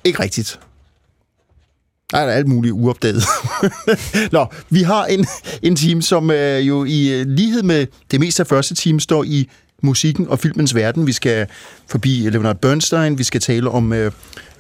Ikke 0.04 0.22
rigtigt. 0.22 0.60
Der 2.10 2.18
er 2.18 2.32
alt 2.32 2.48
muligt 2.48 2.72
uopdaget. 2.72 3.22
Nå, 4.32 4.46
vi 4.70 4.82
har 4.82 5.04
en, 5.04 5.26
en 5.62 5.76
team, 5.76 6.02
som 6.02 6.30
øh, 6.30 6.68
jo 6.68 6.84
i 6.84 7.20
øh, 7.20 7.26
lighed 7.26 7.62
med 7.62 7.86
det 8.10 8.20
meste 8.20 8.42
af 8.42 8.46
første 8.46 8.74
team 8.74 9.00
står 9.00 9.24
i 9.24 9.48
musikken 9.82 10.28
og 10.28 10.38
filmens 10.38 10.74
verden. 10.74 11.06
Vi 11.06 11.12
skal 11.12 11.46
forbi 11.86 12.28
Leonard 12.30 12.56
Bernstein, 12.56 13.18
vi 13.18 13.24
skal 13.24 13.40
tale 13.40 13.70
om 13.70 13.92
øh, 13.92 14.12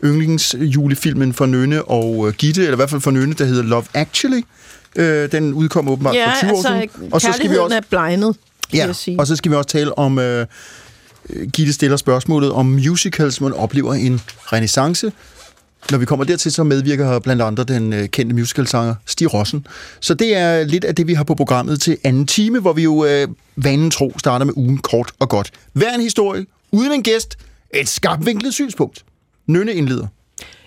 yndlingsjulefilmen 0.04 1.32
for 1.32 1.46
Nønne 1.46 1.84
og 1.84 2.28
øh, 2.28 2.34
Gitte, 2.34 2.60
eller 2.60 2.72
i 2.72 2.76
hvert 2.76 2.90
fald 2.90 3.00
for 3.00 3.10
Nønne, 3.10 3.34
der 3.34 3.44
hedder 3.44 3.62
Love 3.62 3.84
Actually. 3.94 4.40
Øh, 4.96 5.32
den 5.32 5.54
udkom 5.54 5.88
åbenbart 5.88 6.14
Ja, 6.14 6.30
for 6.30 6.36
20 6.38 6.50
år 6.52 6.56
altså, 6.56 6.88
siden. 6.94 7.12
Og 7.12 7.20
så 7.20 7.32
skal 7.32 7.50
vi 7.50 7.56
også 7.56 7.76
er 7.76 7.80
blegnet, 7.90 8.36
Ja, 8.74 8.86
jeg 8.86 8.96
sige. 8.96 9.20
og 9.20 9.26
så 9.26 9.36
skal 9.36 9.50
vi 9.50 9.56
også 9.56 9.68
tale 9.68 9.98
om, 9.98 10.18
øh, 10.18 10.46
øh, 11.30 11.48
Gitte 11.50 11.72
stiller 11.72 11.96
spørgsmålet 11.96 12.52
om 12.52 12.66
musicals, 12.66 13.40
man 13.40 13.52
oplever 13.52 13.94
en 13.94 14.20
renaissance. 14.52 15.12
når 15.90 15.98
vi 15.98 16.04
kommer 16.04 16.24
dertil, 16.24 16.52
så 16.52 16.64
medvirker 16.64 17.06
her 17.08 17.18
blandt 17.18 17.42
andre 17.42 17.64
den 17.64 17.92
øh, 17.92 18.08
kendte 18.08 18.34
musicalsanger 18.36 18.94
Stig 19.06 19.34
Rossen. 19.34 19.66
Så 20.00 20.14
det 20.14 20.36
er 20.36 20.64
lidt 20.64 20.84
af 20.84 20.94
det, 20.94 21.06
vi 21.06 21.14
har 21.14 21.24
på 21.24 21.34
programmet 21.34 21.80
til 21.80 21.96
anden 22.04 22.26
time, 22.26 22.60
hvor 22.60 22.72
vi 22.72 22.82
jo 22.82 23.04
øh, 23.04 23.28
vanen 23.56 23.90
tro 23.90 24.12
starter 24.18 24.46
med 24.46 24.54
ugen 24.56 24.78
kort 24.78 25.12
og 25.18 25.28
godt. 25.28 25.50
Hver 25.72 25.94
en 25.94 26.00
historie, 26.00 26.46
uden 26.72 26.92
en 26.92 27.02
gæst, 27.02 27.36
et 27.74 27.88
skarpvinklet 27.88 28.54
synspunkt. 28.54 29.04
Nynne 29.46 29.72
indleder. 29.74 30.06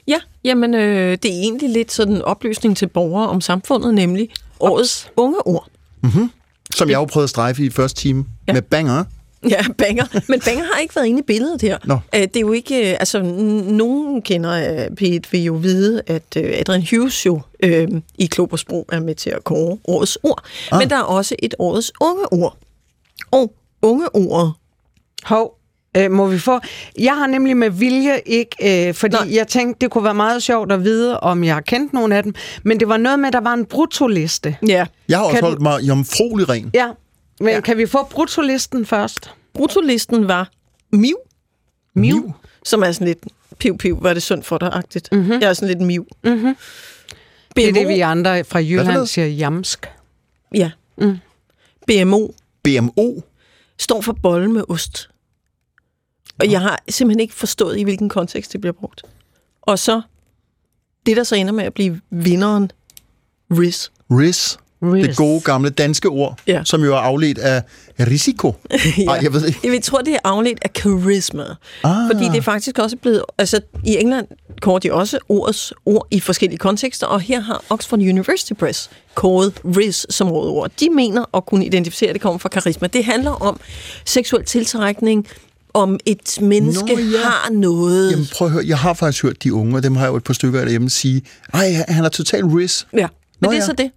Ja, 0.07 0.19
jamen 0.43 0.73
øh, 0.73 1.11
det 1.23 1.25
er 1.25 1.39
egentlig 1.41 1.69
lidt 1.69 1.91
sådan 1.91 2.13
en 2.15 2.21
oplysning 2.21 2.77
til 2.77 2.87
borgere 2.87 3.29
om 3.29 3.41
samfundet, 3.41 3.93
nemlig 3.93 4.29
årets 4.59 5.09
unge 5.17 5.47
ord. 5.47 5.67
Som 6.75 6.89
jeg 6.89 6.95
jo 6.95 7.05
prøvede 7.05 7.23
at 7.23 7.29
strejfe 7.29 7.63
i 7.65 7.69
første 7.69 8.01
time 8.01 8.25
ja. 8.47 8.53
Med 8.53 8.61
banger. 8.61 9.03
Ja, 9.49 9.61
Banger. 9.77 10.05
Men 10.29 10.41
Banger 10.45 10.63
har 10.73 10.81
ikke 10.81 10.95
været 10.95 11.05
inde 11.05 11.19
i 11.19 11.23
billedet 11.23 11.61
her. 11.61 11.77
Nå. 11.85 11.97
Øh, 12.15 12.21
Det 12.21 12.35
er 12.35 12.39
jo 12.39 12.51
ikke... 12.51 12.91
øh, 12.91 12.97
Altså, 12.99 13.21
nogen 13.21 14.21
kender 14.21 14.51
øh, 14.51 14.85
P1 15.01 15.19
vil 15.31 15.43
jo 15.43 15.53
vide, 15.53 16.01
at 16.07 16.23
øh, 16.37 16.53
Adrian 16.59 16.87
Hughes 16.91 17.25
jo 17.25 17.41
øh, 17.63 17.87
i 18.17 18.25
Klobersbro 18.25 18.85
er 18.91 18.99
med 18.99 19.15
til 19.15 19.29
at 19.29 19.43
kåre 19.43 19.77
årets 19.87 20.17
ord. 20.23 20.43
Ah. 20.71 20.79
Men 20.79 20.89
der 20.89 20.95
er 20.97 21.01
også 21.01 21.35
et 21.39 21.55
årets 21.59 21.91
unge 22.01 22.33
ord. 22.33 22.57
Og 23.31 23.53
unge 23.81 24.15
ordet. 24.15 24.53
Hov, 25.23 25.56
øh, 25.97 26.11
må 26.11 26.27
vi 26.27 26.39
få... 26.39 26.59
Jeg 26.99 27.15
har 27.17 27.27
nemlig 27.27 27.57
med 27.57 27.69
vilje 27.69 28.21
ikke... 28.25 28.87
Øh, 28.87 28.93
fordi 28.93 29.15
Nej. 29.15 29.35
jeg 29.35 29.47
tænkte, 29.47 29.77
det 29.81 29.91
kunne 29.91 30.03
være 30.03 30.13
meget 30.13 30.43
sjovt 30.43 30.71
at 30.71 30.83
vide, 30.83 31.19
om 31.19 31.43
jeg 31.43 31.53
har 31.53 31.61
kendt 31.61 31.93
nogle 31.93 32.15
af 32.15 32.23
dem. 32.23 32.35
Men 32.63 32.79
det 32.79 32.87
var 32.89 32.97
noget 32.97 33.19
med, 33.19 33.27
at 33.27 33.33
der 33.33 33.41
var 33.41 33.53
en 33.53 33.65
brutoliste. 33.65 34.57
Ja. 34.67 34.85
Jeg 35.09 35.17
har 35.17 35.25
også 35.25 35.33
Kan 35.33 35.43
du- 35.43 35.47
holdt 35.49 35.61
mig 35.61 35.81
jomfruelig 35.81 36.49
ren. 36.49 36.71
Ja, 36.73 36.87
men 37.39 37.49
Ja. 37.49 37.59
kan 37.61 37.77
vi 37.77 37.85
få 37.85 38.03
brutolisten 38.03 38.85
først? 38.85 39.33
Brutolisten 39.53 40.27
var 40.27 40.49
Miu, 40.91 41.17
Miu. 41.95 42.33
som 42.65 42.83
er 42.83 42.91
sådan 42.91 43.07
lidt 43.07 43.19
piv, 43.59 43.77
piv, 43.77 43.97
var 44.03 44.13
det 44.13 44.23
sundt 44.23 44.45
for 44.45 44.57
dig-agtigt. 44.57 45.09
Mm-hmm. 45.11 45.31
Jeg 45.41 45.43
er 45.49 45.53
sådan 45.53 45.67
lidt 45.67 45.81
Miu. 45.87 46.05
Mm-hmm. 46.23 46.55
Det 47.55 47.69
er 47.69 47.73
det, 47.73 47.87
vi 47.87 47.99
andre 47.99 48.43
fra? 48.43 48.59
Jylland 48.59 49.05
siger 49.07 49.27
jamsk. 49.27 49.85
Ja. 50.55 50.71
Mm. 50.97 51.17
BMO 51.87 52.27
BMO. 52.63 53.21
står 53.79 54.01
for 54.01 54.13
bolle 54.23 54.51
med 54.51 54.63
ost. 54.69 55.09
Og 56.39 56.51
jeg 56.51 56.61
har 56.61 56.79
simpelthen 56.89 57.19
ikke 57.19 57.33
forstået, 57.33 57.79
i 57.79 57.83
hvilken 57.83 58.09
kontekst 58.09 58.53
det 58.53 58.61
bliver 58.61 58.73
brugt. 58.73 59.01
Og 59.61 59.79
så, 59.79 60.01
det 61.05 61.17
der 61.17 61.23
så 61.23 61.35
ender 61.35 61.53
med 61.53 61.63
at 61.63 61.73
blive 61.73 62.01
vinderen, 62.09 62.71
Riz. 63.51 63.87
RIS. 64.11 64.57
Det 64.81 65.17
gode 65.17 65.41
gamle 65.41 65.69
danske 65.69 66.09
ord, 66.09 66.39
Ja. 66.47 66.61
som 66.65 66.83
jo 66.83 66.93
er 66.93 66.99
afledt 66.99 67.37
af 67.37 67.63
risiko. 67.99 68.55
Nej, 69.05 69.19
jeg 69.23 69.33
ved 69.33 69.45
ikke. 69.47 69.73
Jeg 69.73 69.83
tror, 69.83 70.01
det 70.01 70.13
er 70.13 70.19
afledt 70.23 70.59
af 70.61 70.69
charisma. 70.79 71.43
Ah. 71.83 71.95
Fordi 72.11 72.25
det 72.25 72.37
er 72.37 72.41
faktisk 72.41 72.79
også 72.79 72.97
blevet... 72.97 73.23
Altså, 73.37 73.59
i 73.85 73.97
England 73.97 74.27
kårer 74.61 74.79
de 74.79 74.93
også 74.93 75.19
ordets 75.29 75.73
ord 75.85 76.07
i 76.11 76.19
forskellige 76.19 76.57
kontekster, 76.57 77.07
og 77.07 77.21
her 77.21 77.39
har 77.39 77.63
Oxford 77.69 77.99
University 77.99 78.53
Press 78.53 78.89
kåret 79.15 79.53
Riz 79.77 80.05
som 80.09 80.31
rådord. 80.31 80.71
De 80.79 80.89
mener 80.89 81.37
at 81.37 81.45
kunne 81.45 81.65
identificere, 81.65 82.09
at 82.09 82.13
det 82.13 82.21
kommer 82.21 82.37
fra 82.39 82.49
karisma. 82.49 82.87
Det 82.87 83.05
handler 83.05 83.31
om 83.31 83.59
seksuel 84.05 84.45
tiltrækning, 84.45 85.27
om 85.77 85.99
et 86.05 86.37
menneske 86.41 86.95
Nå, 86.95 86.99
ja. 86.99 87.17
har 87.17 87.51
noget... 87.51 88.11
Jamen 88.11 88.27
prøv 88.33 88.47
at 88.47 88.51
høre, 88.51 88.63
jeg 88.67 88.77
har 88.77 88.93
faktisk 88.93 89.23
hørt 89.23 89.43
de 89.43 89.53
unge, 89.53 89.75
og 89.75 89.83
dem 89.83 89.95
har 89.95 90.03
jeg 90.03 90.11
jo 90.11 90.17
et 90.17 90.23
par 90.23 90.33
stykker 90.33 90.61
derhjemme 90.61 90.89
sige, 90.89 91.21
ej, 91.53 91.85
han 91.87 92.05
er 92.05 92.09
total 92.09 92.45
RIS. 92.45 92.87
Ja, 92.93 92.97
men 92.97 93.07
Nå, 93.41 93.49
det 93.49 93.57
er 93.57 93.61
ja. 93.61 93.65
så 93.65 93.73
det. 93.73 93.91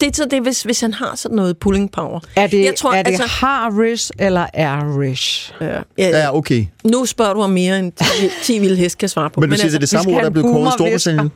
Det 0.00 0.08
er 0.08 0.12
så 0.14 0.26
det, 0.30 0.42
hvis, 0.42 0.62
hvis 0.62 0.80
han 0.80 0.94
har 0.94 1.14
sådan 1.16 1.36
noget 1.36 1.58
pulling 1.58 1.92
power. 1.92 2.20
Er 2.36 2.46
det, 2.46 2.64
jeg 2.64 2.74
tror, 2.74 2.92
er 2.92 3.02
det 3.02 3.10
altså, 3.10 3.26
har 3.26 3.80
rish 3.80 4.10
eller 4.18 4.46
er 4.54 5.00
rish? 5.00 5.52
ja, 5.60 5.66
ja, 5.98 6.08
Ja, 6.08 6.36
okay. 6.36 6.66
Nu 6.84 7.06
spørger 7.06 7.34
du 7.34 7.42
om 7.42 7.50
mere 7.50 7.78
end 7.78 7.92
10, 7.92 8.04
10 8.42 8.58
vilde 8.58 8.76
hest 8.76 8.98
kan 8.98 9.08
svare 9.08 9.30
på. 9.30 9.40
Men 9.40 9.50
du 9.50 9.56
siger, 9.56 9.66
det 9.66 9.74
er 9.74 9.78
det 9.78 9.88
samme 9.88 10.10
ord, 10.10 10.16
der 10.16 10.20
have 10.22 10.30
blev 10.30 10.44
kåret 10.44 10.68
i. 10.68 10.72
Storbritannien? 10.72 11.30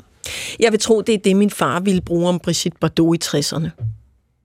Jeg 0.61 0.73
vil 0.73 0.81
tro, 0.81 1.01
det 1.01 1.15
er 1.15 1.19
det, 1.19 1.37
min 1.37 1.51
far 1.51 1.81
ville 1.81 2.01
bruge 2.01 2.29
om 2.29 2.39
Brigitte 2.39 2.79
Bardot 2.81 3.17
i 3.17 3.37
60'erne. 3.37 3.98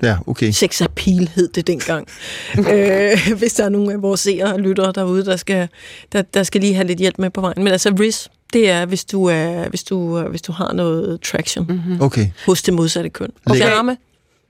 Ja, 0.04 0.18
okay. 0.28 0.52
Sex 0.52 0.82
appeal 0.82 1.30
hed 1.36 1.48
det 1.48 1.68
dengang. 1.68 2.08
øh, 2.74 3.34
hvis 3.38 3.54
der 3.54 3.66
er 3.66 3.70
nogen 3.70 3.92
af 3.92 4.02
vores 4.02 4.20
seere 4.20 4.54
og 4.54 4.60
lyttere 4.60 4.92
derude, 4.96 5.26
der 5.26 5.36
skal, 5.36 5.68
der, 6.12 6.22
der 6.22 6.44
skal 6.44 6.62
lige 6.62 6.74
have 6.74 6.88
lidt 6.88 7.00
hjælp 7.00 7.20
med 7.20 7.30
på 7.30 7.42
vejen. 7.42 7.64
Men 7.64 7.68
altså, 7.68 7.96
Riz, 8.00 8.28
det 8.54 8.70
er, 8.70 8.86
hvis 8.86 9.06
du, 9.06 9.26
er, 9.26 9.70
hvis 9.70 9.84
du, 9.84 10.20
hvis 10.20 10.42
du 10.42 10.52
har 10.52 10.74
noget 10.74 11.22
traction 11.22 11.66
mm-hmm. 11.70 12.02
Okay. 12.02 12.28
hos 12.46 12.62
det 12.62 12.74
modsatte 12.74 13.10
køn. 13.10 13.30
Lækkert. 13.48 13.70
Charme. 13.70 13.98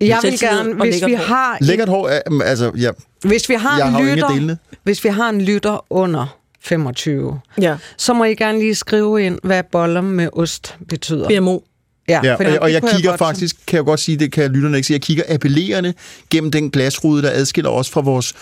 Jeg 0.01 0.19
vil 0.23 0.39
gerne, 0.39 0.71
og 0.71 0.87
hvis 0.87 1.05
vi 1.05 1.13
hår. 1.13 1.23
har, 1.23 1.57
Lækkert 1.61 1.89
hår, 1.89 2.09
altså, 2.43 2.71
ja, 2.77 2.89
hvis 3.21 3.49
vi 3.49 3.53
har 3.53 3.77
jeg 3.77 3.87
en 3.87 3.93
har 3.93 4.01
lytter, 4.03 4.55
hvis 4.83 5.03
vi 5.03 5.09
har 5.09 5.29
en 5.29 5.41
lytter 5.41 5.85
under 5.89 6.37
25, 6.61 7.39
Ja, 7.61 7.77
så 7.97 8.13
må 8.13 8.23
I 8.23 8.35
gerne 8.35 8.59
lige 8.59 8.75
skrive 8.75 9.25
ind, 9.25 9.39
hvad 9.43 9.63
boller 9.71 10.01
med 10.01 10.29
ost 10.33 10.77
betyder. 10.89 11.39
BMO. 11.39 11.59
Ja, 12.09 12.35
for 12.35 12.43
og, 12.43 12.57
og 12.61 12.73
jeg 12.73 12.81
kigger 12.95 13.17
faktisk, 13.17 13.55
kan 13.67 13.77
jeg 13.77 13.85
godt 13.85 13.99
sige, 13.99 14.17
det 14.17 14.31
kan 14.31 14.51
lytterne 14.51 14.77
ikke 14.77 14.87
sige, 14.87 14.95
jeg 14.95 15.01
kigger 15.01 15.23
appellerende 15.29 15.93
gennem 16.29 16.51
den 16.51 16.69
glasrude, 16.69 17.21
der 17.23 17.29
adskiller 17.33 17.69
os 17.69 17.89
fra 17.89 18.01
vores 18.01 18.33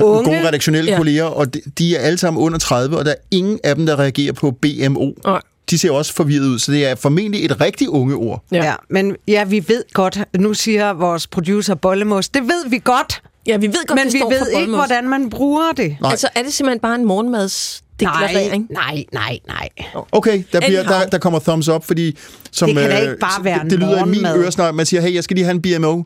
Unge. 0.00 0.24
gode 0.24 0.48
redaktionelle 0.48 0.86
Ja. 0.90 0.92
ja. 0.92 0.98
kolleger, 0.98 1.24
og 1.24 1.54
de, 1.54 1.60
de 1.78 1.96
er 1.96 2.00
alle 2.00 2.18
sammen 2.18 2.42
under 2.42 2.58
30, 2.58 2.98
og 2.98 3.04
der 3.04 3.10
er 3.10 3.14
ingen 3.30 3.58
af 3.64 3.74
dem, 3.74 3.86
der 3.86 3.98
reagerer 3.98 4.32
på 4.32 4.50
BMO. 4.50 5.10
Nej. 5.24 5.40
De 5.70 5.78
ser 5.78 5.90
også 5.90 6.14
forvirret 6.14 6.44
ud, 6.46 6.58
så 6.58 6.72
det 6.72 6.86
er 6.86 6.94
formentlig 6.94 7.44
et 7.44 7.60
rigtig 7.60 7.88
unge 7.88 8.14
ord. 8.14 8.44
Ja. 8.52 8.56
Ja. 8.56 8.64
ja, 8.64 8.74
men 8.90 9.16
ja, 9.28 9.44
vi 9.44 9.64
ved 9.68 9.82
godt, 9.92 10.18
nu 10.38 10.54
siger 10.54 10.92
vores 10.92 11.26
producer 11.26 11.74
bollemost, 11.74 12.34
det 12.34 12.42
ved 12.42 12.70
vi 12.70 12.80
godt, 12.84 13.22
Ja, 13.48 13.56
vi 13.56 13.66
ved 13.66 13.86
godt, 13.86 13.96
men 13.98 14.04
det 14.06 14.12
vi 14.12 14.18
står 14.18 14.30
ved 14.30 14.38
for 14.52 14.60
ikke, 14.60 14.74
hvordan 14.74 15.08
man 15.08 15.30
bruger 15.30 15.72
det. 15.72 15.96
Nej. 16.00 16.10
Altså, 16.10 16.28
er 16.34 16.42
det 16.42 16.52
simpelthen 16.52 16.80
bare 16.80 16.94
en 16.94 17.04
morgenmadsdeklarering? 17.04 18.66
nej, 18.70 19.04
nej, 19.12 19.38
nej. 19.46 19.68
Okay, 20.12 20.42
der, 20.52 20.60
bliver, 20.60 20.82
der, 20.82 21.06
der 21.06 21.18
kommer 21.18 21.38
thumbs 21.38 21.68
up, 21.68 21.84
fordi... 21.84 22.16
Som, 22.52 22.68
Det 22.68 22.76
kan 22.78 22.90
da 22.90 22.96
øh, 22.96 23.02
ikke 23.02 23.20
bare 23.20 23.44
være 23.44 23.54
det, 23.58 23.64
en 23.64 23.70
det 23.70 23.78
lyder 23.78 23.90
i 24.04 24.08
min 24.08 24.22
morgenmad. 24.22 24.44
øresnegl, 24.44 24.74
man 24.74 24.86
siger, 24.86 25.00
hey, 25.00 25.14
jeg 25.14 25.24
skal 25.24 25.34
lige 25.34 25.44
have 25.44 25.54
en 25.54 25.62
BMO. 25.82 26.02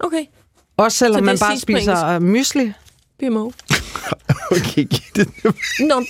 Okay, 0.00 0.24
Også 0.76 0.98
selvom 0.98 1.24
man 1.24 1.38
bare 1.38 1.58
spiser 1.58 2.06
øh, 2.06 2.22
mysli. 2.22 2.72
BMO. 3.18 3.50
Okay, 4.56 4.86
det, 5.16 5.28
Nå, 5.80 6.00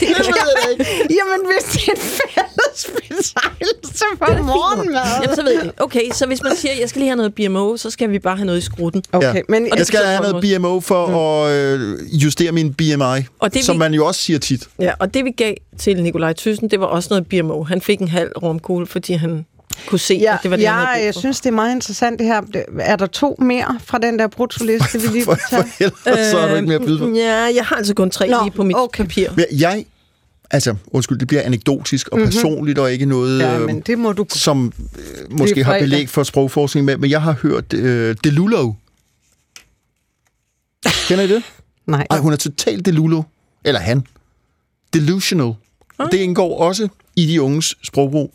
det 0.00 0.08
kan 0.08 0.08
jeg 0.08 0.86
Jamen, 1.18 1.46
hvis 1.46 1.72
det 1.72 1.88
er 1.88 1.92
en 1.92 2.00
fælles 2.00 2.90
betegnelse 2.94 4.04
for 4.18 4.42
morgenmad. 4.42 5.00
Jamen, 5.22 5.36
så 5.36 5.42
ved 5.42 5.52
jeg. 5.62 5.72
Okay, 5.76 6.10
så 6.12 6.26
hvis 6.26 6.42
man 6.42 6.56
siger, 6.56 6.72
at 6.72 6.80
jeg 6.80 6.88
skal 6.88 7.00
lige 7.00 7.08
have 7.08 7.16
noget 7.16 7.34
BMO, 7.34 7.76
så 7.76 7.90
skal 7.90 8.10
vi 8.10 8.18
bare 8.18 8.36
have 8.36 8.46
noget 8.46 8.58
i 8.58 8.62
skrutten. 8.62 9.02
Okay, 9.12 9.34
Ja. 9.34 9.40
men 9.48 9.72
Og 9.72 9.78
jeg 9.78 9.86
skal 9.86 10.00
have 10.04 10.20
noget 10.22 10.58
BMO 10.60 10.80
for 10.80 11.06
at 11.46 11.52
øh, 11.52 11.98
justere 12.24 12.52
min 12.52 12.74
BMI, 12.74 13.24
Og 13.38 13.54
det 13.54 13.64
som 13.64 13.74
vi- 13.74 13.78
man 13.78 13.94
jo 13.94 14.06
også 14.06 14.20
siger 14.22 14.38
tit. 14.38 14.68
Ja, 14.80 14.92
og 14.98 15.14
det 15.14 15.24
vi 15.24 15.30
gav 15.30 15.54
til 15.78 16.02
Nikolaj 16.02 16.32
Thyssen, 16.32 16.70
det 16.70 16.80
var 16.80 16.86
også 16.86 17.08
noget 17.10 17.26
BMO. 17.26 17.62
Han 17.62 17.80
fik 17.80 17.98
en 18.00 18.08
halv 18.08 18.30
romkugle, 18.42 18.86
fordi 18.86 19.12
han 19.12 19.46
kunne 19.86 19.98
se, 19.98 20.14
Ja, 20.14 20.34
at 20.34 20.38
det 20.42 20.50
var 20.50 20.56
det, 20.56 20.68
han 20.68 20.78
jeg, 20.78 20.86
havde 20.86 21.12
synes, 21.12 21.40
det 21.40 21.48
er 21.48 21.54
meget 21.54 21.74
interessant 21.74 22.18
det 22.18 22.26
her. 22.26 22.42
Er 22.80 22.96
der 22.96 23.06
to 23.06 23.36
mere 23.38 23.78
fra 23.84 23.98
den 23.98 24.18
der 24.18 24.26
brutoliste, 24.26 25.00
vi 25.00 25.06
lige 25.06 25.24
For, 25.24 25.38
for 25.50 25.64
ellers 26.08 26.30
så 26.30 26.40
har 26.40 26.48
du 26.48 26.54
ikke 26.54 26.68
mere 26.68 26.78
at 26.78 26.86
byde 26.86 26.98
på. 26.98 27.08
Øh, 27.08 27.16
Ja, 27.16 27.34
jeg 27.54 27.64
har 27.64 27.76
altså 27.76 27.94
kun 27.94 28.10
tre 28.10 28.28
Nå, 28.28 28.42
lige 28.42 28.50
på 28.56 28.62
mit 28.62 28.76
okay. 28.76 29.04
papir. 29.04 29.28
Jeg, 29.58 29.84
altså, 30.50 30.74
undskyld, 30.86 31.18
det 31.18 31.28
bliver 31.28 31.42
anekdotisk 31.42 32.08
og 32.08 32.18
personligt, 32.18 32.78
og 32.78 32.92
ikke 32.92 33.06
noget. 33.06 33.40
Ja, 33.40 33.58
øh, 33.58 33.66
men 33.66 33.80
det 33.80 33.98
må 33.98 34.12
du... 34.12 34.26
som 34.28 34.72
øh, 34.98 35.38
måske 35.38 35.64
har 35.64 35.78
belæg 35.78 36.08
for 36.08 36.22
sprogforskning 36.22 36.84
med, 36.86 36.96
men 36.96 37.10
jeg 37.10 37.22
har 37.22 37.32
hørt 37.32 37.72
øh, 37.72 38.16
Delulo. 38.24 38.72
Kender 41.08 41.24
I 41.24 41.28
det? 41.28 41.42
Nej. 41.86 42.06
Ej, 42.10 42.18
hun 42.18 42.32
er 42.32 42.36
totalt 42.36 42.86
Delulo. 42.86 43.22
Eller 43.64 43.80
han. 43.80 44.06
Delusional. 44.94 45.54
Og 45.98 46.12
det 46.12 46.18
indgår 46.18 46.58
også 46.60 46.88
i 47.16 47.26
de 47.26 47.42
unges 47.42 47.74
sprogbrug. 47.82 48.34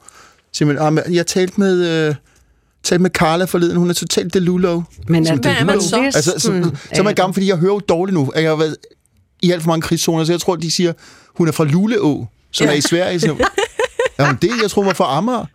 Simpelthen, 0.58 0.97
ah, 0.97 1.16
jeg 1.16 1.28
talte 1.28 1.60
med, 1.60 2.08
øh, 2.10 2.16
talte 2.84 3.01
med 3.01 3.10
Carla 3.10 3.45
forleden, 3.45 3.78
hun 3.78 3.89
er 3.89 3.93
totalt 3.93 4.34
Delulo. 4.34 4.82
Men 5.08 5.28
er, 5.28 5.36
Hvad 5.36 5.51
er 5.60 5.66
man 5.66 5.82
så? 5.82 6.01
Altså, 6.01 6.22
så, 6.32 6.39
så, 6.39 6.72
så 6.93 6.99
er 6.99 7.03
man 7.03 7.16
gammel, 7.16 7.34
fordi 7.34 7.47
jeg 7.47 7.58
hører 7.58 7.74
jo 7.74 7.80
dårligt 7.80 8.14
nu. 8.14 8.32
Jeg 8.36 8.49
har 8.49 8.56
været 8.56 8.78
i 9.41 9.51
alt 9.51 9.64
for 9.64 9.68
mange 9.70 9.82
krigszoner, 9.82 10.24
så 10.24 10.34
jeg 10.34 10.39
tror, 10.39 10.56
de 10.56 10.72
siger, 10.72 10.93
hun 11.36 11.47
er 11.47 11.51
fra 11.51 11.64
Luleå, 11.64 12.26
som 12.51 12.66
ja. 12.68 12.72
er 12.74 12.78
i 12.78 12.82
Sverige. 12.82 13.20
Så, 13.20 13.36
ja, 14.20 14.26
hun 14.26 14.38
det? 14.41 14.51
Jeg 14.62 14.70
tror, 14.72 14.82
hun 14.82 14.88
var 14.88 14.93
fra 14.93 15.18
Amager. 15.18 15.45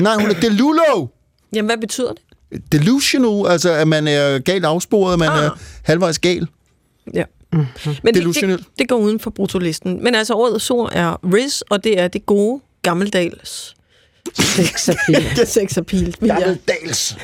Nej, 0.00 0.14
hun 0.14 0.30
er 0.30 0.34
Delulo! 0.40 1.06
Jamen, 1.54 1.66
hvad 1.68 1.78
betyder 1.78 2.12
det? 2.12 2.72
Delusional, 2.72 3.52
altså 3.52 3.70
at 3.72 3.88
man 3.88 4.08
er 4.08 4.38
galt 4.38 4.64
afsporet, 4.64 5.12
at 5.12 5.18
man 5.18 5.28
Ah. 5.28 5.44
er 5.44 5.50
halvvejs 5.82 6.18
gal. 6.18 6.46
Ja. 7.14 7.24
Men 8.02 8.14
det, 8.14 8.24
det, 8.24 8.64
det 8.78 8.88
går 8.88 8.96
uden 8.96 9.20
for 9.20 9.30
brutolisten. 9.30 10.04
Men 10.04 10.14
altså, 10.14 10.34
årets 10.34 10.70
ord 10.70 10.90
er 10.92 11.34
Riz, 11.34 11.60
og 11.70 11.84
det 11.84 12.00
er 12.00 12.08
det 12.08 12.26
gode, 12.26 12.60
gammeldags 12.82 13.74
Sexappeal. 14.34 15.46
sex 15.46 15.78
appeal. 15.78 16.14
Vi, 16.20 16.28
er, 16.28 16.38
Gammeldals. 16.38 17.16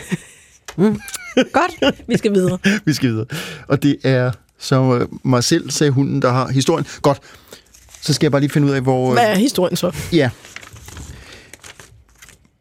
Godt. 1.52 1.94
vi 2.08 2.16
skal 2.16 2.34
videre. 2.34 2.58
Vi 2.84 2.92
skal 2.92 3.08
videre. 3.08 3.26
Og 3.68 3.82
det 3.82 3.96
er 4.02 4.32
så 4.58 4.98
øh, 5.00 5.08
mig 5.24 5.44
selv, 5.44 5.70
sagde 5.70 5.90
hunden, 5.90 6.22
der 6.22 6.32
har 6.32 6.48
historien. 6.48 6.86
Godt. 7.02 7.18
Så 8.00 8.12
skal 8.12 8.26
jeg 8.26 8.32
bare 8.32 8.40
lige 8.40 8.50
finde 8.50 8.68
ud 8.68 8.72
af, 8.72 8.80
hvor... 8.80 9.12
Hvad 9.12 9.24
er 9.24 9.34
historien 9.34 9.76
så? 9.76 9.92
Ja. 10.12 10.30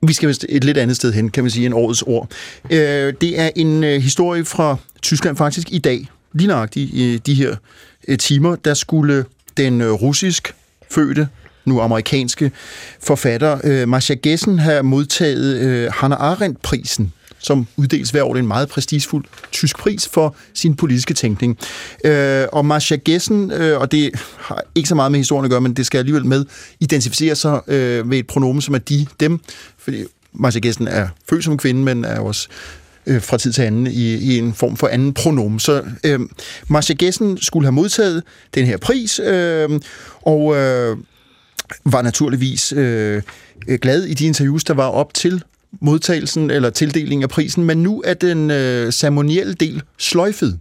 Vi 0.07 0.13
skal 0.13 0.29
vist 0.29 0.45
et 0.49 0.63
lidt 0.63 0.77
andet 0.77 0.95
sted 0.95 1.13
hen, 1.13 1.29
kan 1.29 1.43
man 1.43 1.51
sige, 1.51 1.65
end 1.65 1.73
årets 1.73 2.01
ord. 2.01 2.31
Øh, 2.69 3.13
det 3.21 3.39
er 3.39 3.49
en 3.55 3.83
øh, 3.83 4.01
historie 4.01 4.45
fra 4.45 4.77
Tyskland 5.01 5.37
faktisk 5.37 5.71
i 5.71 5.77
dag. 5.77 6.07
Lige 6.33 6.47
nøjagtigt 6.47 6.93
i 6.93 7.17
de 7.17 7.33
her 7.33 7.55
øh, 8.07 8.17
timer, 8.17 8.55
der 8.55 8.73
skulle 8.73 9.25
den 9.57 9.81
øh, 9.81 9.91
russisk 9.91 10.55
fødte 10.91 11.27
nu 11.65 11.81
amerikanske 11.81 12.51
forfatter. 12.99 13.59
Øh, 13.63 13.87
Marcia 13.87 14.15
Gessen 14.23 14.59
har 14.59 14.81
modtaget 14.81 15.55
øh, 15.61 15.91
Hannah 15.93 16.19
Arendt-prisen 16.19 17.13
som 17.39 17.67
uddeles 17.77 18.09
hver 18.09 18.23
år. 18.23 18.33
Det 18.33 18.39
er 18.39 18.43
en 18.43 18.47
meget 18.47 18.69
prestigefuld 18.69 19.25
tysk 19.51 19.77
pris 19.77 20.07
for 20.07 20.35
sin 20.53 20.75
politiske 20.75 21.13
tænkning. 21.13 21.57
Øh, 22.05 22.45
og 22.51 22.65
Marcia 22.65 22.97
Gessen, 23.05 23.51
øh, 23.51 23.79
og 23.79 23.91
det 23.91 24.11
har 24.37 24.63
ikke 24.75 24.89
så 24.89 24.95
meget 24.95 25.11
med 25.11 25.19
historien 25.19 25.45
at 25.45 25.51
gøre, 25.51 25.61
men 25.61 25.73
det 25.73 25.85
skal 25.85 25.97
alligevel 25.97 26.25
med, 26.25 26.45
identificere 26.79 27.35
sig 27.35 27.61
øh, 27.67 28.07
med 28.07 28.17
et 28.17 28.27
pronomen, 28.27 28.61
som 28.61 28.75
er 28.75 28.79
de, 28.79 29.05
dem. 29.19 29.39
Fordi 29.77 30.03
Marcia 30.33 30.59
Gessen 30.59 30.87
er 30.87 31.07
født 31.29 31.43
som 31.43 31.57
kvinde, 31.57 31.83
men 31.83 32.05
er 32.05 32.19
også 32.19 32.47
øh, 33.05 33.21
fra 33.21 33.37
tid 33.37 33.51
til 33.53 33.61
anden 33.61 33.87
i, 33.87 34.13
i 34.13 34.37
en 34.37 34.53
form 34.53 34.77
for 34.77 34.87
anden 34.87 35.13
pronomen. 35.13 35.59
Så 35.59 35.83
øh, 36.03 36.19
Marcia 36.67 36.95
Gessen 36.99 37.37
skulle 37.41 37.65
have 37.65 37.71
modtaget 37.71 38.23
den 38.55 38.65
her 38.65 38.77
pris, 38.77 39.19
øh, 39.19 39.69
og 40.21 40.55
øh, 40.55 40.97
var 41.85 42.01
naturligvis 42.01 42.73
øh, 42.73 43.21
glad 43.81 44.03
i 44.03 44.13
de 44.13 44.25
interviews, 44.25 44.63
der 44.63 44.73
var 44.73 44.87
op 44.87 45.13
til 45.13 45.43
modtagelsen 45.81 46.51
eller 46.51 46.69
tildelingen 46.69 47.23
af 47.23 47.29
prisen, 47.29 47.63
men 47.63 47.83
nu 47.83 48.03
er 48.05 48.13
den 48.13 48.51
øh, 48.51 48.91
ceremonielle 48.91 49.53
del 49.53 49.81
sløjfet. 49.97 50.59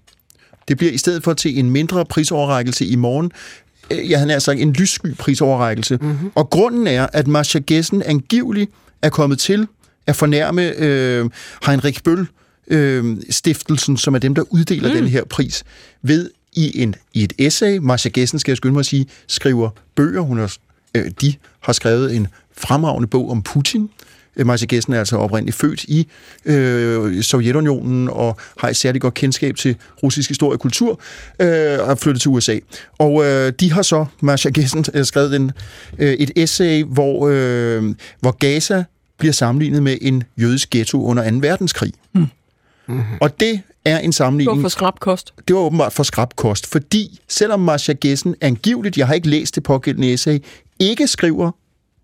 Det 0.69 0.77
bliver 0.77 0.93
i 0.93 0.99
stedet 0.99 1.23
for 1.23 1.33
til 1.33 1.59
en 1.59 1.71
mindre 1.71 2.05
prisoverrækkelse 2.05 2.87
i 2.87 2.97
morgen. 2.97 3.33
Øh, 3.91 4.11
jeg 4.11 4.19
havde 4.19 4.29
nær 4.29 4.39
sagt 4.39 4.61
en 4.61 4.73
lyssky 4.73 5.15
prisoverrækkelse. 5.15 5.99
Mm-hmm. 6.01 6.31
Og 6.35 6.51
grunden 6.51 6.87
er, 6.87 7.07
at 7.13 7.27
Marcia 7.27 7.61
Gessen 7.67 8.03
angiveligt 8.03 8.71
er 9.03 9.09
kommet 9.09 9.39
til 9.39 9.67
at 10.07 10.17
fornærme 10.17 10.73
øh, 10.79 11.31
Heinrich 11.67 12.03
Bøll, 12.03 12.27
øh, 12.69 13.17
stiftelsen, 13.31 13.97
som 13.97 14.15
er 14.15 14.19
dem, 14.19 14.35
der 14.35 14.43
uddeler 14.51 14.89
mm. 14.89 14.95
den 14.95 15.09
her 15.09 15.25
pris, 15.25 15.65
ved 16.03 16.31
i, 16.53 16.83
en, 16.83 16.95
i 17.15 17.25
et 17.25 17.33
essay, 17.39 17.77
Marcia 17.77 18.11
Gessen, 18.15 18.39
skal 18.39 18.53
jeg 18.53 18.57
skynde 18.57 18.73
mig 18.73 18.81
at 18.81 18.87
sige, 18.87 19.07
skriver 19.27 19.71
bøger. 19.95 20.21
Hun 20.21 20.39
har, 20.39 20.57
øh, 20.95 21.11
de 21.21 21.35
har 21.61 21.73
skrevet 21.73 22.17
en 22.17 22.29
fremragende 22.57 23.09
bog 23.09 23.31
om 23.31 23.43
Putin, 23.43 23.91
Marcia 24.37 24.67
Gessen 24.67 24.93
er 24.93 24.99
altså 24.99 25.17
oprindeligt 25.17 25.57
født 25.57 25.85
i 25.85 26.09
øh, 26.45 27.23
Sovjetunionen 27.23 28.09
og 28.09 28.37
har 28.59 28.69
et 28.69 28.77
særligt 28.77 29.03
godt 29.03 29.15
kendskab 29.15 29.57
til 29.57 29.77
russisk 30.03 30.29
historie 30.29 30.57
og 30.57 30.61
kultur 30.61 31.01
øh, 31.41 31.81
og 31.81 31.91
er 31.91 31.95
flyttet 31.95 32.23
til 32.23 32.29
USA. 32.29 32.59
Og 32.99 33.25
øh, 33.25 33.53
de 33.61 33.73
har 33.73 33.83
så, 33.83 34.07
Marcia 34.21 34.51
Gessen, 34.51 34.85
øh, 34.95 35.05
skrevet 35.05 35.37
en, 35.37 35.53
øh, 35.99 36.13
et 36.13 36.31
essay, 36.37 36.85
hvor, 36.85 37.29
øh, 37.29 37.95
hvor 38.21 38.31
Gaza 38.31 38.85
bliver 39.19 39.33
sammenlignet 39.33 39.83
med 39.83 39.99
en 40.01 40.23
jødisk 40.41 40.71
ghetto 40.71 41.05
under 41.05 41.31
2. 41.31 41.37
verdenskrig. 41.41 41.93
Mm. 42.15 42.27
Mm-hmm. 42.87 43.03
Og 43.21 43.41
det 43.41 43.61
er 43.85 43.99
en 43.99 44.13
sammenligning... 44.13 44.57
Det 44.57 44.63
var 44.63 44.69
for 44.69 44.73
skrabkost. 44.73 45.35
Det 45.49 45.57
var 45.57 45.63
åbenbart 45.63 45.93
for 45.93 46.03
skrabkost, 46.03 46.67
fordi 46.67 47.21
selvom 47.29 47.61
Marcia 47.61 47.95
Gessen 48.01 48.35
angiveligt, 48.41 48.99
jeg 48.99 49.07
har 49.07 49.15
ikke 49.15 49.29
læst 49.29 49.55
det 49.55 49.63
pågældende 49.63 50.13
essay, 50.13 50.39
ikke 50.81 51.07
skriver, 51.07 51.51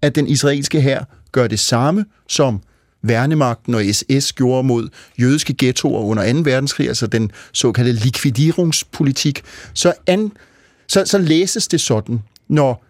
at 0.02 0.14
den 0.14 0.26
israelske 0.26 0.80
her 0.80 1.04
gør 1.32 1.46
det 1.46 1.58
samme, 1.58 2.04
som 2.28 2.60
værnemagten 3.02 3.74
og 3.74 3.82
SS 3.92 4.32
gjorde 4.32 4.66
mod 4.66 4.88
jødiske 5.20 5.54
ghettoer 5.58 6.00
under 6.00 6.32
2. 6.32 6.38
verdenskrig, 6.38 6.88
altså 6.88 7.06
den 7.06 7.30
såkaldte 7.52 7.92
likvideringspolitik, 7.92 9.42
så, 9.74 9.92
an, 10.06 10.32
så, 10.88 11.04
så 11.06 11.18
læses 11.18 11.68
det 11.68 11.80
sådan, 11.80 12.22
når 12.48 12.84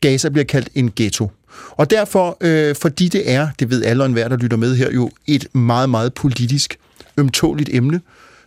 Gaza 0.00 0.28
bliver 0.28 0.44
kaldt 0.44 0.68
en 0.74 0.92
ghetto. 0.96 1.30
Og 1.70 1.90
derfor, 1.90 2.36
øh, 2.40 2.74
fordi 2.74 3.08
det 3.08 3.30
er, 3.30 3.48
det 3.58 3.70
ved 3.70 3.84
alle 3.84 4.02
og 4.02 4.06
enhver, 4.06 4.28
der 4.28 4.36
lytter 4.36 4.56
med 4.56 4.76
her, 4.76 4.92
jo 4.92 5.10
et 5.26 5.54
meget, 5.54 5.90
meget 5.90 6.14
politisk, 6.14 6.78
ømtåligt 7.16 7.70
emne, 7.72 8.00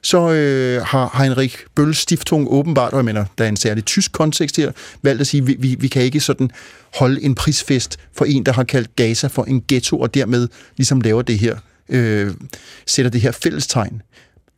så 0.05 0.31
øh, 0.31 0.85
har 0.85 1.17
Heinrich 1.17 1.57
Bøll 1.75 1.95
Stiftung 1.95 2.47
åbenbart, 2.49 2.93
og 2.93 2.97
jeg 2.97 3.05
mener, 3.05 3.25
der 3.37 3.43
er 3.43 3.49
en 3.49 3.57
særlig 3.57 3.85
tysk 3.85 4.11
kontekst 4.11 4.57
her, 4.57 4.71
valgt 5.01 5.21
at 5.21 5.27
sige, 5.27 5.45
vi, 5.45 5.55
vi, 5.59 5.75
vi 5.79 5.87
kan 5.87 6.01
ikke 6.01 6.19
sådan 6.19 6.51
holde 6.95 7.23
en 7.23 7.35
prisfest 7.35 7.97
for 8.13 8.25
en, 8.25 8.45
der 8.45 8.53
har 8.53 8.63
kaldt 8.63 8.95
Gaza 8.95 9.27
for 9.27 9.43
en 9.43 9.63
ghetto, 9.67 9.99
og 9.99 10.13
dermed 10.13 10.47
ligesom 10.77 11.01
laver 11.01 11.21
det 11.21 11.39
her, 11.39 11.57
øh, 11.89 12.33
sætter 12.85 13.11
det 13.11 13.21
her 13.21 13.31
fællestegn. 13.31 14.01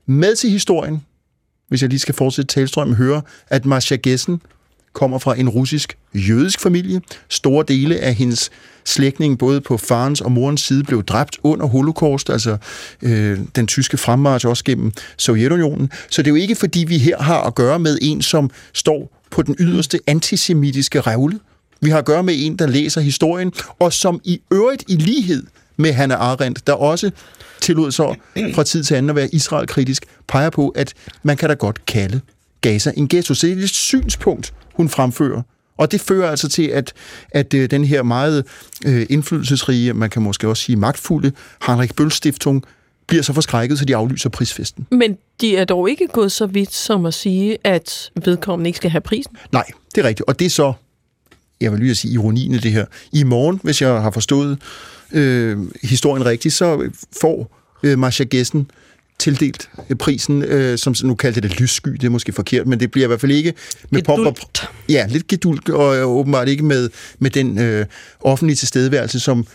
Med 0.05 0.35
til 0.35 0.49
historien, 0.49 1.01
hvis 1.67 1.81
jeg 1.81 1.89
lige 1.89 1.99
skal 1.99 2.15
fortsætte 2.15 2.53
talstrømmen, 2.53 2.95
høre, 2.95 3.21
at 3.47 3.65
Marcia 3.65 3.97
Gessen 3.97 4.41
kommer 4.97 5.17
fra 5.17 5.39
en 5.39 5.49
russisk-jødisk 5.49 6.59
familie. 6.59 7.01
Store 7.29 7.65
dele 7.67 7.99
af 7.99 8.13
hendes 8.13 8.49
slægtning, 8.85 9.37
både 9.37 9.61
på 9.61 9.77
farens 9.77 10.21
og 10.21 10.31
morens 10.31 10.61
side, 10.61 10.83
blev 10.83 11.03
dræbt 11.03 11.37
under 11.43 11.65
holocaust, 11.65 12.29
altså 12.29 12.57
øh, 13.01 13.39
den 13.55 13.67
tyske 13.67 13.97
fremmarch 13.97 14.47
også 14.47 14.63
gennem 14.63 14.91
Sovjetunionen. 15.17 15.91
Så 16.09 16.21
det 16.21 16.27
er 16.27 16.31
jo 16.31 16.41
ikke, 16.41 16.55
fordi 16.55 16.85
vi 16.87 16.97
her 16.97 17.17
har 17.17 17.41
at 17.41 17.55
gøre 17.55 17.79
med 17.79 17.97
en, 18.01 18.21
som 18.21 18.49
står 18.73 19.23
på 19.31 19.41
den 19.41 19.55
yderste 19.59 19.99
antisemitiske 20.07 21.01
revle. 21.01 21.39
Vi 21.81 21.89
har 21.89 21.97
at 21.97 22.05
gøre 22.05 22.23
med 22.23 22.33
en, 22.37 22.55
der 22.55 22.67
læser 22.67 23.01
historien, 23.01 23.51
og 23.79 23.93
som 23.93 24.21
i 24.23 24.41
øvrigt 24.51 24.83
i 24.87 24.95
lighed 24.95 25.43
med 25.77 25.93
Hanna 25.93 26.15
Arendt, 26.15 26.67
der 26.67 26.73
også 26.73 27.11
tillod 27.61 27.91
sig 27.91 28.15
fra 28.53 28.63
tid 28.63 28.83
til 28.83 28.95
anden 28.95 29.09
at 29.09 29.15
være 29.15 29.29
Israel-kritisk, 29.35 30.05
peger 30.27 30.49
på, 30.49 30.69
at 30.69 30.93
man 31.23 31.37
kan 31.37 31.49
da 31.49 31.55
godt 31.55 31.85
kalde 31.85 32.21
Gaza 32.61 32.91
en 32.97 33.07
ghetto. 33.07 33.33
Så 33.33 33.47
det 33.47 33.59
er 33.59 33.63
et 33.63 33.69
synspunkt, 33.69 34.53
hun 34.73 34.89
fremfører. 34.89 35.41
Og 35.77 35.91
det 35.91 36.01
fører 36.01 36.29
altså 36.29 36.49
til, 36.49 36.63
at, 36.63 36.93
at 37.29 37.53
øh, 37.53 37.71
den 37.71 37.83
her 37.85 38.03
meget 38.03 38.45
øh, 38.85 39.05
indflydelsesrige, 39.09 39.93
man 39.93 40.09
kan 40.09 40.21
måske 40.21 40.47
også 40.47 40.63
sige 40.63 40.75
magtfulde, 40.75 41.31
Heinrich 41.67 41.93
Bøll 41.93 42.11
Stiftung, 42.11 42.63
bliver 43.07 43.23
så 43.23 43.33
forskrækket, 43.33 43.79
så 43.79 43.85
de 43.85 43.95
aflyser 43.95 44.29
prisfesten. 44.29 44.87
Men 44.91 45.17
de 45.41 45.57
er 45.57 45.65
dog 45.65 45.89
ikke 45.89 46.07
gået 46.07 46.31
så 46.31 46.45
vidt 46.45 46.73
som 46.73 47.05
at 47.05 47.13
sige, 47.13 47.57
at 47.63 48.11
vedkommende 48.25 48.67
ikke 48.67 48.77
skal 48.77 48.89
have 48.89 49.01
prisen? 49.01 49.37
Nej, 49.51 49.65
det 49.95 50.03
er 50.03 50.07
rigtigt. 50.07 50.27
Og 50.27 50.39
det 50.39 50.45
er 50.45 50.49
så, 50.49 50.73
jeg 51.61 51.71
vil 51.71 51.79
lige 51.79 51.95
sige 51.95 52.13
ironien 52.13 52.51
i 52.51 52.57
det 52.57 52.71
her. 52.71 52.85
I 53.11 53.23
morgen, 53.23 53.59
hvis 53.63 53.81
jeg 53.81 54.01
har 54.01 54.11
forstået 54.11 54.59
øh, 55.11 55.57
historien 55.83 56.25
rigtigt, 56.25 56.53
så 56.53 56.89
får 57.21 57.57
øh, 57.83 57.99
Marcia 57.99 58.25
Gessen 58.25 58.71
tildelt 59.19 59.69
prisen, 59.99 60.43
øh, 60.43 60.77
som 60.77 60.95
nu 61.03 61.15
kaldte 61.15 61.41
det 61.41 61.59
lyssky, 61.59 61.89
det 61.89 62.03
er 62.03 62.09
måske 62.09 62.31
forkert, 62.31 62.67
men 62.67 62.79
det 62.79 62.91
bliver 62.91 63.05
i 63.05 63.07
hvert 63.07 63.21
fald 63.21 63.31
ikke 63.31 63.53
med 63.89 64.03
pop 64.03 64.19
og, 64.19 64.35
Ja, 64.89 65.05
lidt 65.09 65.27
gedult, 65.27 65.69
og 65.69 65.97
øh, 65.97 66.07
åbenbart 66.07 66.47
ikke 66.47 66.65
med, 66.65 66.89
med 67.19 67.29
den 67.29 67.57
øh, 67.57 67.85
offentlige 68.19 68.55
tilstedeværelse, 68.55 69.19
som 69.19 69.47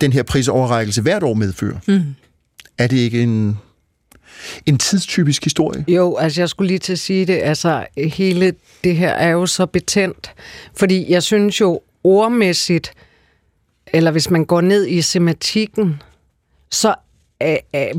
den 0.00 0.12
her 0.12 0.22
prisoverrækkelse 0.22 1.02
hvert 1.02 1.22
år 1.22 1.34
medfører. 1.34 1.78
Mm. 1.86 2.02
Er 2.78 2.86
det 2.86 2.96
ikke 2.96 3.22
en, 3.22 3.58
en 4.66 4.78
tidstypisk 4.78 5.44
historie? 5.44 5.84
Jo, 5.88 6.16
altså 6.16 6.40
jeg 6.40 6.48
skulle 6.48 6.68
lige 6.68 6.78
til 6.78 6.92
at 6.92 6.98
sige 6.98 7.26
det, 7.26 7.40
altså 7.42 7.86
hele 7.96 8.54
det 8.84 8.96
her 8.96 9.10
er 9.10 9.28
jo 9.28 9.46
så 9.46 9.66
betændt, 9.66 10.30
fordi 10.74 11.06
jeg 11.08 11.22
synes 11.22 11.60
jo 11.60 11.80
ordmæssigt, 12.04 12.92
eller 13.86 14.10
hvis 14.10 14.30
man 14.30 14.44
går 14.44 14.60
ned 14.60 14.86
i 14.86 15.02
sematikken, 15.02 16.02
så 16.70 16.94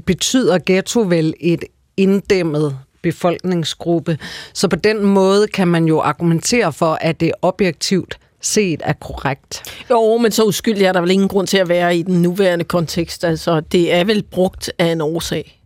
betyder 0.05 0.59
ghetto 0.65 0.99
vel 0.99 1.33
et 1.39 1.63
inddæmmet 1.97 2.77
befolkningsgruppe. 3.01 4.17
Så 4.53 4.67
på 4.67 4.75
den 4.75 5.05
måde 5.05 5.47
kan 5.47 5.67
man 5.67 5.85
jo 5.85 5.99
argumentere 5.99 6.73
for, 6.73 6.97
at 7.01 7.19
det 7.19 7.31
objektivt 7.41 8.19
set 8.41 8.81
er 8.83 8.93
korrekt. 8.93 9.63
Jo, 9.89 10.17
men 10.17 10.31
så 10.31 10.43
uskyldig 10.43 10.83
er 10.83 10.93
der 10.93 11.01
vel 11.01 11.11
ingen 11.11 11.27
grund 11.27 11.47
til 11.47 11.57
at 11.57 11.69
være 11.69 11.97
i 11.97 12.01
den 12.01 12.21
nuværende 12.21 12.65
kontekst. 12.65 13.23
Altså, 13.23 13.59
det 13.59 13.93
er 13.93 14.03
vel 14.03 14.23
brugt 14.23 14.71
af 14.79 14.85
en 14.85 15.01
årsag. 15.01 15.61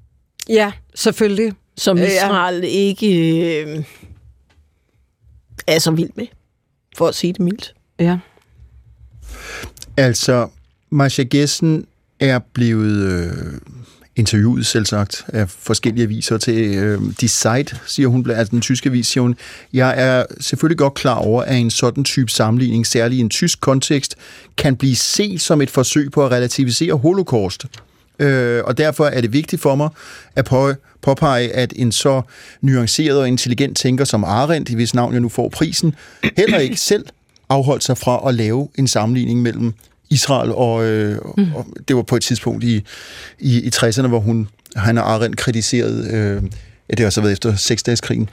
Ja, 0.50 0.72
selvfølgelig. 0.96 1.54
Som 1.78 1.98
Israel 1.98 2.62
ja. 2.62 2.68
ikke 2.68 3.08
øh, 3.62 3.84
er 5.68 5.80
så 5.80 5.92
vild 5.92 6.10
med, 6.16 6.28
for 6.98 7.08
at 7.08 7.16
sige 7.16 7.34
det 7.34 7.42
mildt. 7.42 7.74
Ja. 8.00 8.18
Altså, 9.98 10.48
Marcia 10.90 11.26
Gessen 11.26 11.86
er 12.22 12.40
blevet 12.54 12.98
øh, 12.98 13.54
interviewet, 14.16 14.66
selv 14.66 14.86
sagt, 14.86 15.26
af 15.28 15.50
forskellige 15.50 16.04
aviser 16.04 16.38
til 16.38 16.76
øh, 16.76 17.02
Die 17.20 17.30
Zeit, 17.30 17.82
siger 17.86 18.08
hun, 18.08 18.30
altså 18.30 18.52
den 18.52 18.62
tyske 18.62 18.90
avis, 18.90 19.08
siger 19.08 19.22
hun, 19.22 19.36
jeg 19.74 19.94
er 19.98 20.26
selvfølgelig 20.40 20.78
godt 20.78 20.94
klar 20.94 21.16
over, 21.16 21.44
at 21.44 21.58
en 21.58 21.72
sådan 21.72 22.04
type 22.04 22.32
sammenligning, 22.32 22.88
særligt 22.88 23.18
i 23.18 23.22
en 23.22 23.30
tysk 23.30 23.62
kontekst, 23.62 24.16
kan 24.58 24.76
blive 24.76 24.96
set 24.96 25.42
som 25.42 25.62
et 25.62 25.70
forsøg 25.70 26.12
på 26.12 26.26
at 26.26 26.32
relativisere 26.32 26.94
holocaust. 26.94 27.66
Øh, 28.20 28.64
og 28.64 28.78
derfor 28.78 29.06
er 29.06 29.22
det 29.22 29.34
vigtigt 29.34 29.62
for 29.62 29.76
mig 29.76 29.90
at 30.36 30.46
på, 30.46 30.74
påpege, 31.02 31.52
at 31.56 31.74
en 31.76 31.92
så 31.92 32.22
nuanceret 32.62 33.20
og 33.20 33.28
intelligent 33.28 33.78
tænker 33.78 34.06
som 34.06 34.24
Arendt, 34.24 34.70
i 34.70 34.76
hvis 34.76 34.94
navn 34.94 35.14
jeg 35.14 35.22
nu 35.22 35.30
får 35.30 35.50
prisen, 35.50 35.96
heller 36.38 36.60
ikke 36.60 36.78
selv 36.78 37.06
afholdt 37.50 37.84
sig 37.84 37.98
fra 37.98 38.30
at 38.30 38.36
lave 38.36 38.68
en 38.76 38.88
sammenligning 38.88 39.42
mellem 39.42 39.74
Israel, 40.12 40.52
og, 40.52 40.86
øh, 40.86 41.18
mm. 41.38 41.56
og 41.56 41.66
det 41.88 41.96
var 41.96 42.02
på 42.02 42.16
et 42.16 42.22
tidspunkt 42.22 42.64
i, 42.64 42.84
i, 43.40 43.62
i 43.62 43.70
60'erne, 43.76 44.08
hvor 44.08 44.20
hun, 44.20 44.48
han 44.76 44.98
har 44.98 45.04
Arendt 45.04 45.38
kritiseret, 45.38 46.12
øh, 46.14 46.44
ja, 46.90 46.96
det 46.98 47.00
har 47.00 47.10
så 47.10 47.22
været 47.22 47.34
efter 47.34 47.56
seksdageskrigen, 47.56 48.30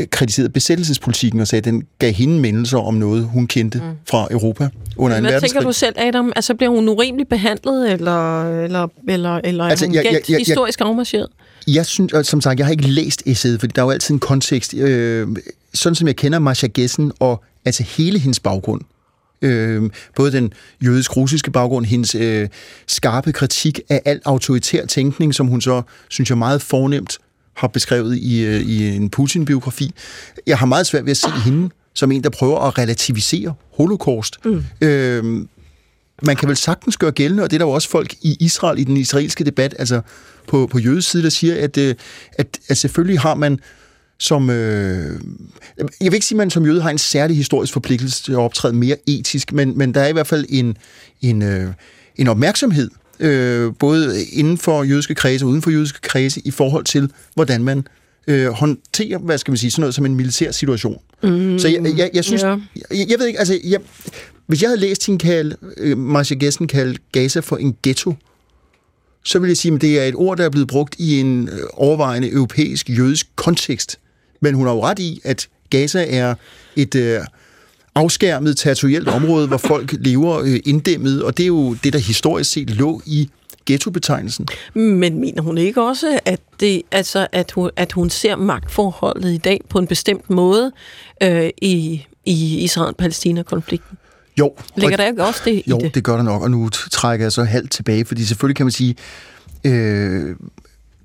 øh, 0.00 0.06
kritiseret 0.10 0.52
besættelsespolitikken 0.52 1.40
og 1.40 1.48
sagde, 1.48 1.60
at 1.60 1.64
den 1.64 1.82
gav 1.98 2.12
hende 2.12 2.40
mindelser 2.40 2.78
om 2.78 2.94
noget, 2.94 3.24
hun 3.24 3.46
kendte 3.46 3.78
mm. 3.78 3.84
fra 4.10 4.28
Europa 4.30 4.68
under 4.96 5.16
en 5.16 5.24
Hvad 5.24 5.40
tænker 5.40 5.60
du 5.60 5.72
selv, 5.72 5.94
Adam? 5.98 6.32
Altså, 6.36 6.54
bliver 6.54 6.70
hun 6.70 6.88
urimeligt 6.88 7.28
behandlet, 7.28 7.92
eller, 7.92 8.42
eller, 8.64 8.88
eller, 9.08 9.40
eller 9.44 9.64
altså, 9.64 9.84
er 9.84 9.88
hun 9.88 9.94
jeg, 9.94 10.04
jeg, 10.04 10.20
jeg, 10.28 10.38
historisk 10.38 10.80
afmarcheret? 10.80 11.28
Jeg 11.66 11.86
synes, 11.86 12.26
som 12.26 12.40
sagt, 12.40 12.58
jeg 12.58 12.66
har 12.66 12.70
ikke 12.70 12.88
læst 12.88 13.22
essayet, 13.26 13.60
fordi 13.60 13.72
der 13.76 13.82
er 13.82 13.86
jo 13.86 13.90
altid 13.90 14.14
en 14.14 14.20
kontekst. 14.20 14.74
Øh, 14.74 15.28
sådan 15.74 15.94
som 15.94 16.06
jeg 16.06 16.16
kender 16.16 16.38
Marcia 16.38 16.68
Gessen 16.74 17.12
og 17.20 17.44
altså 17.64 17.82
hele 17.82 18.18
hendes 18.18 18.40
baggrund, 18.40 18.80
Øh, 19.42 19.90
både 20.16 20.32
den 20.32 20.52
jødisk-russiske 20.84 21.50
baggrund, 21.50 21.86
hendes 21.86 22.14
øh, 22.14 22.48
skarpe 22.86 23.32
kritik 23.32 23.80
af 23.88 24.02
al 24.04 24.20
autoritær 24.24 24.86
tænkning, 24.86 25.34
som 25.34 25.46
hun 25.46 25.60
så, 25.60 25.82
synes 26.08 26.30
jeg, 26.30 26.38
meget 26.38 26.62
fornemt 26.62 27.18
har 27.56 27.68
beskrevet 27.68 28.16
i, 28.16 28.44
øh, 28.44 28.60
i 28.60 28.96
en 28.96 29.10
Putin-biografi. 29.10 29.94
Jeg 30.46 30.58
har 30.58 30.66
meget 30.66 30.86
svært 30.86 31.04
ved 31.04 31.10
at 31.10 31.16
se 31.16 31.30
hende 31.44 31.70
som 31.94 32.12
en, 32.12 32.24
der 32.24 32.30
prøver 32.30 32.60
at 32.60 32.78
relativisere 32.78 33.54
holocaust. 33.76 34.44
Mm. 34.44 34.64
Øh, 34.80 35.46
man 36.22 36.36
kan 36.36 36.48
vel 36.48 36.56
sagtens 36.56 36.96
gøre 36.96 37.10
gældende, 37.10 37.42
og 37.42 37.50
det 37.50 37.56
er 37.56 37.58
der 37.58 37.66
jo 37.66 37.70
også 37.70 37.88
folk 37.88 38.14
i 38.22 38.36
Israel, 38.40 38.78
i 38.78 38.84
den 38.84 38.96
israelske 38.96 39.44
debat, 39.44 39.74
altså 39.78 40.00
på, 40.48 40.66
på 40.66 40.78
jødes 40.78 41.04
side, 41.04 41.22
der 41.22 41.28
siger, 41.28 41.64
at, 41.64 41.78
øh, 41.78 41.94
at, 42.32 42.58
at 42.68 42.76
selvfølgelig 42.76 43.20
har 43.20 43.34
man 43.34 43.58
som... 44.20 44.50
Øh, 44.50 45.20
jeg 45.78 45.86
vil 46.00 46.14
ikke 46.14 46.26
sige, 46.26 46.36
at 46.36 46.38
man 46.38 46.50
som 46.50 46.66
jøde 46.66 46.82
har 46.82 46.90
en 46.90 46.98
særlig 46.98 47.36
historisk 47.36 47.72
forpligtelse 47.72 48.22
til 48.24 48.32
at 48.32 48.38
optræde 48.38 48.74
mere 48.74 48.96
etisk, 49.06 49.52
men, 49.52 49.78
men 49.78 49.94
der 49.94 50.00
er 50.00 50.08
i 50.08 50.12
hvert 50.12 50.26
fald 50.26 50.44
en, 50.48 50.76
en, 51.22 51.42
øh, 51.42 51.68
en 52.16 52.28
opmærksomhed, 52.28 52.90
øh, 53.20 53.72
både 53.78 54.24
inden 54.24 54.58
for 54.58 54.82
jødiske 54.82 55.14
kredse 55.14 55.44
og 55.44 55.48
uden 55.48 55.62
for 55.62 55.70
jødiske 55.70 56.00
kredse, 56.00 56.40
i 56.44 56.50
forhold 56.50 56.84
til, 56.84 57.10
hvordan 57.34 57.64
man 57.64 57.86
øh, 58.26 58.48
håndterer, 58.48 59.18
hvad 59.18 59.38
skal 59.38 59.52
man 59.52 59.58
sige, 59.58 59.70
sådan 59.70 59.80
noget 59.80 59.94
som 59.94 60.06
en 60.06 60.14
militær 60.14 60.50
situation. 60.50 61.00
Mm, 61.22 61.58
så 61.58 61.68
jeg, 61.68 61.98
jeg, 61.98 62.10
jeg 62.14 62.24
synes... 62.24 62.42
Ja. 62.42 62.56
Jeg, 62.90 63.06
jeg 63.10 63.18
ved 63.18 63.26
ikke, 63.26 63.38
altså... 63.38 63.60
Jeg, 63.64 63.80
hvis 64.46 64.62
jeg 64.62 64.68
havde 64.68 64.80
læst 64.80 65.06
hende 65.06 65.18
kalde, 65.18 65.56
øh, 65.76 65.98
Marcia 65.98 66.36
Gessen 66.36 66.68
kalde 66.68 66.98
Gaza 67.12 67.40
for 67.40 67.56
en 67.56 67.76
ghetto, 67.82 68.14
så 69.24 69.38
vil 69.38 69.48
jeg 69.48 69.56
sige, 69.56 69.74
at 69.74 69.80
det 69.80 70.00
er 70.00 70.04
et 70.04 70.14
ord, 70.14 70.38
der 70.38 70.44
er 70.44 70.50
blevet 70.50 70.68
brugt 70.68 70.96
i 70.98 71.20
en 71.20 71.48
øh, 71.48 71.58
overvejende 71.72 72.30
europæisk 72.32 72.90
jødisk 72.90 73.26
kontekst. 73.36 73.98
Men 74.40 74.54
hun 74.54 74.66
har 74.66 74.74
jo 74.74 74.82
ret 74.82 74.98
i, 74.98 75.20
at 75.24 75.48
Gaza 75.70 76.06
er 76.08 76.34
et 76.76 76.94
øh, 76.94 77.20
afskærmet 77.94 78.56
territorielt 78.56 79.08
område, 79.08 79.48
hvor 79.48 79.56
folk 79.56 79.92
lever 79.92 80.40
øh, 80.40 80.60
inddæmmet, 80.64 81.22
og 81.22 81.36
det 81.36 81.42
er 81.42 81.46
jo 81.46 81.74
det, 81.84 81.92
der 81.92 81.98
historisk 81.98 82.50
set 82.50 82.70
lå 82.70 83.02
i 83.06 83.30
ghettobetegnelsen. 83.66 84.46
Men 84.74 85.20
mener 85.20 85.42
hun 85.42 85.58
ikke 85.58 85.82
også, 85.82 86.20
at, 86.24 86.40
det, 86.60 86.82
altså, 86.90 87.26
at, 87.32 87.50
hun, 87.50 87.70
at 87.76 87.92
hun 87.92 88.10
ser 88.10 88.36
magtforholdet 88.36 89.32
i 89.32 89.38
dag 89.38 89.60
på 89.68 89.78
en 89.78 89.86
bestemt 89.86 90.30
måde 90.30 90.72
øh, 91.22 91.50
i, 91.62 92.06
i 92.24 92.58
Israel-Palæstina-konflikten? 92.58 93.98
Jo. 94.38 94.54
Ligger 94.76 94.96
der 94.96 95.06
ikke 95.06 95.24
også 95.24 95.40
det 95.44 95.62
jo, 95.66 95.78
i 95.78 95.82
det? 95.82 95.94
det 95.94 96.04
gør 96.04 96.16
der 96.16 96.22
nok, 96.22 96.42
og 96.42 96.50
nu 96.50 96.68
trækker 96.68 97.24
jeg 97.24 97.32
så 97.32 97.44
halvt 97.44 97.70
tilbage, 97.70 98.04
fordi 98.04 98.24
selvfølgelig 98.24 98.56
kan 98.56 98.66
man 98.66 98.72
sige, 98.72 98.96
øh, 99.64 100.36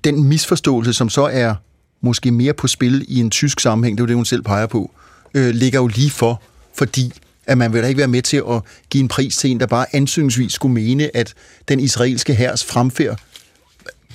den 0.04 0.24
misforståelse, 0.24 0.92
som 0.92 1.08
så 1.08 1.22
er 1.22 1.54
måske 2.00 2.30
mere 2.30 2.52
på 2.52 2.66
spil 2.66 3.04
i 3.08 3.20
en 3.20 3.30
tysk 3.30 3.60
sammenhæng, 3.60 3.98
det 3.98 4.02
er 4.02 4.04
jo 4.04 4.08
det, 4.08 4.16
hun 4.16 4.24
selv 4.24 4.42
peger 4.42 4.66
på, 4.66 4.90
øh, 5.34 5.54
ligger 5.54 5.80
jo 5.80 5.86
lige 5.86 6.10
for, 6.10 6.42
fordi 6.74 7.12
at 7.46 7.58
man 7.58 7.72
vil 7.72 7.82
da 7.82 7.88
ikke 7.88 7.98
være 7.98 8.08
med 8.08 8.22
til 8.22 8.36
at 8.36 8.62
give 8.90 9.02
en 9.02 9.08
pris 9.08 9.36
til 9.36 9.50
en, 9.50 9.60
der 9.60 9.66
bare 9.66 9.86
ansøgningsvis 9.92 10.52
skulle 10.52 10.74
mene, 10.74 11.16
at 11.16 11.34
den 11.68 11.80
israelske 11.80 12.34
hærs 12.34 12.64
fremfærd, 12.64 13.20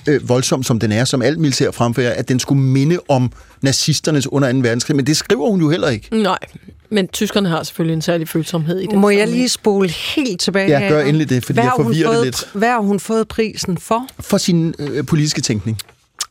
øh, 0.08 0.28
voldsom 0.28 0.62
som 0.62 0.78
den 0.78 0.92
er, 0.92 1.04
som 1.04 1.22
alt 1.22 1.38
militær 1.38 1.70
fremfærd, 1.70 2.16
at 2.16 2.28
den 2.28 2.38
skulle 2.38 2.62
minde 2.62 2.98
om 3.08 3.32
nazisternes 3.60 4.26
under 4.26 4.52
2. 4.52 4.58
verdenskrig. 4.58 4.96
Men 4.96 5.06
det 5.06 5.16
skriver 5.16 5.50
hun 5.50 5.60
jo 5.60 5.70
heller 5.70 5.88
ikke. 5.88 6.22
Nej, 6.22 6.38
men 6.90 7.08
tyskerne 7.08 7.48
har 7.48 7.62
selvfølgelig 7.62 7.94
en 7.94 8.02
særlig 8.02 8.28
følsomhed 8.28 8.80
i 8.80 8.86
det. 8.86 8.98
Må 8.98 9.10
jeg 9.10 9.28
lige 9.28 9.48
spole 9.48 9.88
helt 9.88 10.40
tilbage 10.40 10.78
Ja, 10.78 10.88
gør 10.88 11.00
endelig 11.00 11.28
det, 11.28 11.44
fordi 11.44 11.56
hvad 11.56 11.64
jeg 11.64 11.72
forvirrer 11.76 12.08
det 12.08 12.16
fået, 12.16 12.24
lidt. 12.24 12.48
Hvad 12.52 12.68
har 12.68 12.80
hun 12.80 13.00
fået 13.00 13.28
prisen 13.28 13.78
for? 13.78 14.06
For 14.20 14.38
sin 14.38 14.74
øh, 14.78 15.06
politiske 15.06 15.40
tænkning. 15.40 15.78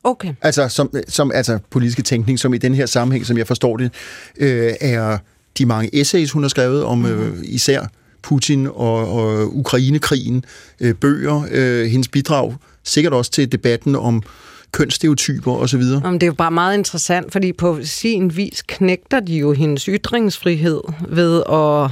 Okay. 0.03 0.33
Altså, 0.41 0.67
som, 0.67 0.93
som, 1.07 1.31
altså 1.33 1.59
politiske 1.69 2.01
tænkning, 2.01 2.39
som 2.39 2.53
i 2.53 2.57
den 2.57 2.75
her 2.75 2.85
sammenhæng, 2.85 3.25
som 3.25 3.37
jeg 3.37 3.47
forstår 3.47 3.77
det, 3.77 3.91
øh, 4.37 4.73
er 4.81 5.17
de 5.57 5.65
mange 5.65 5.95
essays, 5.95 6.31
hun 6.31 6.43
har 6.43 6.49
skrevet 6.49 6.83
om 6.83 7.05
øh, 7.05 7.37
især 7.43 7.85
Putin 8.21 8.67
og, 8.67 9.13
og 9.13 9.57
Ukrainekrigen, 9.57 10.45
øh, 10.79 10.95
bøger, 10.95 11.47
øh, 11.51 11.85
hendes 11.85 12.07
bidrag, 12.07 12.55
sikkert 12.83 13.13
også 13.13 13.31
til 13.31 13.51
debatten 13.51 13.95
om 13.95 14.23
kønsstereotyper 14.71 15.51
osv. 15.51 15.81
Jamen, 15.81 16.13
det 16.13 16.23
er 16.23 16.27
jo 16.27 16.33
bare 16.33 16.51
meget 16.51 16.77
interessant, 16.77 17.31
fordi 17.31 17.53
på 17.53 17.79
sin 17.83 18.37
vis 18.37 18.63
knægter 18.67 19.19
de 19.19 19.35
jo 19.35 19.51
hendes 19.53 19.83
ytringsfrihed 19.83 20.81
ved 21.09 21.43
at... 21.51 21.91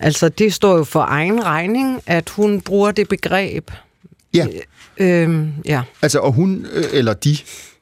Altså, 0.00 0.28
det 0.28 0.54
står 0.54 0.76
jo 0.76 0.84
for 0.84 1.04
egen 1.08 1.44
regning, 1.44 2.02
at 2.06 2.28
hun 2.28 2.60
bruger 2.60 2.90
det 2.90 3.08
begreb. 3.08 3.70
Ja, 4.34 4.46
Øhm, 5.00 5.52
ja. 5.64 5.82
altså, 6.02 6.18
og 6.18 6.32
hun, 6.32 6.66
øh, 6.72 6.84
eller 6.92 7.12
de, 7.12 7.36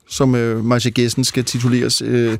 som 0.09 0.35
øh, 0.35 0.65
Marcia 0.65 0.91
Gessen 0.95 1.25
skal 1.25 1.45
tituleres, 1.45 2.03
øh, 2.03 2.39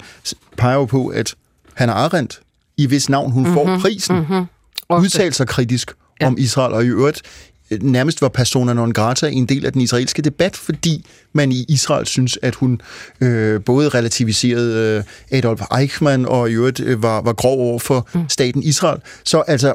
peger 0.57 0.75
jo 0.75 0.85
på, 0.85 1.07
at 1.07 1.35
Hannah 1.75 1.97
Arendt, 1.97 2.41
i 2.77 2.87
hvis 2.87 3.09
navn 3.09 3.33
hun 3.33 3.43
mm-hmm, 3.43 3.55
får 3.55 3.79
prisen, 3.79 4.17
mm-hmm. 4.17 4.47
Udtalte 4.91 5.37
sig 5.37 5.49
kritisk 5.49 5.91
ja. 5.91 6.25
Ja. 6.25 6.27
om 6.27 6.37
Israel, 6.39 6.73
og 6.73 6.85
i 6.85 6.89
øvrigt 6.89 7.23
øh, 7.71 7.83
nærmest 7.83 8.23
var 8.23 8.29
persona 8.29 8.73
non 8.73 8.93
grata 8.93 9.27
i 9.27 9.35
en 9.35 9.47
del 9.47 9.67
af 9.67 9.73
den 9.73 9.81
israelske 9.81 10.23
debat, 10.23 10.57
fordi 10.57 11.07
man 11.33 11.53
i 11.53 11.65
Israel 11.69 12.07
synes, 12.07 12.39
at 12.43 12.55
hun 12.55 12.81
øh, 13.21 13.61
både 13.61 13.89
relativiserede 13.89 15.05
øh, 15.31 15.39
Adolf 15.39 15.61
Eichmann 15.79 16.27
og 16.27 16.51
i 16.51 16.53
øvrigt 16.53 16.81
øh, 16.81 17.03
var, 17.03 17.21
var 17.21 17.33
grov 17.33 17.61
over 17.61 17.79
for 17.79 18.09
mm. 18.15 18.29
staten 18.29 18.63
Israel. 18.63 19.01
Så 19.25 19.41
altså, 19.41 19.75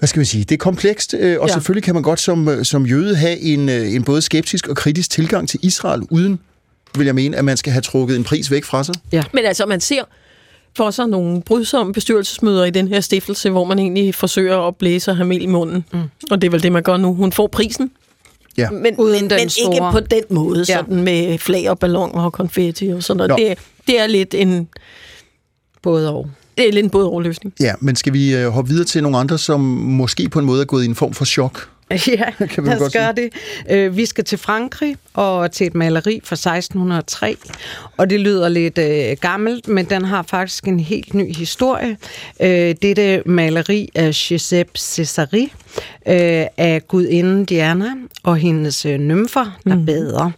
hvad 0.00 0.06
skal 0.06 0.20
vi 0.20 0.24
sige, 0.24 0.44
det 0.44 0.54
er 0.54 0.58
komplekst, 0.58 1.14
øh, 1.14 1.20
og 1.20 1.26
ja. 1.26 1.40
Ja. 1.42 1.46
selvfølgelig 1.52 1.82
kan 1.84 1.94
man 1.94 2.02
godt 2.02 2.20
som, 2.20 2.48
øh, 2.48 2.64
som 2.64 2.86
jøde 2.86 3.16
have 3.16 3.38
en, 3.38 3.68
øh, 3.68 3.94
en 3.94 4.04
både 4.04 4.22
skeptisk 4.22 4.68
og 4.68 4.76
kritisk 4.76 5.10
tilgang 5.10 5.48
til 5.48 5.60
Israel, 5.62 6.02
uden, 6.10 6.38
vil 6.98 7.04
jeg 7.04 7.14
mene, 7.14 7.36
at 7.36 7.44
man 7.44 7.56
skal 7.56 7.72
have 7.72 7.82
trukket 7.82 8.16
en 8.16 8.24
pris 8.24 8.50
væk 8.50 8.64
fra 8.64 8.84
sig. 8.84 8.94
Men 9.12 9.44
altså, 9.44 9.66
man 9.66 9.80
ser 9.80 10.02
for 10.76 10.90
sig 10.90 11.06
nogle 11.08 11.42
brydsomme 11.42 11.92
bestyrelsesmøder 11.92 12.64
i 12.64 12.70
den 12.70 12.88
her 12.88 13.00
stiftelse, 13.00 13.50
hvor 13.50 13.64
man 13.64 13.78
egentlig 13.78 14.14
forsøger 14.14 14.58
at 14.68 14.76
blæse 14.76 15.10
og 15.10 15.16
have 15.16 15.26
mel 15.26 15.42
i 15.42 15.46
munden. 15.46 15.84
Mm. 15.92 16.00
Og 16.30 16.40
det 16.42 16.46
er 16.46 16.50
vel 16.50 16.62
det, 16.62 16.72
man 16.72 16.82
gør 16.82 16.96
nu. 16.96 17.14
Hun 17.14 17.32
får 17.32 17.46
prisen. 17.46 17.90
Ja. 18.56 18.70
Men, 18.70 18.94
Uden 18.98 19.20
men, 19.20 19.30
den 19.30 19.38
men 19.40 19.48
store- 19.48 19.74
ikke 19.74 19.86
på 19.92 20.00
den 20.00 20.22
måde, 20.30 20.58
Ja. 20.58 20.64
sådan 20.64 21.02
med 21.02 21.38
flag 21.38 21.70
og 21.70 21.78
balloner 21.78 22.22
og 22.22 22.32
konfetti 22.32 22.88
og 22.88 23.02
sådan 23.02 23.16
noget. 23.16 23.30
Nå. 23.30 23.36
Det, 23.36 23.58
det 23.86 24.00
er 24.00 24.06
lidt 24.06 24.34
en, 24.34 24.68
Både 25.82 26.12
og. 26.12 26.30
Det 26.60 26.68
er 26.68 26.72
lidt 26.72 26.84
en 26.84 26.90
både 26.90 27.22
løsning. 27.22 27.54
Ja, 27.60 27.72
men 27.80 27.96
skal 27.96 28.12
vi 28.12 28.36
øh, 28.36 28.48
hoppe 28.48 28.70
videre 28.70 28.84
til 28.84 29.02
nogle 29.02 29.18
andre, 29.18 29.38
som 29.38 29.60
måske 29.60 30.28
på 30.28 30.38
en 30.38 30.44
måde 30.44 30.60
er 30.60 30.66
gået 30.66 30.84
i 30.84 30.86
en 30.86 30.94
form 30.94 31.14
for 31.14 31.24
chok? 31.24 31.68
Ja, 32.08 32.30
Kan 32.30 32.64
vi 32.64 32.68
lad 32.68 32.74
os 32.74 32.80
godt 32.80 32.92
gøre 32.92 33.12
det. 33.12 33.32
Øh, 33.70 33.96
vi 33.96 34.06
skal 34.06 34.24
til 34.24 34.38
Frankrig 34.38 34.96
og 35.14 35.52
til 35.52 35.66
et 35.66 35.74
maleri 35.74 36.20
fra 36.24 36.34
1603, 36.34 37.36
og 37.96 38.10
det 38.10 38.20
lyder 38.20 38.48
lidt 38.48 38.78
øh, 38.78 39.16
gammelt, 39.20 39.68
men 39.68 39.84
den 39.84 40.04
har 40.04 40.22
faktisk 40.22 40.64
en 40.68 40.80
helt 40.80 41.14
ny 41.14 41.34
historie. 41.36 41.96
Øh, 42.40 42.74
dette 42.82 43.22
maleri 43.26 43.88
af 43.94 44.14
Giuseppe 44.14 44.78
Cesari 44.78 45.52
øh, 46.08 46.46
af 46.56 46.82
gudinden 46.88 47.44
Diana 47.44 47.90
og 48.22 48.36
hendes 48.36 48.86
øh, 48.86 48.98
nymfer, 48.98 49.58
der 49.66 49.74
mm. 49.74 49.86
bader. 49.86 50.30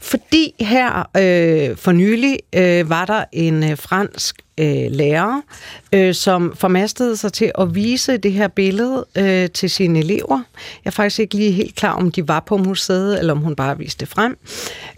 Fordi 0.00 0.54
her 0.60 0.98
øh, 0.98 1.76
for 1.76 1.92
nylig 1.92 2.38
øh, 2.54 2.90
var 2.90 3.04
der 3.04 3.24
en 3.32 3.70
øh, 3.70 3.78
fransk 3.78 4.36
øh, 4.58 4.86
lærer, 4.90 5.40
øh, 5.92 6.14
som 6.14 6.54
formastede 6.56 7.16
sig 7.16 7.32
til 7.32 7.52
at 7.58 7.74
vise 7.74 8.16
det 8.16 8.32
her 8.32 8.48
billede 8.48 9.06
øh, 9.16 9.50
til 9.50 9.70
sine 9.70 9.98
elever. 9.98 10.40
Jeg 10.84 10.90
er 10.90 10.90
faktisk 10.90 11.20
ikke 11.20 11.34
lige 11.34 11.52
helt 11.52 11.74
klar, 11.74 11.92
om 11.92 12.12
de 12.12 12.28
var 12.28 12.40
på 12.40 12.56
museet, 12.56 13.18
eller 13.18 13.32
om 13.32 13.38
hun 13.38 13.56
bare 13.56 13.78
viste 13.78 14.00
det 14.00 14.08
frem. 14.08 14.38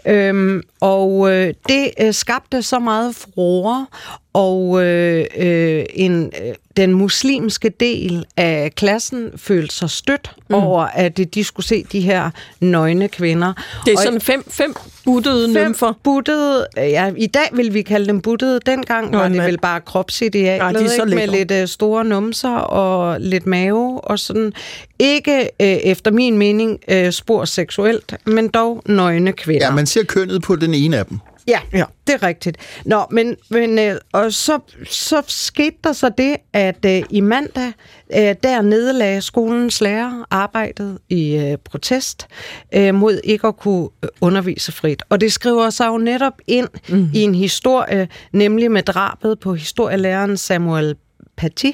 Øhm, 0.05 0.61
og 0.79 1.31
øh, 1.31 1.53
det 1.69 1.91
øh, 2.01 2.13
skabte 2.13 2.61
så 2.63 2.79
meget 2.79 3.15
furore, 3.15 3.85
og 4.33 4.83
øh, 4.83 5.25
øh, 5.37 5.85
en, 5.93 6.23
øh, 6.45 6.53
den 6.77 6.93
muslimske 6.93 7.69
del 7.69 8.25
af 8.37 8.71
klassen 8.75 9.29
følte 9.37 9.75
sig 9.75 9.89
stødt 9.89 10.31
mm. 10.49 10.55
over, 10.55 10.81
at 10.83 11.17
de 11.33 11.43
skulle 11.43 11.65
se 11.65 11.83
de 11.91 11.99
her 12.01 12.29
nøgne 12.59 13.07
kvinder. 13.07 13.53
Det 13.85 13.91
er 13.93 13.97
Og- 13.97 14.03
sådan 14.03 14.21
fem, 14.21 14.43
fem 14.49 14.75
buttede 15.05 15.53
Fem 15.53 15.65
nymfer. 15.67 15.93
buttede, 16.03 16.67
ja, 16.77 17.11
i 17.17 17.27
dag 17.27 17.49
vil 17.53 17.73
vi 17.73 17.81
kalde 17.81 18.07
dem 18.07 18.21
buttede. 18.21 18.59
Dengang 18.65 19.11
Nå, 19.11 19.17
var 19.17 19.27
det 19.27 19.37
mand. 19.37 19.45
vel 19.49 19.57
bare 19.59 19.81
kropsidealet, 19.81 20.63
Ja, 20.77 20.79
de 20.79 20.85
er 20.85 20.89
så 20.89 21.03
ikke? 21.05 21.15
med 21.15 21.27
lidt 21.27 21.51
uh, 21.51 21.67
store 21.67 22.05
numser 22.05 22.55
og 22.55 23.21
lidt 23.21 23.45
mave 23.45 24.01
og 24.01 24.19
sådan. 24.19 24.53
Ikke 24.99 25.39
uh, 25.59 25.65
efter 25.65 26.11
min 26.11 26.37
mening 26.37 26.79
uh, 26.91 27.09
spor 27.09 27.45
seksuelt, 27.45 28.15
men 28.25 28.47
dog 28.47 28.81
nøgne 28.85 29.31
kvinder. 29.33 29.65
Ja, 29.67 29.71
man 29.75 29.85
ser 29.91 30.03
kønnet 30.03 30.41
på 30.41 30.55
den 30.55 30.73
ene 30.73 30.97
af 30.97 31.05
dem. 31.05 31.19
Ja, 31.47 31.59
ja, 31.73 31.85
det 32.07 32.13
er 32.13 32.23
rigtigt. 32.23 32.57
Nå, 32.85 33.05
men, 33.11 33.35
men 33.49 33.79
øh, 33.79 33.95
og 34.13 34.33
så, 34.33 34.59
så 34.89 35.21
skete 35.27 35.75
der 35.83 35.93
så 35.93 36.11
det, 36.17 36.37
at 36.53 36.85
øh, 36.85 37.03
i 37.09 37.21
mandag, 37.21 37.73
øh, 38.15 38.35
der 38.43 38.61
nedlagde 38.61 39.21
skolens 39.21 39.81
lærer 39.81 40.25
arbejdet 40.29 40.97
i 41.09 41.35
øh, 41.35 41.57
protest 41.57 42.27
øh, 42.73 42.95
mod 42.95 43.19
ikke 43.23 43.47
at 43.47 43.57
kunne 43.57 43.89
øh, 44.03 44.09
undervise 44.21 44.71
frit. 44.71 45.03
Og 45.09 45.21
det 45.21 45.33
skriver 45.33 45.69
sig 45.69 45.87
jo 45.87 45.97
netop 45.97 46.33
ind 46.47 46.67
mm. 46.89 47.09
i 47.13 47.19
en 47.19 47.35
historie, 47.35 48.07
nemlig 48.33 48.71
med 48.71 48.83
drabet 48.83 49.39
på 49.39 49.53
historielæreren 49.53 50.37
Samuel 50.37 50.95
Paty, 51.41 51.71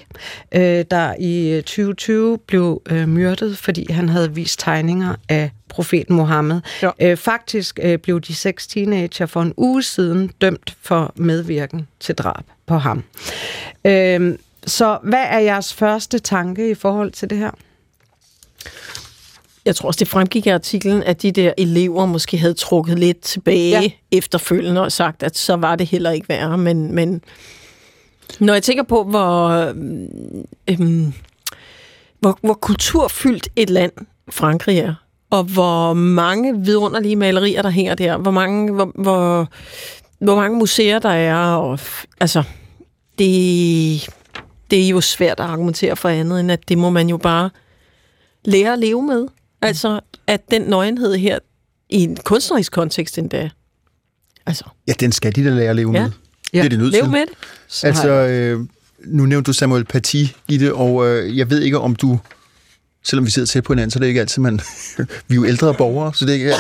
øh, 0.52 0.86
der 0.92 1.16
i 1.20 1.50
øh, 1.50 1.64
2020 1.64 2.38
blev 2.38 2.82
øh, 2.90 3.08
myrdet, 3.08 3.58
fordi 3.58 3.92
han 3.92 4.10
havde 4.10 4.36
vist 4.36 4.60
tegninger 4.60 5.16
af 5.30 5.52
profeten 5.70 6.16
Mohammed. 6.16 6.62
Ja. 6.82 6.90
Øh, 7.02 7.18
faktisk 7.18 7.80
øh, 7.84 7.98
blev 7.98 8.22
de 8.22 8.36
seks 8.36 8.68
teenager 8.68 9.26
for 9.26 9.42
en 9.42 9.54
uge 9.58 9.84
siden 9.84 10.32
dømt 10.42 10.76
for 10.82 11.14
medvirken 11.16 11.88
til 12.00 12.16
drab 12.16 12.44
på 12.66 12.78
ham. 12.78 13.04
Øh, 13.86 14.38
Så 14.66 15.00
hvad 15.04 15.24
er 15.30 15.40
jeres 15.40 15.74
første 15.74 16.20
tanke 16.20 16.70
i 16.70 16.74
forhold 16.76 17.12
til 17.12 17.30
det 17.30 17.38
her? 17.38 17.52
Jeg 19.66 19.76
tror 19.76 19.88
også, 19.88 20.00
det 20.00 20.08
fremgik 20.08 20.46
i 20.48 20.50
artiklen, 20.50 21.04
at 21.04 21.22
de 21.22 21.32
der 21.32 21.54
elever 21.58 22.06
måske 22.06 22.38
havde 22.38 22.54
trukket 22.54 23.00
lidt 23.00 23.22
tilbage 23.22 23.82
ja. 23.82 23.92
efterfølgende 24.12 24.82
og 24.82 24.92
sagt, 24.92 25.24
at 25.24 25.38
så 25.38 25.56
var 25.56 25.76
det 25.76 25.88
heller 25.88 26.12
ikke 26.12 26.30
værre. 26.30 26.58
Men, 26.58 26.96
men 26.96 27.22
når 28.40 28.54
jeg 28.54 28.64
tænker 28.64 28.84
på, 28.84 29.04
hvor, 29.04 29.50
øhm, 30.70 31.14
hvor, 32.20 32.40
hvor 32.42 32.54
kulturfyldt 32.54 33.50
et 33.56 33.70
land 33.70 33.92
Frankrig 34.30 34.78
er, 34.80 34.94
og 35.30 35.44
hvor 35.44 35.94
mange 35.94 36.60
vidunderlige 36.66 37.16
malerier, 37.16 37.62
der 37.62 37.70
hænger 37.70 37.96
der, 37.96 38.18
hvor 38.18 38.32
mange, 38.32 38.74
hvor, 38.74 38.92
hvor, 38.96 39.48
hvor 40.20 40.36
mange 40.36 40.58
museer 40.58 41.00
der 41.00 41.10
er, 41.10 41.36
og 41.56 41.80
altså, 42.20 42.44
det, 43.20 44.10
det 44.72 44.84
er 44.86 44.90
jo 44.90 45.02
svært 45.02 45.40
at 45.40 45.46
argumentere 45.46 45.96
for 45.96 46.10
andet, 46.10 46.40
end 46.40 46.52
at 46.52 46.70
det 46.70 46.78
må 46.78 46.90
man 46.90 47.10
jo 47.10 47.18
bare 47.18 47.50
lære 48.46 48.74
at 48.74 48.80
leve 48.80 49.02
med. 49.04 49.28
Altså, 49.62 50.00
at 50.28 50.52
den 50.52 50.62
nøgenhed 50.62 51.16
her, 51.16 51.40
i 51.90 52.04
en 52.04 52.18
kunstnerisk 52.26 52.72
kontekst 52.72 53.18
endda, 53.18 53.50
altså, 54.46 54.64
Ja, 54.88 54.94
den 55.00 55.12
skal 55.12 55.36
de 55.36 55.46
da 55.46 55.50
lære 55.50 55.70
at 55.70 55.76
leve 55.76 55.92
Ja. 55.94 56.02
med. 56.04 56.12
Det 56.52 56.66
er 56.66 56.70
det 56.70 56.80
nødt 56.80 56.92
lev 56.92 57.02
til. 57.02 57.12
med 57.12 57.20
det. 57.20 57.30
Så 57.68 57.88
Altså, 57.88 58.10
øh, 58.10 58.60
nu 59.06 59.26
nævnte 59.26 59.48
du 59.48 59.54
Samuel 59.54 59.86
Paty, 59.86 60.24
Gitte, 60.50 60.74
og 60.74 61.08
øh, 61.08 61.38
jeg 61.38 61.50
ved 61.50 61.62
ikke, 61.62 61.80
om 61.80 61.96
du, 61.96 62.20
selvom 63.04 63.26
vi 63.26 63.32
sidder 63.32 63.46
tæt 63.46 63.64
på 63.64 63.74
hinanden, 63.74 63.92
så 63.92 64.00
er 64.00 64.02
det 64.02 64.08
ikke 64.08 64.20
altid, 64.20 64.42
man... 64.42 64.60
vi 65.28 65.34
er 65.34 65.36
jo 65.36 65.46
ældre 65.46 65.74
borgere, 65.74 66.14
så 66.14 66.26
det 66.26 66.32
er 66.32 66.36
ikke 66.36 66.54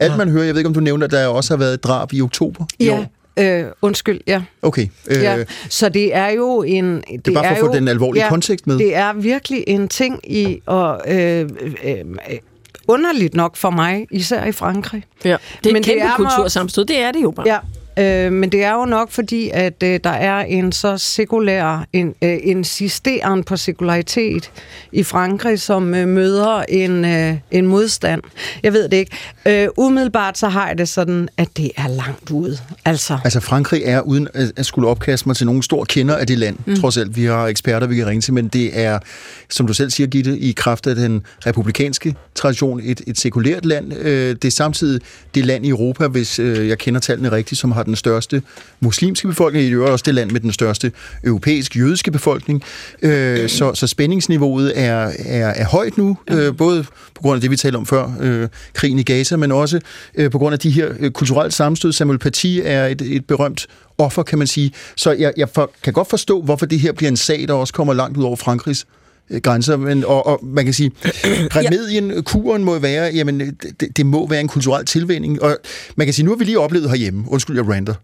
alt, 0.00 0.16
man 0.16 0.28
hører. 0.28 0.44
Jeg 0.44 0.54
ved 0.54 0.60
ikke, 0.60 0.68
om 0.68 0.74
du 0.74 0.80
nævner, 0.80 1.04
at 1.06 1.10
der 1.10 1.26
også 1.26 1.54
har 1.54 1.58
været 1.58 1.74
et 1.74 1.84
drab 1.84 2.12
i 2.12 2.20
oktober 2.22 2.64
i 2.78 2.84
ja, 2.84 2.98
år. 2.98 3.06
øh, 3.42 3.64
undskyld, 3.82 4.20
ja. 4.26 4.42
Okay. 4.62 4.86
Øh, 5.06 5.22
ja. 5.22 5.44
Så 5.68 5.88
det 5.88 6.14
er 6.16 6.28
jo 6.28 6.62
en... 6.62 6.94
Det, 6.94 7.04
det 7.24 7.28
er 7.28 7.34
bare 7.34 7.44
for 7.44 7.54
at 7.54 7.60
få 7.60 7.66
jo, 7.66 7.72
den 7.72 7.88
alvorlige 7.88 8.24
kontekst 8.28 8.66
med. 8.66 8.78
Det 8.78 8.96
er 8.96 9.12
virkelig 9.12 9.64
en 9.66 9.88
ting 9.88 10.32
i, 10.32 10.60
og 10.66 11.00
øh, 11.08 11.16
øh, 11.20 11.48
øh, 11.84 12.38
underligt 12.88 13.34
nok 13.34 13.56
for 13.56 13.70
mig, 13.70 14.06
især 14.10 14.44
i 14.44 14.52
Frankrig. 14.52 15.04
Ja. 15.24 15.28
Det 15.28 15.36
er 15.70 15.72
Men 15.72 15.76
et 15.76 15.86
det 15.86 15.94
kæmpe 15.94 16.04
er 16.04 16.16
kultursamstød, 16.16 16.84
det 16.84 16.98
er 17.02 17.12
det 17.12 17.22
jo 17.22 17.30
bare. 17.30 17.48
Ja, 17.48 17.58
øh, 17.98 18.32
men 18.32 18.52
det 18.52 18.64
er 18.64 18.72
jo 18.72 18.84
nok 18.84 19.10
fordi, 19.10 19.50
at 19.52 19.82
øh, 19.82 20.00
der 20.04 20.10
er 20.10 20.40
en 20.40 20.72
så 20.72 20.98
sekulær, 20.98 21.86
en 21.92 22.14
øh, 22.22 22.38
insisteren 22.42 23.44
på 23.44 23.56
sekularitet 23.56 24.50
i 24.92 25.02
Frankrig, 25.02 25.60
som 25.60 25.94
øh, 25.94 26.08
møder 26.08 26.62
en, 26.68 27.04
øh, 27.04 27.34
en 27.50 27.66
modstand. 27.66 28.22
Jeg 28.62 28.72
ved 28.72 28.88
det 28.88 28.96
ikke. 28.96 29.16
Øh, 29.46 29.68
umiddelbart 29.76 30.38
så 30.38 30.48
har 30.48 30.68
jeg 30.68 30.78
det 30.78 30.88
sådan, 30.88 31.28
at 31.36 31.48
det 31.56 31.70
er 31.76 31.88
langt 31.88 32.30
ude. 32.30 32.58
Altså, 32.84 33.18
Altså 33.24 33.40
Frankrig 33.40 33.82
er, 33.84 34.00
uden 34.00 34.28
at 34.34 34.66
skulle 34.66 34.88
opkaste 34.88 35.28
mig 35.28 35.36
til 35.36 35.46
nogen 35.46 35.62
stor 35.62 35.84
kender 35.84 36.16
af 36.16 36.26
det 36.26 36.38
land, 36.38 36.56
mm. 36.66 36.76
trods 36.76 36.96
alt, 36.96 37.16
vi 37.16 37.24
har 37.24 37.46
eksperter, 37.46 37.86
vi 37.86 37.96
kan 37.96 38.06
ringe 38.06 38.20
til, 38.20 38.34
men 38.34 38.48
det 38.48 38.80
er, 38.80 38.98
som 39.50 39.66
du 39.66 39.72
selv 39.72 39.90
siger, 39.90 40.06
Gitte, 40.06 40.38
i 40.38 40.52
kraft 40.52 40.86
af 40.86 40.94
den 40.94 41.22
republikanske 41.46 42.14
tradition, 42.34 42.80
et, 42.84 43.00
et 43.06 43.18
sekulært 43.18 43.64
land. 43.66 43.92
Øh, 43.98 44.36
Det 44.36 44.44
er 44.44 44.50
samtidig 44.50 45.00
det 45.34 45.46
land 45.46 45.66
i 45.66 45.68
Europa, 45.68 46.06
hvis 46.06 46.38
øh, 46.38 46.68
jeg 46.68 46.78
kender 46.78 47.00
tallene 47.00 47.32
rigtigt, 47.32 47.60
som 47.60 47.72
har 47.72 47.85
den 47.86 47.96
største 47.96 48.42
muslimske 48.80 49.28
befolkning, 49.28 49.66
i 49.66 49.70
øvrigt 49.70 49.92
også 49.92 50.02
det 50.06 50.14
land 50.14 50.30
med 50.30 50.40
den 50.40 50.52
største 50.52 50.92
europæisk-jødiske 51.24 52.10
befolkning. 52.10 52.62
Øh, 53.02 53.48
Så, 53.48 53.74
så 53.74 53.86
spændingsniveauet 53.86 54.72
er, 54.80 55.12
er, 55.18 55.46
er 55.46 55.64
højt 55.64 55.98
nu, 55.98 56.18
øh, 56.30 56.56
både 56.56 56.84
på 57.14 57.22
grund 57.22 57.34
af 57.34 57.40
det, 57.40 57.50
vi 57.50 57.56
talte 57.56 57.76
om 57.76 57.86
før, 57.86 58.12
øh, 58.20 58.48
krigen 58.74 58.98
i 58.98 59.02
Gaza, 59.02 59.36
men 59.36 59.52
også 59.52 59.80
øh, 60.14 60.30
på 60.30 60.38
grund 60.38 60.52
af 60.52 60.58
de 60.58 60.70
her 60.70 60.88
øh, 61.00 61.10
kulturelle 61.10 61.52
sammenstød. 61.52 61.92
Samuel 61.92 62.18
Paty 62.18 62.58
er 62.64 62.86
et, 62.86 63.02
et 63.02 63.24
berømt 63.24 63.66
offer, 63.98 64.22
kan 64.22 64.38
man 64.38 64.46
sige. 64.46 64.72
Så 64.96 65.12
jeg, 65.12 65.32
jeg 65.36 65.48
for, 65.48 65.70
kan 65.82 65.92
godt 65.92 66.10
forstå, 66.10 66.42
hvorfor 66.42 66.66
det 66.66 66.80
her 66.80 66.92
bliver 66.92 67.10
en 67.10 67.16
sag, 67.16 67.44
der 67.48 67.54
også 67.54 67.72
kommer 67.72 67.94
langt 67.94 68.18
ud 68.18 68.24
over 68.24 68.36
Frankrigs 68.36 68.86
grænser, 69.42 69.76
men, 69.76 70.04
og, 70.04 70.26
og 70.26 70.40
man 70.42 70.64
kan 70.64 70.74
sige, 70.74 70.90
remedien, 71.56 72.22
kuren 72.24 72.64
må 72.64 72.78
være, 72.78 73.10
jamen, 73.14 73.40
det, 73.80 73.96
det 73.96 74.06
må 74.06 74.28
være 74.28 74.40
en 74.40 74.48
kulturel 74.48 74.84
tilvænning, 74.84 75.42
og 75.42 75.56
man 75.96 76.06
kan 76.06 76.14
sige, 76.14 76.24
nu 76.24 76.30
har 76.30 76.38
vi 76.38 76.44
lige 76.44 76.58
oplevet 76.58 76.90
herhjemme, 76.90 77.24
undskyld, 77.28 77.56
jeg 77.56 77.68
ranter, 77.68 77.94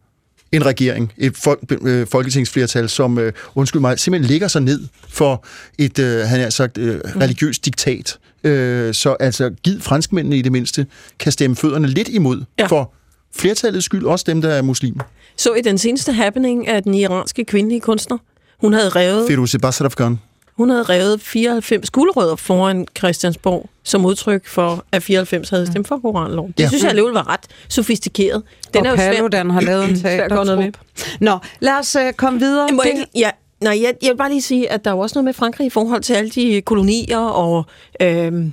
en 0.53 0.67
regering, 0.67 1.13
et 1.19 1.37
folk, 1.37 1.61
øh, 1.83 2.07
folketingsflertal, 2.07 2.89
som, 2.89 3.19
øh, 3.19 3.33
undskyld 3.55 3.81
mig, 3.81 3.99
simpelthen 3.99 4.31
ligger 4.31 4.49
sig 4.49 4.63
ned 4.63 4.81
for 5.09 5.45
et, 5.79 5.99
øh, 5.99 6.21
han 6.21 6.41
har 6.41 6.51
sagt, 6.51 6.79
øh, 6.79 7.01
religiøst 7.21 7.65
diktat. 7.65 8.19
Øh, 8.45 8.95
så 8.95 9.17
altså, 9.21 9.51
giv 9.63 9.81
franskmændene 9.81 10.37
i 10.37 10.43
det 10.43 10.53
mindste, 10.53 10.87
kan 11.19 11.33
stemme 11.33 11.57
fødderne 11.57 11.89
lidt 11.89 12.09
imod, 12.09 12.45
ja. 12.59 12.67
For 12.67 12.93
flertallets 13.37 13.85
skyld, 13.85 14.05
også 14.05 14.25
dem, 14.29 14.43
der 14.43 14.49
er 14.49 14.63
muslimer. 14.63 15.05
Så 15.37 15.55
i 15.55 15.61
den 15.61 15.79
seneste 15.79 16.13
happening 16.13 16.69
af 16.69 16.83
den 16.83 16.95
iranske 16.95 17.45
kvindelige 17.45 17.81
kunstner, 17.81 18.19
hun 18.61 18.73
havde 18.73 18.89
revet, 18.89 19.27
Firouzeh 19.29 19.61
Basrafgan. 19.61 20.19
Hun 20.57 20.71
havde 20.71 20.83
revet 20.83 21.21
94 21.21 21.91
guldrødder 21.91 22.37
foran 22.37 22.87
Christiansborg 22.99 23.69
som 23.85 24.05
udtryk 24.05 24.47
for, 24.47 24.85
at 24.93 25.03
94 25.03 25.51
havde 25.51 25.67
stemt 25.67 25.89
for 25.89 25.99
koranlov. 25.99 26.47
Det 26.49 26.61
Ja. 26.63 26.69
synes 26.69 26.83
jeg 26.83 26.89
alligevel 26.91 27.13
var 27.15 27.29
ret 27.33 27.41
sofistikeret. 27.69 28.43
Den 28.75 28.81
og 28.81 28.87
er 28.87 28.91
jo 28.91 28.97
svær. 28.97 29.13
Paludan 29.15 29.51
har 29.51 29.61
lavet 29.61 29.89
en 29.89 29.97
teatertrup. 30.03 30.75
Nå, 31.21 31.39
lad 31.61 31.73
os 31.79 31.97
uh, 31.97 32.13
komme 32.17 32.39
videre. 32.41 32.69
Må 32.73 32.83
jeg, 32.85 32.93
ikke- 32.93 33.07
ja, 33.15 33.31
nej, 33.61 33.79
jeg, 33.83 33.95
jeg 34.03 34.11
vil 34.11 34.17
bare 34.17 34.29
lige 34.31 34.43
sige, 34.43 34.71
at 34.73 34.85
der 34.85 34.91
er 34.91 34.95
jo 34.95 35.01
også 35.01 35.15
noget 35.15 35.25
med 35.25 35.33
Frankrig 35.35 35.67
i 35.67 35.71
forhold 35.71 36.03
til 36.03 36.15
alle 36.15 36.31
de 36.31 36.61
kolonier 36.61 37.19
og 37.19 37.67
øhm, 38.01 38.53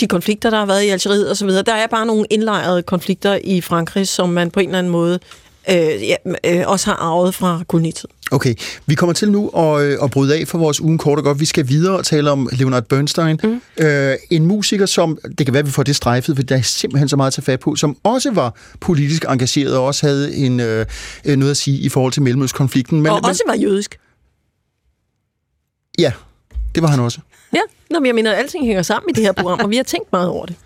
de 0.00 0.06
konflikter, 0.06 0.50
der 0.50 0.58
har 0.58 0.66
været 0.66 0.82
i 0.82 0.88
Algeriet 0.88 1.30
osv. 1.30 1.48
Der 1.48 1.74
er 1.74 1.86
bare 1.86 2.06
nogle 2.06 2.26
indlejrede 2.30 2.82
konflikter 2.82 3.38
i 3.44 3.60
Frankrig, 3.60 4.08
som 4.08 4.28
man 4.28 4.50
på 4.50 4.60
en 4.60 4.66
eller 4.68 4.78
anden 4.78 4.92
måde 4.92 5.18
øh, 5.68 6.08
ja, 6.08 6.16
øh, 6.44 6.62
også 6.66 6.86
har 6.86 6.94
arvet 6.94 7.34
fra 7.34 7.62
kolonitiden. 7.68 8.14
Okay, 8.32 8.54
vi 8.86 8.94
kommer 8.94 9.12
til 9.12 9.30
nu 9.30 9.48
at, 9.48 9.82
øh, 9.82 9.98
at 10.02 10.10
bryde 10.10 10.36
af 10.36 10.48
for 10.48 10.58
vores 10.58 10.80
ugen 10.80 10.98
kort 10.98 11.18
og 11.18 11.24
godt. 11.24 11.40
Vi 11.40 11.44
skal 11.44 11.68
videre 11.68 11.96
og 11.96 12.04
tale 12.04 12.30
om 12.30 12.48
Leonard 12.52 12.84
Bernstein. 12.84 13.40
Mm. 13.42 13.60
Øh, 13.84 14.16
en 14.30 14.46
musiker, 14.46 14.86
som, 14.86 15.18
det 15.38 15.46
kan 15.46 15.52
være, 15.54 15.60
at 15.60 15.66
vi 15.66 15.70
får 15.70 15.82
det 15.82 15.96
strejfet, 15.96 16.36
for 16.36 16.42
der 16.42 16.56
er 16.56 16.62
simpelthen 16.62 17.08
så 17.08 17.16
meget 17.16 17.26
at 17.26 17.34
tage 17.34 17.44
fat 17.44 17.60
på, 17.60 17.76
som 17.76 17.96
også 18.02 18.30
var 18.30 18.54
politisk 18.80 19.24
engageret 19.28 19.76
og 19.76 19.86
også 19.86 20.06
havde 20.06 20.36
en, 20.36 20.60
øh, 20.60 20.86
øh, 21.24 21.36
noget 21.36 21.50
at 21.50 21.56
sige 21.56 21.78
i 21.78 21.88
forhold 21.88 22.12
til 22.12 22.22
Mellemøstkonflikten. 22.22 23.02
Men, 23.02 23.12
og 23.12 23.20
også 23.24 23.42
var 23.46 23.54
jødisk. 23.54 23.98
Ja, 25.98 26.12
det 26.74 26.82
var 26.82 26.88
han 26.88 27.00
også. 27.00 27.18
Ja, 27.54 27.60
Nå, 27.90 27.98
men 27.98 28.06
jeg 28.06 28.14
mener, 28.14 28.32
at 28.32 28.38
alting 28.38 28.66
hænger 28.66 28.82
sammen 28.82 29.10
i 29.10 29.12
det 29.12 29.24
her 29.24 29.32
program, 29.32 29.60
og 29.60 29.70
vi 29.70 29.76
har 29.76 29.82
tænkt 29.82 30.12
meget 30.12 30.28
over 30.28 30.46
det. 30.46 30.56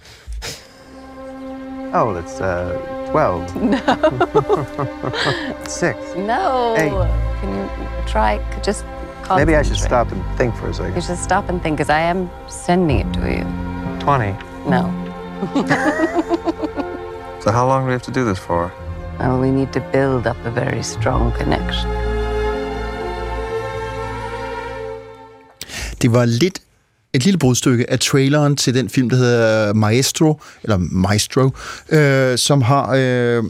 Oh, 1.95 2.17
it's 2.19 2.43
uh, 2.43 2.94
12. 3.15 3.55
No. 3.63 3.79
Six. 5.69 5.97
No. 6.17 6.75
Eight. 6.77 6.91
Can 7.41 7.49
you 7.55 7.71
try? 8.09 8.41
Just 8.61 8.85
Maybe 9.37 9.55
I 9.55 9.63
should 9.63 9.79
stop 9.79 10.11
and 10.11 10.21
think 10.37 10.57
for 10.57 10.69
a 10.69 10.75
second. 10.75 10.97
You 10.97 11.01
second. 11.01 11.17
should 11.17 11.25
stop 11.25 11.49
and 11.49 11.63
think, 11.63 11.77
because 11.79 11.91
I 11.91 12.01
am 12.01 12.29
sending 12.49 12.99
it 13.07 13.13
to 13.15 13.21
you. 13.31 13.45
20. 14.01 14.37
No. 14.69 14.83
So 17.45 17.53
how 17.53 17.67
long 17.67 17.83
do 17.83 17.87
we 17.89 17.93
have 17.93 18.03
to 18.05 18.11
do 18.11 18.25
this 18.25 18.39
for? 18.39 18.73
Well, 19.19 19.39
we 19.39 19.51
need 19.51 19.71
to 19.75 19.81
build 19.93 20.27
up 20.27 20.37
a 20.47 20.51
very 20.51 20.83
strong 20.83 21.31
connection. 21.33 21.91
Det 26.01 26.09
var 26.09 26.25
lidt 26.27 26.61
et 27.15 27.25
lille 27.25 27.39
brudstykke 27.39 27.91
af 27.91 27.99
traileren 28.01 28.57
til 28.57 28.75
den 28.75 28.89
film, 28.89 29.11
der 29.11 29.17
hedder 29.17 29.73
Maestro, 29.73 30.41
eller 30.63 30.77
Maestro, 30.79 31.51
øh, 31.89 32.39
som 32.39 32.63
har 32.63 32.95
øh, 32.97 33.45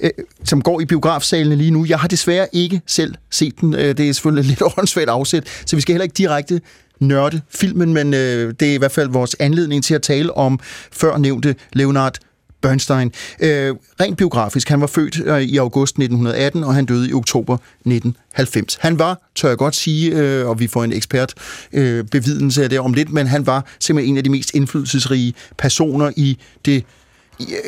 øh, 0.00 0.10
som 0.44 0.62
går 0.62 0.80
i 0.80 0.84
biografsalene 0.84 1.56
lige 1.56 1.70
nu. 1.70 1.84
Jeg 1.88 1.98
har 1.98 2.08
desværre 2.08 2.46
ikke 2.52 2.80
selv 2.86 3.14
set 3.30 3.60
den. 3.60 3.74
Øh, 3.74 3.96
det 3.96 4.08
er 4.08 4.12
selvfølgelig 4.12 4.44
lidt 4.44 4.62
åndssvagt 4.78 5.08
afsæt, 5.08 5.44
så 5.66 5.76
vi 5.76 5.82
skal 5.82 5.92
heller 5.92 6.02
ikke 6.02 6.14
direkte 6.14 6.60
nørde 7.00 7.40
filmen, 7.50 7.94
men 7.94 8.14
øh, 8.14 8.54
det 8.60 8.70
er 8.70 8.74
i 8.74 8.76
hvert 8.76 8.92
fald 8.92 9.08
vores 9.08 9.36
anledning 9.40 9.84
til 9.84 9.94
at 9.94 10.02
tale 10.02 10.36
om 10.36 10.60
før 10.92 11.16
nævnte 11.16 11.54
Leonard 11.72 12.18
Bernstein. 12.60 13.12
Øh, 13.40 13.74
rent 14.00 14.18
biografisk, 14.18 14.68
han 14.68 14.80
var 14.80 14.86
født 14.86 15.20
øh, 15.26 15.42
i 15.42 15.56
august 15.56 15.92
1918, 15.92 16.64
og 16.64 16.74
han 16.74 16.86
døde 16.86 17.10
i 17.10 17.12
oktober 17.12 17.54
1990. 17.54 18.78
Han 18.80 18.98
var, 18.98 19.30
tør 19.34 19.48
jeg 19.48 19.58
godt 19.58 19.76
sige, 19.76 20.16
øh, 20.16 20.48
og 20.48 20.60
vi 20.60 20.66
får 20.66 20.84
en 20.84 20.92
ekspert 20.92 21.34
øh, 21.72 22.04
bevidelse 22.04 22.62
af 22.62 22.70
det 22.70 22.80
om 22.80 22.92
lidt, 22.92 23.12
men 23.12 23.26
han 23.26 23.46
var 23.46 23.66
simpelthen 23.80 24.14
en 24.14 24.16
af 24.16 24.24
de 24.24 24.30
mest 24.30 24.54
indflydelsesrige 24.54 25.34
personer 25.58 26.10
i 26.16 26.38
det 26.64 26.84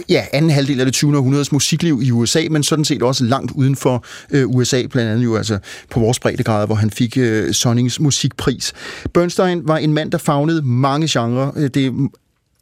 ja, 0.09 0.25
anden 0.33 0.51
halvdel 0.51 0.81
af 0.81 0.87
det 0.87 0.95
20. 0.95 1.17
århundredes 1.17 1.53
musikliv 1.53 2.01
i 2.03 2.11
USA, 2.11 2.47
men 2.51 2.63
sådan 2.63 2.85
set 2.85 3.03
også 3.03 3.25
langt 3.25 3.53
uden 3.53 3.77
for 3.77 4.05
øh, 4.31 4.49
USA, 4.49 4.87
blandt 4.87 5.11
andet 5.11 5.25
jo 5.25 5.37
altså 5.37 5.59
på 5.91 6.01
vores 6.01 6.19
breddegrad, 6.19 6.67
hvor 6.67 6.75
han 6.75 6.91
fik 6.91 7.17
øh, 7.17 7.55
Sonnings 7.55 8.01
musikpris. 8.01 8.73
Bernstein 9.15 9.69
var 9.69 9.77
en 9.77 9.93
mand, 9.93 10.13
der 10.13 10.19
fagnede 10.19 10.63
mange 10.63 11.09
genrer. 11.11 11.53
Øh, 11.57 11.71
det 11.75 11.93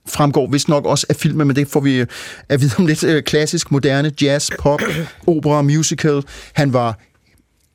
fremgår 0.08 0.48
vist 0.50 0.68
nok 0.68 0.86
også 0.86 1.06
af 1.08 1.16
filmen, 1.16 1.46
men 1.46 1.56
det 1.56 1.68
får 1.68 1.80
vi 1.80 1.96
øh, 1.96 2.06
at 2.48 2.60
vide 2.60 2.72
om 2.78 2.86
lidt. 2.86 3.04
Øh, 3.04 3.22
Klassisk, 3.22 3.70
moderne, 3.70 4.12
jazz, 4.22 4.50
pop, 4.58 4.80
opera, 5.26 5.62
musical. 5.62 6.22
Han 6.52 6.72
var 6.72 6.98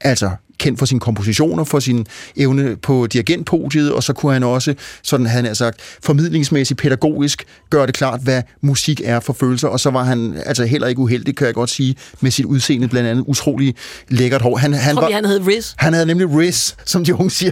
altså 0.01 0.29
kendt 0.63 0.79
for 0.79 0.85
sine 0.85 0.99
kompositioner, 0.99 1.63
for 1.63 1.79
sin 1.79 2.05
evne 2.35 2.75
på 2.75 3.07
dirigentpodiet, 3.07 3.91
og 3.91 4.03
så 4.03 4.13
kunne 4.13 4.33
han 4.33 4.43
også, 4.43 4.75
sådan 5.03 5.25
havde 5.25 5.45
han 5.45 5.55
sagt, 5.55 5.81
formidlingsmæssigt, 6.03 6.79
pædagogisk, 6.79 7.45
gøre 7.69 7.87
det 7.87 7.95
klart, 7.95 8.19
hvad 8.21 8.41
musik 8.61 9.01
er 9.03 9.19
for 9.19 9.33
følelser, 9.33 9.67
og 9.67 9.79
så 9.79 9.89
var 9.89 10.03
han 10.03 10.35
altså 10.45 10.65
heller 10.65 10.87
ikke 10.87 11.01
uheldig, 11.01 11.35
kan 11.35 11.47
jeg 11.47 11.53
godt 11.53 11.69
sige, 11.69 11.95
med 12.21 12.31
sit 12.31 12.45
udseende 12.45 12.87
blandt 12.87 13.09
andet, 13.09 13.23
utrolig 13.27 13.75
lækkert 14.09 14.41
hår. 14.41 14.57
Han, 14.57 14.73
han, 14.73 14.95
Tror 14.95 15.01
var, 15.01 15.11
han 15.11 15.25
hed 15.25 15.47
Riz? 15.47 15.73
han 15.77 15.93
havde 15.93 16.05
nemlig 16.05 16.37
Riz, 16.37 16.73
som 16.85 17.05
de 17.05 17.15
unge 17.15 17.31
siger. 17.31 17.51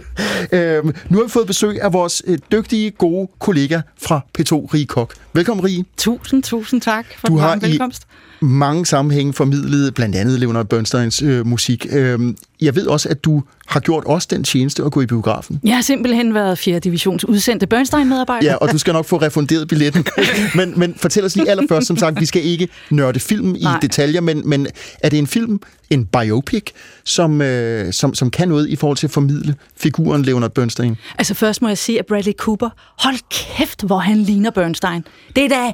Øhm, 0.51 0.93
nu 1.09 1.17
har 1.17 1.23
vi 1.23 1.29
fået 1.29 1.47
besøg 1.47 1.81
af 1.81 1.93
vores 1.93 2.23
øh, 2.27 2.37
dygtige, 2.51 2.91
gode 2.91 3.27
kollega 3.39 3.81
fra 4.01 4.21
P2, 4.39 4.51
Rie 4.73 4.85
Kok. 4.85 5.13
Velkommen, 5.33 5.65
Rie. 5.65 5.83
Tusind, 5.97 6.43
tusind 6.43 6.81
tak 6.81 7.05
for 7.19 7.27
Du 7.27 7.33
den 7.33 7.41
har 7.41 7.47
varme 7.47 7.61
i- 7.67 7.69
velkomst. 7.71 8.03
mange 8.41 8.85
sammenhænge 8.85 9.33
formidlet 9.33 9.93
blandt 9.93 10.15
andet 10.15 10.39
Leonard 10.39 10.65
Bernsteins 10.65 11.21
øh, 11.21 11.47
musik. 11.47 11.85
Øhm, 11.91 12.37
jeg 12.61 12.75
ved 12.75 12.87
også, 12.87 13.09
at 13.09 13.23
du 13.23 13.43
har 13.67 13.79
gjort 13.79 14.03
os 14.07 14.25
den 14.27 14.43
tjeneste 14.43 14.83
at 14.83 14.91
gå 14.91 15.01
i 15.01 15.05
biografen. 15.05 15.59
Jeg 15.63 15.75
har 15.75 15.81
simpelthen 15.81 16.33
været 16.33 16.57
4. 16.57 16.79
divisions 16.79 17.25
udsendte 17.25 17.67
Bernstein-medarbejder. 17.67 18.47
Ja, 18.47 18.55
og 18.55 18.71
du 18.71 18.77
skal 18.77 18.93
nok 18.93 19.05
få 19.05 19.17
refunderet 19.17 19.67
billetten. 19.67 20.05
men, 20.55 20.73
men 20.79 20.95
fortæl 20.97 21.25
os 21.25 21.35
lige 21.35 21.49
allerførst, 21.49 21.87
som 21.87 21.97
sagt, 21.97 22.19
vi 22.19 22.25
skal 22.25 22.43
ikke 22.45 22.67
nørde 22.89 23.19
film 23.19 23.55
i 23.55 23.59
Nej. 23.63 23.79
detaljer, 23.81 24.21
men, 24.21 24.49
men 24.49 24.67
er 25.03 25.09
det 25.09 25.19
en 25.19 25.27
film, 25.27 25.59
en 25.91 26.05
biopic, 26.05 26.63
som, 27.03 27.41
øh, 27.41 27.93
som, 27.93 28.13
som 28.13 28.31
kan 28.31 28.47
noget 28.47 28.69
i 28.69 28.75
forhold 28.75 28.97
til 28.97 29.07
at 29.07 29.11
formidle 29.11 29.55
figuren 29.77 30.21
Leonard 30.25 30.51
Bernstein? 30.51 30.97
Altså 31.17 31.33
først 31.33 31.61
må 31.61 31.67
jeg 31.67 31.77
sige, 31.77 31.99
at 31.99 32.05
Bradley 32.05 32.33
Cooper, 32.33 32.69
hold 32.99 33.15
kæft, 33.29 33.83
hvor 33.83 33.97
han 33.97 34.17
ligner 34.17 34.49
Bernstein. 34.51 35.05
Det 35.35 35.43
er 35.45 35.49
da 35.49 35.71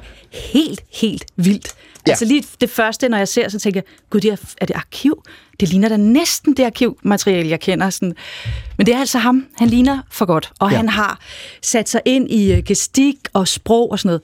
helt, 0.52 0.80
helt 0.92 1.24
vildt. 1.36 1.74
Ja. 2.06 2.12
Altså 2.12 2.24
lige 2.24 2.44
det 2.60 2.70
første, 2.70 3.08
når 3.08 3.18
jeg 3.18 3.28
ser, 3.28 3.48
så 3.48 3.58
tænker 3.58 3.80
jeg, 3.80 3.84
gud, 4.10 4.20
det 4.20 4.30
er, 4.32 4.36
er 4.60 4.66
det 4.66 4.74
arkiv? 4.76 5.22
Det 5.60 5.68
ligner 5.68 5.88
da 5.88 5.96
næsten 5.96 6.56
det 6.56 6.64
arkivmateriale, 6.64 7.48
jeg 7.48 7.60
kender. 7.60 7.90
Sådan. 7.90 8.14
Men 8.76 8.86
det 8.86 8.94
er 8.94 8.98
altså 8.98 9.18
ham. 9.18 9.46
Han 9.56 9.68
ligner 9.68 9.98
for 10.10 10.26
godt. 10.26 10.52
Og 10.60 10.70
Ja. 10.70 10.76
han 10.76 10.88
har 10.88 11.20
sat 11.62 11.88
sig 11.88 12.00
ind 12.04 12.30
i 12.30 12.52
øh, 12.52 12.62
gestik 12.64 13.16
og 13.32 13.48
sprog 13.48 13.90
og 13.92 13.98
sådan 13.98 14.08
noget. 14.08 14.22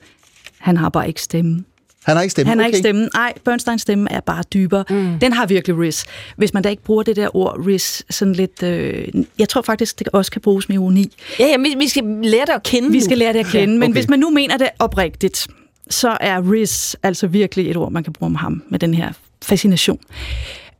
Han 0.57 0.77
har 0.77 0.89
bare 0.89 1.07
ikke 1.07 1.21
stemme. 1.21 1.63
Han 2.05 2.15
har 2.15 2.23
ikke 2.23 2.31
stemme. 2.31 2.49
Han 2.49 2.59
har 2.59 2.65
okay. 2.65 2.69
ikke 2.69 2.77
stemme. 2.77 3.09
Nej, 3.13 3.33
Bernsteins 3.45 3.81
stemme 3.81 4.11
er 4.11 4.19
bare 4.19 4.43
dybere. 4.53 4.83
Mm. 4.89 5.19
Den 5.19 5.33
har 5.33 5.45
virkelig 5.45 5.79
Riz. 5.79 6.03
Hvis 6.37 6.53
man 6.53 6.63
da 6.63 6.69
ikke 6.69 6.83
bruger 6.83 7.03
det 7.03 7.15
der 7.15 7.35
ord 7.35 7.65
Riz 7.67 8.01
sådan 8.09 8.33
lidt... 8.33 8.63
Øh, 8.63 9.07
jeg 9.39 9.49
tror 9.49 9.61
faktisk, 9.61 9.99
det 9.99 10.07
også 10.07 10.31
kan 10.31 10.41
bruges 10.41 10.69
med 10.69 10.75
ironi. 10.75 11.11
Ja, 11.39 11.47
ja, 11.47 11.57
vi, 11.57 11.75
vi 11.77 11.87
skal 11.87 12.03
lære 12.23 12.45
det 12.45 12.53
at 12.53 12.63
kende 12.63 12.91
Vi 12.91 13.01
skal 13.01 13.17
lære 13.17 13.33
det 13.33 13.39
at 13.39 13.45
kende, 13.45 13.73
men 13.73 13.83
okay. 13.83 13.93
hvis 13.93 14.09
man 14.09 14.19
nu 14.19 14.29
mener 14.29 14.57
det 14.57 14.69
oprigtigt, 14.79 15.47
så 15.89 16.17
er 16.21 16.51
Riz 16.51 16.95
altså 17.03 17.27
virkelig 17.27 17.71
et 17.71 17.77
ord, 17.77 17.91
man 17.91 18.03
kan 18.03 18.13
bruge 18.13 18.27
om 18.27 18.35
ham 18.35 18.63
med 18.69 18.79
den 18.79 18.93
her 18.93 19.11
fascination. 19.43 19.99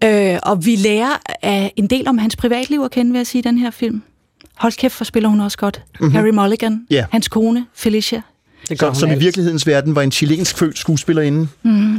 Øh, 0.03 0.37
og 0.43 0.65
vi 0.65 0.75
lærer 0.75 1.17
af 1.41 1.73
en 1.75 1.87
del 1.87 2.07
om 2.07 2.17
hans 2.17 2.35
privatliv 2.35 2.81
at 2.81 2.91
kende, 2.91 3.11
vil 3.11 3.19
jeg 3.19 3.27
sige, 3.27 3.39
i 3.39 3.41
den 3.41 3.57
her 3.57 3.71
film. 3.71 4.01
Hold 4.55 4.73
kæft, 4.73 4.93
for 4.93 5.05
spiller 5.05 5.29
hun 5.29 5.41
også 5.41 5.57
godt. 5.57 5.81
Mm-hmm. 5.99 6.15
Harry 6.15 6.29
Mulligan. 6.29 6.87
Ja. 6.89 7.05
hans 7.11 7.27
kone, 7.27 7.65
Felicia, 7.73 8.21
Det 8.69 8.79
gør 8.79 8.93
som 8.93 9.11
i 9.11 9.15
virkelighedens 9.15 9.67
verden 9.67 9.95
var 9.95 10.01
en 10.01 10.11
chilensk 10.11 10.57
født 10.57 10.77
skuespillerinde. 10.77 11.47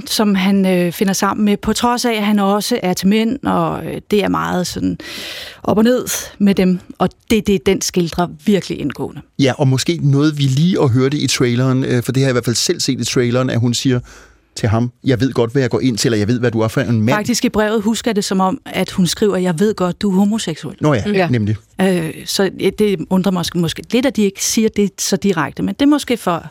som 0.06 0.34
han 0.34 0.66
øh, 0.66 0.92
finder 0.92 1.12
sammen 1.12 1.44
med, 1.44 1.56
på 1.56 1.72
trods 1.72 2.04
af, 2.04 2.12
at 2.12 2.24
han 2.24 2.38
også 2.38 2.78
er 2.82 2.92
til 2.92 3.08
mænd, 3.08 3.38
og 3.42 3.86
øh, 3.86 4.00
det 4.10 4.24
er 4.24 4.28
meget 4.28 4.66
sådan 4.66 4.98
op 5.62 5.78
og 5.78 5.84
ned 5.84 6.04
med 6.38 6.54
dem, 6.54 6.78
og 6.98 7.08
det 7.30 7.46
det, 7.46 7.66
den 7.66 7.80
skildrer 7.80 8.26
virkelig 8.44 8.80
indgående. 8.80 9.20
Ja, 9.38 9.52
og 9.58 9.68
måske 9.68 9.98
noget, 10.02 10.38
vi 10.38 10.42
lige 10.42 10.80
og 10.80 10.90
hørte 10.90 11.18
i 11.18 11.26
traileren, 11.26 11.84
øh, 11.84 12.02
for 12.02 12.12
det 12.12 12.22
har 12.22 12.26
jeg 12.26 12.32
i 12.32 12.32
hvert 12.32 12.44
fald 12.44 12.56
selv 12.56 12.80
set 12.80 13.00
i 13.00 13.04
traileren, 13.04 13.50
at 13.50 13.60
hun 13.60 13.74
siger 13.74 14.00
til 14.56 14.68
ham, 14.68 14.92
jeg 15.04 15.20
ved 15.20 15.32
godt, 15.32 15.52
hvad 15.52 15.62
jeg 15.62 15.70
går 15.70 15.80
ind 15.80 15.98
til, 15.98 16.08
eller 16.08 16.18
jeg 16.18 16.28
ved, 16.28 16.40
hvad 16.40 16.50
du 16.50 16.60
er 16.60 16.68
for 16.68 16.80
en 16.80 17.02
mand. 17.02 17.16
Faktisk 17.16 17.44
i 17.44 17.48
brevet 17.48 17.82
husker 17.82 18.10
jeg 18.10 18.16
det 18.16 18.24
som 18.24 18.40
om, 18.40 18.60
at 18.66 18.90
hun 18.90 19.06
skriver, 19.06 19.36
jeg 19.36 19.58
ved 19.58 19.74
godt, 19.74 20.02
du 20.02 20.10
er 20.10 20.14
homoseksuel. 20.14 20.76
Nå 20.80 20.94
ja, 20.94 21.02
ja. 21.12 21.28
Nemlig. 21.28 21.56
Øh, 21.80 22.14
så 22.24 22.50
det 22.78 23.06
undrer 23.10 23.32
mig 23.32 23.40
måske, 23.40 23.58
måske 23.58 23.82
lidt, 23.92 24.06
at 24.06 24.16
de 24.16 24.22
ikke 24.22 24.44
siger 24.44 24.68
det 24.68 24.90
så 24.98 25.16
direkte, 25.16 25.62
men 25.62 25.74
det 25.74 25.82
er 25.82 25.86
måske 25.86 26.16
for 26.16 26.50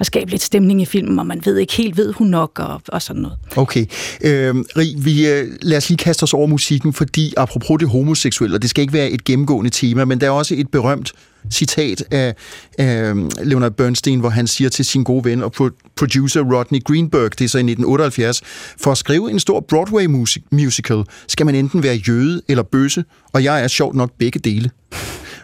at 0.00 0.06
skabe 0.06 0.30
lidt 0.30 0.42
stemning 0.42 0.82
i 0.82 0.84
filmen, 0.84 1.18
og 1.18 1.26
man 1.26 1.40
ved 1.44 1.56
ikke 1.56 1.72
helt, 1.72 1.96
ved 1.96 2.12
hun 2.12 2.26
nok, 2.26 2.58
og, 2.58 2.82
og 2.88 3.02
sådan 3.02 3.22
noget. 3.22 3.38
Okay. 3.56 3.86
Øhm, 4.20 4.58
øh, 4.58 4.64
Rig, 4.76 4.94
vi, 5.04 5.26
lad 5.62 5.76
os 5.76 5.88
lige 5.88 5.98
kaste 5.98 6.22
os 6.22 6.34
over 6.34 6.46
musikken, 6.46 6.92
fordi 6.92 7.34
apropos 7.36 7.78
det 7.80 7.88
homoseksuelle, 7.88 8.56
og 8.56 8.62
det 8.62 8.70
skal 8.70 8.82
ikke 8.82 8.92
være 8.92 9.10
et 9.10 9.24
gennemgående 9.24 9.70
tema, 9.70 10.04
men 10.04 10.20
der 10.20 10.26
er 10.26 10.30
også 10.30 10.54
et 10.58 10.70
berømt 10.70 11.12
citat 11.50 12.04
af 12.10 12.34
øh, 12.80 13.16
Leonard 13.44 13.72
Bernstein, 13.72 14.20
hvor 14.20 14.28
han 14.28 14.46
siger 14.46 14.70
til 14.70 14.84
sin 14.84 15.04
gode 15.04 15.24
ven 15.24 15.42
og 15.42 15.52
pro- 15.60 15.92
producer 15.96 16.40
Rodney 16.40 16.84
Greenberg, 16.84 17.38
det 17.38 17.44
er 17.44 17.48
så 17.48 17.58
i 17.58 17.60
1978, 17.60 18.42
for 18.80 18.92
at 18.92 18.98
skrive 18.98 19.30
en 19.30 19.38
stor 19.38 19.60
Broadway-musical 19.60 21.02
skal 21.28 21.46
man 21.46 21.54
enten 21.54 21.82
være 21.82 22.00
jøde 22.08 22.42
eller 22.48 22.62
bøsse, 22.62 23.04
og 23.32 23.44
jeg 23.44 23.64
er 23.64 23.68
sjovt 23.68 23.96
nok 23.96 24.10
begge 24.18 24.38
dele. 24.38 24.70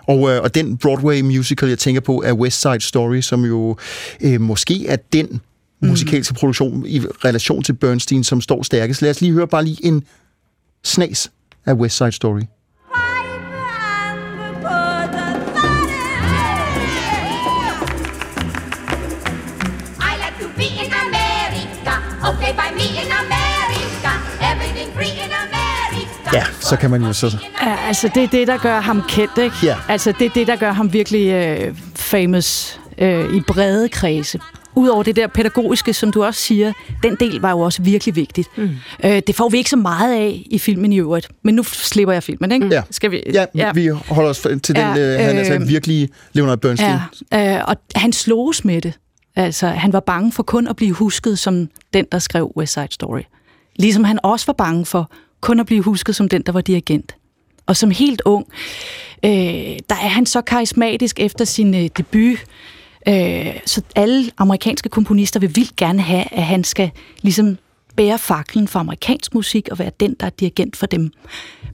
Og, 0.07 0.31
øh, 0.31 0.43
og 0.43 0.55
den 0.55 0.79
Broadway 0.79 1.21
musical, 1.21 1.69
jeg 1.69 1.79
tænker 1.79 2.01
på, 2.01 2.23
er 2.27 2.33
West 2.33 2.61
Side 2.61 2.81
Story, 2.81 3.21
som 3.21 3.45
jo 3.45 3.77
øh, 4.21 4.41
måske 4.41 4.87
er 4.87 4.97
den 5.13 5.41
musikalske 5.83 6.35
produktion 6.35 6.87
i 6.87 7.01
relation 7.01 7.63
til 7.63 7.73
Bernstein, 7.73 8.25
som 8.25 8.41
står 8.41 8.63
stærkest. 8.63 9.03
Lad 9.03 9.11
os 9.11 9.21
lige 9.21 9.33
høre 9.33 9.49
bare 9.49 9.65
lige 9.65 9.87
en 9.87 10.05
snas 10.85 11.31
af 11.67 11.75
West 11.75 11.97
Side 11.97 12.13
Story. 12.13 12.43
Ja, 26.37 26.45
så 26.61 26.77
kan 26.77 26.91
man 26.91 27.03
jo 27.03 27.13
så... 27.13 27.39
Ja, 27.63 27.77
altså 27.87 28.11
det 28.15 28.23
er 28.23 28.29
det, 28.29 28.47
der 28.47 28.59
gør 28.59 28.81
ham 28.81 29.03
kendt, 29.09 29.39
ikke? 29.39 29.57
Ja. 29.63 29.77
Altså 29.89 30.13
det 30.19 30.25
er 30.27 30.31
det, 30.31 30.47
der 30.47 30.57
gør 30.57 30.73
ham 30.73 30.93
virkelig 30.93 31.29
øh, 31.33 31.75
famous 31.95 32.81
øh, 32.99 33.35
i 33.35 33.41
brede 33.41 33.89
kredse. 33.89 34.41
Udover 34.75 35.03
det 35.03 35.17
der 35.17 35.27
pædagogiske, 35.27 35.93
som 35.93 36.13
du 36.13 36.25
også 36.25 36.41
siger, 36.41 36.73
den 37.03 37.17
del 37.21 37.41
var 37.41 37.51
jo 37.51 37.61
også 37.61 37.83
virkelig 37.83 38.17
vigtigt. 38.17 38.49
Mm. 38.57 38.71
Øh, 39.05 39.23
det 39.27 39.35
får 39.35 39.49
vi 39.49 39.57
ikke 39.57 39.71
så 39.71 39.77
meget 39.77 40.15
af 40.15 40.47
i 40.51 40.59
filmen 40.59 40.93
i 40.93 40.99
øvrigt, 40.99 41.29
men 41.45 41.55
nu 41.55 41.63
slipper 41.63 42.13
jeg 42.13 42.23
filmen, 42.23 42.53
ikke? 42.53 42.67
Ja. 42.67 42.83
Skal 42.91 43.11
vi? 43.11 43.23
Ja, 43.33 43.45
ja. 43.55 43.73
vi 43.73 43.87
holder 43.89 44.31
os 44.31 44.41
til 44.41 44.75
den, 44.75 44.77
Ja, 44.77 44.89
øh, 44.89 45.21
han 45.21 45.37
er 45.37 45.39
altså 45.39 45.55
øh, 45.55 45.69
virkelig 45.69 46.09
Leonard 46.33 46.59
Bernstein. 46.59 46.99
Ja, 47.33 47.57
øh, 47.57 47.65
og 47.69 47.77
han 47.95 48.13
sloges 48.13 48.65
med 48.65 48.81
det. 48.81 48.93
Altså, 49.37 49.67
han 49.67 49.93
var 49.93 50.01
bange 50.01 50.33
for 50.33 50.43
kun 50.43 50.69
at 50.69 50.77
blive 50.77 50.93
husket 50.93 51.39
som 51.39 51.69
den, 51.93 52.07
der 52.13 52.19
skrev 52.19 52.53
West 52.57 52.73
Side 52.73 52.89
Story. 52.91 53.23
Ligesom 53.77 54.05
han 54.05 54.19
også 54.23 54.47
var 54.47 54.53
bange 54.53 54.87
for 54.87 55.11
kun 55.47 55.61
at 55.61 55.67
blive 55.67 55.83
husket 55.83 56.17
som 56.17 56.29
den, 56.29 56.43
der 56.43 56.53
var 56.53 56.61
dirigent. 56.61 57.17
Og 57.67 57.77
som 57.77 57.91
helt 57.91 58.23
ung, 58.25 58.47
øh, 59.25 59.31
der 59.89 59.95
er 60.03 60.09
han 60.09 60.27
så 60.27 60.41
karismatisk 60.41 61.21
efter 61.21 61.45
sin 61.45 61.75
øh, 61.75 61.91
debut, 61.97 62.39
øh, 63.09 63.61
så 63.67 63.83
alle 63.97 64.31
amerikanske 64.39 64.89
komponister 64.89 65.41
vil 65.41 65.57
vildt 65.57 65.77
gerne 65.77 66.03
have, 66.03 66.25
at 66.33 66.43
han 66.43 66.65
skal 66.65 66.91
ligesom 67.23 67.59
bære 67.97 68.19
faklen 68.19 68.69
for 68.69 68.79
amerikansk 68.79 69.35
musik 69.35 69.69
og 69.71 69.79
være 69.79 69.91
den, 70.01 70.17
der 70.21 70.27
er 70.27 70.31
dirigent 70.31 70.77
for 70.77 70.87
dem. 70.87 71.11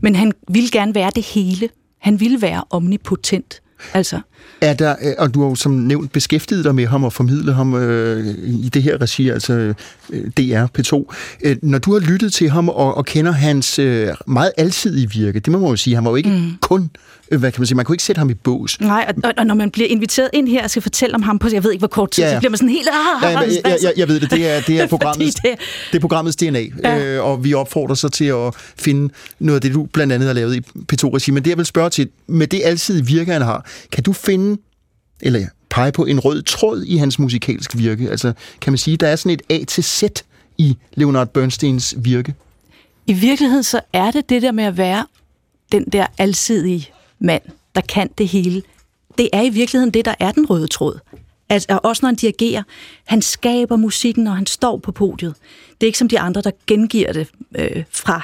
Men 0.01 0.15
han 0.15 0.33
ville 0.49 0.71
gerne 0.71 0.95
være 0.95 1.11
det 1.15 1.23
hele. 1.23 1.69
Han 1.99 2.21
ville 2.21 2.43
være 2.43 2.65
omnipotent. 2.71 3.63
Altså, 3.95 4.21
er 4.61 4.75
der, 4.75 4.95
øh, 5.03 5.13
og 5.19 5.35
du 5.35 5.43
har 5.43 5.49
jo 5.49 5.55
som 5.55 5.73
nævnt 5.73 6.13
beskæftiget 6.13 6.65
dig 6.65 6.75
med 6.75 6.87
ham 6.87 7.05
og 7.05 7.13
formidlet 7.13 7.55
ham 7.55 7.75
øh, 7.75 8.27
i 8.47 8.69
det 8.75 8.83
her 8.83 9.01
regi, 9.01 9.29
altså 9.29 9.53
øh, 9.53 9.75
DR 10.37 10.65
P2. 10.79 11.15
Øh, 11.45 11.57
når 11.63 11.79
du 11.79 11.93
har 11.93 12.01
lyttet 12.01 12.33
til 12.33 12.51
ham 12.51 12.69
og, 12.69 12.95
og 12.97 13.05
kender 13.07 13.33
hans 13.33 13.79
øh, 13.79 14.09
meget 14.27 14.53
alsidige 14.57 15.11
virke, 15.11 15.41
det 15.41 15.53
må 15.53 15.59
man 15.59 15.69
jo 15.71 15.77
sige, 15.77 15.95
han 15.95 16.05
var 16.05 16.11
jo 16.11 16.17
ikke 16.17 16.31
mm. 16.31 16.51
kun, 16.61 16.91
øh, 17.31 17.39
hvad 17.41 17.53
kan 17.53 17.61
man 17.61 17.67
sige, 17.67 17.77
man 17.77 17.85
kunne 17.85 17.95
ikke 17.95 18.05
sætte 18.05 18.19
ham 18.19 18.31
i 18.31 18.35
bås. 18.35 18.81
Nej, 18.81 19.05
og, 19.09 19.15
og, 19.25 19.33
og 19.37 19.47
når 19.47 19.55
man 19.55 19.71
bliver 19.71 19.89
inviteret 19.89 20.29
ind 20.33 20.49
her 20.49 20.63
og 20.65 20.71
skal 20.71 20.83
fortælle 20.83 21.15
om 21.15 21.23
ham 21.23 21.39
på, 21.39 21.49
jeg 21.53 21.65
ved 21.65 21.71
ikke 21.73 21.81
hvor 21.81 21.89
kort 21.89 22.11
tid, 22.11 22.23
Ja, 22.25 22.29
ja, 22.29 22.33
ja. 22.33 22.37
så 22.37 22.41
bliver 22.41 22.51
man 22.51 22.57
sådan 22.59 22.69
helt... 22.69 22.89
Ah, 22.89 23.33
Ja, 23.33 23.39
jeg, 23.39 23.49
jeg, 23.65 23.79
jeg, 23.83 23.93
jeg 23.97 24.09
ved 24.09 24.21
det, 24.21 24.31
det 24.31 24.51
er, 24.51 24.61
det 24.61 24.81
er, 24.81 24.87
programmets, 24.97 25.35
det- 25.35 25.55
det 25.93 25.97
er 25.97 26.01
programmets 26.01 26.37
DNA, 26.37 26.61
ja. 26.61 26.67
Ja. 26.97 27.05
øh, 27.05 27.25
og 27.25 27.45
vi 27.45 27.55
opfordrer 27.55 27.95
så 27.95 28.09
til 28.09 28.25
at 28.25 28.55
finde 28.79 29.13
noget 29.39 29.57
af 29.57 29.61
det, 29.61 29.75
du 29.75 29.87
blandt 29.93 30.13
andet 30.13 30.27
har 30.27 30.35
lavet 30.35 30.57
i 30.57 30.61
P2-regi. 30.93 31.31
Men 31.31 31.43
det, 31.45 31.51
jeg 31.51 31.59
vil 31.59 31.67
spørge 31.67 31.91
til, 31.91 32.09
med 32.27 32.47
det 32.47 32.61
alsidige 32.65 33.07
virke, 33.07 33.33
han 33.33 33.43
har, 33.43 33.67
kan 33.93 34.03
du 34.05 34.13
finde, 34.13 34.32
eller 35.21 35.41
ja, 35.41 35.47
pege 35.71 35.93
på 35.93 36.05
en 36.05 36.21
rød 36.21 36.43
tråd 36.43 36.83
i 36.83 36.97
hans 36.97 37.19
musikalske 37.19 37.79
virke? 37.79 38.11
Altså, 38.11 38.33
kan 38.61 38.73
man 38.73 38.79
sige, 38.79 38.97
der 38.97 39.09
er 39.09 39.17
sådan 39.17 39.33
et 39.33 39.43
A 39.61 39.65
til 39.65 39.85
Z 39.85 40.03
i 40.59 40.77
Leonard 40.95 41.29
Bernsteins 41.29 41.95
virke? 41.99 42.35
I 43.07 43.13
virkeligheden 43.13 43.63
så 43.63 43.81
er 43.93 44.11
det 44.11 44.29
det 44.29 44.43
der 44.43 44.53
med 44.53 44.65
at 44.65 44.77
være 44.77 45.07
den 45.73 45.85
der 45.85 46.07
alsidige 46.19 46.89
mand, 47.19 47.43
der 47.75 47.81
kan 47.81 48.11
det 48.19 48.29
hele. 48.29 48.63
Det 49.19 49.29
er 49.33 49.43
i 49.43 49.49
virkeligheden 49.49 49.95
det, 49.95 50.05
der 50.05 50.15
er 50.21 50.33
den 50.33 50.47
røde 50.47 50.67
tråd. 50.67 50.99
Altså, 51.49 51.79
også 51.83 52.01
når 52.03 52.07
han 52.07 52.15
dirigerer, 52.15 52.63
han 53.05 53.23
skaber 53.23 53.77
musikken, 53.77 54.25
når 54.25 54.33
han 54.33 54.47
står 54.47 54.79
på 54.79 54.93
podiet. 54.93 55.35
Det 55.81 55.87
er 55.87 55.89
ikke 55.89 55.99
som 55.99 56.09
de 56.09 56.21
andre, 56.21 56.41
der 56.41 56.51
gengiver 56.67 57.13
det 57.13 57.29
øh, 57.55 57.85
fra 57.91 58.23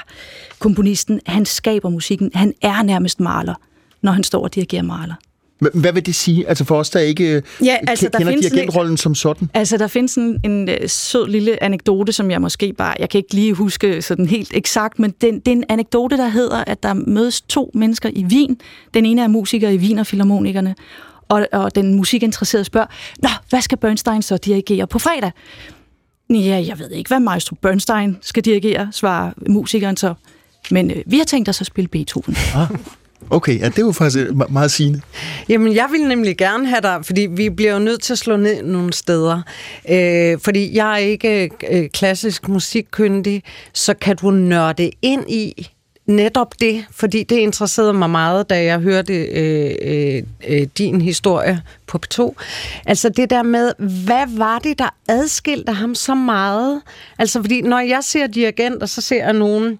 komponisten. 0.59 1.21
Han 1.25 1.45
skaber 1.45 1.89
musikken. 1.89 2.31
Han 2.33 2.53
er 2.61 2.83
nærmest 2.83 3.19
maler, 3.19 3.53
når 4.01 4.11
han 4.11 4.23
står 4.23 4.43
og 4.43 4.55
dirigerer 4.55 4.83
maler. 4.83 5.15
Hvad 5.59 5.93
vil 5.93 6.05
det 6.05 6.15
sige? 6.15 6.47
Altså 6.49 6.63
for 6.65 6.75
os, 6.75 6.89
der 6.89 6.99
ikke 6.99 7.35
øh, 7.35 7.41
Ja, 7.63 7.77
altså, 7.87 8.09
der 8.13 8.19
kender 8.19 8.41
dirigentrollen 8.41 8.97
som 8.97 9.15
sådan. 9.15 9.49
Altså, 9.53 9.77
der 9.77 9.87
findes 9.87 10.15
en, 10.15 10.39
en 10.43 10.69
øh, 10.69 10.89
sød 10.89 11.27
lille 11.27 11.63
anekdote, 11.63 12.11
som 12.11 12.31
jeg 12.31 12.41
måske 12.41 12.73
bare... 12.73 12.93
Jeg 12.99 13.09
kan 13.09 13.17
ikke 13.17 13.33
lige 13.33 13.53
huske 13.53 14.01
sådan 14.01 14.25
helt 14.25 14.51
eksakt, 14.53 14.99
men 14.99 15.13
den, 15.21 15.39
det 15.39 15.47
er 15.47 15.51
en 15.51 15.63
anekdote, 15.69 16.17
der 16.17 16.27
hedder, 16.27 16.63
at 16.67 16.83
der 16.83 16.93
mødes 16.93 17.41
to 17.41 17.71
mennesker 17.73 18.09
i 18.13 18.25
Wien. 18.25 18.57
Den 18.93 19.05
ene 19.05 19.21
er 19.23 19.27
musiker 19.27 19.69
i 19.69 19.77
Wien 19.77 19.99
og 19.99 20.05
Philharmonikerne, 20.05 20.75
og, 21.29 21.47
og 21.51 21.75
den 21.75 21.93
musikinteresserede 21.93 22.65
spørger, 22.65 22.87
Nå, 23.19 23.29
hvad 23.49 23.61
skal 23.61 23.77
Bernstein 23.77 24.21
så 24.21 24.37
dirigere 24.37 24.87
på 24.87 24.99
fredag? 24.99 25.31
Ja, 26.29 26.63
jeg 26.67 26.79
ved 26.79 26.91
ikke, 26.91 27.07
hvad 27.07 27.19
Maestro 27.19 27.55
Bernstein 27.55 28.17
skal 28.21 28.45
dirigere, 28.45 28.89
svarer 28.91 29.31
musikeren 29.47 29.97
så. 29.97 30.13
Men 30.71 30.91
øh, 30.91 30.97
vi 31.05 31.17
har 31.17 31.25
tænkt 31.25 31.49
os 31.49 31.61
at 31.61 31.67
spille 31.67 31.87
Beethoven. 31.87 32.35
Okay, 33.29 33.59
ja, 33.59 33.69
det 33.69 33.85
var 33.85 33.91
faktisk 33.91 34.25
øh, 34.27 34.51
meget 34.51 34.71
sigende. 34.71 35.01
Jamen, 35.49 35.75
jeg 35.75 35.87
vil 35.91 36.07
nemlig 36.07 36.37
gerne 36.37 36.67
have 36.67 36.81
dig, 36.81 36.99
fordi 37.03 37.27
vi 37.31 37.49
bliver 37.49 37.73
jo 37.73 37.79
nødt 37.79 38.01
til 38.01 38.13
at 38.13 38.19
slå 38.19 38.37
ned 38.37 38.63
nogle 38.63 38.93
steder. 38.93 39.41
Øh, 39.89 40.37
fordi 40.43 40.75
jeg 40.75 40.93
er 40.93 40.97
ikke 40.97 41.49
øh, 41.71 41.89
klassisk 41.89 42.47
musikkyndig, 42.47 43.43
så 43.73 43.93
kan 43.93 44.15
du 44.15 44.31
nørde 44.31 44.91
ind 45.01 45.31
i 45.31 45.69
netop 46.09 46.59
det, 46.59 46.85
fordi 46.91 47.23
det 47.23 47.35
interesserede 47.35 47.93
mig 47.93 48.09
meget, 48.09 48.49
da 48.49 48.63
jeg 48.63 48.79
hørte 48.79 49.13
øh, 49.13 49.75
øh, 49.81 50.23
øh 50.47 50.67
din 50.77 51.01
historie 51.01 51.61
på 51.87 51.99
P2. 52.05 52.33
Altså 52.85 53.09
det 53.09 53.29
der 53.29 53.43
med, 53.43 53.73
hvad 54.05 54.37
var 54.37 54.59
det, 54.59 54.79
der 54.79 54.89
adskilte 55.07 55.73
ham 55.73 55.95
så 55.95 56.15
meget? 56.15 56.81
Altså 57.17 57.41
fordi 57.41 57.61
når 57.61 57.79
jeg 57.79 58.03
ser 58.03 58.27
dirigenter, 58.27 58.85
så 58.85 59.01
ser 59.01 59.23
jeg 59.23 59.33
nogen, 59.33 59.79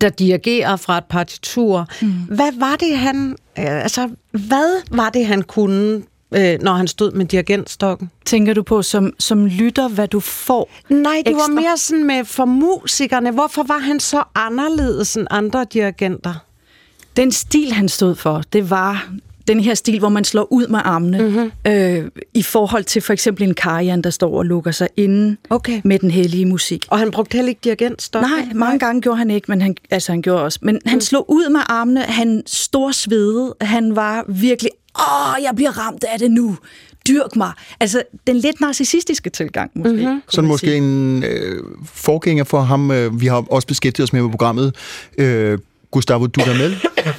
der 0.00 0.08
dirigerer 0.08 0.76
fra 0.76 0.98
et 0.98 1.04
partitur. 1.04 1.86
Mm. 2.02 2.08
Hvad 2.08 2.52
var 2.58 2.76
det, 2.76 2.98
han... 2.98 3.36
Øh, 3.58 3.82
altså, 3.82 4.08
hvad 4.30 4.96
var 4.96 5.10
det, 5.10 5.26
han 5.26 5.42
kunne, 5.42 6.02
øh, 6.34 6.58
når 6.62 6.72
han 6.72 6.88
stod 6.88 7.12
med 7.12 7.26
dirigentstokken? 7.26 8.10
Tænker 8.24 8.54
du 8.54 8.62
på 8.62 8.82
som, 8.82 9.12
som 9.18 9.46
lytter, 9.46 9.88
hvad 9.88 10.08
du 10.08 10.20
får? 10.20 10.70
Nej, 10.88 11.22
det 11.26 11.30
ekstra? 11.30 11.46
var 11.46 11.60
mere 11.60 11.76
sådan 11.76 12.04
med 12.04 12.24
for 12.24 12.44
musikerne. 12.44 13.30
Hvorfor 13.30 13.62
var 13.62 13.78
han 13.78 14.00
så 14.00 14.22
anderledes 14.34 15.16
end 15.16 15.26
andre 15.30 15.66
dirigenter? 15.72 16.34
Den 17.16 17.32
stil, 17.32 17.72
han 17.72 17.88
stod 17.88 18.14
for, 18.14 18.42
det 18.52 18.70
var 18.70 19.08
den 19.48 19.60
her 19.60 19.74
stil, 19.74 19.98
hvor 19.98 20.08
man 20.08 20.24
slår 20.24 20.52
ud 20.52 20.66
med 20.66 20.80
armene, 20.84 21.22
mm-hmm. 21.22 21.72
øh, 21.72 22.10
i 22.34 22.42
forhold 22.42 22.84
til 22.84 23.02
for 23.02 23.12
eksempel 23.12 23.42
en 23.44 23.54
Karajan, 23.54 24.02
der 24.02 24.10
står 24.10 24.38
og 24.38 24.44
lukker 24.44 24.70
sig 24.70 24.88
inde 24.96 25.36
Okay. 25.50 25.80
med 25.84 25.98
den 25.98 26.10
hellige 26.10 26.46
musik. 26.46 26.86
Og 26.90 26.98
han 26.98 27.10
brugte 27.10 27.34
heller 27.34 27.48
ikke 27.48 27.60
dirigentstok? 27.64 28.22
Nej, 28.22 28.48
mange 28.54 28.78
gange 28.78 29.00
gjorde 29.02 29.18
han 29.18 29.30
ikke, 29.30 29.44
men 29.48 29.62
han, 29.62 29.76
altså 29.90 30.12
han 30.12 30.22
gjorde 30.22 30.42
også. 30.42 30.58
Men 30.62 30.74
Mm. 30.74 30.80
han 30.90 31.00
slog 31.00 31.30
ud 31.30 31.48
med 31.50 31.60
armene, 31.66 32.00
han 32.02 32.42
stor 32.46 32.90
svede, 32.90 33.54
han 33.60 33.96
var 33.96 34.24
virkelig, 34.28 34.70
åh, 34.98 35.42
jeg 35.42 35.52
bliver 35.56 35.78
ramt 35.78 36.04
af 36.04 36.18
det 36.18 36.30
nu, 36.30 36.56
dyrk 37.08 37.36
mig. 37.36 37.52
Altså, 37.80 38.02
den 38.26 38.36
lidt 38.36 38.60
narcissistiske 38.60 39.30
tilgang, 39.30 39.70
måske. 39.74 39.92
Mhm. 39.92 40.02
Mm-hmm. 40.04 40.22
Sådan 40.28 40.48
måske 40.48 40.76
en 40.76 41.24
øh, 41.24 41.62
forgænger 41.94 42.44
for 42.44 42.60
ham, 42.60 42.90
øh, 42.90 43.20
vi 43.20 43.26
har 43.26 43.44
også 43.50 43.66
beskæftiget 43.68 44.04
os 44.04 44.12
med 44.12 44.20
på 44.22 44.28
programmet, 44.28 44.74
øh, 45.18 45.58
Gustavo 45.90 46.26
Dudamel. 46.26 46.76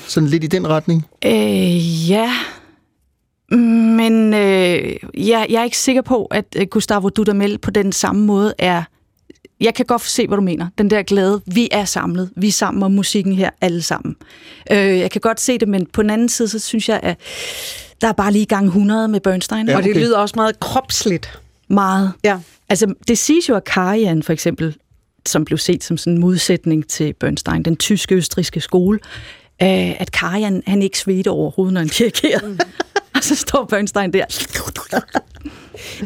Sådan 0.08 0.30
lidt 0.30 0.44
i 0.44 0.48
den 0.48 0.68
retning. 0.68 1.06
Øh, 1.26 2.10
ja, 2.10 2.32
men 3.98 4.34
øh, 4.34 4.96
jeg, 5.14 5.46
jeg 5.50 5.60
er 5.60 5.64
ikke 5.64 5.78
sikker 5.78 6.02
på, 6.02 6.26
at 6.26 6.46
øh, 6.56 6.68
Gustavo 6.68 7.10
Dudamel 7.10 7.58
på 7.58 7.72
den 7.72 7.92
samme 7.92 8.26
måde 8.26 8.54
er... 8.58 8.84
Jeg 9.60 9.74
kan 9.74 9.86
godt 9.86 10.02
se, 10.02 10.28
hvad 10.28 10.38
du 10.38 10.44
mener. 10.44 10.68
Den 10.78 10.90
der 10.90 11.04
glæde, 11.04 11.42
vi 11.46 11.70
er 11.72 11.86
samlet. 11.86 12.30
Vi 12.36 12.48
er 12.48 12.52
sammen 12.52 12.84
om 12.84 12.92
musikken 12.92 13.34
her, 13.34 13.50
alle 13.62 13.82
sammen. 13.82 14.16
Øh, 14.72 14.78
jeg 14.78 15.12
kan 15.12 15.22
godt 15.22 15.40
se 15.40 15.58
det, 15.58 15.68
men 15.68 15.86
på 15.86 16.02
den 16.02 16.10
anden 16.10 16.30
side, 16.30 16.48
så 16.48 16.60
synes 16.60 16.90
jeg, 16.90 17.00
at 17.04 17.18
der 18.02 18.08
er 18.08 18.12
bare 18.12 18.32
lige 18.32 18.46
gang 18.46 18.66
100 18.66 19.08
med 19.08 19.20
Bernstein. 19.20 19.68
Ja, 19.68 19.78
Og 19.78 19.84
det 19.84 19.92
okay. 19.92 20.02
lyder 20.02 20.18
også 20.18 20.34
meget 20.36 20.60
kropsligt. 20.60 21.40
Meget. 21.68 22.12
Ja. 22.24 22.40
Altså, 22.70 22.94
det 23.08 23.18
siges 23.18 23.50
jo, 23.50 23.56
at 23.56 23.64
Karajan 23.64 24.24
for 24.24 24.34
eksempel, 24.34 24.76
som 25.26 25.46
blev 25.46 25.58
set 25.58 25.84
som 25.84 25.98
sådan 25.98 26.14
en 26.14 26.20
modsætning 26.20 26.88
til 26.88 27.14
Bernstein, 27.14 27.64
den 27.64 27.78
tyske-østriske 27.78 28.62
skole, 28.62 29.00
øh, 29.62 30.02
at 30.02 30.12
Karajan, 30.12 30.64
han 30.68 30.82
ikke 30.82 31.00
svedte 31.00 31.30
overhovedet, 31.30 31.74
når 31.74 31.82
han 31.82 31.88
dirigerer. 31.88 32.48
Mm. 32.48 32.60
og 33.16 33.24
så 33.24 33.36
står 33.36 33.66
Bernstein 33.66 34.14
der. 34.14 34.26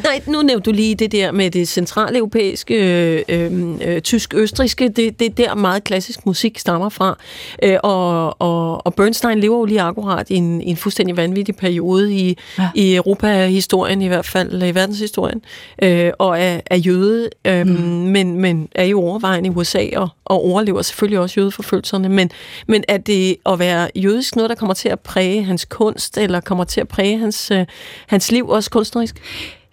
Nej, 0.04 0.22
nu 0.28 0.41
nævnte 0.41 0.72
du 0.72 0.76
lige 0.76 0.95
det 0.95 1.12
der 1.12 1.32
med 1.32 1.52
det 1.52 1.68
centrale 1.68 2.18
europæiske, 2.18 2.76
øh, 2.76 3.24
øh, 3.30 3.76
øh, 3.82 4.02
tysk-østriske, 4.02 4.90
det, 4.90 5.20
det 5.20 5.26
er 5.26 5.48
der 5.48 5.56
meget 5.56 5.84
klassisk 5.84 6.26
musik 6.26 6.60
stammer 6.60 6.90
fra. 6.90 7.18
Øh, 7.64 7.78
og, 7.84 8.41
og, 8.41 8.86
og 8.86 8.95
Bernstein 8.95 9.40
lever 9.40 9.58
jo 9.58 9.66
lige 9.66 9.82
akkurat 9.82 10.30
i 10.30 10.36
en, 10.36 10.62
i 10.62 10.70
en 10.70 10.78
fuldstændig 10.78 11.18
vanvittig 11.18 11.56
periode 11.56 12.14
i, 12.14 12.38
ja. 12.60 12.70
i 12.76 12.95
Europa-historien, 12.95 14.02
i 14.02 14.08
hvert 14.08 14.26
fald 14.26 14.64
i 14.64 14.76
verdenshistorien, 14.76 15.41
øh, 15.82 16.12
og 16.20 16.40
er, 16.40 16.60
er 16.66 16.76
jøde, 16.76 17.30
øh, 17.45 17.68
mm. 17.68 17.74
men, 17.84 18.38
men 18.38 18.68
er 18.76 18.86
jo 18.86 19.02
overvejende 19.02 19.48
i 19.48 19.52
USA 19.52 19.88
og, 19.95 20.10
og 20.26 20.45
overlever 20.45 20.82
selvfølgelig 20.82 21.20
også 21.20 21.40
jødeforfølgelserne. 21.40 22.10
Men, 22.10 22.32
men 22.68 22.84
er 22.88 22.98
det 22.98 23.36
at 23.45 23.60
være 23.60 23.90
jødisk 23.95 24.36
noget, 24.36 24.50
der 24.50 24.56
kommer 24.56 24.74
til 24.74 24.90
at 24.90 25.00
præge 25.00 25.44
hans 25.44 25.66
kunst, 25.66 26.18
eller 26.18 26.40
kommer 26.40 26.64
til 26.64 26.82
at 26.82 26.88
præge 26.88 27.18
hans, 27.18 27.52
øh, 27.52 27.66
hans 28.08 28.32
liv 28.32 28.50
også 28.50 28.70
kunstnerisk? 28.70 29.16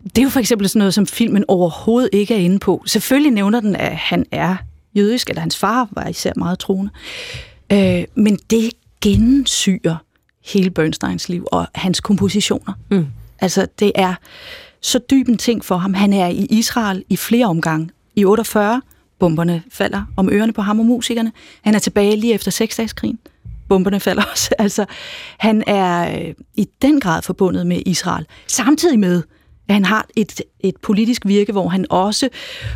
Det 0.05 0.19
er 0.19 0.23
jo 0.23 0.29
for 0.29 0.41
eksempel 0.41 0.69
sådan 0.69 0.79
noget, 0.79 0.95
som 0.95 1.07
filmen 1.07 1.45
overhovedet 1.49 2.11
ikke 2.13 2.35
er 2.35 2.39
inde 2.39 2.59
på. 2.59 2.83
Selvfølgelig 2.87 3.33
nævner 3.33 3.61
den, 3.61 3.77
at 3.77 3.97
han 3.97 4.27
er 4.33 4.57
jødisk, 4.97 5.29
eller 5.29 5.41
hans 5.41 5.57
far 5.57 5.89
var 5.91 6.09
især 6.09 6.33
meget 6.37 6.59
troende. 6.59 6.91
Øh, 7.73 8.05
men 8.15 8.39
det 8.51 8.71
gensyrer 9.01 9.97
hele 10.45 10.71
Bernsteins 10.71 11.29
liv 11.29 11.47
og 11.53 11.67
hans 11.75 12.01
kompositioner. 12.01 12.73
Mm. 12.91 13.07
Altså, 13.41 13.67
det 13.79 13.93
er 13.95 14.15
så 14.81 14.99
dyb 15.11 15.29
en 15.29 15.39
ting 15.39 15.65
for 15.65 15.77
ham. 15.77 15.95
Han 15.95 16.13
er 16.13 16.27
i 16.27 16.47
Israel 16.51 17.05
i 17.09 17.17
flere 17.17 17.47
omgange. 17.47 17.91
I 18.17 18.25
48, 18.25 18.83
bomberne 19.19 19.63
falder 19.71 20.03
om 20.17 20.29
ørerne 20.33 20.53
på 20.53 20.63
ham 20.63 20.81
og 20.81 20.87
musikerne. 20.87 21.33
Han 21.63 21.75
er 21.75 21.79
tilbage 21.79 22.17
lige 22.17 22.35
efter 22.35 22.51
seksdagskrigen. 22.51 23.19
Bomberne 23.69 24.01
falder 24.01 24.23
også. 24.33 24.51
Altså, 24.59 24.85
han 25.39 25.65
er 25.67 26.21
øh, 26.21 26.35
i 26.57 26.69
den 26.83 27.01
grad 27.01 27.23
forbundet 27.23 27.67
med 27.67 27.83
Israel. 27.87 28.27
Samtidig 28.47 28.99
med, 28.99 29.23
han 29.71 29.85
har 29.85 30.07
et, 30.17 30.41
et 30.61 30.77
politisk 30.77 31.27
virke, 31.27 31.53
hvor 31.53 31.69
han 31.69 31.87
også 31.91 32.29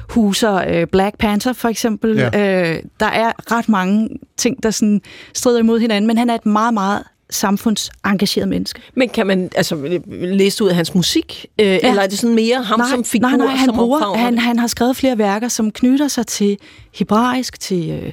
huser 0.09 0.55
øh, 0.55 0.87
Black 0.87 1.19
Panther 1.19 1.53
for 1.53 1.69
eksempel. 1.69 2.17
Ja. 2.17 2.27
Øh, 2.27 2.83
der 3.01 3.07
er 3.07 3.53
ret 3.53 3.69
mange 3.69 4.09
ting, 4.37 4.63
der 4.63 4.71
sådan 4.71 5.03
strider 5.35 5.59
imod 5.59 5.81
hinanden, 5.81 6.07
men 6.07 6.19
han 6.19 6.31
er 6.31 6.35
et 6.35 6.47
meget, 6.47 6.75
meget 6.75 7.03
samfundsengageret 7.35 8.49
menneske. 8.49 8.81
Men 8.97 9.09
kan 9.09 9.27
man 9.27 9.51
altså 9.57 10.01
læse 10.11 10.65
ud 10.65 10.69
af 10.69 10.75
hans 10.77 10.95
musik, 10.95 11.47
øh, 11.61 11.67
ja. 11.67 11.79
eller 11.89 12.03
er 12.03 12.07
det 12.07 12.19
sådan 12.19 12.35
mere 12.37 12.63
ham 12.63 12.79
nej, 12.81 12.89
som 12.91 13.05
figur, 13.05 13.29
nej, 13.29 13.37
nej, 13.37 13.47
han, 13.47 13.67
som 13.67 13.75
bruger, 13.77 14.17
han, 14.17 14.39
han 14.39 14.59
har 14.59 14.67
skrevet 14.67 14.97
flere 14.97 15.19
værker, 15.19 15.49
som 15.49 15.71
knytter 15.71 16.09
sig 16.09 16.27
til 16.27 16.57
hebraisk, 16.95 17.61
til, 17.61 17.91
øh, 17.91 18.13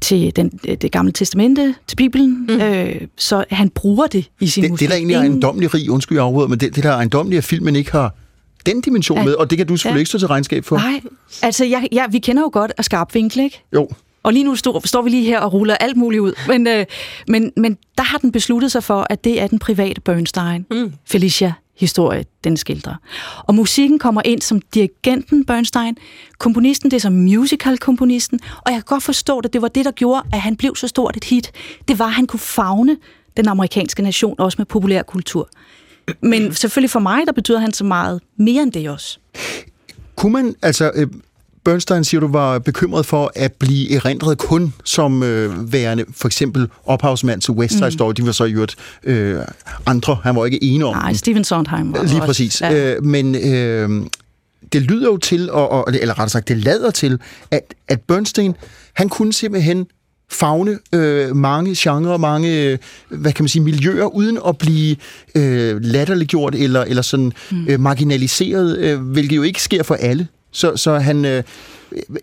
til 0.00 0.32
den, 0.36 0.60
øh, 0.68 0.76
det 0.76 0.92
gamle 0.92 1.12
testamente, 1.12 1.74
til 1.86 1.96
Bibelen. 1.96 2.46
Mm. 2.48 2.60
Øh, 2.60 3.00
så 3.16 3.44
han 3.50 3.68
bruger 3.70 4.06
det 4.06 4.24
i 4.40 4.46
sin 4.46 4.62
Det, 4.62 4.70
musik. 4.70 4.80
det, 4.84 4.90
der 4.90 4.96
egentlig 4.96 5.14
er 5.14 5.18
Ingen- 5.18 5.32
ejendommelig 5.32 5.74
rig, 5.74 5.90
undskyld 5.90 6.18
jeg 6.18 6.24
afbryder, 6.24 6.48
men 6.48 6.60
det, 6.60 6.74
det 6.76 6.84
der 6.84 6.90
er 6.90 6.94
ejendommeligt, 6.96 7.38
at 7.38 7.44
filmen 7.44 7.76
ikke 7.76 7.92
har 7.92 8.14
den 8.66 8.80
dimension 8.80 9.18
Ja. 9.18 9.24
med, 9.24 9.34
og 9.34 9.50
det 9.50 9.58
kan 9.58 9.66
du 9.66 9.76
selvfølgelig 9.76 9.98
Ja. 9.98 10.00
ikke 10.00 10.08
stå 10.08 10.18
til 10.18 10.28
regnskab 10.28 10.64
for. 10.64 10.76
Nej, 10.76 11.00
altså 11.42 11.64
jeg, 11.64 11.88
ja, 11.92 12.04
vi 12.10 12.18
kender 12.18 12.42
jo 12.42 12.50
godt 12.52 12.72
af 12.78 12.84
skarp 12.84 13.14
vinkel, 13.14 13.40
ikke? 13.40 13.62
Jo. 13.74 13.88
Og 14.26 14.32
lige 14.32 14.44
nu 14.44 14.56
står, 14.56 14.86
står 14.86 15.02
vi 15.02 15.10
lige 15.10 15.24
her 15.24 15.40
og 15.40 15.52
ruller 15.52 15.76
alt 15.76 15.96
muligt 15.96 16.20
ud. 16.20 16.32
Men, 16.48 16.66
øh, 16.66 16.86
men, 17.28 17.52
men 17.56 17.78
der 17.98 18.04
har 18.04 18.18
den 18.18 18.32
besluttet 18.32 18.72
sig 18.72 18.84
for, 18.84 19.06
at 19.10 19.24
det 19.24 19.40
er 19.40 19.46
den 19.46 19.58
private 19.58 20.00
Bernstein, 20.00 20.66
mm. 20.70 20.92
Felicia 21.04 21.52
historie, 21.76 22.24
den 22.44 22.56
skildrer. 22.56 22.94
Og 23.38 23.54
musikken 23.54 23.98
kommer 23.98 24.22
ind 24.24 24.42
som 24.42 24.60
dirigenten 24.60 25.44
Bernstein, 25.44 25.96
komponisten 26.38 26.90
det 26.90 26.96
er 26.96 27.00
som 27.00 27.12
musical-komponisten, 27.12 28.40
og 28.56 28.72
jeg 28.72 28.74
kan 28.74 28.82
godt 28.86 29.02
forstå 29.02 29.40
det, 29.40 29.52
det 29.52 29.62
var 29.62 29.68
det, 29.68 29.84
der 29.84 29.90
gjorde, 29.90 30.22
at 30.32 30.40
han 30.40 30.56
blev 30.56 30.76
så 30.76 30.88
stort 30.88 31.16
et 31.16 31.24
hit. 31.24 31.52
Det 31.88 31.98
var, 31.98 32.06
at 32.06 32.12
han 32.12 32.26
kunne 32.26 32.40
fagne 32.40 32.96
den 33.36 33.48
amerikanske 33.48 34.02
nation, 34.02 34.34
også 34.38 34.56
med 34.58 34.66
populær 34.66 35.02
kultur. 35.02 35.48
Men 36.20 36.54
selvfølgelig 36.54 36.90
for 36.90 37.00
mig, 37.00 37.26
der 37.26 37.32
betyder 37.32 37.58
han 37.58 37.72
så 37.72 37.84
meget 37.84 38.20
mere 38.36 38.62
end 38.62 38.72
det 38.72 38.90
også. 38.90 39.18
Kunne 40.16 40.32
man, 40.32 40.54
altså, 40.62 40.90
øh, 40.94 41.06
Bernstein 41.70 42.04
siger, 42.04 42.20
du 42.20 42.28
var 42.28 42.58
bekymret 42.58 43.06
for 43.06 43.32
at 43.34 43.52
blive 43.52 43.94
erindret 43.94 44.38
kun 44.38 44.74
som 44.84 45.22
øh, 45.22 45.72
værende 45.72 46.04
for 46.16 46.28
eksempel 46.28 46.68
ophavsmand 46.84 47.40
til 47.40 47.54
West 47.54 47.74
Side 47.74 47.84
Mm. 47.86 47.90
Story. 47.90 48.12
De 48.16 48.26
var 48.26 48.32
så 48.32 48.44
i 48.44 48.52
øvrigt 48.52 48.76
øh, 49.04 49.40
andre. 49.86 50.16
Han 50.22 50.36
var 50.36 50.44
ikke 50.44 50.64
ene 50.64 50.84
om 50.84 50.94
Nej. 50.94 51.12
Steven 51.12 51.44
Sondheim 51.44 51.92
var 51.92 52.02
Lige 52.02 52.14
også- 52.14 52.26
præcis. 52.26 52.60
Ja. 52.60 52.72
Ja. 52.72 52.94
Øh, 52.94 53.04
men 53.04 53.34
øh, 53.34 54.06
det 54.72 54.82
lyder 54.82 55.06
jo 55.06 55.16
til, 55.16 55.50
og, 55.50 55.68
og, 55.70 55.84
eller 56.00 56.08
rettere 56.14 56.28
sagt, 56.28 56.48
det 56.48 56.56
lader 56.56 56.90
til, 56.90 57.18
at, 57.50 57.74
at 57.88 58.00
Bernstein, 58.00 58.54
han 58.92 59.08
kunne 59.08 59.32
simpelthen 59.32 59.86
fagne 60.30 60.78
øh, 60.92 61.36
mange 61.36 61.74
genrer, 61.78 62.16
mange, 62.16 62.62
øh, 62.62 62.78
hvad 63.08 63.32
kan 63.32 63.42
man 63.42 63.48
sige, 63.48 63.62
miljøer, 63.62 64.04
uden 64.04 64.38
at 64.48 64.58
blive 64.58 64.96
øh, 65.34 65.80
latterliggjort 65.82 66.54
eller, 66.54 66.82
eller 66.84 67.02
sådan 67.02 67.32
mm. 67.50 67.66
øh, 67.68 67.80
marginaliseret, 67.80 68.78
øh, 68.78 69.00
hvilket 69.00 69.36
jo 69.36 69.42
ikke 69.42 69.62
sker 69.62 69.82
for 69.82 69.94
alle 69.94 70.26
Så, 70.56 70.76
så 70.76 70.98
han... 70.98 71.24
Øh, 71.24 71.42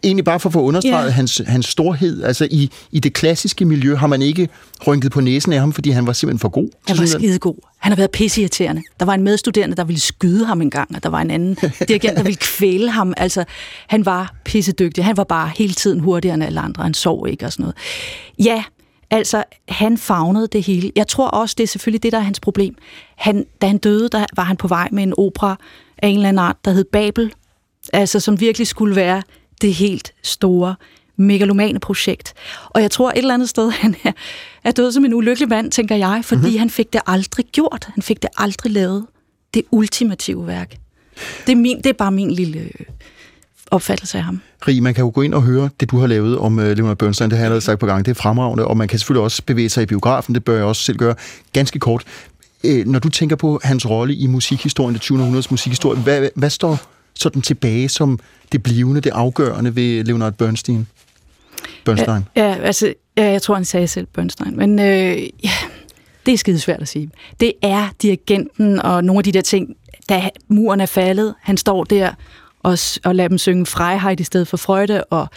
egentlig 0.03 0.26
bare 0.26 0.39
for 0.39 0.49
at 0.49 0.53
få 0.53 0.61
understreget 0.61 1.05
Ja. 1.05 1.11
hans, 1.11 1.41
hans 1.47 1.65
storhed. 1.65 2.23
Altså 2.23 2.47
i, 2.51 2.69
i 2.91 2.99
det 2.99 3.14
klassiske 3.14 3.65
miljø 3.65 3.95
har 3.95 4.07
man 4.07 4.22
ikke 4.22 4.49
rynket 4.88 5.11
på 5.11 5.22
næsen 5.22 5.53
af 5.53 5.60
ham, 5.60 5.73
fordi 5.73 5.89
han 5.89 6.07
var 6.07 6.14
simpelthen 6.14 6.39
for 6.39 6.49
god. 6.49 6.69
Han 6.88 6.97
var 6.97 7.05
Sådan- 7.05 7.22
skidegod. 7.22 7.55
Han 7.77 7.91
har 7.91 7.97
været 7.97 8.11
pisseirriterende. 8.11 8.81
Der 8.99 9.05
var 9.05 9.14
en 9.14 9.23
medstuderende, 9.23 9.76
der 9.76 9.84
ville 9.84 9.99
skyde 9.99 10.45
ham 10.45 10.61
en 10.61 10.69
gang, 10.69 10.95
og 10.95 11.03
der 11.03 11.10
var 11.10 11.22
en 11.22 11.31
anden 11.31 11.55
dirigent, 11.88 12.18
der 12.18 12.23
ville 12.23 12.38
kvæle 12.38 12.89
ham. 12.91 13.14
Altså, 13.18 13.43
han 13.88 14.05
var 14.05 14.35
pissedygtig. 14.45 15.05
Han 15.05 15.18
var 15.18 15.23
bare 15.23 15.51
hele 15.57 15.73
tiden 15.73 15.99
hurtigere 15.99 16.34
end 16.34 16.43
alle 16.43 16.60
andre. 16.60 16.84
Han 16.84 16.93
sov 16.93 17.27
ikke 17.27 17.45
og 17.45 17.51
sådan 17.51 17.64
noget. 17.64 17.76
Ja, 18.43 18.64
altså, 19.11 19.43
han 19.69 19.97
fagnede 19.97 20.47
det 20.47 20.64
hele. 20.64 20.91
Jeg 20.95 21.07
tror 21.07 21.27
også, 21.27 21.55
det 21.57 21.64
er 21.64 21.68
selvfølgelig 21.68 22.03
det, 22.03 22.11
der 22.11 22.18
er 22.18 22.22
hans 22.23 22.39
problem. 22.39 22.76
Han, 23.18 23.45
da 23.61 23.68
han 23.68 23.77
døde, 23.77 24.10
der 24.11 24.26
var 24.35 24.43
han 24.43 24.57
på 24.57 24.68
vej 24.68 24.89
med 24.91 25.03
en 25.03 25.14
opera 25.18 25.55
af 25.97 26.07
en 26.07 26.15
eller 26.15 26.30
anden 26.30 26.39
art, 26.39 26.55
der 26.65 26.72
hed 26.72 26.84
Babel. 26.91 27.31
Altså, 27.93 28.19
som 28.19 28.39
virkelig 28.39 28.67
skulle 28.67 28.95
være 28.95 29.23
det 29.61 29.73
helt 29.73 30.13
store 30.23 30.75
megalomane 31.17 31.79
projekt. 31.79 32.33
Og 32.65 32.81
jeg 32.81 32.91
tror 32.91 33.11
et 33.11 33.17
eller 33.17 33.33
andet 33.33 33.49
sted, 33.49 33.71
han 33.81 33.95
er, 34.03 34.11
er 34.63 34.71
død 34.71 34.91
som 34.91 35.05
en 35.05 35.13
ulykkelig 35.13 35.49
mand, 35.49 35.71
tænker 35.71 35.95
jeg, 35.95 36.21
fordi 36.23 36.41
mm-hmm. 36.41 36.59
han 36.59 36.69
fik 36.69 36.93
det 36.93 37.01
aldrig 37.07 37.45
gjort. 37.45 37.89
Han 37.93 38.03
fik 38.03 38.21
det 38.21 38.29
aldrig 38.37 38.71
lavet. 38.71 39.05
Det 39.53 39.63
ultimative 39.71 40.47
værk. 40.47 40.77
Det 41.45 41.51
er, 41.51 41.55
min, 41.55 41.77
det 41.77 41.85
er 41.85 41.93
bare 41.93 42.11
min 42.11 42.31
lille 42.31 42.59
øh, 42.59 42.85
opfattelse 43.71 44.17
af 44.17 44.23
ham. 44.23 44.41
Rig, 44.67 44.83
man 44.83 44.93
kan 44.93 45.03
jo 45.03 45.11
gå 45.15 45.21
ind 45.21 45.33
og 45.33 45.41
høre 45.41 45.69
det, 45.79 45.91
du 45.91 45.99
har 45.99 46.07
lavet 46.07 46.37
om 46.37 46.57
uh, 46.57 46.63
Leonard 46.63 46.97
Bernstein. 46.97 47.29
Det 47.29 47.37
har 47.37 47.43
jeg 47.43 47.45
allerede 47.45 47.61
sagt 47.61 47.79
på 47.79 47.85
gang. 47.85 48.05
Det 48.05 48.11
er 48.11 48.15
fremragende, 48.15 48.67
og 48.67 48.77
man 48.77 48.87
kan 48.87 48.99
selvfølgelig 48.99 49.23
også 49.23 49.41
bevæge 49.45 49.69
sig 49.69 49.83
i 49.83 49.85
biografen. 49.85 50.35
Det 50.35 50.45
bør 50.45 50.55
jeg 50.55 50.63
også 50.63 50.83
selv 50.83 50.97
gøre. 50.97 51.15
Ganske 51.53 51.79
kort. 51.79 52.03
Øh, 52.63 52.87
når 52.87 52.99
du 52.99 53.09
tænker 53.09 53.35
på 53.35 53.59
hans 53.63 53.89
rolle 53.89 54.15
i 54.15 54.27
musikhistorien, 54.27 54.93
det 54.93 55.01
20. 55.01 55.17
århundredes 55.19 55.51
musikhistorie, 55.51 55.99
hvad, 55.99 56.19
hvad, 56.19 56.29
hvad 56.35 56.49
står 56.49 56.79
sådan 57.15 57.41
tilbage 57.41 57.90
som 57.90 58.19
det 58.52 58.64
blivende, 58.64 59.02
det 59.02 59.10
afgørende 59.10 59.76
ved 59.76 60.03
Leonard 60.03 60.34
Bernstein? 60.34 60.88
Bernstein. 61.85 62.26
Ja, 62.35 62.45
ja, 62.45 62.56
altså, 62.56 62.94
ja, 63.18 63.31
jeg 63.31 63.41
tror, 63.41 63.56
han 63.56 63.65
sagde 63.65 63.88
selv 63.88 64.07
Bernstein. 64.14 64.57
Men 64.57 64.80
øh, 64.80 65.18
ja, 65.44 65.52
det 66.26 66.34
er 66.34 66.38
skidesvært 66.38 66.81
at 66.81 66.88
sige. 66.88 67.10
Det 67.40 67.53
er 67.61 67.90
dirigenten 68.02 68.80
og 68.80 69.03
nogle 69.03 69.19
af 69.19 69.23
de 69.23 69.31
der 69.31 69.41
ting, 69.41 69.76
da 70.10 70.30
muren 70.48 70.81
er 70.81 70.85
faldet, 70.85 71.35
han 71.41 71.57
står 71.57 71.84
der 71.84 72.14
og, 72.64 72.77
og 73.03 73.15
lader 73.15 73.30
dem 73.30 73.38
synge 73.38 73.65
Freiheit 73.65 74.19
i 74.19 74.23
stedet 74.23 74.48
for 74.48 74.57
Freude, 74.57 75.03
og 75.03 75.27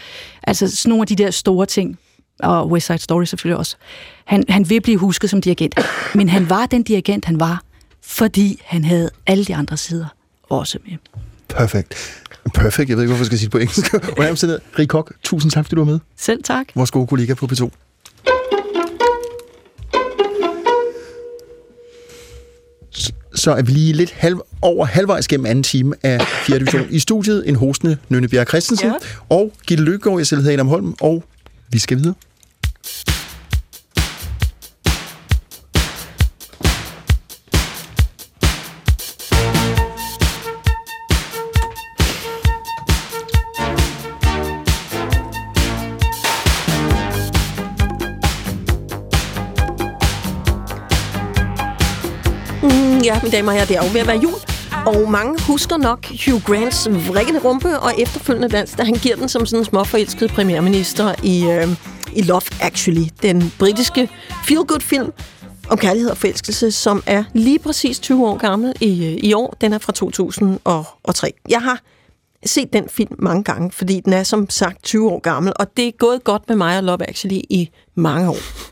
altså 0.42 0.76
sådan 0.76 0.88
nogle 0.88 1.02
af 1.02 1.06
de 1.06 1.16
der 1.16 1.30
store 1.30 1.66
ting, 1.66 1.98
og 2.40 2.70
West 2.70 2.86
Side 2.86 2.98
Story 2.98 3.24
selvfølgelig 3.24 3.58
også. 3.58 3.76
Han, 4.24 4.44
han 4.48 4.70
vil 4.70 4.80
blive 4.80 4.98
husket 4.98 5.30
som 5.30 5.40
dirigent, 5.40 5.78
men 6.14 6.28
han 6.28 6.50
var 6.50 6.66
den 6.66 6.82
dirigent, 6.82 7.24
han 7.24 7.40
var, 7.40 7.62
fordi 8.02 8.60
han 8.64 8.84
havde 8.84 9.10
alle 9.26 9.44
de 9.44 9.54
andre 9.54 9.76
sider 9.76 10.06
også 10.42 10.78
med. 10.84 10.96
Perfekt. 11.56 11.94
Perfekt. 12.54 12.88
Jeg 12.88 12.96
ved 12.96 13.04
ikke, 13.04 13.14
hvorfor 13.14 13.22
jeg 13.22 13.26
skal 13.26 13.38
sige 13.38 13.46
det 13.46 13.52
på 13.52 13.58
engelsk. 13.58 13.94
Under 14.18 14.30
omstændigheder, 14.30 14.64
Rig 14.78 14.88
Kok, 14.88 15.12
tusind 15.22 15.50
tak, 15.52 15.64
fordi 15.64 15.74
du 15.74 15.84
var 15.84 15.90
med. 15.92 15.98
Selv 16.16 16.42
tak. 16.44 16.66
Vores 16.74 16.90
gode 16.90 17.06
kollega 17.06 17.34
på 17.34 17.46
P2. 17.52 17.70
S- 22.98 23.10
Så 23.34 23.50
er 23.52 23.62
vi 23.62 23.70
lige 23.72 23.92
lidt 23.92 24.10
halv, 24.10 24.36
over 24.62 24.86
halvvejs 24.86 25.28
gennem 25.28 25.46
anden 25.46 25.62
time 25.62 25.94
af 26.02 26.20
4. 26.26 26.58
division. 26.58 26.86
I 26.90 26.98
studiet 26.98 27.48
en 27.48 27.56
hostende 27.56 27.96
Nynne 28.08 28.28
Bjerg 28.28 28.48
Christensen 28.48 28.88
Ja. 28.88 28.94
og 29.28 29.52
Gitte 29.66 29.84
Løkgaard. 29.84 30.18
Jeg 30.18 30.26
selv 30.26 30.40
hedder 30.40 30.52
Adam 30.54 30.68
Holm, 30.68 30.94
og 31.00 31.24
vi 31.68 31.78
skal 31.78 31.96
videre. 31.98 32.14
Mm, 53.16 53.22
mine 53.22 53.36
damer 53.36 53.52
og 53.52 53.54
herrer, 53.54 53.66
det 53.66 53.76
er 53.76 53.84
jo 53.84 53.90
ved 53.92 54.00
at 54.00 54.06
være 54.06 54.20
jul. 54.22 54.34
Og 54.86 55.10
mange 55.10 55.42
husker 55.42 55.76
nok 55.76 56.06
Hugh 56.06 56.42
Grants 56.42 56.88
vrikkende 57.08 57.40
rumpe 57.40 57.80
og 57.80 57.92
efterfølgende 57.98 58.48
dans, 58.48 58.70
da 58.78 58.82
han 58.84 58.94
giver 58.94 59.16
den 59.16 59.28
som 59.28 59.46
sådan 59.46 59.60
en 59.60 59.64
småforelsket 59.64 60.30
premierminister 60.30 61.14
i, 61.22 61.46
øh, 61.46 61.68
i 62.12 62.22
Love 62.22 62.42
Actually, 62.60 63.04
den 63.22 63.52
britiske 63.58 64.08
feel-good-film 64.44 65.12
om 65.68 65.78
kærlighed 65.78 66.10
og 66.10 66.16
forelskelse, 66.16 66.72
som 66.72 67.02
er 67.06 67.24
lige 67.32 67.58
præcis 67.58 67.98
20 67.98 68.26
år 68.26 68.36
gammel 68.36 68.74
i, 68.80 69.06
øh, 69.06 69.12
i 69.12 69.32
år. 69.34 69.56
Den 69.60 69.72
er 69.72 69.78
fra 69.78 69.92
2003. 69.92 71.32
Jeg 71.48 71.62
har 71.62 71.80
set 72.46 72.72
den 72.72 72.88
film 72.88 73.16
mange 73.18 73.44
gange, 73.44 73.70
fordi 73.70 74.00
den 74.00 74.12
er 74.12 74.22
som 74.22 74.50
sagt 74.50 74.82
20 74.82 75.10
år 75.10 75.20
gammel, 75.20 75.52
og 75.56 75.76
det 75.76 75.88
er 75.88 75.92
gået 75.98 76.24
godt 76.24 76.42
med 76.48 76.56
mig 76.56 76.76
og 76.76 76.84
Love 76.84 77.08
Actually 77.08 77.40
i 77.50 77.70
mange 77.94 78.30
år. 78.30 78.66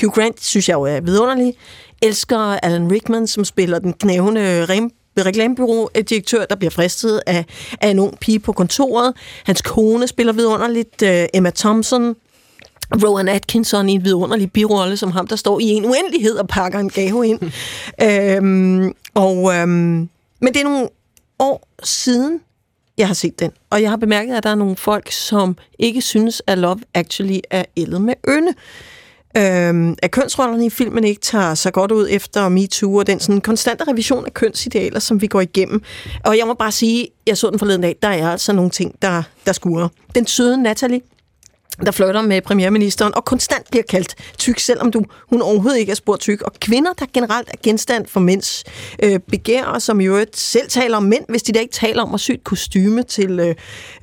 Hugh 0.00 0.14
Grant 0.14 0.44
synes 0.44 0.68
jeg 0.68 0.74
jo 0.74 0.82
er 0.82 1.00
vidunderlig. 1.00 1.54
Elsker 2.02 2.38
Alan 2.38 2.92
Rickman, 2.92 3.26
som 3.26 3.44
spiller 3.44 3.78
den 3.78 3.92
knævende 3.92 4.64
rem 4.64 4.90
reklamebureau-direktør, 5.18 6.44
der 6.44 6.56
bliver 6.56 6.70
fristet 6.70 7.20
af, 7.26 7.44
af 7.80 7.88
en 7.88 7.98
ung 7.98 8.18
pige 8.18 8.38
på 8.38 8.52
kontoret. 8.52 9.14
Hans 9.44 9.62
kone 9.62 10.08
spiller 10.08 10.32
vidunderligt. 10.32 11.02
Uh, 11.02 11.08
Emma 11.34 11.50
Thompson, 11.50 12.14
Rowan 13.04 13.28
Atkinson 13.28 13.88
i 13.88 13.92
en 13.92 14.04
vidunderlig 14.04 14.52
birolle, 14.52 14.96
som 14.96 15.10
ham, 15.10 15.26
der 15.26 15.36
står 15.36 15.60
i 15.60 15.64
en 15.64 15.84
uendelighed 15.84 16.36
og 16.36 16.48
pakker 16.48 16.78
en 16.78 16.90
gave 16.90 17.26
ind. 17.26 17.40
øhm, 18.02 18.94
og, 19.14 19.54
øhm, 19.54 20.08
men 20.40 20.54
det 20.54 20.56
er 20.56 20.64
nogle 20.64 20.88
år 21.38 21.68
siden, 21.82 22.40
jeg 22.98 23.06
har 23.06 23.14
set 23.14 23.40
den. 23.40 23.50
Og 23.70 23.82
jeg 23.82 23.90
har 23.90 23.96
bemærket, 23.96 24.34
at 24.34 24.42
der 24.42 24.50
er 24.50 24.54
nogle 24.54 24.76
folk, 24.76 25.12
som 25.12 25.56
ikke 25.78 26.02
synes, 26.02 26.42
at 26.46 26.58
Love 26.58 26.80
Actually 26.94 27.38
er 27.50 27.64
ældet 27.76 28.00
med 28.00 28.14
ynde. 28.28 28.54
Øhm, 29.36 29.96
at 30.02 30.10
kønsrollerne 30.10 30.66
i 30.66 30.70
filmen 30.70 31.04
ikke 31.04 31.20
tager 31.20 31.54
så 31.54 31.70
godt 31.70 31.92
ud 31.92 32.08
efter 32.10 32.48
MeToo, 32.48 32.94
og 32.94 33.06
den 33.06 33.20
sådan 33.20 33.40
konstante 33.40 33.84
revision 33.88 34.26
af 34.26 34.34
kønsidealer, 34.34 34.98
som 34.98 35.22
vi 35.22 35.26
går 35.26 35.40
igennem. 35.40 35.82
Og 36.24 36.38
jeg 36.38 36.46
må 36.46 36.54
bare 36.54 36.72
sige, 36.72 37.08
jeg 37.26 37.38
så 37.38 37.50
den 37.50 37.58
forleden 37.58 37.80
dag, 37.80 37.96
der 38.02 38.08
er 38.08 38.30
altså 38.30 38.52
nogle 38.52 38.70
ting, 38.70 38.94
der, 39.02 39.22
der 39.46 39.52
skurer. 39.52 39.88
Den 40.14 40.26
søde 40.26 40.62
Natalie, 40.62 41.00
der 41.84 41.90
flytter 41.90 42.22
med 42.22 42.42
premierministeren, 42.42 43.14
og 43.14 43.24
konstant 43.24 43.70
bliver 43.70 43.82
kaldt 43.82 44.14
tyk, 44.38 44.58
selvom 44.58 44.90
du, 44.90 45.04
hun 45.30 45.42
overhovedet 45.42 45.78
ikke 45.78 45.90
er 45.90 45.96
spurgt 45.96 46.20
tyk. 46.20 46.42
Og 46.42 46.52
kvinder, 46.60 46.92
der 46.92 47.06
generelt 47.14 47.48
er 47.48 47.56
genstand 47.62 48.06
for 48.06 48.20
mænds 48.20 48.64
øh, 49.02 49.18
begær, 49.18 49.78
som 49.78 50.00
i 50.00 50.04
øvrigt 50.04 50.36
selv 50.36 50.68
taler 50.68 50.96
om 50.96 51.02
mænd, 51.02 51.24
hvis 51.28 51.42
de 51.42 51.52
da 51.52 51.58
ikke 51.58 51.72
taler 51.72 52.02
om 52.02 52.14
at 52.14 52.20
sy 52.20 52.30
et 52.30 52.44
kostyme 52.44 53.02
til, 53.02 53.40
øh, 53.40 53.54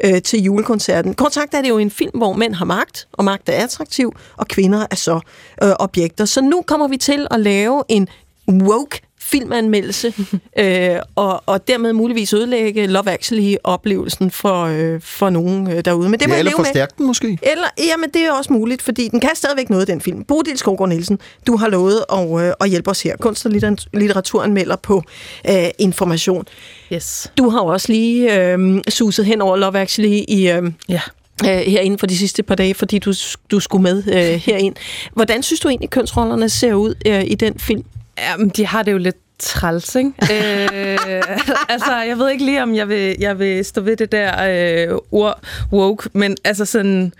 øh, 0.03 0.21
til 0.21 0.43
julekoncerten. 0.43 1.13
Kort 1.13 1.33
sagt 1.33 1.53
er 1.53 1.61
det 1.61 1.69
jo 1.69 1.77
en 1.77 1.91
film, 1.91 2.17
hvor 2.17 2.33
mænd 2.33 2.53
har 2.53 2.65
magt, 2.65 3.07
og 3.11 3.25
magt 3.25 3.49
er 3.49 3.63
attraktiv, 3.63 4.13
og 4.37 4.47
kvinder 4.47 4.85
er 4.91 4.95
så 4.95 5.19
øh, 5.63 5.71
objekter. 5.79 6.25
Så 6.25 6.41
nu 6.41 6.63
kommer 6.67 6.87
vi 6.87 6.97
til 6.97 7.27
at 7.31 7.39
lave 7.39 7.83
en 7.89 8.07
woke 8.49 9.01
filmanmeldelse, 9.31 10.13
øh, 10.59 10.95
og, 11.15 11.43
og 11.45 11.67
dermed 11.67 11.93
muligvis 11.93 12.33
ødelægge 12.33 12.87
Love 12.87 13.09
Actually-oplevelsen 13.11 14.31
for, 14.31 14.63
øh, 14.63 15.01
for 15.01 15.29
nogen 15.29 15.71
øh, 15.71 15.85
derude. 15.85 16.09
Men 16.09 16.19
det 16.19 16.27
må 16.27 16.33
Ja, 16.33 16.35
jeg 16.35 16.39
eller 16.39 16.51
leve 16.51 16.57
med. 16.57 16.65
forstærke 16.65 16.93
den 16.97 17.05
måske. 17.05 17.27
Eller, 17.41 17.67
jamen, 17.87 18.09
det 18.13 18.21
er 18.21 18.31
også 18.31 18.53
muligt, 18.53 18.81
fordi 18.81 19.07
den 19.07 19.19
kan 19.19 19.29
stadigvæk 19.35 19.69
noget, 19.69 19.87
den 19.87 20.01
film. 20.01 20.23
Bodil 20.23 20.57
Skovgaard 20.57 20.89
Nielsen, 20.89 21.19
du 21.47 21.57
har 21.57 21.69
lovet 21.69 22.03
at, 22.13 22.41
øh, 22.47 22.53
at 22.61 22.69
hjælpe 22.69 22.89
os 22.89 23.01
her. 23.01 23.15
Kunst- 23.21 23.45
og 23.45 23.51
litter- 23.51 23.85
litteraturen 23.93 24.53
melder 24.53 24.75
på 24.75 25.03
øh, 25.49 25.55
information. 25.79 26.45
Yes. 26.93 27.31
Du 27.37 27.49
har 27.49 27.59
jo 27.59 27.65
også 27.65 27.91
lige 27.91 28.39
øh, 28.53 28.81
suset 28.89 29.25
hen 29.25 29.41
over 29.41 29.57
Love 29.57 29.79
Actually 29.79 30.23
i... 30.27 30.49
Øh, 30.49 30.71
Ja. 30.89 31.01
øh, 31.43 31.49
herinde 31.49 31.97
for 31.97 32.07
de 32.07 32.17
sidste 32.17 32.43
par 32.43 32.55
dage, 32.55 32.73
fordi 32.73 32.99
du, 32.99 33.13
du 33.51 33.59
skulle 33.59 33.83
med 33.83 34.03
øh, 34.07 34.39
herind. 34.41 34.75
Hvordan 35.13 35.43
synes 35.43 35.59
du 35.59 35.67
egentlig, 35.69 35.89
kønsrollerne 35.89 36.49
ser 36.49 36.73
ud 36.73 36.95
øh, 37.07 37.23
i 37.27 37.35
den 37.35 37.59
film? 37.59 37.83
Jamen, 38.17 38.49
de 38.49 38.65
har 38.65 38.83
det 38.83 38.91
jo 38.91 38.97
lidt 38.97 39.17
træls, 39.39 39.95
ikke? 39.95 40.11
øh, 40.33 41.21
altså, 41.69 41.95
jeg 42.07 42.17
ved 42.17 42.29
ikke 42.29 42.45
lige, 42.45 42.63
om 42.63 42.75
jeg 42.75 42.89
vil, 42.89 43.15
jeg 43.19 43.39
vil 43.39 43.65
stå 43.65 43.81
ved 43.81 43.97
det 43.97 44.11
der 44.11 44.89
øh, 44.91 44.97
ord 45.11 45.39
woke, 45.73 46.09
men 46.13 46.37
altså 46.43 46.65
sådan... 46.65 47.13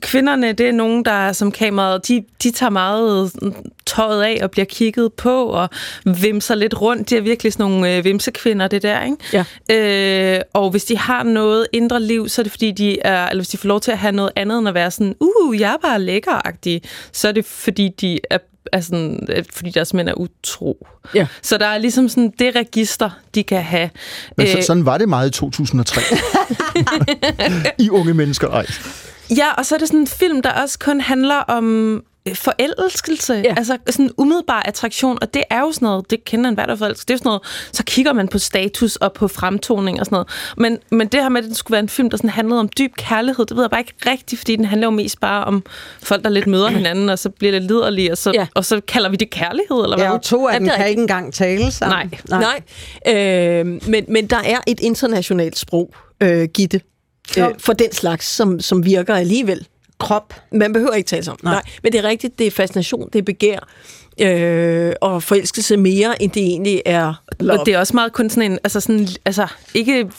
Kvinderne, 0.00 0.52
det 0.52 0.68
er 0.68 0.72
nogen, 0.72 1.04
der 1.04 1.32
som 1.32 1.52
kameraet, 1.52 2.08
de, 2.08 2.24
de 2.42 2.50
tager 2.50 2.70
meget 2.70 3.32
tøjet 3.86 4.22
af 4.22 4.38
og 4.42 4.50
bliver 4.50 4.64
kigget 4.64 5.12
på 5.12 5.44
og 5.44 5.68
vimser 6.04 6.54
lidt 6.54 6.80
rundt. 6.80 7.10
De 7.10 7.16
er 7.16 7.20
virkelig 7.20 7.52
sådan 7.52 7.70
nogle 7.70 7.96
øh, 7.96 8.04
vimsekvinder, 8.04 8.68
det 8.68 8.82
der, 8.82 9.04
ikke? 9.04 9.44
Ja. 9.70 10.36
Øh, 10.36 10.40
og 10.52 10.70
hvis 10.70 10.84
de 10.84 10.98
har 10.98 11.22
noget 11.22 11.66
indre 11.72 12.02
liv, 12.02 12.28
så 12.28 12.40
er 12.40 12.42
det 12.42 12.52
fordi, 12.52 12.70
de 12.70 13.00
er, 13.00 13.28
eller 13.28 13.40
hvis 13.40 13.48
de 13.48 13.56
får 13.56 13.68
lov 13.68 13.80
til 13.80 13.90
at 13.90 13.98
have 13.98 14.12
noget 14.12 14.32
andet 14.36 14.58
end 14.58 14.68
at 14.68 14.74
være 14.74 14.90
sådan, 14.90 15.14
uh, 15.20 15.60
jeg 15.60 15.72
er 15.72 15.76
bare 15.82 16.00
lækker 16.00 16.40
så 17.12 17.28
er 17.28 17.32
det 17.32 17.44
fordi, 17.44 17.88
de 18.00 18.18
er, 18.30 18.38
er 18.72 18.80
sådan, 18.80 19.26
øh, 19.36 19.44
fordi 19.52 19.70
deres 19.70 19.94
mænd 19.94 20.08
er 20.08 20.14
utro. 20.14 20.86
Ja. 21.14 21.26
Så 21.42 21.58
der 21.58 21.66
er 21.66 21.78
ligesom 21.78 22.08
sådan 22.08 22.32
det 22.38 22.56
register, 22.56 23.10
de 23.34 23.42
kan 23.42 23.62
have. 23.62 23.90
Men 24.36 24.46
så, 24.46 24.56
Øh, 24.56 24.62
sådan 24.64 24.86
var 24.86 24.98
det 24.98 25.08
meget 25.08 25.28
i 25.28 25.30
2003. 25.30 26.00
I 27.84 27.90
unge 27.90 28.14
mennesker, 28.14 28.48
ej. 28.48 28.66
Ja, 29.36 29.52
og 29.52 29.66
så 29.66 29.74
er 29.74 29.78
det 29.78 29.88
sådan 29.88 30.00
en 30.00 30.06
film, 30.06 30.42
der 30.42 30.50
også 30.50 30.78
kun 30.78 31.00
handler 31.00 31.36
om 31.36 32.02
forelskelse, 32.34 33.34
ja. 33.44 33.54
altså 33.56 33.78
sådan 33.90 34.04
en 34.04 34.12
umiddelbar 34.16 34.62
attraktion, 34.62 35.18
og 35.22 35.34
det 35.34 35.42
er 35.50 35.60
jo 35.60 35.72
sådan 35.72 35.86
noget, 35.86 36.10
det 36.10 36.24
kender 36.24 36.48
en 36.48 36.54
hver, 36.54 36.66
der 36.66 36.72
er 36.72 36.76
forelsket. 36.76 37.08
det 37.08 37.14
er 37.14 37.14
jo 37.14 37.18
sådan 37.18 37.28
noget, 37.28 37.42
så 37.72 37.84
kigger 37.84 38.12
man 38.12 38.28
på 38.28 38.38
status 38.38 38.96
og 38.96 39.12
på 39.12 39.28
fremtoning 39.28 40.00
og 40.00 40.06
sådan 40.06 40.14
noget. 40.14 40.28
Men, 40.56 40.78
men 40.90 41.08
det 41.08 41.22
her 41.22 41.28
med, 41.28 41.42
at 41.42 41.48
det 41.48 41.56
skulle 41.56 41.72
være 41.72 41.82
en 41.82 41.88
film, 41.88 42.10
der 42.10 42.16
sådan 42.16 42.30
handlede 42.30 42.60
om 42.60 42.68
dyb 42.78 42.96
kærlighed, 42.96 43.46
det 43.46 43.56
ved 43.56 43.62
jeg 43.62 43.70
bare 43.70 43.80
ikke 43.80 43.94
rigtigt, 44.06 44.38
fordi 44.38 44.56
den 44.56 44.64
handler 44.64 44.86
jo 44.86 44.90
mest 44.90 45.20
bare 45.20 45.44
om 45.44 45.64
folk, 46.02 46.24
der 46.24 46.30
lidt 46.30 46.46
møder 46.46 46.68
hinanden, 46.68 47.08
og 47.08 47.18
så 47.18 47.28
bliver 47.30 47.52
lidt 47.52 47.64
liderlige, 47.64 48.12
og 48.12 48.18
så, 48.18 48.30
ja. 48.34 48.46
og 48.54 48.64
så 48.64 48.80
kalder 48.88 49.08
vi 49.08 49.16
det 49.16 49.30
kærlighed, 49.30 49.82
eller 49.82 49.96
hvad? 49.96 50.06
Ja, 50.06 50.12
og 50.12 50.22
to 50.22 50.48
af 50.48 50.52
Ja, 50.52 50.58
dem 50.58 50.66
det 50.66 50.76
kan 50.76 50.88
ikke 50.88 51.02
engang 51.02 51.34
tale 51.34 51.70
sammen. 51.70 52.10
Nej. 52.28 52.40
Nej, 52.40 52.60
Nej. 53.04 53.60
Øh, 53.60 53.66
men, 53.66 54.04
men 54.08 54.26
der 54.26 54.36
er 54.44 54.58
et 54.66 54.80
internationalt 54.80 55.58
sprog, 55.58 55.94
øh, 56.22 56.48
Gitte, 56.54 56.80
øh, 57.38 57.44
for 57.58 57.72
den 57.72 57.92
slags, 57.92 58.26
som, 58.26 58.60
som 58.60 58.84
virker 58.84 59.14
alligevel. 59.14 59.66
Krop. 59.98 60.34
Man 60.52 60.72
behøver 60.72 60.92
ikke 60.92 61.08
tale 61.08 61.24
sammen. 61.24 61.40
Nej. 61.42 61.52
Nej, 61.52 61.62
men 61.82 61.92
det 61.92 61.98
er 61.98 62.08
rigtigt, 62.08 62.38
det 62.38 62.46
er 62.46 62.50
fascination, 62.50 63.08
det 63.12 63.18
er 63.18 63.22
begær, 63.22 63.68
øh, 64.20 64.92
og 65.00 65.22
forelskelse 65.22 65.76
mere, 65.76 66.22
end 66.22 66.30
det 66.30 66.42
egentlig 66.42 66.82
er 66.86 67.22
love. 67.40 67.60
Og 67.60 67.66
det 67.66 67.74
er 67.74 67.78
også 67.78 67.94
meget 67.94 68.12
kun 68.12 68.30
sådan 68.30 68.52
en, 68.52 68.58
altså 68.64 68.80
sådan, 68.80 69.08
altså 69.24 69.46
ikke, 69.74 70.10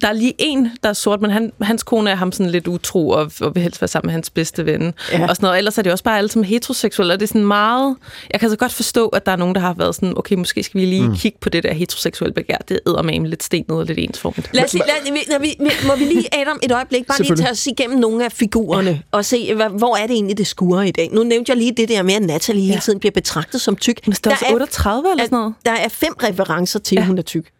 der 0.00 0.08
er 0.08 0.12
lige 0.12 0.34
en, 0.38 0.70
der 0.82 0.88
er 0.88 0.92
sort, 0.92 1.20
men 1.20 1.30
han, 1.30 1.52
hans 1.62 1.82
kone 1.82 2.10
er 2.10 2.14
ham 2.14 2.32
sådan 2.32 2.50
lidt 2.52 2.66
utro, 2.68 3.08
og, 3.08 3.32
og 3.40 3.54
vil 3.54 3.62
helst 3.62 3.80
være 3.80 3.88
sammen 3.88 4.06
med 4.08 4.12
hans 4.12 4.30
bedste 4.30 4.66
ven. 4.66 4.82
Ja. 5.12 5.22
Og 5.28 5.36
sådan 5.36 5.46
noget. 5.46 5.58
Ellers 5.58 5.78
er 5.78 5.82
det 5.82 5.92
også 5.92 6.04
bare 6.04 6.18
alle 6.18 6.30
som 6.30 6.42
heteroseksuelle, 6.42 7.12
og 7.14 7.20
det 7.20 7.26
er 7.26 7.28
sådan 7.28 7.44
meget, 7.44 7.96
jeg 8.32 8.40
kan 8.40 8.50
så 8.50 8.56
godt 8.56 8.72
forstå, 8.72 9.08
at 9.08 9.26
der 9.26 9.32
er 9.32 9.36
nogen, 9.36 9.54
der 9.54 9.60
har 9.60 9.74
været 9.74 9.94
sådan, 9.94 10.12
okay, 10.18 10.34
måske 10.34 10.62
skal 10.62 10.80
vi 10.80 10.86
lige 10.86 11.08
mm. 11.08 11.16
kigge 11.16 11.38
på 11.40 11.48
det 11.48 11.62
der 11.62 11.72
heteroseksuelle 11.74 12.34
begær, 12.34 12.56
det 12.68 12.80
æder 12.86 13.02
med 13.02 13.20
lidt 13.20 13.42
stenet 13.42 13.70
og 13.70 13.84
lidt 13.84 13.98
ensformigt. 13.98 14.50
Lad 14.52 14.64
os 14.64 14.72
lige, 14.72 14.82
lad, 14.86 15.12
vi, 15.12 15.18
når 15.30 15.38
vi, 15.38 15.54
vi- 15.60 15.86
må 15.86 15.96
vi 15.96 16.04
lige, 16.04 16.34
Adam, 16.40 16.58
et 16.62 16.72
øjeblik, 16.72 17.06
bare 17.06 17.18
lige 17.22 17.36
tage 17.36 17.50
os 17.50 17.66
igennem 17.66 17.98
nogle 17.98 18.24
af 18.24 18.32
figurerne, 18.32 19.02
og 19.10 19.24
se, 19.24 19.54
hvad, 19.54 19.68
hvor 19.78 19.96
er 19.96 20.06
det 20.06 20.14
egentlig, 20.14 20.38
det 20.38 20.46
skurer 20.46 20.82
i 20.82 20.90
dag. 20.90 21.08
Nu 21.12 21.22
nævnte 21.22 21.50
jeg 21.50 21.56
lige 21.56 21.72
det 21.76 21.88
der 21.88 22.02
med, 22.02 22.14
at 22.14 22.22
Natalie 22.22 22.62
hele 22.62 22.80
tiden 22.80 22.98
bliver 22.98 23.12
betragtet 23.12 23.60
som 23.60 23.76
tyk. 23.76 24.06
Men 24.06 24.16
der 24.24 24.30
er 24.30 24.34
også 24.34 24.46
38 24.52 25.10
eller 25.10 25.24
sådan 25.24 25.38
noget. 25.38 25.54
Der 25.64 25.72
er 25.72 25.88
fem 25.88 26.12
referencer 26.22 26.78
til, 26.78 26.96
at 26.98 27.06
hun 27.06 27.18
er 27.18 27.22
tyk. 27.22 27.50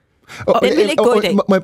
Og, 0.47 0.61
den 0.63 0.71
vil 0.77 0.83
ikke 0.83 0.97
gå 0.97 1.15
i 1.19 1.21
dag. 1.23 1.35
må- 1.35 1.45
må 1.49 1.57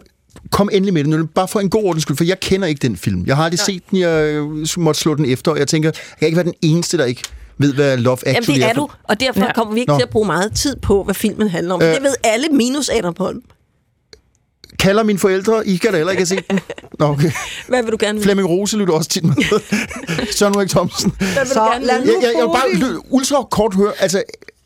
Kom 0.50 0.68
endelig 0.72 0.94
med 0.94 1.04
det 1.04 1.10
nu, 1.10 1.26
bare 1.26 1.48
for 1.48 1.60
en 1.60 1.70
god 1.70 1.84
ordens 1.84 2.02
skyld, 2.02 2.16
for 2.16 2.24
jeg 2.24 2.40
kender 2.40 2.68
ikke 2.68 2.78
den 2.88 2.96
film. 2.96 3.24
Jeg 3.26 3.36
har 3.36 3.44
aldrig 3.44 3.58
set 3.60 3.82
den, 3.90 3.98
jeg 3.98 4.24
øh, 4.24 4.66
måtte 4.76 5.00
slå 5.00 5.14
den 5.14 5.24
efter, 5.24 5.50
og 5.52 5.58
jeg 5.58 5.68
tænker, 5.68 5.88
jeg 5.88 6.18
kan 6.18 6.26
ikke 6.26 6.36
være 6.36 6.44
den 6.46 6.54
eneste, 6.62 6.98
der 6.98 7.04
ikke 7.04 7.22
ved, 7.58 7.74
hvad 7.74 7.96
Love 7.96 8.18
Actually 8.26 8.58
Jamen, 8.58 8.60
det 8.60 8.70
er 8.70 8.74
for- 8.74 8.86
du, 8.86 8.88
og 9.04 9.20
derfor 9.20 9.40
ja. 9.40 9.52
Kommer 9.52 9.74
vi 9.74 9.80
ikke 9.80 9.92
Nå. 9.92 9.98
til 9.98 10.02
at 10.02 10.10
bruge 10.10 10.26
meget 10.26 10.54
tid 10.54 10.76
på, 10.76 11.04
hvad 11.04 11.14
filmen 11.14 11.48
handler 11.48 11.74
om. 11.74 11.82
Øh. 11.82 11.94
Det 11.94 12.02
ved 12.02 12.14
alle 12.24 12.48
minus 12.48 12.88
Adam 12.88 13.14
Holm. 13.18 13.42
Kalder 14.78 15.02
mine 15.02 15.18
forældre, 15.18 15.66
I 15.68 15.76
kan 15.76 15.90
da 15.90 15.96
heller 15.96 16.10
ikke 16.10 16.26
set 16.26 16.50
den. 16.50 16.60
Nå, 16.98 17.06
okay. 17.06 17.30
Hvad 17.68 17.82
vil 17.82 17.92
du 17.92 17.96
gerne 18.00 18.14
vide? 18.14 18.22
Flemming 18.24 18.48
Rose 18.48 18.76
lytter 18.76 18.94
også 18.94 19.10
tit 19.10 19.24
med. 19.24 19.34
Søren 20.36 20.56
Ulrik 20.56 20.70
Thomsen. 20.70 21.12
Hvad 21.18 21.28
vil 21.28 21.46
Så 21.46 21.54
du 21.54 21.60
gerne? 21.72 21.86
Jeg, 21.92 22.02
jeg, 22.06 22.32
jeg 22.38 22.42
vil 22.42 22.48
bare 22.82 23.12
ultra 23.12 23.42
kort 23.50 23.74
høre, 23.74 23.92
altså, 23.98 24.22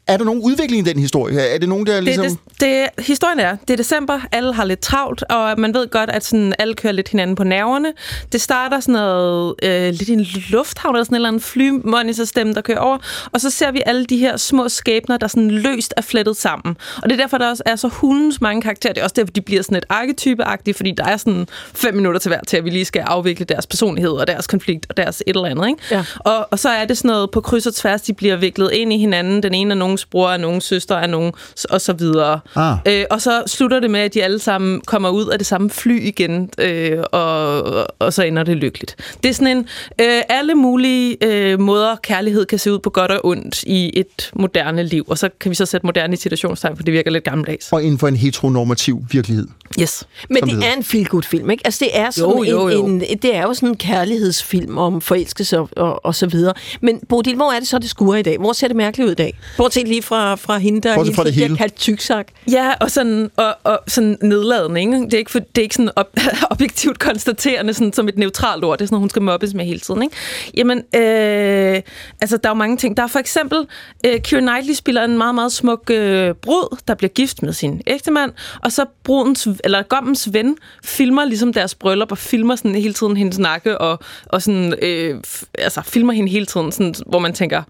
er 0.07 0.16
der 0.16 0.24
nogen 0.24 0.41
udvikling 0.43 0.87
i 0.87 0.91
den 0.91 1.01
historie? 1.01 1.41
Er 1.41 1.59
det 1.59 1.69
nogen, 1.69 1.87
der 1.87 1.95
Det, 1.95 2.05
ligesom... 2.05 2.24
det, 2.24 2.61
det, 2.61 3.05
historien 3.07 3.41
er, 3.41 3.57
det 3.69 3.70
er 3.70 3.77
december, 3.77 4.20
alle 4.33 4.55
har 4.55 4.65
lidt 4.65 4.81
travlt, 4.81 5.23
og 5.23 5.61
man 5.61 5.74
ved 5.74 5.91
godt, 5.91 6.11
at 6.11 6.24
sådan, 6.24 6.55
alle 6.59 6.74
kører 6.74 6.93
lidt 6.93 7.09
hinanden 7.09 7.37
på 7.37 7.45
nerverne. 7.45 7.93
Det 8.33 8.41
starter 8.41 8.81
sådan 8.81 8.93
noget, 8.93 9.55
øh, 9.62 9.83
lidt 9.83 10.09
i 10.09 10.12
en 10.12 10.27
lufthavn, 10.51 10.95
eller 10.95 11.05
sådan 11.05 11.15
en 11.15 11.16
eller 11.16 11.28
anden 11.28 11.43
flymonitorstemme, 11.43 12.55
der 12.55 12.61
kører 12.61 12.78
over, 12.78 12.99
og 13.33 13.41
så 13.41 13.51
ser 13.51 13.70
vi 13.70 13.83
alle 13.87 14.05
de 14.05 14.16
her 14.16 14.37
små 14.37 14.69
skæbner, 14.69 15.16
der 15.16 15.27
sådan 15.27 15.51
løst 15.51 15.95
er 15.97 16.03
flettet 16.03 16.37
sammen. 16.37 16.77
Og 17.03 17.11
det 17.11 17.12
er 17.12 17.23
derfor, 17.23 17.39
der 17.39 17.51
også 17.51 17.62
er 17.66 17.77
så 17.77 17.89
hundens 17.89 18.41
mange 18.41 18.62
karakterer. 18.62 18.93
Det 18.93 19.01
er 19.01 19.05
også 19.05 19.15
derfor, 19.16 19.33
de 19.33 19.41
bliver 19.41 19.62
sådan 19.62 19.74
lidt 19.74 19.87
arketypeagtige, 19.89 20.74
fordi 20.74 20.91
der 20.97 21.05
er 21.05 21.16
sådan 21.16 21.47
fem 21.74 21.95
minutter 21.95 22.20
til 22.20 22.28
hver 22.28 22.41
til, 22.47 22.57
at 22.57 22.65
vi 22.65 22.70
lige 22.70 22.85
skal 22.85 23.03
afvikle 23.07 23.45
deres 23.45 23.66
personlighed 23.66 24.11
og 24.11 24.27
deres 24.27 24.47
konflikt 24.47 24.87
og 24.89 24.97
deres 24.97 25.23
et 25.27 25.37
eller 25.37 25.49
andet. 25.49 25.69
Ikke? 25.69 25.81
Ja. 25.91 26.05
Og, 26.19 26.49
og 26.51 26.59
så 26.59 26.69
er 26.69 26.85
det 26.85 26.99
sådan 26.99 27.09
noget 27.09 27.31
på 27.31 27.41
kryds 27.41 27.66
og 27.66 27.74
tværs, 27.74 28.03
de 28.03 28.15
bliver 28.15 28.37
viklet 28.37 28.73
ind 28.73 28.93
i 28.93 28.99
hinanden. 28.99 29.43
Den 29.43 29.55
ene 29.55 29.74
er 29.74 29.78
nogens 29.97 30.06
bror, 30.06 30.31
er 30.31 30.36
nogens 30.36 30.64
søster, 30.64 30.97
er 30.97 31.06
nogen, 31.06 31.32
og 31.70 31.81
så 31.81 31.93
videre. 31.93 32.40
Ah. 32.55 32.77
Øh, 32.86 33.05
og 33.10 33.23
så 33.23 33.43
slutter 33.47 33.81
det 33.81 33.90
med, 33.90 34.01
at 34.01 34.14
de 34.14 34.24
alle 34.24 34.39
sammen 34.39 34.81
kommer 34.86 35.10
ud 35.10 35.27
af 35.27 35.39
det 35.39 35.47
samme 35.47 35.70
fly 35.70 36.02
igen, 36.02 36.51
øh, 36.59 36.98
og, 37.12 37.86
og 37.98 38.12
så 38.12 38.23
ender 38.23 38.43
det 38.43 38.56
lykkeligt. 38.56 38.97
Det 39.23 39.28
er 39.28 39.32
sådan 39.32 39.56
en, 39.56 39.68
øh, 40.01 40.23
alle 40.28 40.55
mulige 40.55 41.16
øh, 41.24 41.60
måder, 41.60 41.97
kærlighed 41.97 42.47
kan 42.47 42.59
se 42.59 42.73
ud 42.73 42.78
på 42.78 42.90
godt 42.90 43.10
og 43.10 43.27
ondt 43.27 43.62
i 43.62 43.90
et 43.98 44.31
moderne 44.35 44.82
liv. 44.82 45.05
Og 45.09 45.18
så 45.18 45.28
kan 45.40 45.51
vi 45.51 45.55
så 45.55 45.66
sætte 45.66 45.86
moderne 45.86 46.14
i 46.14 46.16
situationstegn, 46.16 46.77
for 46.77 46.82
det 46.82 46.94
virker 46.94 47.10
lidt 47.10 47.24
gammeldags. 47.24 47.73
Og 47.73 47.82
inden 47.82 47.98
for 47.98 48.09
en 48.09 48.16
heteronormativ 48.16 49.05
virkelighed. 49.10 49.47
Yes. 49.81 50.05
Men 50.31 50.43
det 50.43 50.64
er 50.64 50.73
en 50.77 50.82
feel-good 50.82 51.23
film, 51.23 51.51
ikke? 51.51 51.62
Altså, 51.64 51.85
det 51.85 51.98
er 51.98 52.10
sådan 52.10 52.31
Jo, 52.31 52.43
jo, 52.43 52.68
jo. 52.68 52.86
En, 52.86 53.02
en, 53.02 53.18
det 53.23 53.36
er 53.36 53.43
jo 53.43 53.55
sådan 53.55 53.68
en 53.68 53.77
kærlighedsfilm 53.77 54.78
om 54.78 55.01
forelskelse 55.01 55.59
og, 55.59 55.68
og, 55.77 56.05
og 56.05 56.14
så 56.14 56.27
videre. 56.27 56.55
Men 56.81 57.01
Bodil, 57.09 57.36
hvor 57.36 57.52
er 57.52 57.59
det 57.59 57.68
så, 57.68 57.78
det 57.78 57.90
skuer 57.90 58.16
i 58.16 58.23
dag? 58.23 58.39
Hvor 58.39 58.52
ser 58.52 58.66
det 58.66 58.77
mærkeligt 58.77 59.06
ud 59.06 59.12
i 59.12 59.14
dag? 59.14 59.39
Bortset 59.56 59.85
lige 59.86 60.02
fra, 60.02 60.34
fra 60.34 60.58
hende, 60.58 60.80
der 60.80 60.94
Bortset 60.94 61.14
fra 61.16 61.24
det 61.24 61.32
bliver 61.32 61.46
hele. 61.46 61.56
kaldt 61.58 61.76
tyksak. 61.76 62.26
Ja, 62.50 62.72
og 62.80 62.90
sådan, 62.90 63.30
og, 63.36 63.56
og 63.64 63.80
sådan 63.86 64.18
nedladende, 64.22 64.80
ikke? 64.80 64.92
Det 64.92 65.14
er 65.14 65.18
ikke, 65.18 65.30
for, 65.30 65.38
det 65.38 65.58
er 65.58 65.62
ikke 65.62 65.74
sådan 65.74 65.90
ob, 65.96 66.06
objektivt 66.50 66.98
konstaterende 66.98 67.74
sådan, 67.74 67.92
som 67.92 68.08
et 68.08 68.18
neutralt 68.18 68.64
ord. 68.64 68.78
Det 68.78 68.84
er 68.84 68.86
sådan 68.86 68.98
hun 68.98 69.10
skal 69.10 69.22
mobbes 69.22 69.54
med 69.54 69.64
hele 69.64 69.80
tiden, 69.80 70.02
ikke? 70.02 70.16
Jamen, 70.56 70.78
øh, 70.78 71.82
altså, 72.20 72.36
der 72.36 72.48
er 72.48 72.50
jo 72.50 72.54
mange 72.54 72.76
ting. 72.76 72.96
Der 72.96 73.02
er 73.02 73.06
for 73.06 73.18
eksempel, 73.18 73.66
øh, 74.06 74.20
Keira 74.22 74.40
Knightley 74.40 74.74
spiller 74.74 75.04
en 75.04 75.18
meget, 75.18 75.34
meget 75.34 75.52
smuk 75.52 75.90
øh, 75.90 76.34
brud, 76.34 76.76
der 76.88 76.94
bliver 76.94 77.10
gift 77.10 77.42
med 77.42 77.52
sin 77.52 77.82
ægtemand, 77.86 78.32
og 78.62 78.72
så 78.72 78.84
brudens, 79.04 79.48
eller 79.64 79.82
gommens 79.82 80.28
ven 80.32 80.56
filmer 80.84 81.24
ligesom 81.24 81.52
deres 81.52 81.74
bryllup, 81.74 82.10
og 82.12 82.18
filmer 82.18 82.56
sådan 82.56 82.74
hele 82.74 82.94
tiden 82.94 83.16
hendes 83.16 83.38
nakke, 83.38 83.78
og, 83.78 83.98
og 84.26 84.42
sådan, 84.42 84.74
øh, 84.82 85.20
f- 85.26 85.42
altså, 85.58 85.80
filmer 85.82 86.12
hende 86.12 86.30
hele 86.30 86.46
tiden, 86.46 86.72
sådan, 86.72 86.94
hvor 87.06 87.18
man 87.18 87.32
tænker, 87.32 87.62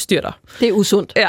styr 0.00 0.20
dig. 0.20 0.32
Det 0.60 0.68
er 0.68 0.72
usundt. 0.72 1.12
Ja, 1.16 1.28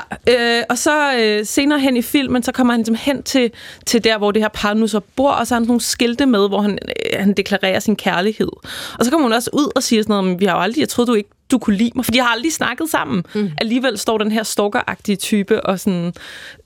øh, 0.57 0.63
og 0.69 0.77
så 0.77 1.13
øh, 1.19 1.45
senere 1.45 1.79
hen 1.79 1.97
i 1.97 2.01
filmen, 2.01 2.43
så 2.43 2.51
kommer 2.51 2.73
han 2.73 2.79
ligesom 2.79 2.95
hen 2.95 3.23
til, 3.23 3.51
til 3.85 4.03
der, 4.03 4.17
hvor 4.17 4.31
det 4.31 4.41
her 4.41 4.49
par 4.53 4.73
nu 4.73 4.87
så 4.87 4.99
bor, 5.15 5.31
og 5.31 5.47
så 5.47 5.53
har 5.53 5.59
han 5.59 5.63
sådan 5.65 5.67
nogle 5.71 5.81
skilte 5.81 6.25
med, 6.25 6.47
hvor 6.47 6.61
han, 6.61 6.79
øh, 6.81 7.19
han 7.19 7.33
deklarerer 7.33 7.79
sin 7.79 7.95
kærlighed. 7.95 8.49
Og 8.99 9.05
så 9.05 9.11
kommer 9.11 9.25
hun 9.25 9.33
også 9.33 9.49
ud 9.53 9.71
og 9.75 9.83
siger 9.83 10.03
sådan 10.03 10.13
noget, 10.13 10.25
"Men 10.25 10.39
vi 10.39 10.45
har 10.45 10.55
jo 10.55 10.61
aldrig, 10.61 10.81
jeg 10.81 10.89
troede 10.89 11.11
du 11.11 11.15
ikke, 11.15 11.29
du 11.51 11.57
kunne 11.57 11.75
lide 11.75 11.91
mig, 11.95 12.05
for 12.05 12.11
de 12.11 12.19
har 12.19 12.27
aldrig 12.27 12.53
snakket 12.53 12.89
sammen. 12.89 13.23
Mm. 13.33 13.51
Alligevel 13.61 13.97
står 13.97 14.17
den 14.17 14.31
her 14.31 14.43
stalkeragtige 14.43 15.15
type 15.15 15.65
og 15.65 15.79
sådan, 15.79 16.13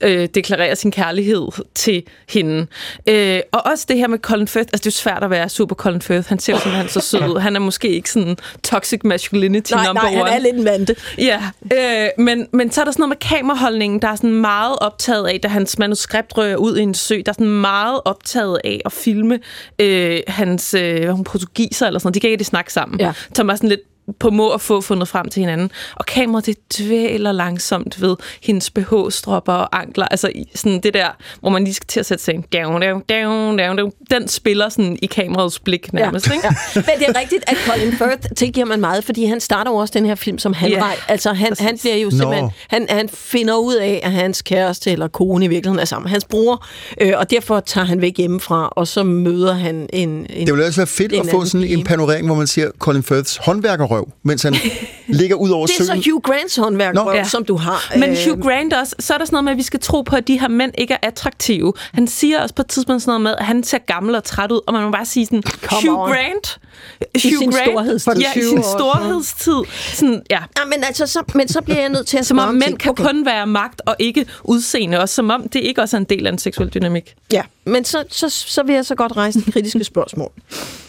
øh, 0.00 0.28
deklarerer 0.34 0.74
sin 0.74 0.90
kærlighed 0.90 1.46
til 1.74 2.02
hende. 2.28 2.66
Øh, 3.06 3.40
og 3.52 3.66
også 3.66 3.84
det 3.88 3.96
her 3.96 4.08
med 4.08 4.18
Colin 4.18 4.48
Firth, 4.48 4.68
altså 4.72 4.84
det 4.84 4.86
er 4.86 4.90
svært 4.90 5.24
at 5.24 5.30
være 5.30 5.48
super 5.48 5.74
Colin 5.74 6.02
Firth, 6.02 6.28
han 6.28 6.38
ser 6.38 6.52
jo 6.52 6.58
simpelthen 6.58 6.88
så 6.88 7.00
sød 7.00 7.28
ud. 7.28 7.40
Han 7.40 7.56
er 7.56 7.60
måske 7.60 7.88
ikke 7.88 8.10
sådan 8.10 8.36
toxic 8.62 9.00
masculinity 9.04 9.72
Nej, 9.72 9.86
number 9.86 10.02
nej, 10.02 10.12
han 10.12 10.22
one. 10.22 10.30
er 10.30 10.38
lidt 10.38 10.64
vante. 10.64 10.96
Ja, 11.18 11.42
øh, 11.72 12.24
men, 12.24 12.46
men 12.52 12.70
så 12.70 12.80
er 12.80 12.84
der 12.84 12.92
sådan 12.92 13.02
noget 13.02 13.08
med 13.08 13.28
kameraholdningen, 13.28 14.02
der 14.02 14.08
er 14.08 14.16
sådan 14.16 14.32
meget 14.32 14.76
optaget 14.80 15.26
af, 15.26 15.40
da 15.42 15.48
hans 15.48 15.78
manuskript 15.78 16.38
rører 16.38 16.56
ud 16.56 16.76
i 16.76 16.82
en 16.82 16.94
sø, 16.94 17.14
der 17.14 17.32
er 17.32 17.32
sådan 17.32 17.46
meget 17.46 18.00
optaget 18.04 18.58
af 18.64 18.80
at 18.84 18.92
filme 18.92 19.38
øh, 19.78 20.20
hans 20.28 20.74
øh, 20.74 21.08
hun, 21.08 21.24
portugiser 21.24 21.86
eller 21.86 21.98
sådan 21.98 22.06
noget. 22.06 22.14
De 22.14 22.20
kan 22.20 22.28
ikke 22.28 22.34
rigtig 22.34 22.46
snakke 22.46 22.72
sammen. 22.72 23.00
Ja. 23.00 23.12
Som 23.34 23.48
er 23.48 23.54
sådan 23.54 23.68
lidt 23.68 23.80
på 24.18 24.30
må 24.30 24.50
at 24.50 24.60
få 24.60 24.80
fundet 24.80 25.08
frem 25.08 25.28
til 25.28 25.40
hinanden. 25.40 25.70
Og 25.94 26.06
kameraet, 26.06 26.46
det 26.46 26.56
dvæler 26.78 27.32
langsomt 27.32 28.02
ved 28.02 28.16
hendes 28.42 28.70
BH-stropper 28.70 29.52
og 29.52 29.80
ankler. 29.80 30.06
Altså 30.08 30.28
i 30.34 30.50
sådan 30.54 30.80
det 30.80 30.94
der, 30.94 31.08
hvor 31.40 31.50
man 31.50 31.64
lige 31.64 31.74
skal 31.74 31.86
til 31.86 32.00
at 32.00 32.06
sætte 32.06 32.24
sig 32.24 32.34
ind. 32.34 32.44
Down, 32.52 32.82
down, 32.82 33.02
down, 33.08 33.58
down, 33.58 33.76
down. 33.76 33.92
Den 34.10 34.28
spiller 34.28 34.68
sådan 34.68 34.98
i 35.02 35.06
kameraets 35.06 35.58
blik 35.58 35.92
nærmest, 35.92 36.28
ja. 36.28 36.32
ikke? 36.32 36.46
Ja. 36.46 36.82
Men 36.86 36.98
det 36.98 37.16
er 37.16 37.20
rigtigt, 37.20 37.44
at 37.46 37.56
Colin 37.66 37.92
Firth 37.92 38.28
tilgiver 38.36 38.66
man 38.66 38.80
meget, 38.80 39.04
fordi 39.04 39.24
han 39.24 39.40
starter 39.40 39.70
jo 39.70 39.76
også 39.76 39.92
den 39.96 40.06
her 40.06 40.14
film 40.14 40.38
som. 40.38 40.54
Ja, 40.62 40.66
Yeah. 40.66 40.92
Altså 41.08 41.32
han, 41.32 41.52
han 41.58 41.78
bliver 41.78 41.96
jo 41.96 42.10
simpelthen, 42.10 42.50
han, 42.68 42.86
han 42.90 43.08
finder 43.08 43.56
ud 43.56 43.74
af, 43.74 44.00
at 44.02 44.12
hans 44.12 44.42
kæreste 44.42 44.92
eller 44.92 45.08
kone 45.08 45.44
i 45.44 45.48
virkeligheden 45.48 45.80
er 45.80 45.84
sammen 45.84 46.10
hans 46.10 46.24
bror, 46.24 46.66
øh, 47.00 47.12
og 47.16 47.30
derfor 47.30 47.60
tager 47.60 47.84
han 47.84 48.00
væk 48.00 48.16
hjemmefra, 48.16 48.68
og 48.68 48.88
så 48.88 49.02
møder 49.02 49.54
han 49.54 49.88
en... 49.92 50.08
en 50.08 50.46
Det 50.46 50.54
ville 50.54 50.66
også 50.66 50.80
være 50.80 50.86
fedt 50.86 51.12
at 51.12 51.26
få 51.30 51.44
sådan 51.44 51.66
en 51.66 51.84
panorering, 51.84 52.26
hvor 52.26 52.34
man 52.34 52.46
siger 52.46 52.70
Colin 52.78 53.02
Firths 53.02 53.36
håndværkerrøv, 53.96 54.08
mens 54.22 54.42
han 54.42 54.54
ligger 55.20 55.36
ud 55.36 55.50
over 55.50 55.66
Det 55.66 55.80
er 55.80 55.84
søen. 55.84 56.02
så 56.02 56.10
Hugh 56.10 56.22
Grants 56.22 56.56
håndværk, 56.56 56.94
Nå. 56.94 57.04
Nå, 57.04 57.12
Ja. 57.12 57.24
som 57.24 57.44
du 57.44 57.56
har. 57.56 57.98
Men 57.98 58.10
Øh, 58.10 58.16
Hugh 58.28 58.42
Grant 58.42 58.72
også, 58.72 58.94
så 58.98 59.14
er 59.14 59.18
der 59.18 59.24
sådan 59.24 59.34
noget 59.34 59.44
med, 59.44 59.52
at 59.52 59.58
vi 59.58 59.62
skal 59.62 59.80
tro 59.80 60.02
på, 60.02 60.16
at 60.16 60.28
de 60.28 60.40
her 60.40 60.48
mænd 60.48 60.72
ikke 60.78 60.94
er 60.94 60.98
attraktive. 61.08 61.72
Han 61.92 62.06
siger 62.08 62.42
også 62.42 62.54
på 62.54 62.62
et 62.62 62.68
tidspunkt 62.68 63.02
sådan 63.02 63.10
noget 63.10 63.22
med, 63.22 63.34
at 63.38 63.44
han 63.46 63.64
ser 63.64 63.78
gammel 63.78 64.14
og 64.14 64.24
træt 64.24 64.52
ud, 64.52 64.60
og 64.66 64.72
man 64.74 64.82
må 64.84 64.90
bare 64.90 65.06
sige 65.06 65.26
sådan, 65.26 65.42
Come 65.42 65.88
Hugh 65.90 66.00
on. 66.00 66.08
Grant, 66.10 66.58
sin 67.16 67.52
storhedstid. 67.52 68.12
Ja, 68.20 68.30
i 68.30 68.40
20 68.40 68.48
sin 68.48 68.62
storhedstid. 68.62 69.60
Sådan, 69.94 70.22
ja. 70.30 70.38
Ja, 70.58 70.64
men, 70.64 70.84
altså, 70.84 71.06
så, 71.06 71.22
men 71.34 71.48
så 71.48 71.60
bliver 71.60 71.80
jeg 71.80 71.88
nødt 71.88 72.06
til 72.06 72.18
at 72.18 72.26
Som 72.36 72.38
om 72.38 72.54
mænd 72.54 72.62
ting. 72.64 72.78
kan 72.78 72.94
kun 72.94 73.26
være 73.26 73.46
magt 73.46 73.82
og 73.86 73.96
ikke 73.98 74.26
udseende, 74.44 75.00
og 75.00 75.08
som 75.08 75.30
om 75.30 75.48
det 75.48 75.60
ikke 75.60 75.82
også 75.82 75.96
er 75.96 76.00
en 76.00 76.04
del 76.10 76.26
af 76.26 76.32
en 76.32 76.38
seksuel 76.38 76.68
dynamik. 76.74 77.14
Ja, 77.32 77.42
men 77.64 77.84
så, 77.84 78.04
så, 78.10 78.28
så 78.28 78.62
vil 78.62 78.74
jeg 78.74 78.86
så 78.86 78.94
godt 78.94 79.16
rejse 79.16 79.38
et 79.38 79.52
kritiske 79.52 79.84
spørgsmål. 79.84 80.30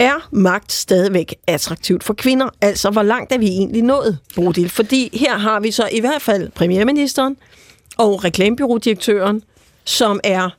Er 0.00 0.28
magt 0.30 0.72
stadigvæk 0.72 1.34
attraktivt 1.46 2.04
for 2.04 2.14
kvinder? 2.14 2.48
Altså, 2.60 2.90
hvor 2.90 3.02
langt 3.02 3.32
er 3.32 3.38
vi 3.38 3.46
egentlig 3.46 3.82
nået, 3.82 4.18
Bodil? 4.36 4.68
Fordi 4.68 5.18
her 5.18 5.38
har 5.38 5.60
vi 5.60 5.70
så 5.70 5.88
i 5.92 6.00
hvert 6.00 6.22
fald 6.22 6.50
premierministeren 6.50 7.36
og 7.98 8.24
reklamebyrådirektøren, 8.24 9.42
som 9.84 10.20
er 10.24 10.50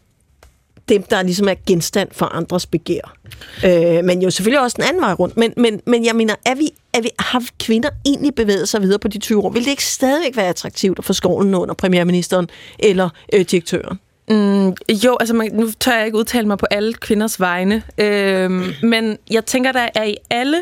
dem, 0.90 1.04
der 1.04 1.22
ligesom 1.22 1.48
er 1.48 1.54
genstand 1.68 2.10
for 2.12 2.26
andres 2.26 2.66
begær. 2.66 3.18
Øh, 3.66 4.06
men 4.06 4.22
jo 4.22 4.30
selvfølgelig 4.30 4.62
også 4.62 4.76
den 4.76 4.86
anden 4.88 5.02
vej 5.02 5.14
rundt. 5.14 5.38
Men, 5.38 5.54
men, 5.58 5.82
men 5.86 6.06
jeg 6.06 6.16
mener, 6.16 6.36
er 6.46 6.56
vi, 6.56 6.70
er 6.94 7.02
vi, 7.02 7.10
har 7.20 7.44
kvinder 7.60 7.90
egentlig 8.06 8.36
bevæget 8.36 8.70
sig 8.70 8.82
videre 8.82 9.00
på 9.00 9.08
de 9.08 9.20
20 9.20 9.44
år? 9.44 9.50
Vil 9.50 9.64
det 9.64 9.72
ikke 9.72 9.86
stadigvæk 9.86 10.38
være 10.38 10.48
attraktivt 10.48 11.00
at 11.00 11.06
få 11.06 11.14
skoven 11.14 11.56
under 11.56 11.76
premierministeren 11.76 12.50
eller 12.80 13.10
øh, 13.34 13.46
direktøren? 13.46 14.00
Mm, 14.32 14.76
jo, 15.04 15.18
altså 15.20 15.36
man, 15.36 15.50
nu 15.54 15.70
tør 15.80 15.98
jeg 15.98 16.06
ikke 16.06 16.18
udtale 16.18 16.48
mig 16.48 16.58
på 16.58 16.66
alle 16.72 16.94
kvinders 16.94 17.40
vegne, 17.40 17.84
øhm, 17.98 18.64
men 18.84 19.18
jeg 19.32 19.46
tænker, 19.46 19.72
der 19.72 19.88
er 19.96 20.04
i 20.04 20.16
alle 20.30 20.58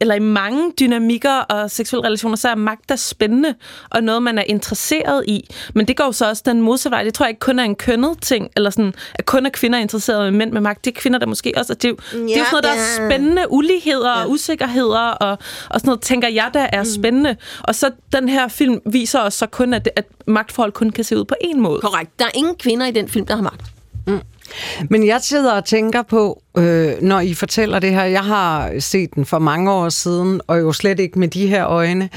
eller 0.00 0.14
i 0.14 0.18
mange 0.18 0.72
dynamikker 0.80 1.32
og 1.38 1.70
seksuelle 1.70 2.06
relationer, 2.06 2.36
så 2.36 2.48
er 2.48 2.54
magt 2.54 2.88
der 2.88 2.96
spændende, 2.96 3.54
og 3.90 4.04
noget, 4.04 4.22
man 4.22 4.38
er 4.38 4.42
interesseret 4.42 5.24
i. 5.28 5.48
Men 5.74 5.88
det 5.88 5.96
går 5.96 6.10
så 6.10 6.28
også 6.28 6.42
den 6.46 6.60
modsatte 6.60 6.94
vej. 6.94 7.04
Det 7.04 7.14
tror 7.14 7.26
jeg 7.26 7.30
ikke 7.30 7.40
kun 7.40 7.58
er 7.58 7.64
en 7.64 7.76
kønnet 7.76 8.22
ting, 8.22 8.50
eller 8.56 8.70
sådan, 8.70 8.94
at 9.14 9.26
kun 9.26 9.46
er 9.46 9.50
kvinder 9.50 9.78
interesseret 9.78 10.28
i 10.28 10.30
mænd 10.30 10.52
med 10.52 10.60
magt. 10.60 10.84
Det 10.84 10.96
er 10.96 11.00
kvinder, 11.00 11.18
der 11.18 11.26
måske 11.26 11.52
også... 11.56 11.74
Det 11.74 11.84
er, 11.84 11.94
ja, 12.12 12.18
det 12.18 12.34
er 12.34 12.38
jo 12.38 12.44
sådan 12.44 12.48
noget, 12.52 12.64
der 12.64 12.70
er 12.70 13.08
spændende. 13.08 13.42
Uligheder 13.50 14.10
ja. 14.10 14.24
og 14.24 14.30
usikkerheder, 14.30 14.98
og, 14.98 15.30
og 15.70 15.80
sådan 15.80 15.88
noget, 15.88 16.00
tænker 16.00 16.28
jeg, 16.28 16.50
der 16.54 16.66
er 16.72 16.82
mm. 16.82 16.88
spændende. 16.90 17.36
Og 17.62 17.74
så 17.74 17.90
den 18.12 18.28
her 18.28 18.48
film 18.48 18.80
viser 18.86 19.20
os 19.20 19.34
så 19.34 19.46
kun, 19.46 19.74
at, 19.74 19.88
at 19.96 20.04
magtforhold 20.26 20.72
kun 20.72 20.90
kan 20.90 21.04
se 21.04 21.18
ud 21.18 21.24
på 21.24 21.34
en 21.40 21.60
måde. 21.60 21.80
Korrekt. 21.80 22.18
Der 22.18 22.24
er 22.24 22.30
ingen 22.34 22.54
kvinder 22.54 22.86
i 22.86 22.90
den 22.90 23.08
film, 23.08 23.26
der 23.26 23.34
har 23.34 23.42
magt. 23.42 23.62
Men 24.90 25.06
jeg 25.06 25.20
sidder 25.22 25.52
og 25.52 25.64
tænker 25.64 26.02
på, 26.02 26.42
øh, 26.58 26.92
når 27.00 27.20
I 27.20 27.34
fortæller 27.34 27.78
det 27.78 27.90
her, 27.90 28.04
jeg 28.04 28.24
har 28.24 28.80
set 28.80 29.14
den 29.14 29.24
for 29.24 29.38
mange 29.38 29.72
år 29.72 29.88
siden, 29.88 30.40
og 30.46 30.60
jo 30.60 30.72
slet 30.72 31.00
ikke 31.00 31.18
med 31.18 31.28
de 31.28 31.46
her 31.46 31.66
øjne. 31.66 32.08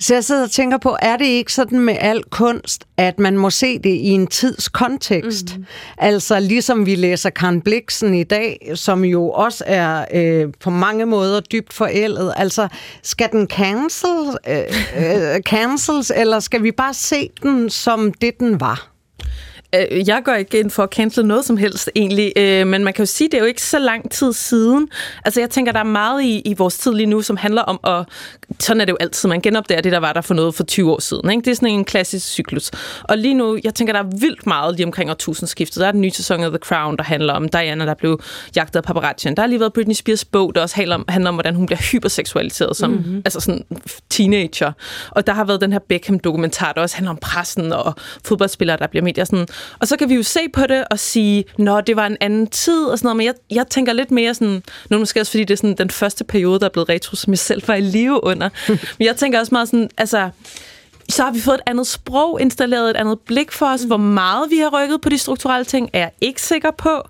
Så 0.00 0.14
jeg 0.14 0.24
sidder 0.24 0.42
og 0.42 0.50
tænker 0.50 0.78
på, 0.78 0.96
er 1.02 1.16
det 1.16 1.24
ikke 1.24 1.52
sådan 1.52 1.78
med 1.80 1.96
al 2.00 2.22
kunst, 2.30 2.84
at 2.96 3.18
man 3.18 3.36
må 3.36 3.50
se 3.50 3.78
det 3.78 3.90
i 3.90 4.08
en 4.08 4.26
tids 4.26 4.68
kontekst? 4.68 5.58
Mm. 5.58 5.64
Altså 5.98 6.40
ligesom 6.40 6.86
vi 6.86 6.94
læser 6.94 7.30
Karen 7.30 7.60
Bliksen 7.60 8.14
i 8.14 8.24
dag, 8.24 8.72
som 8.74 9.04
jo 9.04 9.30
også 9.30 9.64
er 9.66 10.04
øh, 10.14 10.48
på 10.60 10.70
mange 10.70 11.06
måder 11.06 11.40
dybt 11.40 11.72
forældet. 11.72 12.32
Altså 12.36 12.68
skal 13.02 13.28
den 13.32 13.46
cancel, 13.46 14.36
øh, 14.48 14.56
øh, 14.96 15.40
cancels, 15.40 16.12
eller 16.16 16.40
skal 16.40 16.62
vi 16.62 16.72
bare 16.72 16.94
se 16.94 17.30
den 17.42 17.70
som 17.70 18.12
det, 18.12 18.40
den 18.40 18.60
var? 18.60 18.90
Øh, 19.74 20.08
jeg 20.08 20.22
går 20.24 20.32
ikke 20.32 20.60
ind 20.60 20.70
for 20.70 20.82
at 20.82 20.88
cancel 20.90 21.26
noget 21.26 21.44
som 21.44 21.56
helst 21.56 21.90
egentlig, 21.96 22.32
øh, 22.36 22.66
men 22.66 22.84
man 22.84 22.92
kan 22.92 23.02
jo 23.02 23.06
sige, 23.06 23.28
det 23.28 23.34
er 23.34 23.38
jo 23.38 23.46
ikke 23.46 23.62
så 23.62 23.78
lang 23.78 24.10
tid 24.10 24.32
siden. 24.32 24.88
Altså 25.24 25.40
jeg 25.40 25.50
tænker, 25.50 25.72
der 25.72 25.80
er 25.80 25.84
meget 25.84 26.22
i, 26.22 26.42
i 26.44 26.54
vores 26.54 26.78
tid 26.78 26.92
lige 26.92 27.06
nu, 27.06 27.22
som 27.22 27.36
handler 27.36 27.62
om 27.62 27.80
at... 27.84 28.06
Sådan 28.60 28.80
er 28.80 28.84
det 28.84 28.92
jo 28.92 28.96
altid, 29.00 29.28
man 29.28 29.40
genopdager 29.40 29.80
det, 29.80 29.92
der 29.92 29.98
var 29.98 30.12
der 30.12 30.20
for 30.20 30.34
noget 30.34 30.54
for 30.54 30.64
20 30.64 30.92
år 30.92 31.00
siden. 31.00 31.30
Ikke? 31.30 31.44
Det 31.44 31.50
er 31.50 31.54
sådan 31.54 31.68
en 31.68 31.84
klassisk 31.84 32.26
cyklus. 32.26 32.70
Og 33.02 33.18
lige 33.18 33.34
nu, 33.34 33.58
jeg 33.64 33.74
tænker, 33.74 33.92
der 33.92 34.00
er 34.00 34.10
vildt 34.20 34.46
meget 34.46 34.76
lige 34.76 34.86
omkring 34.86 35.10
årtusindskiftet. 35.10 35.80
Der 35.80 35.86
er 35.86 35.92
den 35.92 36.00
nye 36.00 36.10
sæson 36.10 36.44
af 36.44 36.50
The 36.50 36.58
Crown, 36.58 36.96
der 36.96 37.02
handler 37.02 37.32
om 37.32 37.48
Diana, 37.48 37.86
der 37.86 37.94
blev 37.94 38.22
jagtet 38.56 38.76
af 38.76 38.82
paparazzi. 38.82 39.28
Der 39.28 39.40
har 39.40 39.46
lige 39.46 39.60
været 39.60 39.72
Britney 39.72 39.94
Spears 39.94 40.24
bog, 40.24 40.54
der 40.54 40.62
også 40.62 40.76
handler 40.76 40.94
om, 40.94 41.04
handler 41.08 41.28
om 41.28 41.34
hvordan 41.34 41.54
hun 41.54 41.66
bliver 41.66 41.80
hyperseksualiseret 41.92 42.76
som 42.76 42.90
mm-hmm. 42.90 43.22
altså 43.24 43.40
sådan 43.40 43.64
teenager. 44.10 44.72
Og 45.10 45.26
der 45.26 45.32
har 45.32 45.44
været 45.44 45.60
den 45.60 45.72
her 45.72 45.78
Beckham-dokumentar, 45.78 46.72
der 46.72 46.80
også 46.80 46.96
handler 46.96 47.10
om 47.10 47.18
pressen 47.22 47.72
og 47.72 47.94
fodboldspillere, 48.24 48.76
der 48.76 48.86
bliver 48.86 49.02
medier. 49.02 49.24
Sådan, 49.24 49.46
og 49.78 49.88
så 49.88 49.96
kan 49.96 50.08
vi 50.08 50.14
jo 50.14 50.22
se 50.22 50.40
på 50.52 50.66
det 50.66 50.84
og 50.90 50.98
sige, 50.98 51.44
nå, 51.58 51.80
det 51.80 51.96
var 51.96 52.06
en 52.06 52.16
anden 52.20 52.46
tid 52.46 52.84
og 52.84 52.98
sådan 52.98 53.06
noget, 53.06 53.16
men 53.16 53.26
jeg, 53.26 53.34
jeg 53.50 53.66
tænker 53.70 53.92
lidt 53.92 54.10
mere 54.10 54.34
sådan, 54.34 54.62
nu 54.90 54.98
måske 54.98 55.20
også 55.20 55.32
fordi 55.32 55.44
det 55.44 55.54
er 55.54 55.56
sådan 55.56 55.76
den 55.76 55.90
første 55.90 56.24
periode, 56.24 56.60
der 56.60 56.66
er 56.66 56.70
blevet 56.70 56.88
retro, 56.88 57.16
som 57.16 57.32
jeg 57.32 57.38
selv 57.38 57.62
var 57.68 57.74
i 57.74 57.80
live 57.80 58.24
under. 58.24 58.48
men 58.98 59.06
jeg 59.06 59.16
tænker 59.16 59.40
også 59.40 59.54
meget 59.54 59.68
sådan, 59.68 59.90
altså, 59.98 60.30
så 61.10 61.22
har 61.22 61.30
vi 61.30 61.40
fået 61.40 61.54
et 61.54 61.60
andet 61.66 61.86
sprog 61.86 62.40
installeret, 62.40 62.90
et 62.90 62.96
andet 62.96 63.18
blik 63.20 63.52
for 63.52 63.66
os. 63.66 63.82
Mm. 63.82 63.86
Hvor 63.86 63.96
meget 63.96 64.50
vi 64.50 64.58
har 64.58 64.82
rykket 64.82 65.00
på 65.00 65.08
de 65.08 65.18
strukturelle 65.18 65.64
ting, 65.64 65.90
er 65.92 65.98
jeg 65.98 66.10
ikke 66.20 66.42
sikker 66.42 66.70
på. 66.70 67.02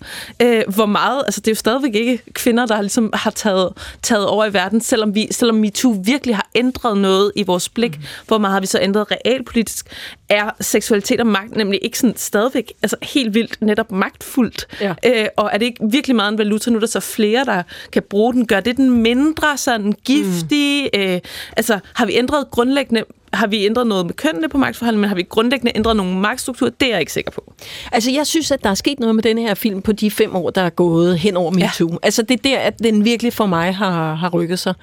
Øh, 0.43 0.63
hvor 0.75 0.87
meget, 0.87 1.23
altså 1.27 1.41
det 1.41 1.49
er 1.49 1.53
jo 1.53 1.57
stadigvæk 1.57 1.95
ikke 1.95 2.23
kvinder, 2.33 2.67
der 2.67 2.81
ligesom 2.81 3.11
har 3.15 3.31
taget, 3.31 3.73
taget 4.03 4.27
over 4.27 4.45
i 4.45 4.53
verden, 4.53 4.81
selvom, 4.81 5.15
vi, 5.15 5.29
selvom 5.31 5.57
MeToo 5.57 6.03
virkelig 6.05 6.37
har 6.37 6.49
ændret 6.55 6.99
noget 6.99 7.33
i 7.37 7.43
vores 7.43 7.69
blik. 7.69 7.99
Mm. 7.99 8.05
Hvor 8.27 8.39
meget 8.39 8.53
har 8.53 8.61
vi 8.61 8.67
så 8.67 8.79
ændret 8.83 9.07
realpolitisk? 9.11 9.87
Er 10.29 10.51
seksualitet 10.61 11.21
og 11.21 11.27
magt 11.27 11.57
nemlig 11.57 11.81
ikke 11.83 11.99
sådan 11.99 12.17
stadigvæk 12.17 12.73
altså 12.83 12.97
helt 13.03 13.35
vildt 13.35 13.63
netop 13.63 13.93
magtfuldt? 13.93 14.67
Ja. 14.81 14.95
Øh, 15.07 15.27
og 15.37 15.51
er 15.53 15.59
det 15.59 15.67
ikke 15.67 15.85
virkelig 15.91 16.17
meget 16.17 16.33
en 16.33 16.39
valuta 16.39 16.71
nu, 16.71 16.79
der 16.79 16.87
så 16.87 17.01
flere, 17.01 17.45
der 17.45 17.63
kan 17.93 18.03
bruge 18.11 18.35
den? 18.35 18.47
Gør 18.47 18.61
det 18.61 18.77
den 18.77 18.91
mindre 18.91 19.57
sådan 19.57 19.93
giftig? 20.05 20.91
Mm. 20.95 21.01
Øh, 21.01 21.21
altså 21.57 21.79
har 21.95 22.07
vi 22.07 22.17
ændret 22.17 22.51
grundlæggende 22.51 23.05
har 23.33 23.47
vi 23.47 23.67
ændret 23.67 23.87
noget 23.87 24.07
med 24.07 24.15
kønnene 24.15 24.49
på 24.49 24.59
magtforholdene, 24.59 25.01
men 25.01 25.09
har 25.09 25.17
vi 25.17 25.23
grundlæggende 25.23 25.73
ændret 25.75 25.97
nogle 25.97 26.17
magtstrukturer? 26.19 26.71
Det 26.81 26.87
er 26.87 26.91
jeg 26.91 27.01
ikke 27.01 27.13
sikker 27.13 27.31
på. 27.31 27.53
Altså, 27.93 28.11
jeg 28.11 28.27
synes, 28.27 28.51
at 28.51 28.65
der 28.65 28.71
er 28.71 28.75
sket 28.75 29.01
noget 29.01 29.15
med 29.15 29.23
denne 29.23 29.41
her 29.41 29.55
film 29.55 29.83
på 29.83 29.93
de 29.93 30.11
fem 30.11 30.37
år, 30.37 30.51
der 30.51 30.63
er 30.63 30.71
gået 30.71 31.19
hen 31.19 31.37
over 31.37 31.51
MeToo. 31.51 31.91
Ja. 31.91 31.97
Altså, 32.03 32.23
det 32.23 32.35
er 32.35 32.43
der, 32.43 32.59
at 32.59 32.79
den 32.79 33.05
virkelig 33.05 33.33
for 33.33 33.47
mig 33.47 33.75
har, 33.75 34.15
har 34.15 34.29
rykket 34.29 34.59
sig. 34.59 34.75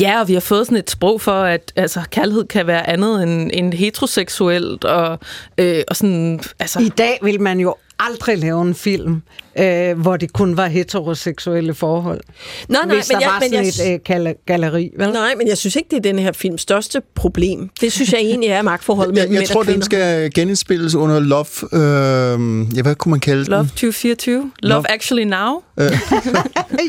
Ja, 0.00 0.20
og 0.20 0.28
vi 0.28 0.32
har 0.32 0.40
fået 0.40 0.66
sådan 0.66 0.78
et 0.78 0.90
sprog 0.90 1.20
for, 1.20 1.42
at 1.42 1.72
altså, 1.76 2.00
kærlighed 2.10 2.44
kan 2.44 2.66
være 2.66 2.88
andet 2.88 3.22
end, 3.22 3.50
end 3.54 3.74
heteroseksuelt. 3.74 4.84
Og, 4.84 5.18
øh, 5.58 5.82
og 5.88 5.96
sådan, 5.96 6.40
altså... 6.58 6.80
I 6.80 6.88
dag 6.88 7.18
vil 7.22 7.40
man 7.40 7.60
jo 7.60 7.74
aldrig 8.10 8.38
lave 8.38 8.62
en 8.62 8.74
film, 8.74 9.22
øh, 9.58 10.00
hvor 10.00 10.16
det 10.16 10.32
kun 10.32 10.56
var 10.56 10.66
heteroseksuelle 10.66 11.74
forhold. 11.74 12.20
Nej, 12.68 12.86
nej, 12.86 12.94
hvis 12.94 13.06
der 13.06 13.14
men 13.14 13.22
jeg, 13.22 13.28
var 13.30 13.40
men 13.40 13.50
sådan 13.50 13.88
jeg, 13.88 13.90
et 13.90 13.94
øh, 13.94 14.00
gal- 14.04 14.34
galleri. 14.46 14.90
Vel? 14.98 15.10
Nej, 15.12 15.34
men 15.38 15.48
jeg 15.48 15.58
synes 15.58 15.76
ikke, 15.76 15.88
det 15.90 15.96
er 15.96 16.00
den 16.00 16.18
her 16.18 16.32
films 16.32 16.60
største 16.60 17.02
problem. 17.14 17.70
Det 17.80 17.92
synes 17.92 18.12
jeg 18.12 18.20
egentlig 18.20 18.48
er 18.50 18.62
magtforholdet 18.62 19.14
mellem 19.14 19.32
jeg 19.32 19.38
mænd 19.40 19.48
tror, 19.48 19.60
og 19.60 19.64
kvinder. 19.66 19.78
den 19.78 19.84
skal 19.84 20.30
genindspilles 20.34 20.94
under 20.94 21.20
Love... 21.20 21.46
Øh, 21.72 22.76
ja, 22.76 22.82
hvad 22.82 22.94
kunne 22.94 23.10
man 23.10 23.20
kalde 23.20 23.44
Love 23.44 23.60
den? 23.60 23.68
2024? 23.68 24.36
Love, 24.36 24.50
Love 24.62 24.90
Actually 24.90 25.24
Now? 25.24 25.62
Øh, 25.80 25.86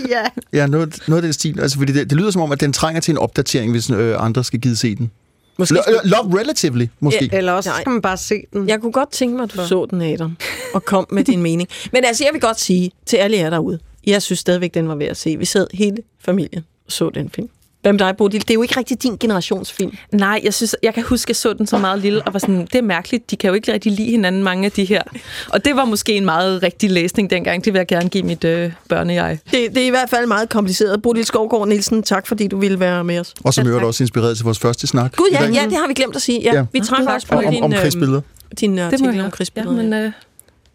ja. 0.10 0.22
ja, 0.54 0.68
noget, 0.68 1.00
noget 1.08 1.18
af 1.18 1.24
den 1.24 1.34
stil. 1.34 1.60
Altså, 1.60 1.78
fordi 1.78 1.94
det, 1.94 2.10
det 2.10 2.18
lyder 2.18 2.32
som 2.32 2.42
om, 2.42 2.52
at 2.52 2.60
den 2.60 2.74
trænger 2.74 3.02
til 3.02 3.12
en 3.12 3.18
opdatering, 3.18 3.72
hvis 3.72 3.90
øh, 3.90 4.16
andre 4.26 4.44
skal 4.44 4.60
give 4.60 4.76
se 4.76 4.96
den. 4.96 5.12
Måske 5.58 5.74
Lo- 5.76 5.82
Love 6.04 6.40
Relatively, 6.40 6.86
måske. 7.00 7.30
Eller 7.34 7.52
også 7.52 7.70
Nej. 7.70 7.82
skal 7.82 7.90
man 7.92 8.02
bare 8.02 8.18
se 8.18 8.44
den. 8.54 8.70
Jeg 8.70 8.82
kunne 8.82 8.92
godt 8.92 9.12
tænke 9.12 9.36
mig, 9.36 9.44
at 9.44 9.54
du 9.54 9.68
så 9.68 9.88
den, 9.92 10.02
Adam, 10.02 10.38
og 10.76 10.86
kom 10.86 11.08
med 11.12 11.24
din 11.24 11.42
mening. 11.42 11.70
Men 11.92 12.06
altså, 12.06 12.24
jeg 12.24 12.34
vil 12.34 12.42
godt 12.42 12.60
sige 12.60 12.92
til 13.06 13.18
alle 13.18 13.38
jer 13.38 13.50
derude, 13.50 13.80
jeg 14.08 14.22
synes 14.22 14.40
stadigvæk, 14.40 14.74
den 14.74 14.88
var 14.88 14.96
værd 14.96 15.10
at 15.10 15.18
se. 15.18 15.38
Vi 15.38 15.46
sad 15.46 15.68
hele 15.74 15.98
familien 16.20 16.66
og 16.86 16.92
så 16.92 17.10
den 17.10 17.30
film. 17.30 17.50
Hvad 17.86 17.94
med 17.94 18.00
dig, 18.00 18.18
Bodil? 18.18 18.42
Det 18.42 18.50
er 18.50 18.54
jo 18.54 18.62
ikke 18.62 18.78
rigtig 18.80 19.04
din 19.04 19.18
generationsfilm. 19.20 19.98
Nej, 20.12 20.42
jeg 20.44 20.54
synes, 20.54 20.76
jeg 20.84 20.94
kan 20.94 21.04
huske, 21.04 21.26
at 21.26 21.30
jeg 21.30 21.36
så 21.36 21.54
den 21.54 21.68
så 21.68 21.78
meget 21.78 22.00
lille, 22.00 22.22
og 22.22 22.34
var 22.34 22.40
sådan, 22.40 22.62
det 22.62 22.76
er 22.76 22.82
mærkeligt, 22.82 23.32
de 23.32 23.36
kan 23.36 23.48
jo 23.48 23.54
ikke 23.54 23.74
rigtig 23.74 23.92
lide 23.92 24.12
hinanden, 24.12 24.44
mange 24.44 24.66
af 24.66 24.72
de 24.72 24.86
her. 24.86 25.02
Og 25.50 25.66
det 25.66 25.76
var 25.76 25.86
måske 25.86 26.14
en 26.14 26.26
meget 26.26 26.64
rigtig 26.64 26.92
læsning 26.92 27.30
dengang, 27.30 27.66
det 27.66 27.74
vil 27.74 27.80
jeg 27.80 27.88
gerne 27.88 28.10
give 28.10 28.24
mit 28.24 28.44
øh, 28.44 28.72
børnejeg. 28.90 29.40
Det, 29.52 29.76
det 29.76 29.78
er 29.84 29.88
i 29.88 29.90
hvert 29.90 30.10
fald 30.10 30.28
meget 30.28 30.50
kompliceret. 30.50 31.02
Bodil 31.02 31.26
Skovgaard 31.26 31.68
Nielsen, 31.68 32.04
tak 32.04 32.28
fordi 32.28 32.48
du 32.48 32.58
ville 32.60 32.80
være 32.80 33.04
med 33.04 33.20
os. 33.20 33.34
Og 33.44 33.54
som 33.54 33.68
øvrigt 33.68 33.86
også 33.86 34.04
inspireret 34.04 34.38
til 34.38 34.44
vores 34.44 34.60
første 34.60 34.88
snak. 34.88 35.16
Gud, 35.16 35.28
ja, 35.32 35.44
ja, 35.44 35.64
det 35.66 35.74
har 35.78 35.88
vi 35.88 35.94
glemt 35.94 36.16
at 36.16 36.22
sige. 36.22 36.42
Ja, 36.42 36.52
Ja. 36.54 36.58
ja. 36.60 36.66
Vi 36.72 36.80
trak 36.80 37.00
Tak 37.06 37.14
også 37.16 37.28
på 37.28 37.36
Om, 37.38 37.44
din, 37.54 37.64
om 37.64 37.74
øhm, 37.74 37.82
krigsbilleder. 37.82 38.22
din 38.60 38.72
Det 38.72 38.80
øh, 38.80 38.84
må 38.84 38.86
artikel 38.86 39.06
jeg. 39.16 39.20
om 39.24 39.26
Ja, 39.26 39.30
krigsbilleder. 39.30 39.76
men, 39.76 39.94
øh, 39.94 40.12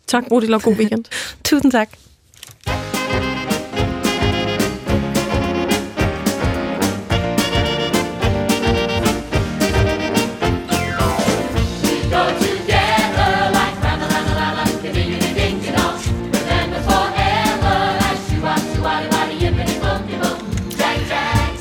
Tak, 0.07 0.25
Bodil, 0.29 0.55
og 0.55 0.63
god 0.63 0.75
weekend. 0.75 1.05
tusind 1.45 1.73
tak. 1.73 1.89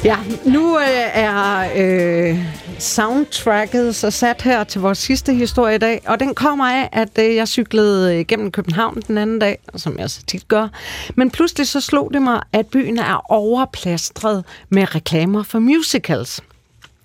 Ja, 0.03 0.17
nu 0.45 0.79
øh, 0.79 0.85
er 1.13 1.69
øh, 1.75 2.37
soundtracket 2.79 3.95
så 3.95 4.11
sat 4.11 4.41
her 4.41 4.63
til 4.63 4.81
vores 4.81 4.97
sidste 4.97 5.33
historie 5.33 5.75
i 5.75 5.77
dag, 5.77 6.01
og 6.07 6.19
den 6.19 6.35
kommer 6.35 6.65
af, 6.65 6.89
at 6.91 7.09
øh, 7.19 7.35
jeg 7.35 7.47
cyklede 7.47 8.15
øh, 8.15 8.25
gennem 8.25 8.51
København 8.51 9.01
den 9.07 9.17
anden 9.17 9.39
dag, 9.39 9.59
som 9.75 9.99
jeg 9.99 10.09
så 10.09 10.23
tit 10.23 10.47
gør. 10.47 10.67
Men 11.15 11.31
pludselig 11.31 11.67
så 11.67 11.81
slog 11.81 12.13
det 12.13 12.21
mig, 12.21 12.41
at 12.53 12.67
byen 12.67 12.97
er 12.97 13.31
overplastret 13.31 14.45
med 14.69 14.95
reklamer 14.95 15.43
for 15.43 15.59
musicals. 15.59 16.41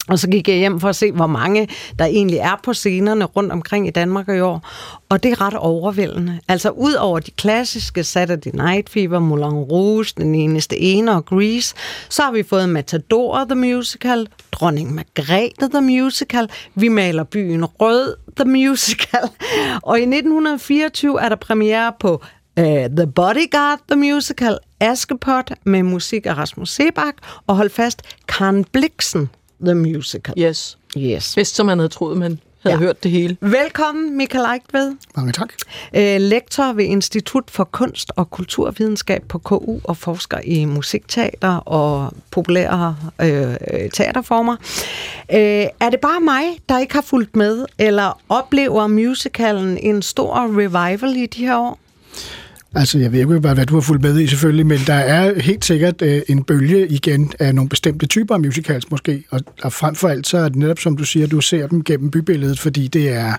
Og 0.09 0.19
så 0.19 0.29
gik 0.29 0.49
jeg 0.49 0.57
hjem 0.57 0.81
for 0.81 0.89
at 0.89 0.97
se, 0.97 1.13
hvor 1.13 1.27
mange 1.27 1.69
der 1.99 2.05
egentlig 2.05 2.39
er 2.39 2.61
på 2.63 2.73
scenerne 2.73 3.25
rundt 3.25 3.53
omkring 3.53 3.89
i 3.89 3.91
Danmark 3.91 4.29
i 4.29 4.41
år. 4.41 4.69
Og 5.09 5.23
det 5.23 5.33
er 5.33 5.41
ret 5.41 5.55
overvældende. 5.55 6.41
Altså 6.49 6.71
ud 6.71 6.93
over 6.93 7.19
de 7.19 7.31
klassiske 7.31 8.05
Saturday 8.05 8.51
Night 8.55 8.91
Fever, 8.91 9.19
Moulin 9.19 9.45
Rouge, 9.45 10.07
Den 10.17 10.35
eneste 10.35 10.79
ene 10.79 11.13
og 11.13 11.25
Grease, 11.25 11.75
så 12.09 12.23
har 12.23 12.33
vi 12.33 12.43
fået 12.43 12.69
Matador 12.69 13.45
The 13.45 13.55
Musical, 13.55 14.27
Dronning 14.53 14.95
Margrethe 14.95 15.69
The 15.71 15.81
Musical, 15.81 16.49
Vi 16.75 16.89
maler 16.89 17.25
byen 17.25 17.65
rød 17.65 18.17
The 18.37 18.51
Musical. 18.51 19.29
Og 19.83 19.99
i 19.99 20.03
1924 20.03 21.23
er 21.23 21.29
der 21.29 21.37
premiere 21.37 21.93
på 22.01 22.23
Uh, 22.61 22.65
The 22.67 23.07
Bodyguard, 23.07 23.79
The 23.91 23.97
Musical, 23.97 24.59
Askepot 24.81 25.51
med 25.65 25.83
musik 25.83 26.27
af 26.27 26.37
Rasmus 26.37 26.71
Sebak, 26.71 27.15
og 27.47 27.57
hold 27.57 27.71
fast, 27.71 28.03
Karen 28.29 28.65
Bliksen, 28.65 29.31
The 29.65 29.74
Musical. 29.74 30.35
Yes. 30.39 30.78
Yes. 30.97 31.35
Bedst, 31.35 31.55
som 31.55 31.66
man 31.66 31.78
havde 31.78 31.89
troet, 31.89 32.16
men 32.16 32.41
havde 32.65 32.77
ja. 32.77 32.78
hørt 32.78 33.03
det 33.03 33.11
hele. 33.11 33.36
Velkommen, 33.41 34.16
Michael 34.16 34.45
Eigtved. 34.53 34.97
Mange 35.16 35.32
tak. 35.32 35.53
Øh, 35.97 36.20
lektor 36.20 36.73
ved 36.73 36.85
Institut 36.85 37.45
for 37.49 37.65
Kunst 37.65 38.12
og 38.16 38.31
Kulturvidenskab 38.31 39.23
på 39.28 39.39
KU 39.39 39.78
og 39.85 39.97
forsker 39.97 40.39
i 40.45 40.65
musikteater 40.65 41.57
og 41.57 42.12
populære 42.31 42.97
øh, 43.20 43.57
teaterformer. 43.91 44.57
Øh, 45.32 45.66
er 45.81 45.91
det 45.91 46.01
bare 46.01 46.20
mig, 46.20 46.45
der 46.69 46.78
ikke 46.78 46.95
har 46.95 47.03
fulgt 47.03 47.36
med, 47.36 47.66
eller 47.78 48.20
oplever 48.28 48.86
musicalen 48.86 49.78
en 49.78 50.03
stor 50.03 50.59
revival 50.59 51.16
i 51.16 51.27
de 51.27 51.47
her 51.47 51.57
år? 51.57 51.78
Altså, 52.77 52.99
jeg 52.99 53.13
ved 53.13 53.19
ikke, 53.19 53.39
hvad 53.39 53.55
hvad 53.55 53.67
du 53.67 53.75
har 53.75 53.81
fulgt 53.81 54.03
med 54.03 54.21
i 54.21 54.27
selvfølgelig, 54.27 54.67
men 54.67 54.79
der 54.87 54.95
er 54.95 55.41
helt 55.41 55.65
sikkert 55.65 56.03
øh, 56.03 56.23
en 56.29 56.45
bølge 56.45 56.89
igen 56.89 57.33
af 57.39 57.55
nogle 57.55 57.69
bestemte 57.69 58.07
typer 58.07 58.35
af 58.35 58.41
musicals 58.41 58.91
måske, 58.91 59.25
og, 59.31 59.41
og 59.63 59.73
frem 59.73 59.95
for 59.95 60.09
alt 60.09 60.27
så 60.27 60.39
er 60.39 60.49
det 60.49 60.57
netop, 60.57 60.79
som 60.79 60.97
du 60.97 61.05
siger, 61.05 61.27
du 61.27 61.41
ser 61.41 61.67
dem 61.67 61.85
gennem 61.85 62.11
bybilledet, 62.11 62.59
fordi 62.59 62.89
det 62.89 63.13
er 63.13 63.33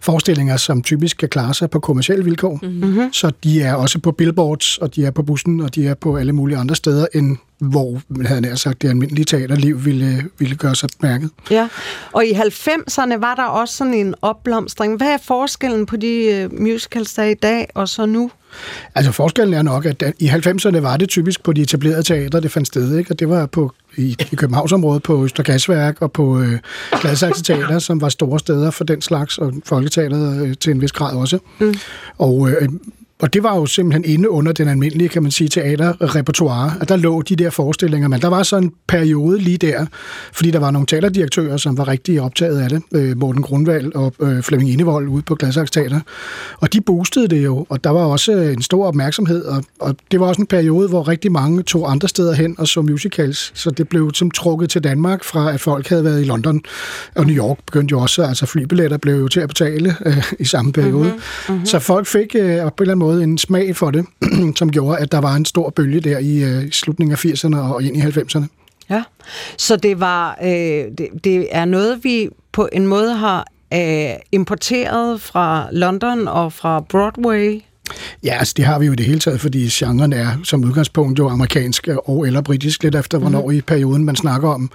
forestillinger, 0.00 0.56
som 0.56 0.82
typisk 0.82 1.16
kan 1.16 1.28
klare 1.28 1.54
sig 1.54 1.70
på 1.70 1.80
kommersielle 1.80 2.24
vilkår, 2.24 2.58
Mm-hmm. 2.62 3.12
så 3.12 3.32
de 3.44 3.62
er 3.62 3.74
også 3.74 3.98
på 3.98 4.12
billboards, 4.12 4.78
og 4.78 4.94
de 4.94 5.04
er 5.04 5.10
på 5.10 5.22
bussen, 5.22 5.60
og 5.60 5.74
de 5.74 5.86
er 5.86 5.94
på 5.94 6.16
alle 6.16 6.32
mulige 6.32 6.58
andre 6.58 6.74
steder, 6.74 7.06
end 7.14 7.36
hvor, 7.58 8.00
man 8.08 8.26
havde 8.26 8.40
nær 8.40 8.54
sagt, 8.54 8.82
det 8.82 8.88
almindelige 8.88 9.24
teaterliv 9.24 9.84
ville, 9.84 10.24
ville 10.38 10.56
gøre 10.56 10.74
sig 10.74 10.88
mærket. 11.02 11.30
Ja, 11.50 11.68
og 12.12 12.26
i 12.26 12.32
90'erne 12.32 13.18
var 13.18 13.34
der 13.34 13.44
også 13.44 13.76
sådan 13.76 13.94
en 13.94 14.14
opblomstring. 14.22 14.96
Hvad 14.96 15.08
er 15.08 15.18
forskellen 15.24 15.86
på 15.86 15.96
de 15.96 16.48
uh, 16.52 16.60
musicals, 16.60 17.14
der 17.14 17.22
er 17.22 17.26
i 17.26 17.34
dag, 17.34 17.68
og 17.74 17.88
så 17.88 18.06
nu? 18.06 18.30
Altså 18.94 19.12
forskellen 19.12 19.54
er 19.54 19.62
nok, 19.62 19.86
at 19.86 20.02
i 20.18 20.28
90'erne 20.28 20.78
var 20.78 20.96
det 20.96 21.08
typisk 21.08 21.42
på 21.42 21.52
de 21.52 21.62
etablerede 21.62 22.02
teatre, 22.02 22.40
det 22.40 22.52
fandt 22.52 22.68
sted, 22.68 22.98
ikke? 22.98 23.10
og 23.10 23.18
det 23.18 23.28
var 23.28 23.46
på, 23.46 23.72
i, 23.96 24.16
i 24.32 24.36
Københavnsområdet 24.36 25.02
på 25.02 25.24
Østergasværk 25.24 26.02
og 26.02 26.12
på 26.12 26.40
øh, 26.40 26.58
Gladsaxe 27.00 27.42
Teater, 27.42 27.78
som 27.78 28.00
var 28.00 28.08
store 28.08 28.38
steder 28.38 28.70
for 28.70 28.84
den 28.84 29.02
slags, 29.02 29.38
og 29.38 29.52
Folketeateret 29.64 30.46
øh, 30.46 30.54
til 30.60 30.70
en 30.70 30.80
vis 30.80 30.92
grad 30.92 31.16
også. 31.16 31.38
Mm. 31.58 31.74
Og, 32.18 32.50
øh, 32.50 32.68
og 33.22 33.34
det 33.34 33.42
var 33.42 33.56
jo 33.56 33.66
simpelthen 33.66 34.04
inde 34.14 34.30
under 34.30 34.52
den 34.52 34.68
almindelige, 34.68 35.08
kan 35.08 35.22
man 35.22 35.32
sige, 35.32 35.48
teaterrepertoire, 35.48 36.72
at 36.80 36.88
der 36.88 36.96
lå 36.96 37.22
de 37.22 37.36
der 37.36 37.50
forestillinger, 37.50 38.08
men 38.08 38.20
der 38.20 38.28
var 38.28 38.42
så 38.42 38.56
en 38.56 38.72
periode 38.88 39.38
lige 39.38 39.58
der, 39.58 39.86
fordi 40.32 40.50
der 40.50 40.58
var 40.58 40.70
nogle 40.70 40.86
teaterdirektører, 40.86 41.56
som 41.56 41.78
var 41.78 41.88
rigtig 41.88 42.20
optaget 42.20 42.60
af 42.60 42.68
det, 42.68 42.82
øh, 42.92 43.18
Morten 43.18 43.42
Grundvald 43.42 43.94
og 43.94 44.14
øh, 44.20 44.42
Flemming 44.42 44.70
Enevold 44.70 45.08
ude 45.08 45.22
på 45.22 45.34
Gladsaxe 45.34 45.72
Teater, 45.72 46.00
og 46.60 46.72
de 46.72 46.80
boostede 46.80 47.28
det 47.28 47.44
jo, 47.44 47.66
og 47.68 47.84
der 47.84 47.90
var 47.90 48.04
også 48.04 48.32
en 48.32 48.62
stor 48.62 48.86
opmærksomhed, 48.86 49.44
og, 49.44 49.64
og 49.80 49.96
det 50.10 50.20
var 50.20 50.26
også 50.26 50.40
en 50.40 50.46
periode, 50.46 50.88
hvor 50.88 51.08
rigtig 51.08 51.32
mange 51.32 51.62
tog 51.62 51.90
andre 51.90 52.08
steder 52.08 52.34
hen 52.34 52.54
og 52.58 52.68
så 52.68 52.82
musicals, 52.82 53.52
så 53.54 53.70
det 53.70 53.88
blev 53.88 54.10
som 54.14 54.30
trukket 54.30 54.70
til 54.70 54.84
Danmark 54.84 55.24
fra, 55.24 55.52
at 55.52 55.60
folk 55.60 55.88
havde 55.88 56.04
været 56.04 56.20
i 56.20 56.24
London, 56.24 56.60
og 57.14 57.26
New 57.26 57.36
York 57.36 57.58
begyndte 57.66 57.92
jo 57.92 58.00
også, 58.00 58.22
altså 58.22 58.46
flybilletter 58.46 58.96
blev 58.96 59.14
jo 59.14 59.28
til 59.28 59.40
at 59.40 59.48
betale 59.48 59.96
øh, 60.06 60.32
i 60.38 60.44
samme 60.44 60.72
periode. 60.72 61.12
Mhm, 61.48 61.56
mhm. 61.56 61.66
Så 61.66 61.78
folk 61.78 62.06
fik 62.06 62.34
øh, 62.34 62.42
på 62.42 62.44
en 62.44 62.56
eller 62.56 62.70
anden 62.80 62.98
måde 62.98 63.07
en 63.16 63.38
smag 63.38 63.76
for 63.76 63.90
det, 63.90 64.06
som 64.58 64.72
gjorde, 64.72 64.98
at 64.98 65.12
der 65.12 65.18
var 65.18 65.34
en 65.34 65.44
stor 65.44 65.70
bølge 65.70 66.00
der 66.00 66.18
i 66.18 66.44
øh, 66.44 66.70
slutningen 66.70 67.12
af 67.12 67.24
80'erne 67.24 67.56
og 67.56 67.82
ind 67.82 67.96
i 67.96 68.00
90'erne. 68.00 68.44
Ja, 68.90 69.02
så 69.56 69.76
det 69.76 70.00
var 70.00 70.38
øh, 70.42 70.48
det, 70.98 71.08
det 71.24 71.46
er 71.50 71.64
noget, 71.64 72.04
vi 72.04 72.28
på 72.52 72.68
en 72.72 72.86
måde 72.86 73.14
har 73.14 73.46
øh, 73.74 74.10
importeret 74.32 75.20
fra 75.20 75.68
London 75.72 76.28
og 76.28 76.52
fra 76.52 76.80
Broadway. 76.80 77.60
Ja, 78.24 78.36
altså 78.38 78.54
det 78.56 78.64
har 78.64 78.78
vi 78.78 78.86
jo 78.86 78.92
i 78.92 78.96
det 78.96 79.06
hele 79.06 79.20
taget, 79.20 79.40
fordi 79.40 79.68
genren 79.72 80.12
er 80.12 80.28
som 80.44 80.64
udgangspunkt 80.64 81.18
jo 81.18 81.28
amerikansk 81.28 81.88
og 81.88 82.26
eller 82.26 82.40
britisk, 82.40 82.82
lidt 82.82 82.94
efter 82.94 83.18
hvornår 83.18 83.40
mm-hmm. 83.40 83.58
i 83.58 83.60
perioden 83.60 84.04
man 84.04 84.16
snakker 84.16 84.48
om. 84.48 84.70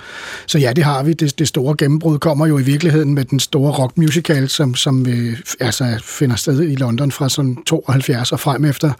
Så 0.48 0.58
ja, 0.58 0.74
det 0.74 0.84
har 0.84 1.04
vi. 1.04 1.14
Det, 1.14 1.40
det 1.40 1.48
store 1.48 1.76
gennembrud 1.78 2.20
kommer 2.20 2.48
jo 2.48 2.58
i 2.58 2.64
virkeligheden 2.64 3.14
med 3.14 3.26
den 3.26 3.40
store 3.40 3.72
rock 3.72 3.98
musical, 3.98 4.50
som, 4.50 4.76
som 4.76 5.08
øh, 5.08 5.38
altså 5.60 6.02
finder 6.04 6.36
sted 6.36 6.62
i 6.64 6.76
London 6.76 7.12
fra 7.12 7.30
sådan 7.30 7.58
72 7.66 8.32
og 8.32 8.40
frem 8.40 8.66
efter. 8.66 8.92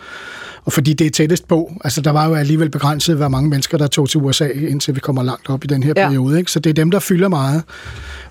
Og 0.66 0.74
fordi 0.74 0.94
det 0.94 1.08
er 1.08 1.12
tættest 1.12 1.48
på, 1.48 1.72
altså 1.84 2.02
der 2.02 2.12
var 2.12 2.28
jo 2.28 2.34
alligevel 2.36 2.70
begrænset, 2.70 3.16
hvor 3.16 3.28
mange 3.28 3.50
mennesker, 3.50 3.78
der 3.78 3.88
tog 3.88 4.10
til 4.10 4.20
USA, 4.20 4.48
indtil 4.48 4.96
vi 4.96 5.00
kommer 5.00 5.24
langt 5.24 5.50
op 5.50 5.64
i 5.64 5.68
den 5.68 5.84
her 5.84 5.94
Ja. 5.98 6.08
periode. 6.08 6.38
Ikke? 6.40 6.52
Så 6.52 6.60
det 6.60 6.70
er 6.70 6.74
dem, 6.74 6.92
der 6.92 7.00
fylder 7.00 7.28
meget. 7.28 7.64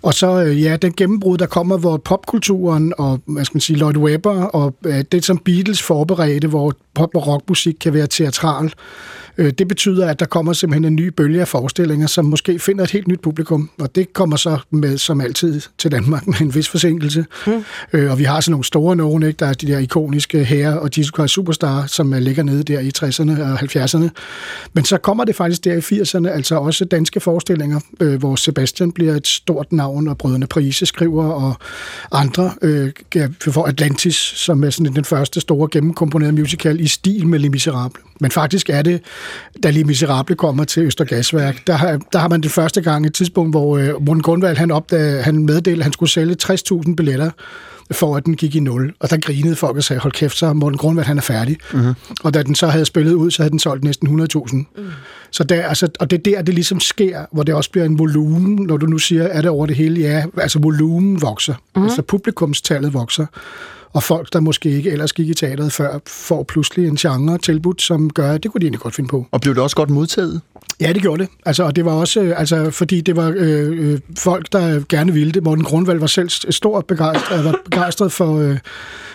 Og 0.02 0.14
så, 0.14 0.44
øh, 0.44 0.62
ja, 0.62 0.76
den 0.76 0.92
gennembrud, 0.92 1.38
der 1.38 1.46
kommer, 1.46 1.78
hvor 1.78 1.96
popkulturen 1.96 2.92
og, 2.98 3.20
hvad 3.26 3.44
skal 3.44 3.56
man 3.56 3.60
sige, 3.60 3.76
Lloyd 3.76 3.96
Webber 3.96 4.42
og 4.42 4.74
øh, 4.86 5.04
det, 5.12 5.24
som 5.24 5.38
Beatles 5.38 5.82
forberedte, 5.82 6.48
hvor 6.48 6.72
pop- 6.94 7.14
og 7.16 7.26
rockmusik 7.26 7.74
kan 7.80 7.94
være 7.94 8.06
teatral, 8.06 8.72
det 9.36 9.68
betyder, 9.68 10.08
at 10.08 10.20
der 10.20 10.26
kommer 10.26 10.52
simpelthen 10.52 10.84
en 10.84 10.96
ny 10.96 11.06
bølge 11.06 11.40
af 11.40 11.48
forestillinger, 11.48 12.06
som 12.06 12.24
måske 12.24 12.58
finder 12.58 12.84
et 12.84 12.90
helt 12.90 13.08
nyt 13.08 13.20
publikum, 13.20 13.70
og 13.80 13.94
det 13.94 14.12
kommer 14.12 14.36
så 14.36 14.58
med, 14.70 14.98
som 14.98 15.20
altid, 15.20 15.60
til 15.78 15.92
Danmark 15.92 16.26
med 16.26 16.40
en 16.40 16.54
vis 16.54 16.68
forsinkelse. 16.68 17.24
Mm. 17.46 17.64
Øh, 17.92 18.10
og 18.10 18.18
vi 18.18 18.24
har 18.24 18.40
sådan 18.40 18.50
nogle 18.50 18.64
store 18.64 18.96
nogen, 18.96 19.22
ikke? 19.22 19.36
der 19.36 19.46
er 19.46 19.52
de 19.52 19.66
der 19.66 19.78
ikoniske 19.78 20.44
herrer 20.44 20.74
og 20.74 20.90
Jesus 20.98 21.12
Christ 21.14 21.34
Superstar, 21.34 21.86
som 21.86 22.14
øh, 22.14 22.20
ligger 22.20 22.42
nede 22.42 22.62
der 22.62 22.80
i 22.80 22.90
60'erne 22.98 23.42
og 23.42 23.60
70'erne. 23.60 24.08
Men 24.72 24.84
så 24.84 24.98
kommer 24.98 25.24
det 25.24 25.36
faktisk 25.36 25.64
der 25.64 25.74
i 25.74 26.00
80'erne, 26.00 26.28
altså 26.28 26.56
også 26.56 26.84
danske 26.84 27.20
forestillinger, 27.20 27.80
øh, 28.00 28.18
hvor 28.18 28.36
Sebastian 28.36 28.92
bliver 28.92 29.14
et 29.14 29.26
stort 29.26 29.72
navn, 29.72 30.08
og 30.08 30.18
Brødrene 30.18 30.46
Prise 30.46 30.86
skriver, 30.86 31.24
og 31.24 31.54
andre 32.12 32.52
øh, 32.62 32.90
for 33.40 33.64
Atlantis, 33.64 34.16
som 34.16 34.64
er 34.64 34.70
sådan 34.70 34.94
den 34.94 35.04
første 35.04 35.40
store 35.40 35.68
gennemkomponerede 35.72 36.32
musical 36.32 36.80
i 36.80 36.86
stil 36.86 37.26
med 37.26 37.38
Les 37.38 37.50
Miserables. 37.50 38.11
Men 38.22 38.30
faktisk 38.30 38.70
er 38.70 38.82
det, 38.82 39.00
da 39.62 39.70
Les 39.70 39.86
Miserables 39.86 40.38
kommer 40.38 40.64
til 40.64 40.82
Østergasværk, 40.82 41.66
der 41.66 41.72
har, 41.72 42.00
der 42.12 42.18
har 42.18 42.28
man 42.28 42.40
det 42.40 42.50
første 42.50 42.80
gang 42.80 43.06
et 43.06 43.14
tidspunkt, 43.14 43.52
hvor 43.52 43.78
øh, 43.78 44.06
Morten 44.06 44.22
Grundvald, 44.22 44.56
han, 44.56 44.70
opdagede, 44.70 45.22
han 45.22 45.46
meddelte, 45.46 45.70
at 45.70 45.82
han 45.82 45.92
skulle 45.92 46.10
sælge 46.10 46.36
60.000 46.42 46.94
billetter 46.94 47.30
for 47.90 48.16
at 48.16 48.26
den 48.26 48.36
gik 48.36 48.56
i 48.56 48.60
nul. 48.60 48.94
Og 49.00 49.10
der 49.10 49.16
grinede 49.16 49.56
folk 49.56 49.76
og 49.76 49.84
sagde, 49.84 50.00
hold 50.00 50.12
kæft, 50.12 50.36
så 50.36 50.52
Morten 50.52 50.78
Grundvald, 50.78 51.06
han 51.06 51.18
er 51.18 51.22
færdig. 51.22 51.58
Mm-hmm. 51.72 51.94
Og 52.24 52.34
da 52.34 52.42
den 52.42 52.54
så 52.54 52.66
havde 52.66 52.84
spillet 52.84 53.12
ud, 53.12 53.30
så 53.30 53.42
havde 53.42 53.50
den 53.50 53.58
solgt 53.58 53.84
næsten 53.84 54.20
100.000. 54.20 54.54
Mm. 54.54 54.66
Så 55.30 55.44
der, 55.44 55.62
altså, 55.62 55.88
og 56.00 56.10
det 56.10 56.18
er 56.18 56.22
der, 56.22 56.42
det 56.42 56.54
ligesom 56.54 56.80
sker, 56.80 57.26
hvor 57.32 57.42
det 57.42 57.54
også 57.54 57.70
bliver 57.70 57.84
en 57.84 57.98
volumen, 57.98 58.66
når 58.66 58.76
du 58.76 58.86
nu 58.86 58.98
siger, 58.98 59.22
er 59.22 59.40
det 59.40 59.50
over 59.50 59.66
det 59.66 59.76
hele? 59.76 60.00
Ja, 60.00 60.24
altså 60.36 60.58
volumen 60.58 61.22
vokser. 61.22 61.54
Mm. 61.76 61.82
Altså 61.82 62.02
publikumstallet 62.02 62.94
vokser. 62.94 63.26
Og 63.92 64.02
folk, 64.02 64.32
der 64.32 64.40
måske 64.40 64.70
ikke 64.70 64.90
ellers 64.90 65.12
gik 65.12 65.28
i 65.28 65.34
teateret 65.34 65.72
før, 65.72 65.98
får 66.06 66.42
pludselig 66.42 66.88
en 66.88 66.96
genre 66.96 67.38
tilbudt, 67.38 67.82
som 67.82 68.10
gør, 68.10 68.32
at 68.32 68.42
det 68.42 68.50
kunne 68.50 68.60
de 68.60 68.64
egentlig 68.64 68.80
godt 68.80 68.94
finde 68.94 69.08
på. 69.08 69.26
Og 69.30 69.40
blev 69.40 69.54
det 69.54 69.62
også 69.62 69.76
godt 69.76 69.90
modtaget? 69.90 70.40
Ja, 70.82 70.92
det 70.92 71.02
gjorde 71.02 71.22
det. 71.22 71.30
Altså, 71.46 71.64
og 71.64 71.76
det 71.76 71.84
var 71.84 71.92
også, 71.92 72.20
øh, 72.20 72.40
altså, 72.40 72.70
fordi 72.70 73.00
det 73.00 73.16
var 73.16 73.32
øh, 73.36 73.92
øh 73.92 74.00
folk, 74.18 74.52
der 74.52 74.82
gerne 74.88 75.12
ville 75.12 75.32
det. 75.32 75.42
Morten 75.42 75.64
Grundvald 75.64 75.98
var 75.98 76.06
selv 76.06 76.28
stor 76.28 76.50
stort 76.50 76.86
begejstret, 76.86 77.38
øh, 77.38 77.44
var 77.44 77.54
begejstret 77.64 78.12
for, 78.12 78.38
øh, 78.38 78.58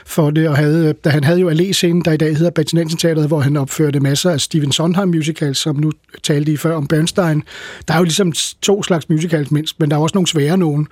for 0.05 0.29
det, 0.31 0.49
og 0.49 0.57
havde, 0.57 0.87
øh, 0.87 0.93
da 1.03 1.09
han 1.09 1.23
havde 1.23 1.39
jo 1.39 1.49
Allé-scenen, 1.49 2.01
der 2.01 2.11
i 2.11 2.17
dag 2.17 2.37
hedder 2.37 2.51
Bertinensen 2.51 2.97
Teateret, 2.99 3.27
hvor 3.27 3.39
han 3.39 3.57
opførte 3.57 3.99
masser 3.99 4.29
af 4.31 4.41
Steven 4.41 4.71
Sondheim 4.71 5.07
musicals, 5.07 5.57
som 5.57 5.75
nu 5.75 5.91
talte 6.23 6.51
I 6.51 6.57
før 6.57 6.75
om 6.75 6.87
Bernstein. 6.87 7.43
Der 7.87 7.93
er 7.93 7.97
jo 7.97 8.03
ligesom 8.03 8.33
to 8.61 8.83
slags 8.83 9.09
musicals 9.09 9.51
mindst, 9.51 9.79
men 9.79 9.91
der 9.91 9.97
er 9.97 10.01
også 10.01 10.15
nogle 10.15 10.27
svære 10.27 10.57
nogen, 10.57 10.87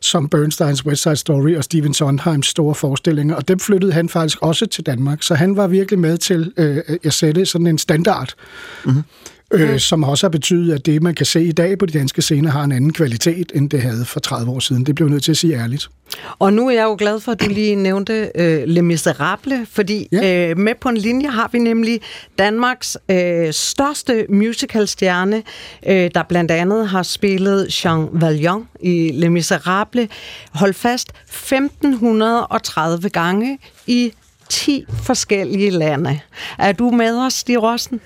som 0.00 0.28
Bernsteins 0.28 0.86
West 0.86 1.02
Side 1.02 1.16
Story 1.16 1.54
og 1.56 1.64
Steven 1.64 1.94
Sondheims 1.94 2.46
store 2.46 2.74
forestillinger, 2.74 3.34
og 3.34 3.48
dem 3.48 3.58
flyttede 3.58 3.92
han 3.92 4.08
faktisk 4.08 4.38
også 4.42 4.66
til 4.66 4.86
Danmark, 4.86 5.22
så 5.22 5.34
han 5.34 5.56
var 5.56 5.66
virkelig 5.66 5.98
med 5.98 6.18
til 6.18 6.52
øh, 6.56 6.78
at 7.04 7.12
sætte 7.12 7.46
sådan 7.46 7.66
en 7.66 7.78
standard, 7.78 8.34
mm-hmm 8.84 9.02
øh, 9.52 9.80
som 9.80 10.04
også 10.04 10.26
har 10.26 10.30
betydet, 10.30 10.74
at 10.74 10.86
det, 10.86 11.02
man 11.02 11.14
kan 11.14 11.26
se 11.26 11.44
i 11.44 11.52
dag 11.52 11.78
på 11.78 11.86
de 11.86 11.98
danske 11.98 12.22
scener, 12.22 12.50
har 12.50 12.64
en 12.64 12.72
anden 12.72 12.92
kvalitet, 12.92 13.52
end 13.54 13.70
det 13.70 13.82
havde 13.82 14.04
for 14.04 14.20
30 14.20 14.50
år 14.50 14.58
siden. 14.58 14.86
Det 14.86 14.94
blev 14.94 15.08
nødt 15.08 15.24
til 15.24 15.30
at 15.30 15.36
sige 15.36 15.54
ærligt. 15.54 15.88
Og 16.38 16.52
nu 16.52 16.68
er 16.68 16.72
jeg 16.72 16.84
jo 16.84 16.96
glad 16.98 17.20
for, 17.20 17.32
at 17.32 17.40
du 17.40 17.48
lige 17.48 17.74
nævnte 17.74 18.30
øh, 18.34 18.62
Le 18.66 18.82
Miserable, 18.82 19.66
fordi 19.70 20.08
ja. 20.12 20.50
øh, 20.50 20.58
med 20.58 20.74
på 20.80 20.88
en 20.88 20.96
linje 20.96 21.28
har 21.28 21.50
vi 21.52 21.58
nemlig 21.58 22.00
Danmarks 22.38 22.96
øh, 23.10 23.52
største 23.52 24.26
musicalstjerne, 24.28 25.42
øh, 25.86 26.10
der 26.14 26.22
blandt 26.22 26.50
andet 26.50 26.88
har 26.88 27.02
spillet 27.02 27.84
Jean 27.84 28.08
Valjean 28.12 28.68
i 28.80 29.10
Le 29.14 29.30
Miserable. 29.30 30.08
Hold 30.52 30.74
fast, 30.74 31.08
1530 31.08 33.08
gange 33.08 33.58
i 33.86 34.12
10 34.48 34.84
forskellige 35.02 35.70
lande. 35.70 36.20
Er 36.58 36.72
du 36.72 36.90
med 36.90 37.18
os, 37.18 37.32
Stig 37.32 37.62
Rossen? 37.62 38.00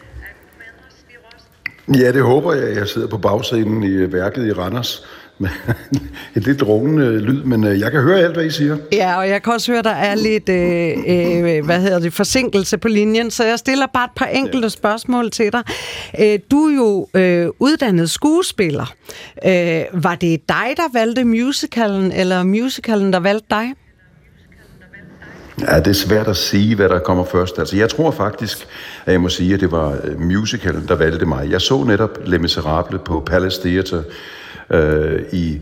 Ja, 1.94 2.12
det 2.12 2.22
håber 2.22 2.54
jeg. 2.54 2.76
Jeg 2.76 2.88
sidder 2.88 3.08
på 3.08 3.18
bagscenen 3.18 3.82
i 3.82 4.12
værket 4.12 4.46
i 4.46 4.52
Randers 4.52 5.04
med 5.38 5.50
et 6.36 6.44
lidt 6.44 6.62
rungende 6.62 7.18
lyd, 7.18 7.42
men 7.42 7.64
øh, 7.64 7.80
jeg 7.80 7.90
kan 7.90 8.02
høre 8.02 8.18
alt, 8.18 8.34
hvad 8.34 8.44
I 8.44 8.50
siger. 8.50 8.76
Ja, 8.92 9.18
og 9.18 9.28
jeg 9.28 9.42
kan 9.42 9.52
også 9.52 9.72
høre, 9.72 9.78
at 9.78 9.84
der 9.84 9.90
er 9.90 10.14
lidt 10.14 10.48
øh, 10.48 11.56
øh, 11.56 11.64
hvad 11.64 11.80
hedder 11.80 11.98
det, 11.98 12.12
forsinkelse 12.12 12.78
på 12.78 12.88
linjen, 12.88 13.30
så 13.30 13.44
jeg 13.44 13.58
stiller 13.58 13.86
bare 13.94 14.04
et 14.04 14.10
par 14.16 14.26
enkelte 14.26 14.64
ja. 14.64 14.68
spørgsmål 14.68 15.30
til 15.30 15.52
dig. 15.52 15.62
Øh, 16.20 16.38
du 16.50 16.64
er 16.64 16.74
jo 16.74 17.08
øh, 17.14 17.48
uddannet 17.58 18.10
skuespiller. 18.10 18.94
Øh, 19.46 20.02
var 20.02 20.14
det 20.14 20.48
dig, 20.48 20.74
der 20.76 20.92
valgte 20.92 21.24
musicalen, 21.24 22.12
eller 22.12 22.42
musicalen, 22.42 23.12
der 23.12 23.20
valgte 23.20 23.46
dig? 23.50 23.74
Ja, 25.60 25.78
det 25.78 25.86
er 25.86 25.92
svært 25.92 26.28
at 26.28 26.36
sige, 26.36 26.76
hvad 26.76 26.88
der 26.88 26.98
kommer 26.98 27.24
først. 27.24 27.58
Altså, 27.58 27.76
jeg 27.76 27.90
tror 27.90 28.10
faktisk, 28.10 28.66
at 29.06 29.12
jeg 29.12 29.20
må 29.20 29.28
sige, 29.28 29.54
at 29.54 29.60
det 29.60 29.72
var 29.72 29.96
øh, 30.04 30.20
musicalen, 30.20 30.88
der 30.88 30.94
valgte 30.94 31.26
mig. 31.26 31.50
Jeg 31.50 31.60
så 31.60 31.84
netop 31.84 32.18
Les 32.24 32.40
Miserables 32.40 33.00
på 33.04 33.22
Palace 33.26 33.62
Theatre 33.62 34.02
øh, 34.70 35.22
i 35.32 35.60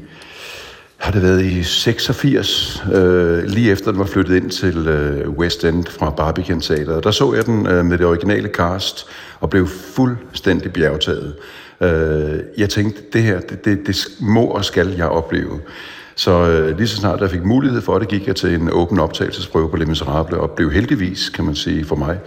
har 0.98 1.12
det 1.12 1.22
været 1.22 1.44
i 1.44 1.62
86, 1.62 2.82
øh, 2.94 3.44
lige 3.44 3.70
efter 3.70 3.90
den 3.90 3.98
var 4.00 4.06
flyttet 4.06 4.36
ind 4.36 4.50
til 4.50 4.88
øh, 4.88 5.30
West 5.30 5.64
End 5.64 5.86
fra 5.86 6.10
Barbican 6.10 6.60
Teateret. 6.60 7.04
Der 7.04 7.10
så 7.10 7.34
jeg 7.34 7.46
den 7.46 7.66
øh, 7.66 7.84
med 7.84 7.98
det 7.98 8.06
originale 8.06 8.48
cast 8.48 9.06
og 9.40 9.50
blev 9.50 9.66
fuldstændig 9.66 10.72
bjergtaget. 10.72 11.34
Øh, 11.80 12.38
jeg 12.58 12.70
tænkte, 12.70 13.02
det 13.12 13.22
her, 13.22 13.40
det, 13.40 13.64
det, 13.64 13.86
det 13.86 14.08
må 14.20 14.44
og 14.44 14.64
skal 14.64 14.94
jeg 14.96 15.08
opleve. 15.08 15.60
Så 16.18 16.30
øh, 16.30 16.76
lige 16.76 16.88
så 16.88 16.96
snart 16.96 17.20
jeg 17.20 17.30
fik 17.30 17.44
mulighed 17.44 17.82
for 17.82 17.98
det, 17.98 18.08
gik 18.08 18.26
jeg 18.26 18.36
til 18.36 18.54
en 18.54 18.70
åben 18.72 18.98
optagelsesprøve 18.98 19.70
på 19.70 19.76
Les 19.76 19.88
Miserables, 19.88 20.38
og 20.38 20.50
blev 20.50 20.72
heldigvis, 20.72 21.28
kan 21.28 21.44
man 21.44 21.54
sige, 21.54 21.84
for 21.84 21.96
mig, 21.96 22.18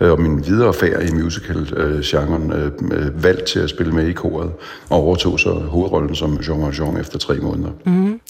øh, 0.00 0.10
og 0.12 0.20
min 0.20 0.46
videre 0.46 0.74
færd 0.74 1.02
i 1.02 1.12
musical-genren, 1.12 2.52
øh, 2.52 2.72
øh, 2.92 3.24
valgt 3.24 3.44
til 3.44 3.58
at 3.58 3.70
spille 3.70 3.92
med 3.92 4.06
i 4.08 4.12
koret, 4.12 4.52
og 4.90 4.96
overtog 4.96 5.40
så 5.40 5.50
hovedrollen 5.52 6.14
som 6.14 6.38
Jean 6.48 6.62
Valjean 6.62 7.00
efter 7.00 7.18
tre 7.18 7.36
måneder. 7.36 7.70
Mm. 7.86 8.20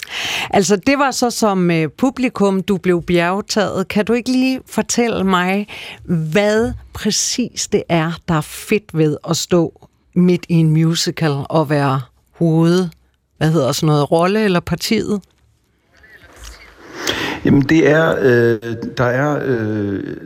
Altså, 0.51 0.77
det 0.77 0.99
var 0.99 1.11
så 1.11 1.31
som 1.31 1.71
øh, 1.71 1.89
publikum, 1.89 2.63
du 2.63 2.77
blev 2.77 3.03
bjergtaget. 3.03 3.89
Kan 3.89 4.05
du 4.05 4.13
ikke 4.13 4.31
lige 4.31 4.61
fortælle 4.67 5.25
mig, 5.25 5.69
hvad 6.05 6.73
præcis 6.95 7.69
det 7.69 7.83
er, 7.89 8.13
der 8.29 8.35
er 8.35 8.41
fedt 8.41 8.99
ved 8.99 9.17
at 9.31 9.37
stå 9.37 9.89
midt 10.15 10.47
i 10.49 10.55
en 10.55 10.71
musical 10.71 11.35
og 11.49 11.71
være 11.71 12.01
hoved, 12.39 12.89
hvad 13.39 13.51
hedder 13.51 13.73
sådan 13.73 13.87
noget, 13.87 14.11
rolle 14.11 14.45
eller 14.45 14.61
partiet? 14.61 15.21
Jamen 17.45 17.63
det 17.63 17.89
er, 17.91 18.17
øh, 18.21 18.77
der 18.97 19.05
er, 19.05 19.41
øh, 19.45 20.17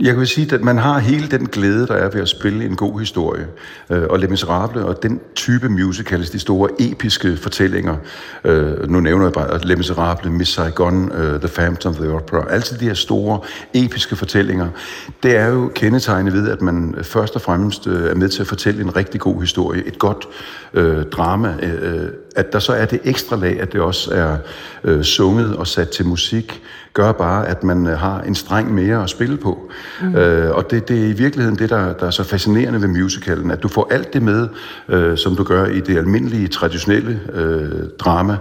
jeg 0.00 0.14
kan 0.14 0.26
sige, 0.26 0.54
at 0.54 0.62
man 0.62 0.78
har 0.78 0.98
hele 0.98 1.26
den 1.30 1.46
glæde, 1.46 1.86
der 1.86 1.94
er 1.94 2.10
ved 2.10 2.20
at 2.20 2.28
spille 2.28 2.64
en 2.64 2.76
god 2.76 3.00
historie. 3.00 3.46
Øh, 3.90 4.02
og 4.10 4.18
Les 4.18 4.30
Miserables 4.30 4.84
og 4.84 5.02
den 5.02 5.20
type 5.34 5.68
musicals, 5.68 6.30
de 6.30 6.38
store 6.38 6.68
episke 6.78 7.36
fortællinger, 7.36 7.96
øh, 8.44 8.90
nu 8.90 9.00
nævner 9.00 9.24
jeg 9.24 9.32
bare 9.32 9.66
Les 9.66 9.78
Miserables, 9.78 10.32
Miss 10.32 10.52
Saigon, 10.52 11.12
øh, 11.12 11.40
The 11.40 11.48
Phantom 11.48 11.92
of 11.92 11.98
the 11.98 12.12
Opera, 12.12 12.46
altså 12.50 12.76
de 12.76 12.84
her 12.84 12.94
store 12.94 13.40
episke 13.74 14.16
fortællinger, 14.16 14.68
det 15.22 15.36
er 15.36 15.46
jo 15.46 15.70
kendetegnet 15.74 16.32
ved, 16.32 16.48
at 16.48 16.62
man 16.62 16.94
først 17.02 17.34
og 17.34 17.42
fremmest 17.42 17.86
øh, 17.86 18.10
er 18.10 18.14
med 18.14 18.28
til 18.28 18.40
at 18.40 18.46
fortælle 18.46 18.80
en 18.82 18.96
rigtig 18.96 19.20
god 19.20 19.40
historie, 19.40 19.86
et 19.86 19.98
godt 19.98 20.28
øh, 20.74 21.04
drama, 21.04 21.54
øh, 21.62 22.04
øh 22.04 22.08
at 22.36 22.52
der 22.52 22.58
så 22.58 22.72
er 22.72 22.86
det 22.86 23.00
ekstra 23.04 23.36
lag, 23.36 23.60
at 23.60 23.72
det 23.72 23.80
også 23.80 24.14
er 24.14 24.36
øh, 24.84 25.02
sunget 25.02 25.56
og 25.56 25.66
sat 25.66 25.88
til 25.88 26.06
musik, 26.06 26.62
gør 26.96 27.12
bare, 27.12 27.48
at 27.48 27.64
man 27.64 27.86
øh, 27.86 27.98
har 27.98 28.20
en 28.20 28.34
streng 28.34 28.74
mere 28.74 29.02
at 29.02 29.10
spille 29.10 29.36
på. 29.36 29.70
Mm. 30.02 30.16
Øh, 30.16 30.56
og 30.56 30.70
det, 30.70 30.88
det 30.88 31.04
er 31.04 31.08
i 31.08 31.12
virkeligheden 31.12 31.58
det, 31.58 31.70
der, 31.70 31.92
der 31.92 32.06
er 32.06 32.10
så 32.10 32.24
fascinerende 32.24 32.80
ved 32.82 32.88
musicalen, 32.88 33.50
at 33.50 33.62
du 33.62 33.68
får 33.68 33.88
alt 33.90 34.12
det 34.12 34.22
med, 34.22 34.48
øh, 34.88 35.18
som 35.18 35.36
du 35.36 35.44
gør 35.44 35.66
i 35.66 35.80
det 35.80 35.98
almindelige, 35.98 36.48
traditionelle 36.48 37.20
øh, 37.32 37.88
drama, 37.98 38.36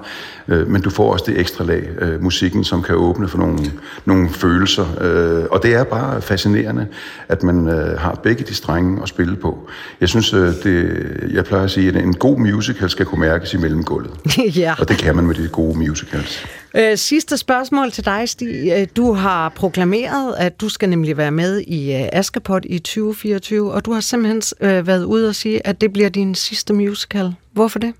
øh, 0.48 0.68
men 0.68 0.82
du 0.82 0.90
får 0.90 1.14
også 1.14 1.26
det 1.28 1.40
ekstra 1.40 1.64
lag, 1.64 1.90
øh, 2.00 2.24
musikken, 2.24 2.64
som 2.64 2.84
kan 2.84 2.96
åbne 2.96 3.28
for 3.28 3.38
nogle, 3.38 3.60
nogle 4.06 4.30
følelser. 4.30 4.86
Øh, 5.02 5.46
og 5.52 5.64
det 5.64 5.74
er 5.74 5.84
bare 5.84 6.22
fascinerende, 6.22 6.88
at 7.28 7.44
man 7.44 7.68
øh, 7.68 8.00
har 8.00 8.20
begge 8.24 8.44
de 8.44 8.56
strenge 8.56 9.02
at 9.02 9.10
spille 9.10 9.36
på. 9.36 9.70
Jeg 10.02 10.10
synes, 10.10 10.34
øh, 10.34 10.54
det, 10.64 11.30
jeg 11.34 11.46
plejer 11.46 11.64
at 11.64 11.72
sige, 11.72 11.90
at 11.90 11.96
en 11.96 12.14
god 12.14 12.38
musical 12.38 12.90
skal 12.90 13.06
kunne 13.06 13.22
mærkes 13.22 13.54
i 13.54 13.58
mellemgulvet. 13.58 14.12
ja. 14.64 14.76
Og 14.80 14.90
det 14.90 14.98
kan 14.98 15.16
man 15.16 15.26
med 15.26 15.36
de 15.36 15.48
gode 15.48 15.78
musicals. 15.78 16.46
Øh, 16.78 16.98
sidste 16.98 17.38
spørgsmål 17.38 17.92
til 17.92 18.06
dig, 18.06 18.30
Stig. 18.30 18.72
Øh, 18.78 18.88
du 18.96 19.14
har 19.14 19.50
proklameret, 19.50 20.36
at 20.38 20.62
du 20.62 20.70
skal 20.70 20.90
nemlig 20.90 21.18
være 21.18 21.32
med 21.32 21.60
i 21.60 21.94
øh, 21.94 22.10
Askepot 22.14 22.66
i 22.66 22.80
2024, 22.80 23.74
og 23.74 23.86
du 23.86 23.94
har 23.94 24.02
simpelthen 24.02 24.42
øh, 24.62 24.88
været 24.88 25.04
ude 25.04 25.30
og 25.30 25.36
sige, 25.36 25.68
at 25.68 25.82
det 25.82 25.94
bliver 25.94 26.10
din 26.10 26.36
sidste 26.36 26.74
musical. 26.74 27.36
Hvorfor 27.52 27.80
det? 27.80 27.94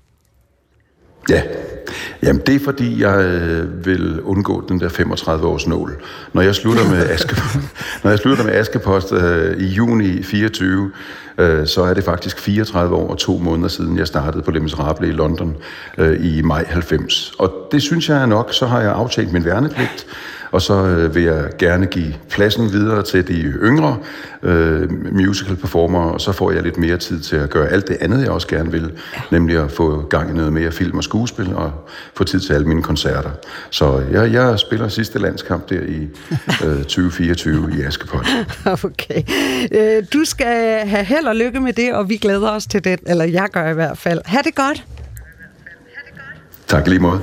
Ja, 1.30 1.42
Jamen 2.22 2.42
det 2.46 2.54
er 2.54 2.64
fordi, 2.64 3.02
jeg 3.02 3.24
øh, 3.24 3.86
vil 3.86 4.20
undgå 4.20 4.64
den 4.68 4.80
der 4.80 4.88
35 4.88 5.46
års 5.46 5.66
nål. 5.66 6.02
Når 6.32 6.42
jeg 6.42 6.54
slutter 6.54 6.88
med, 6.90 7.08
Aske, 7.14 7.36
når 8.02 8.10
jeg 8.10 8.18
slutter 8.18 8.44
med 8.44 8.52
Askepost 8.52 9.12
øh, 9.12 9.56
i 9.56 9.66
juni 9.66 10.22
24, 10.22 10.90
øh, 11.38 11.66
så 11.66 11.82
er 11.82 11.94
det 11.94 12.04
faktisk 12.04 12.40
34 12.40 12.96
år 12.96 13.10
og 13.10 13.18
to 13.18 13.38
måneder 13.38 13.68
siden, 13.68 13.98
jeg 13.98 14.06
startede 14.06 14.42
på 14.42 14.50
Les 14.50 14.62
Miserables 14.62 15.10
i 15.10 15.12
London 15.12 15.56
øh, 15.98 16.26
i 16.26 16.42
maj 16.42 16.64
90. 16.68 17.32
Og 17.38 17.68
det 17.72 17.82
synes 17.82 18.08
jeg 18.08 18.22
er 18.22 18.26
nok, 18.26 18.52
så 18.52 18.66
har 18.66 18.80
jeg 18.80 18.92
aftalt 18.92 19.32
min 19.32 19.44
værnepligt, 19.44 20.06
og 20.50 20.62
så 20.62 20.74
øh, 20.74 21.14
vil 21.14 21.22
jeg 21.22 21.44
gerne 21.58 21.86
give 21.86 22.14
pladsen 22.30 22.72
videre 22.72 23.02
til 23.02 23.28
de 23.28 23.34
yngre 23.42 23.96
øh, 24.42 25.14
musical 25.14 25.56
performere, 25.56 26.12
og 26.12 26.20
så 26.20 26.32
får 26.32 26.50
jeg 26.50 26.62
lidt 26.62 26.76
mere 26.78 26.96
tid 26.96 27.20
til 27.20 27.36
at 27.36 27.50
gøre 27.50 27.68
alt 27.68 27.88
det 27.88 27.96
andet, 28.00 28.20
jeg 28.22 28.30
også 28.30 28.48
gerne 28.48 28.70
vil, 28.72 28.92
nemlig 29.32 29.56
at 29.64 29.70
få 29.70 30.06
gang 30.10 30.30
i 30.30 30.32
noget 30.32 30.52
mere 30.52 30.72
film 30.72 30.98
og 30.98 31.04
skuespil, 31.04 31.54
og 31.54 31.72
få 32.14 32.24
tid 32.24 32.40
til 32.40 32.52
alle 32.52 32.66
mine 32.66 32.82
koncerter. 32.82 33.30
Så 33.70 34.02
jeg, 34.12 34.32
jeg 34.32 34.58
spiller 34.58 34.88
sidste 34.88 35.18
landskamp 35.18 35.68
der 35.70 35.80
i 35.80 36.08
øh, 36.66 36.82
2024 36.96 37.72
i 37.78 37.82
Askepot. 37.82 38.26
Okay. 38.84 39.22
Øh, 39.72 40.02
Du 40.12 40.24
skal 40.24 40.86
have 40.88 41.04
held 41.04 41.26
og 41.26 41.36
lykke 41.36 41.60
med 41.60 41.72
det, 41.72 41.94
og 41.94 42.08
vi 42.08 42.16
glæder 42.16 42.50
os 42.50 42.66
til 42.66 42.84
det, 42.84 43.00
eller 43.06 43.24
jeg 43.24 43.48
gør 43.52 43.70
i 43.70 43.74
hvert 43.74 43.98
fald. 43.98 44.20
Ha' 44.24 44.38
det 44.44 44.54
godt. 44.54 44.84
Tak 46.66 46.88
lige 46.88 47.00
måde. 47.00 47.20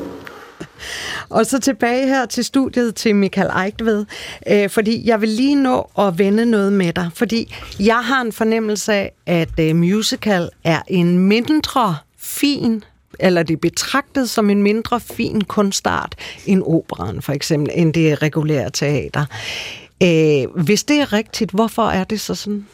Og 1.30 1.46
så 1.46 1.60
tilbage 1.60 2.08
her 2.08 2.26
til 2.26 2.44
studiet 2.44 2.96
til 2.96 3.16
Michael 3.16 3.66
Eichved, 3.66 4.06
øh, 4.48 4.70
fordi 4.70 5.08
jeg 5.08 5.22
vil 5.22 5.30
lige 5.30 5.56
nå 5.56 5.90
at 6.00 6.18
vende 6.18 6.46
noget 6.46 6.74
med 6.74 6.94
dig, 6.94 7.10
fordi 7.14 7.56
jeg 7.80 8.06
har 8.06 8.22
en 8.22 8.32
fornemmelse 8.32 8.94
af, 8.94 9.12
at 9.26 9.60
øh, 9.60 9.76
musical 9.76 10.50
er 10.64 10.82
en 10.88 11.20
mindre 11.20 11.98
fin 12.18 12.84
eller 13.20 13.44
det 13.44 13.54
er 13.54 13.58
betragtet 13.58 14.30
som 14.30 14.50
en 14.50 14.64
mindre 14.64 15.00
fin 15.00 15.42
kunstart 15.44 16.16
end 16.46 16.64
operan, 16.66 17.22
for 17.22 17.34
eksempel, 17.34 17.72
end 17.76 17.94
det 17.94 18.22
regulære 18.22 18.70
teater. 18.70 19.26
Øh, 20.04 20.64
hvis 20.64 20.84
det 20.84 21.00
er 21.00 21.14
rigtigt, 21.14 21.52
hvorfor 21.52 21.90
er 21.90 22.04
det 22.04 22.22
så 22.22 22.36
sådan? 22.36 22.68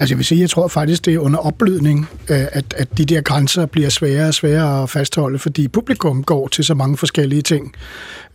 Altså 0.00 0.12
jeg 0.12 0.18
vil 0.18 0.26
sige, 0.26 0.40
jeg 0.40 0.50
tror 0.50 0.68
faktisk, 0.68 1.04
det 1.04 1.14
er 1.14 1.18
under 1.18 1.38
opblødning, 1.38 2.08
øh, 2.30 2.40
at, 2.52 2.74
at 2.76 2.98
de 2.98 3.04
der 3.04 3.20
grænser 3.20 3.66
bliver 3.66 3.88
sværere 3.88 4.28
og 4.28 4.34
sværere 4.34 4.82
at 4.82 4.90
fastholde, 4.90 5.38
fordi 5.38 5.68
publikum 5.68 6.22
går 6.24 6.48
til 6.48 6.64
så 6.64 6.74
mange 6.74 6.96
forskellige 6.96 7.42
ting. 7.42 7.72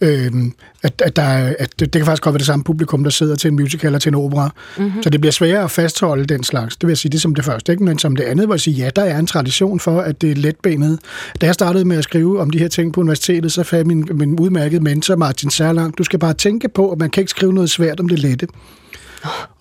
Øhm, 0.02 0.54
at, 0.84 1.02
at, 1.06 1.16
der, 1.16 1.22
er- 1.24 1.56
at 1.60 1.80
det 1.80 1.92
kan 1.92 2.06
faktisk 2.06 2.24
godt 2.24 2.34
være 2.34 2.38
det 2.40 2.46
samme 2.48 2.64
publikum, 2.64 3.04
der 3.04 3.10
sidder 3.12 3.36
til 3.36 3.48
en 3.48 3.56
musical 3.56 3.88
eller 3.88 4.00
til 4.00 4.10
en 4.10 4.16
opera. 4.16 4.50
Mhm. 4.78 4.86
Mm-hmm. 4.86 5.04
Så 5.04 5.10
det 5.10 5.22
bliver 5.22 5.32
sværere 5.32 5.64
at 5.64 5.72
fastholde 5.72 6.26
den 6.26 6.44
slags. 6.44 6.76
Det 6.76 6.88
vil 6.88 6.92
jeg 6.92 6.98
sige, 6.98 7.10
det 7.12 7.18
er 7.18 7.22
som 7.22 7.36
det 7.36 7.46
første. 7.46 7.72
Ikke? 7.72 7.84
Men 7.84 8.00
som 8.00 8.16
det 8.16 8.24
andet 8.24 8.48
vil 8.48 8.54
jeg 8.54 8.60
sige, 8.60 8.74
ja, 8.84 8.90
der 8.96 9.02
er 9.04 9.20
en 9.20 9.28
tradition 9.28 9.80
for, 9.80 10.02
at 10.02 10.22
det 10.22 10.32
er 10.32 10.36
letbenet. 10.36 11.00
Da 11.42 11.46
jeg 11.46 11.54
startede 11.56 11.86
med 11.86 11.98
at 11.98 12.04
skrive 12.04 12.40
om 12.42 12.50
de 12.50 12.58
her 12.60 12.68
ting 12.68 12.94
på 12.94 13.00
universitetet, 13.02 13.52
så 13.52 13.64
fandt 13.64 13.88
min, 13.88 14.08
min 14.14 14.40
udmærkede 14.40 14.84
mentor 14.84 15.16
Martin 15.16 15.50
Serlang, 15.50 15.98
du 15.98 16.04
skal 16.04 16.20
bare 16.20 16.34
tænke 16.34 16.70
på, 16.70 16.92
at 16.92 17.00
man 17.00 17.10
kan 17.10 17.22
ikke 17.22 17.30
skrive 17.32 17.54
noget 17.54 17.70
svært 17.70 18.00
om 18.00 18.08
det 18.10 18.20
lette. 18.20 18.48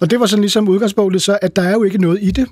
Og 0.00 0.10
det 0.10 0.20
var 0.20 0.26
sådan 0.26 0.40
ligesom 0.40 0.68
udgangspunktet, 0.68 1.22
så 1.22 1.38
at 1.42 1.56
der 1.56 1.62
er 1.62 1.72
jo 1.72 1.82
ikke 1.82 1.98
noget 1.98 2.18
i 2.22 2.30
det. 2.30 2.46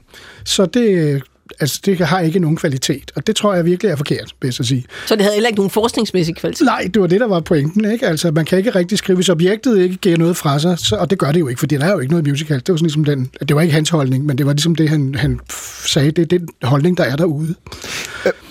Så 0.44 0.66
det, 0.66 1.22
altså, 1.60 1.80
det 1.84 1.98
har 1.98 2.20
ikke 2.20 2.38
nogen 2.38 2.56
kvalitet. 2.56 3.12
Og 3.16 3.26
det 3.26 3.36
tror 3.36 3.54
jeg 3.54 3.64
virkelig 3.64 3.90
er 3.90 3.96
forkert, 3.96 4.34
vil 4.42 4.54
jeg 4.58 4.66
sige. 4.66 4.84
Så 5.06 5.16
det 5.16 5.22
havde 5.22 5.34
heller 5.34 5.48
ikke 5.48 5.58
nogen 5.58 5.70
forskningsmæssig 5.70 6.36
kvalitet? 6.36 6.64
Nej, 6.64 6.90
det 6.94 7.02
var 7.02 7.06
det, 7.06 7.20
der 7.20 7.26
var 7.26 7.40
pointen. 7.40 7.92
Ikke? 7.92 8.06
Altså, 8.06 8.30
man 8.30 8.44
kan 8.44 8.58
ikke 8.58 8.70
rigtig 8.70 8.98
skrive, 8.98 9.16
hvis 9.16 9.28
objektet 9.28 9.78
ikke 9.78 9.96
giver 9.96 10.16
noget 10.16 10.36
fra 10.36 10.58
sig, 10.58 10.78
så, 10.78 10.96
og 10.96 11.10
det 11.10 11.18
gør 11.18 11.32
det 11.32 11.40
jo 11.40 11.48
ikke, 11.48 11.58
for 11.58 11.66
der 11.66 11.84
er 11.84 11.92
jo 11.92 11.98
ikke 11.98 12.12
noget 12.12 12.28
musical. 12.28 12.56
Det 12.56 12.68
var 12.68 12.76
sådan 12.76 12.86
ligesom 12.86 13.04
den, 13.04 13.30
det 13.48 13.56
var 13.56 13.62
ikke 13.62 13.74
hans 13.74 13.88
holdning, 13.88 14.26
men 14.26 14.38
det 14.38 14.46
var 14.46 14.52
ligesom 14.52 14.74
det, 14.74 14.88
han, 14.88 15.14
han 15.14 15.40
sagde, 15.86 16.10
det 16.10 16.22
er 16.22 16.38
den 16.38 16.48
holdning, 16.62 16.96
der 16.96 17.04
er 17.04 17.16
derude. 17.16 17.54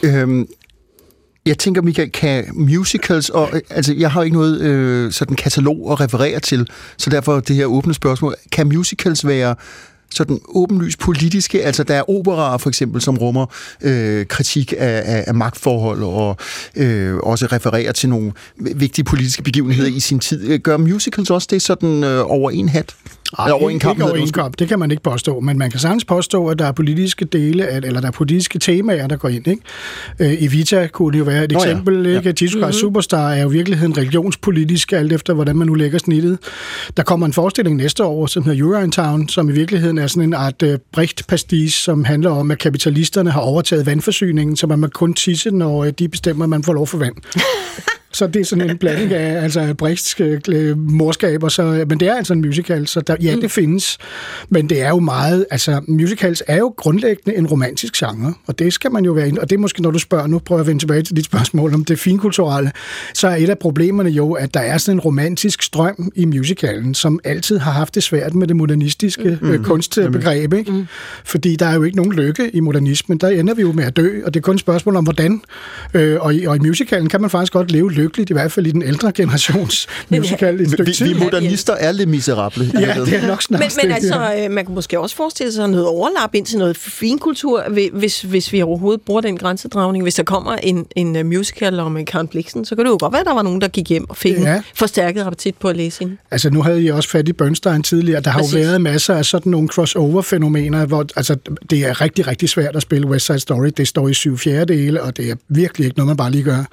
Øhm, 0.03 0.47
jeg 1.49 1.57
tænker, 1.57 1.81
Michael, 1.81 2.11
kan 2.11 2.45
musicals, 2.53 3.29
og 3.29 3.49
altså, 3.69 3.93
jeg 3.93 4.11
har 4.11 4.21
jo 4.21 4.23
ikke 4.23 4.37
noget 4.37 4.61
øh, 4.61 5.11
sådan 5.11 5.35
katalog 5.35 5.91
at 5.91 5.99
referere 5.99 6.39
til, 6.39 6.69
så 6.97 7.09
derfor 7.09 7.39
det 7.39 7.55
her 7.55 7.65
åbne 7.65 7.93
spørgsmål. 7.93 8.35
Kan 8.51 8.67
musicals 8.67 9.27
være 9.27 9.55
sådan 10.11 10.39
åbenlyst 10.47 10.99
politiske, 10.99 11.63
altså 11.63 11.83
der 11.83 11.95
er 11.95 12.09
operaer 12.09 12.57
for 12.57 12.69
eksempel, 12.69 13.01
som 13.01 13.17
rummer 13.17 13.45
øh, 13.81 14.25
kritik 14.25 14.73
af, 14.77 15.01
af, 15.05 15.23
af 15.27 15.35
magtforhold 15.35 16.03
og 16.03 16.37
øh, 16.75 17.15
også 17.15 17.45
refererer 17.45 17.91
til 17.91 18.09
nogle 18.09 18.31
vigtige 18.57 19.05
politiske 19.05 19.43
begivenheder 19.43 19.89
i 19.89 19.99
sin 19.99 20.19
tid. 20.19 20.49
Øh, 20.49 20.59
gør 20.59 20.77
musicals 20.77 21.29
også 21.29 21.47
det 21.51 21.61
sådan 21.61 22.03
øh, 22.03 22.31
over 22.31 22.51
en 22.51 22.69
hat? 22.69 22.95
Eller 23.45 23.53
over 23.53 23.69
en 23.69 23.79
kamp, 23.79 23.95
ikke 23.97 24.03
over 24.03 24.13
det, 24.13 24.21
en 24.21 24.31
kamp, 24.31 24.59
det 24.59 24.67
kan 24.67 24.79
man 24.79 24.91
ikke 24.91 25.03
påstå, 25.03 25.39
men 25.39 25.57
man 25.57 25.71
kan 25.71 25.79
sagtens 25.79 26.05
påstå, 26.05 26.47
at 26.47 26.59
der 26.59 26.65
er 26.65 26.71
politiske 26.71 27.25
dele, 27.25 27.67
af- 27.67 27.77
eller 27.77 28.01
der 28.01 28.07
er 28.07 28.11
politiske 28.11 28.59
temaer, 28.59 29.07
der 29.07 29.15
går 29.17 29.29
ind. 29.29 29.47
Ikke? 29.47 29.61
Øh, 30.19 30.43
Evita 30.43 30.87
kunne 30.87 31.13
det 31.13 31.19
jo 31.19 31.23
være 31.23 31.43
et 31.43 31.51
Nå 31.51 31.59
ja. 31.59 31.65
eksempel. 31.65 32.05
Ikke? 32.05 32.21
Ja. 32.29 32.33
Jesus 32.41 32.61
Christ 32.61 32.79
Superstar 32.79 33.31
er 33.31 33.41
jo 33.41 33.49
i 33.49 33.53
virkeligheden 33.53 33.97
religionspolitisk, 33.97 34.91
alt 34.93 35.13
efter 35.13 35.33
hvordan 35.33 35.55
man 35.55 35.67
nu 35.67 35.73
lægger 35.73 35.99
snittet. 35.99 36.37
Der 36.97 37.03
kommer 37.03 37.25
en 37.25 37.33
forestilling 37.33 37.75
næste 37.77 38.03
år, 38.03 38.25
som 38.25 38.43
hedder 38.43 38.63
Urinetown, 38.65 39.29
som 39.29 39.49
i 39.49 39.51
virkeligheden 39.51 39.97
er 39.97 40.07
sådan 40.07 40.23
en 40.23 40.33
art 40.33 40.61
øh, 40.63 40.79
brecht 40.93 41.27
pastis, 41.27 41.73
som 41.73 42.03
handler 42.03 42.29
om, 42.29 42.51
at 42.51 42.57
kapitalisterne 42.57 43.31
har 43.31 43.41
overtaget 43.41 43.85
vandforsyningen, 43.85 44.55
så 44.57 44.67
man 44.67 44.79
må 44.79 44.87
kun 44.87 45.13
tisse, 45.13 45.51
når 45.51 45.83
øh, 45.83 45.91
de 45.99 46.07
bestemmer, 46.07 46.43
at 46.45 46.49
man 46.49 46.63
får 46.63 46.73
lov 46.73 46.87
for 46.87 46.97
vand. 46.97 47.15
Så 48.11 48.27
det 48.27 48.39
er 48.39 48.45
sådan 48.45 48.69
en 48.69 48.77
blanding 48.77 49.13
af 49.13 49.41
altså, 49.43 49.73
Brechtske 49.73 50.41
øh, 50.49 50.77
morskab, 50.77 51.43
og 51.43 51.51
så, 51.51 51.85
men 51.89 51.99
det 51.99 52.07
er 52.07 52.15
altså 52.15 52.33
en 52.33 52.41
musical, 52.41 52.87
så 52.87 53.01
der, 53.01 53.15
ja, 53.21 53.35
det 53.35 53.51
findes. 53.51 53.97
Men 54.49 54.69
det 54.69 54.81
er 54.81 54.89
jo 54.89 54.99
meget, 54.99 55.45
altså 55.51 55.81
musicals 55.87 56.43
er 56.47 56.57
jo 56.57 56.73
grundlæggende 56.77 57.37
en 57.37 57.47
romantisk 57.47 57.93
genre, 57.93 58.33
og 58.47 58.59
det 58.59 58.73
skal 58.73 58.91
man 58.91 59.05
jo 59.05 59.11
være 59.11 59.27
ind, 59.27 59.37
og 59.37 59.49
det 59.49 59.55
er 59.55 59.59
måske, 59.59 59.81
når 59.81 59.91
du 59.91 59.99
spørger, 59.99 60.27
nu 60.27 60.39
prøver 60.39 60.59
jeg 60.59 60.63
at 60.63 60.67
vende 60.67 60.81
tilbage 60.81 61.01
til 61.01 61.15
dit 61.15 61.25
spørgsmål 61.25 61.73
om 61.73 61.85
det 61.85 61.99
finkulturelle, 61.99 62.71
så 63.13 63.27
er 63.27 63.35
et 63.35 63.49
af 63.49 63.59
problemerne 63.59 64.09
jo, 64.09 64.33
at 64.33 64.53
der 64.53 64.59
er 64.59 64.77
sådan 64.77 64.97
en 64.97 64.99
romantisk 64.99 65.61
strøm 65.61 66.11
i 66.15 66.25
musicalen, 66.25 66.93
som 66.93 67.19
altid 67.23 67.57
har 67.57 67.71
haft 67.71 67.95
det 67.95 68.03
svært 68.03 68.35
med 68.35 68.47
det 68.47 68.55
modernistiske 68.55 69.39
mm. 69.41 69.49
øh, 69.49 69.63
kunstbegreb, 69.63 70.53
ikke? 70.53 70.71
Mm. 70.71 70.85
Fordi 71.23 71.55
der 71.55 71.65
er 71.65 71.75
jo 71.75 71.83
ikke 71.83 71.97
nogen 71.97 72.13
lykke 72.13 72.49
i 72.55 72.59
modernismen, 72.59 73.17
der 73.17 73.27
ender 73.29 73.53
vi 73.53 73.61
jo 73.61 73.71
med 73.71 73.83
at 73.83 73.97
dø, 73.97 74.21
og 74.25 74.33
det 74.33 74.39
er 74.39 74.41
kun 74.41 74.55
et 74.55 74.61
spørgsmål 74.61 74.95
om 74.95 75.03
hvordan. 75.03 75.41
Øh, 75.93 76.17
og, 76.21 76.35
i, 76.35 76.45
og 76.45 76.55
i 76.55 76.59
musicalen 76.59 77.09
kan 77.09 77.21
man 77.21 77.29
faktisk 77.29 77.53
godt 77.53 77.71
leve 77.71 77.91
lykkeligt, 78.01 78.29
i 78.29 78.33
hvert 78.33 78.51
fald 78.51 78.67
i 78.67 78.71
den 78.71 78.83
ældre 78.83 79.11
generations 79.11 79.87
musical 80.09 80.59
i 80.59 80.63
et 80.63 80.67
stykke 80.71 80.85
Vi, 80.85 80.93
tid. 80.93 81.13
vi 81.13 81.19
modernister 81.19 81.73
er 81.73 81.91
lidt 81.91 82.09
miserable. 82.09 82.71
Ja, 82.79 82.93
det 83.05 83.13
er 83.13 83.27
nok 83.27 83.41
snart 83.41 83.59
Men, 83.61 83.69
men 83.83 83.91
altså, 83.91 84.33
øh, 84.43 84.51
man 84.51 84.65
kan 84.65 84.75
måske 84.75 84.99
også 84.99 85.15
forestille 85.15 85.51
sig 85.53 85.67
noget 85.69 85.85
overlap 85.87 86.35
ind 86.35 86.45
til 86.45 86.57
noget 86.57 86.77
finkultur, 86.77 87.63
hvi- 87.69 87.89
hvis, 87.93 88.21
hvis 88.21 88.53
vi 88.53 88.61
overhovedet 88.61 89.01
bruger 89.01 89.21
den 89.21 89.37
grænsedragning. 89.37 90.03
Hvis 90.03 90.15
der 90.15 90.23
kommer 90.23 90.55
en, 90.55 90.85
en 90.95 91.15
øh, 91.15 91.25
musical 91.25 91.79
om 91.79 91.97
en 91.97 92.05
Karen 92.05 92.27
Bliksen, 92.27 92.65
så 92.65 92.75
kan 92.75 92.85
det 92.85 92.91
jo 92.91 92.97
godt 92.99 93.13
være, 93.13 93.19
at 93.21 93.25
der 93.27 93.33
var 93.33 93.41
nogen, 93.43 93.61
der 93.61 93.67
gik 93.67 93.89
hjem 93.89 94.09
og 94.09 94.17
fik 94.17 94.33
Ja. 94.39 94.55
en 94.55 94.61
forstærket 94.75 95.21
appetit 95.21 95.55
på 95.57 95.67
at 95.67 95.77
læse 95.77 95.99
hende. 95.99 96.17
Altså, 96.31 96.49
nu 96.49 96.61
havde 96.61 96.83
I 96.83 96.87
også 96.91 97.09
fat 97.09 97.27
i 97.27 97.33
Bernstein 97.33 97.83
tidligere. 97.83 98.21
Der 98.21 98.29
har 98.29 98.39
Præcis. 98.39 98.53
jo 98.55 98.59
været 98.59 98.81
masser 98.81 99.15
af 99.15 99.25
sådan 99.25 99.49
nogle 99.51 99.67
crossover-fænomener, 99.67 100.85
hvor 100.85 101.05
altså, 101.15 101.35
det 101.69 101.79
er 101.85 102.01
rigtig, 102.01 102.27
rigtig 102.27 102.49
svært 102.49 102.75
at 102.75 102.81
spille 102.81 103.07
West 103.07 103.25
Side 103.25 103.39
Story. 103.39 103.69
Det 103.77 103.87
står 103.87 104.07
i 104.07 104.13
syv 104.13 104.37
fjerdedele, 104.37 105.01
og 105.03 105.17
det 105.17 105.29
er 105.31 105.35
virkelig 105.49 105.85
ikke 105.85 105.97
noget, 105.97 106.07
man 106.07 106.17
bare 106.17 106.31
lige 106.31 106.43
gør. 106.43 106.63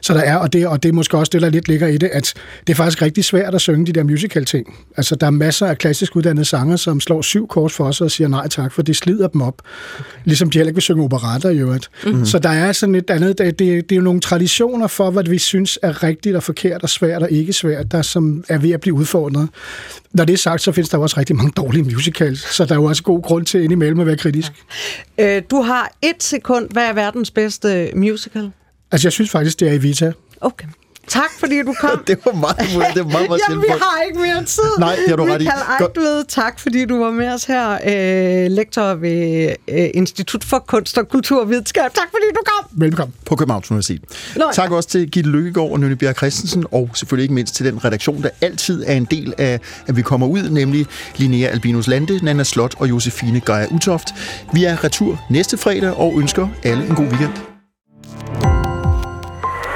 Så 0.00 0.14
der 0.14 0.20
er, 0.20 0.36
og 0.36 0.52
det, 0.52 0.55
og 0.64 0.82
det 0.82 0.88
er 0.88 0.92
måske 0.92 1.18
også 1.18 1.30
det, 1.30 1.42
der 1.42 1.50
lidt 1.50 1.68
ligger 1.68 1.86
i 1.86 1.98
det, 1.98 2.10
at 2.12 2.34
det 2.66 2.72
er 2.72 2.76
faktisk 2.76 3.02
rigtig 3.02 3.24
svært 3.24 3.54
at 3.54 3.60
synge 3.60 3.86
de 3.86 3.92
der 3.92 4.02
musical-ting. 4.04 4.78
Altså, 4.96 5.16
der 5.16 5.26
er 5.26 5.30
masser 5.30 5.66
af 5.66 5.78
klassisk 5.78 6.16
uddannede 6.16 6.44
sanger, 6.44 6.76
som 6.76 7.00
slår 7.00 7.22
syv 7.22 7.48
kors 7.48 7.72
for 7.72 7.90
sig 7.90 8.04
og 8.04 8.10
siger 8.10 8.28
nej 8.28 8.48
tak, 8.48 8.72
for 8.72 8.82
det 8.82 8.96
slider 8.96 9.28
dem 9.28 9.40
op. 9.40 9.62
Okay. 9.98 10.04
Ligesom 10.24 10.50
de 10.50 10.58
heller 10.58 10.68
ikke 10.68 10.76
vil 10.76 10.82
synge 10.82 11.04
operater 11.04 11.50
i 11.50 11.58
øvrigt. 11.58 11.88
Mm-hmm. 12.04 12.26
Så 12.26 12.38
der 12.38 12.48
er 12.48 12.72
sådan 12.72 12.94
et 12.94 13.10
andet, 13.10 13.38
det, 13.38 13.58
det, 13.58 13.88
det 13.88 13.92
er 13.92 13.96
jo 13.96 14.02
nogle 14.02 14.20
traditioner 14.20 14.86
for, 14.86 15.10
hvad 15.10 15.24
vi 15.24 15.38
synes 15.38 15.78
er 15.82 16.02
rigtigt 16.02 16.36
og 16.36 16.42
forkert 16.42 16.82
og 16.82 16.88
svært 16.88 17.22
og 17.22 17.30
ikke 17.30 17.52
svært, 17.52 17.92
der 17.92 18.02
som 18.02 18.44
er 18.48 18.58
ved 18.58 18.70
at 18.70 18.80
blive 18.80 18.94
udfordret. 18.94 19.48
Når 20.12 20.24
det 20.24 20.32
er 20.32 20.38
sagt, 20.38 20.62
så 20.62 20.72
findes 20.72 20.88
der 20.88 20.98
jo 20.98 21.02
også 21.02 21.20
rigtig 21.20 21.36
mange 21.36 21.52
dårlige 21.56 21.82
musicals, 21.82 22.54
så 22.54 22.64
der 22.64 22.72
er 22.72 22.78
jo 22.78 22.84
også 22.84 23.02
god 23.02 23.22
grund 23.22 23.46
til 23.46 23.62
indimellem 23.62 24.00
at 24.00 24.06
være 24.06 24.16
kritisk. 24.16 24.52
Øh, 25.18 25.42
du 25.50 25.60
har 25.60 25.92
et 26.02 26.22
sekund. 26.22 26.68
Hvad 26.70 26.82
er 26.82 26.92
verdens 26.92 27.30
bedste 27.30 27.90
musical? 27.94 28.50
Altså, 28.92 29.06
jeg 29.06 29.12
synes 29.12 29.30
faktisk, 29.30 29.60
det 29.60 29.68
er 29.68 29.72
Evita. 29.72 30.12
Okay. 30.40 30.66
Tak, 31.08 31.30
fordi 31.38 31.62
du 31.62 31.74
kom. 31.80 32.02
det 32.06 32.18
var 32.24 32.32
meget, 32.32 32.56
det 32.94 33.04
var 33.04 33.10
meget, 33.10 33.28
meget 33.28 33.40
Jamen, 33.48 33.62
vi 33.62 33.68
har 33.68 34.02
ikke 34.02 34.18
mere 34.18 34.44
tid. 34.44 34.62
Nej, 34.78 34.96
det 34.96 35.08
har 35.08 35.16
du 35.16 35.24
ret 35.24 35.42
i. 35.42 35.48
Eigtved, 35.80 36.24
tak 36.28 36.60
fordi 36.60 36.84
du 36.84 36.98
var 36.98 37.10
med 37.10 37.28
os 37.28 37.44
her. 37.44 37.72
Øh, 37.72 38.50
lektor 38.50 38.94
ved 38.94 39.48
øh, 39.68 39.88
Institut 39.94 40.44
for 40.44 40.58
Kunst 40.58 40.98
og 40.98 41.08
Kulturvidenskab. 41.08 41.94
Tak 41.94 42.08
fordi 42.10 42.24
du 42.34 42.40
kom. 42.46 42.80
Velkommen. 42.80 43.14
På 43.26 43.36
Københavns 43.36 43.70
Universitet. 43.70 44.02
Nå, 44.36 44.44
ja. 44.44 44.52
Tak 44.52 44.70
også 44.70 44.88
til 44.88 45.10
Gitte 45.10 45.30
Lykkegaard 45.30 45.70
og 45.70 45.80
Nynne 45.80 45.96
Bjerg 45.96 46.16
Christensen, 46.16 46.64
og 46.70 46.90
selvfølgelig 46.94 47.22
ikke 47.22 47.34
mindst 47.34 47.54
til 47.54 47.66
den 47.66 47.84
redaktion, 47.84 48.22
der 48.22 48.28
altid 48.40 48.84
er 48.86 48.94
en 48.94 49.04
del 49.04 49.34
af, 49.38 49.60
at 49.86 49.96
vi 49.96 50.02
kommer 50.02 50.26
ud, 50.26 50.50
nemlig 50.50 50.86
Linnea 51.16 51.48
Albinus 51.48 51.86
Lande, 51.86 52.24
Nana 52.24 52.44
Slot 52.44 52.74
og 52.78 52.88
Josefine 52.88 53.40
Gejer 53.40 53.66
Utoft. 53.70 54.08
Vi 54.52 54.64
er 54.64 54.84
retur 54.84 55.26
næste 55.30 55.56
fredag 55.56 55.96
og 55.96 56.18
ønsker 56.18 56.48
alle 56.62 56.86
en 56.86 56.94
god 56.94 57.06
weekend. 57.06 57.32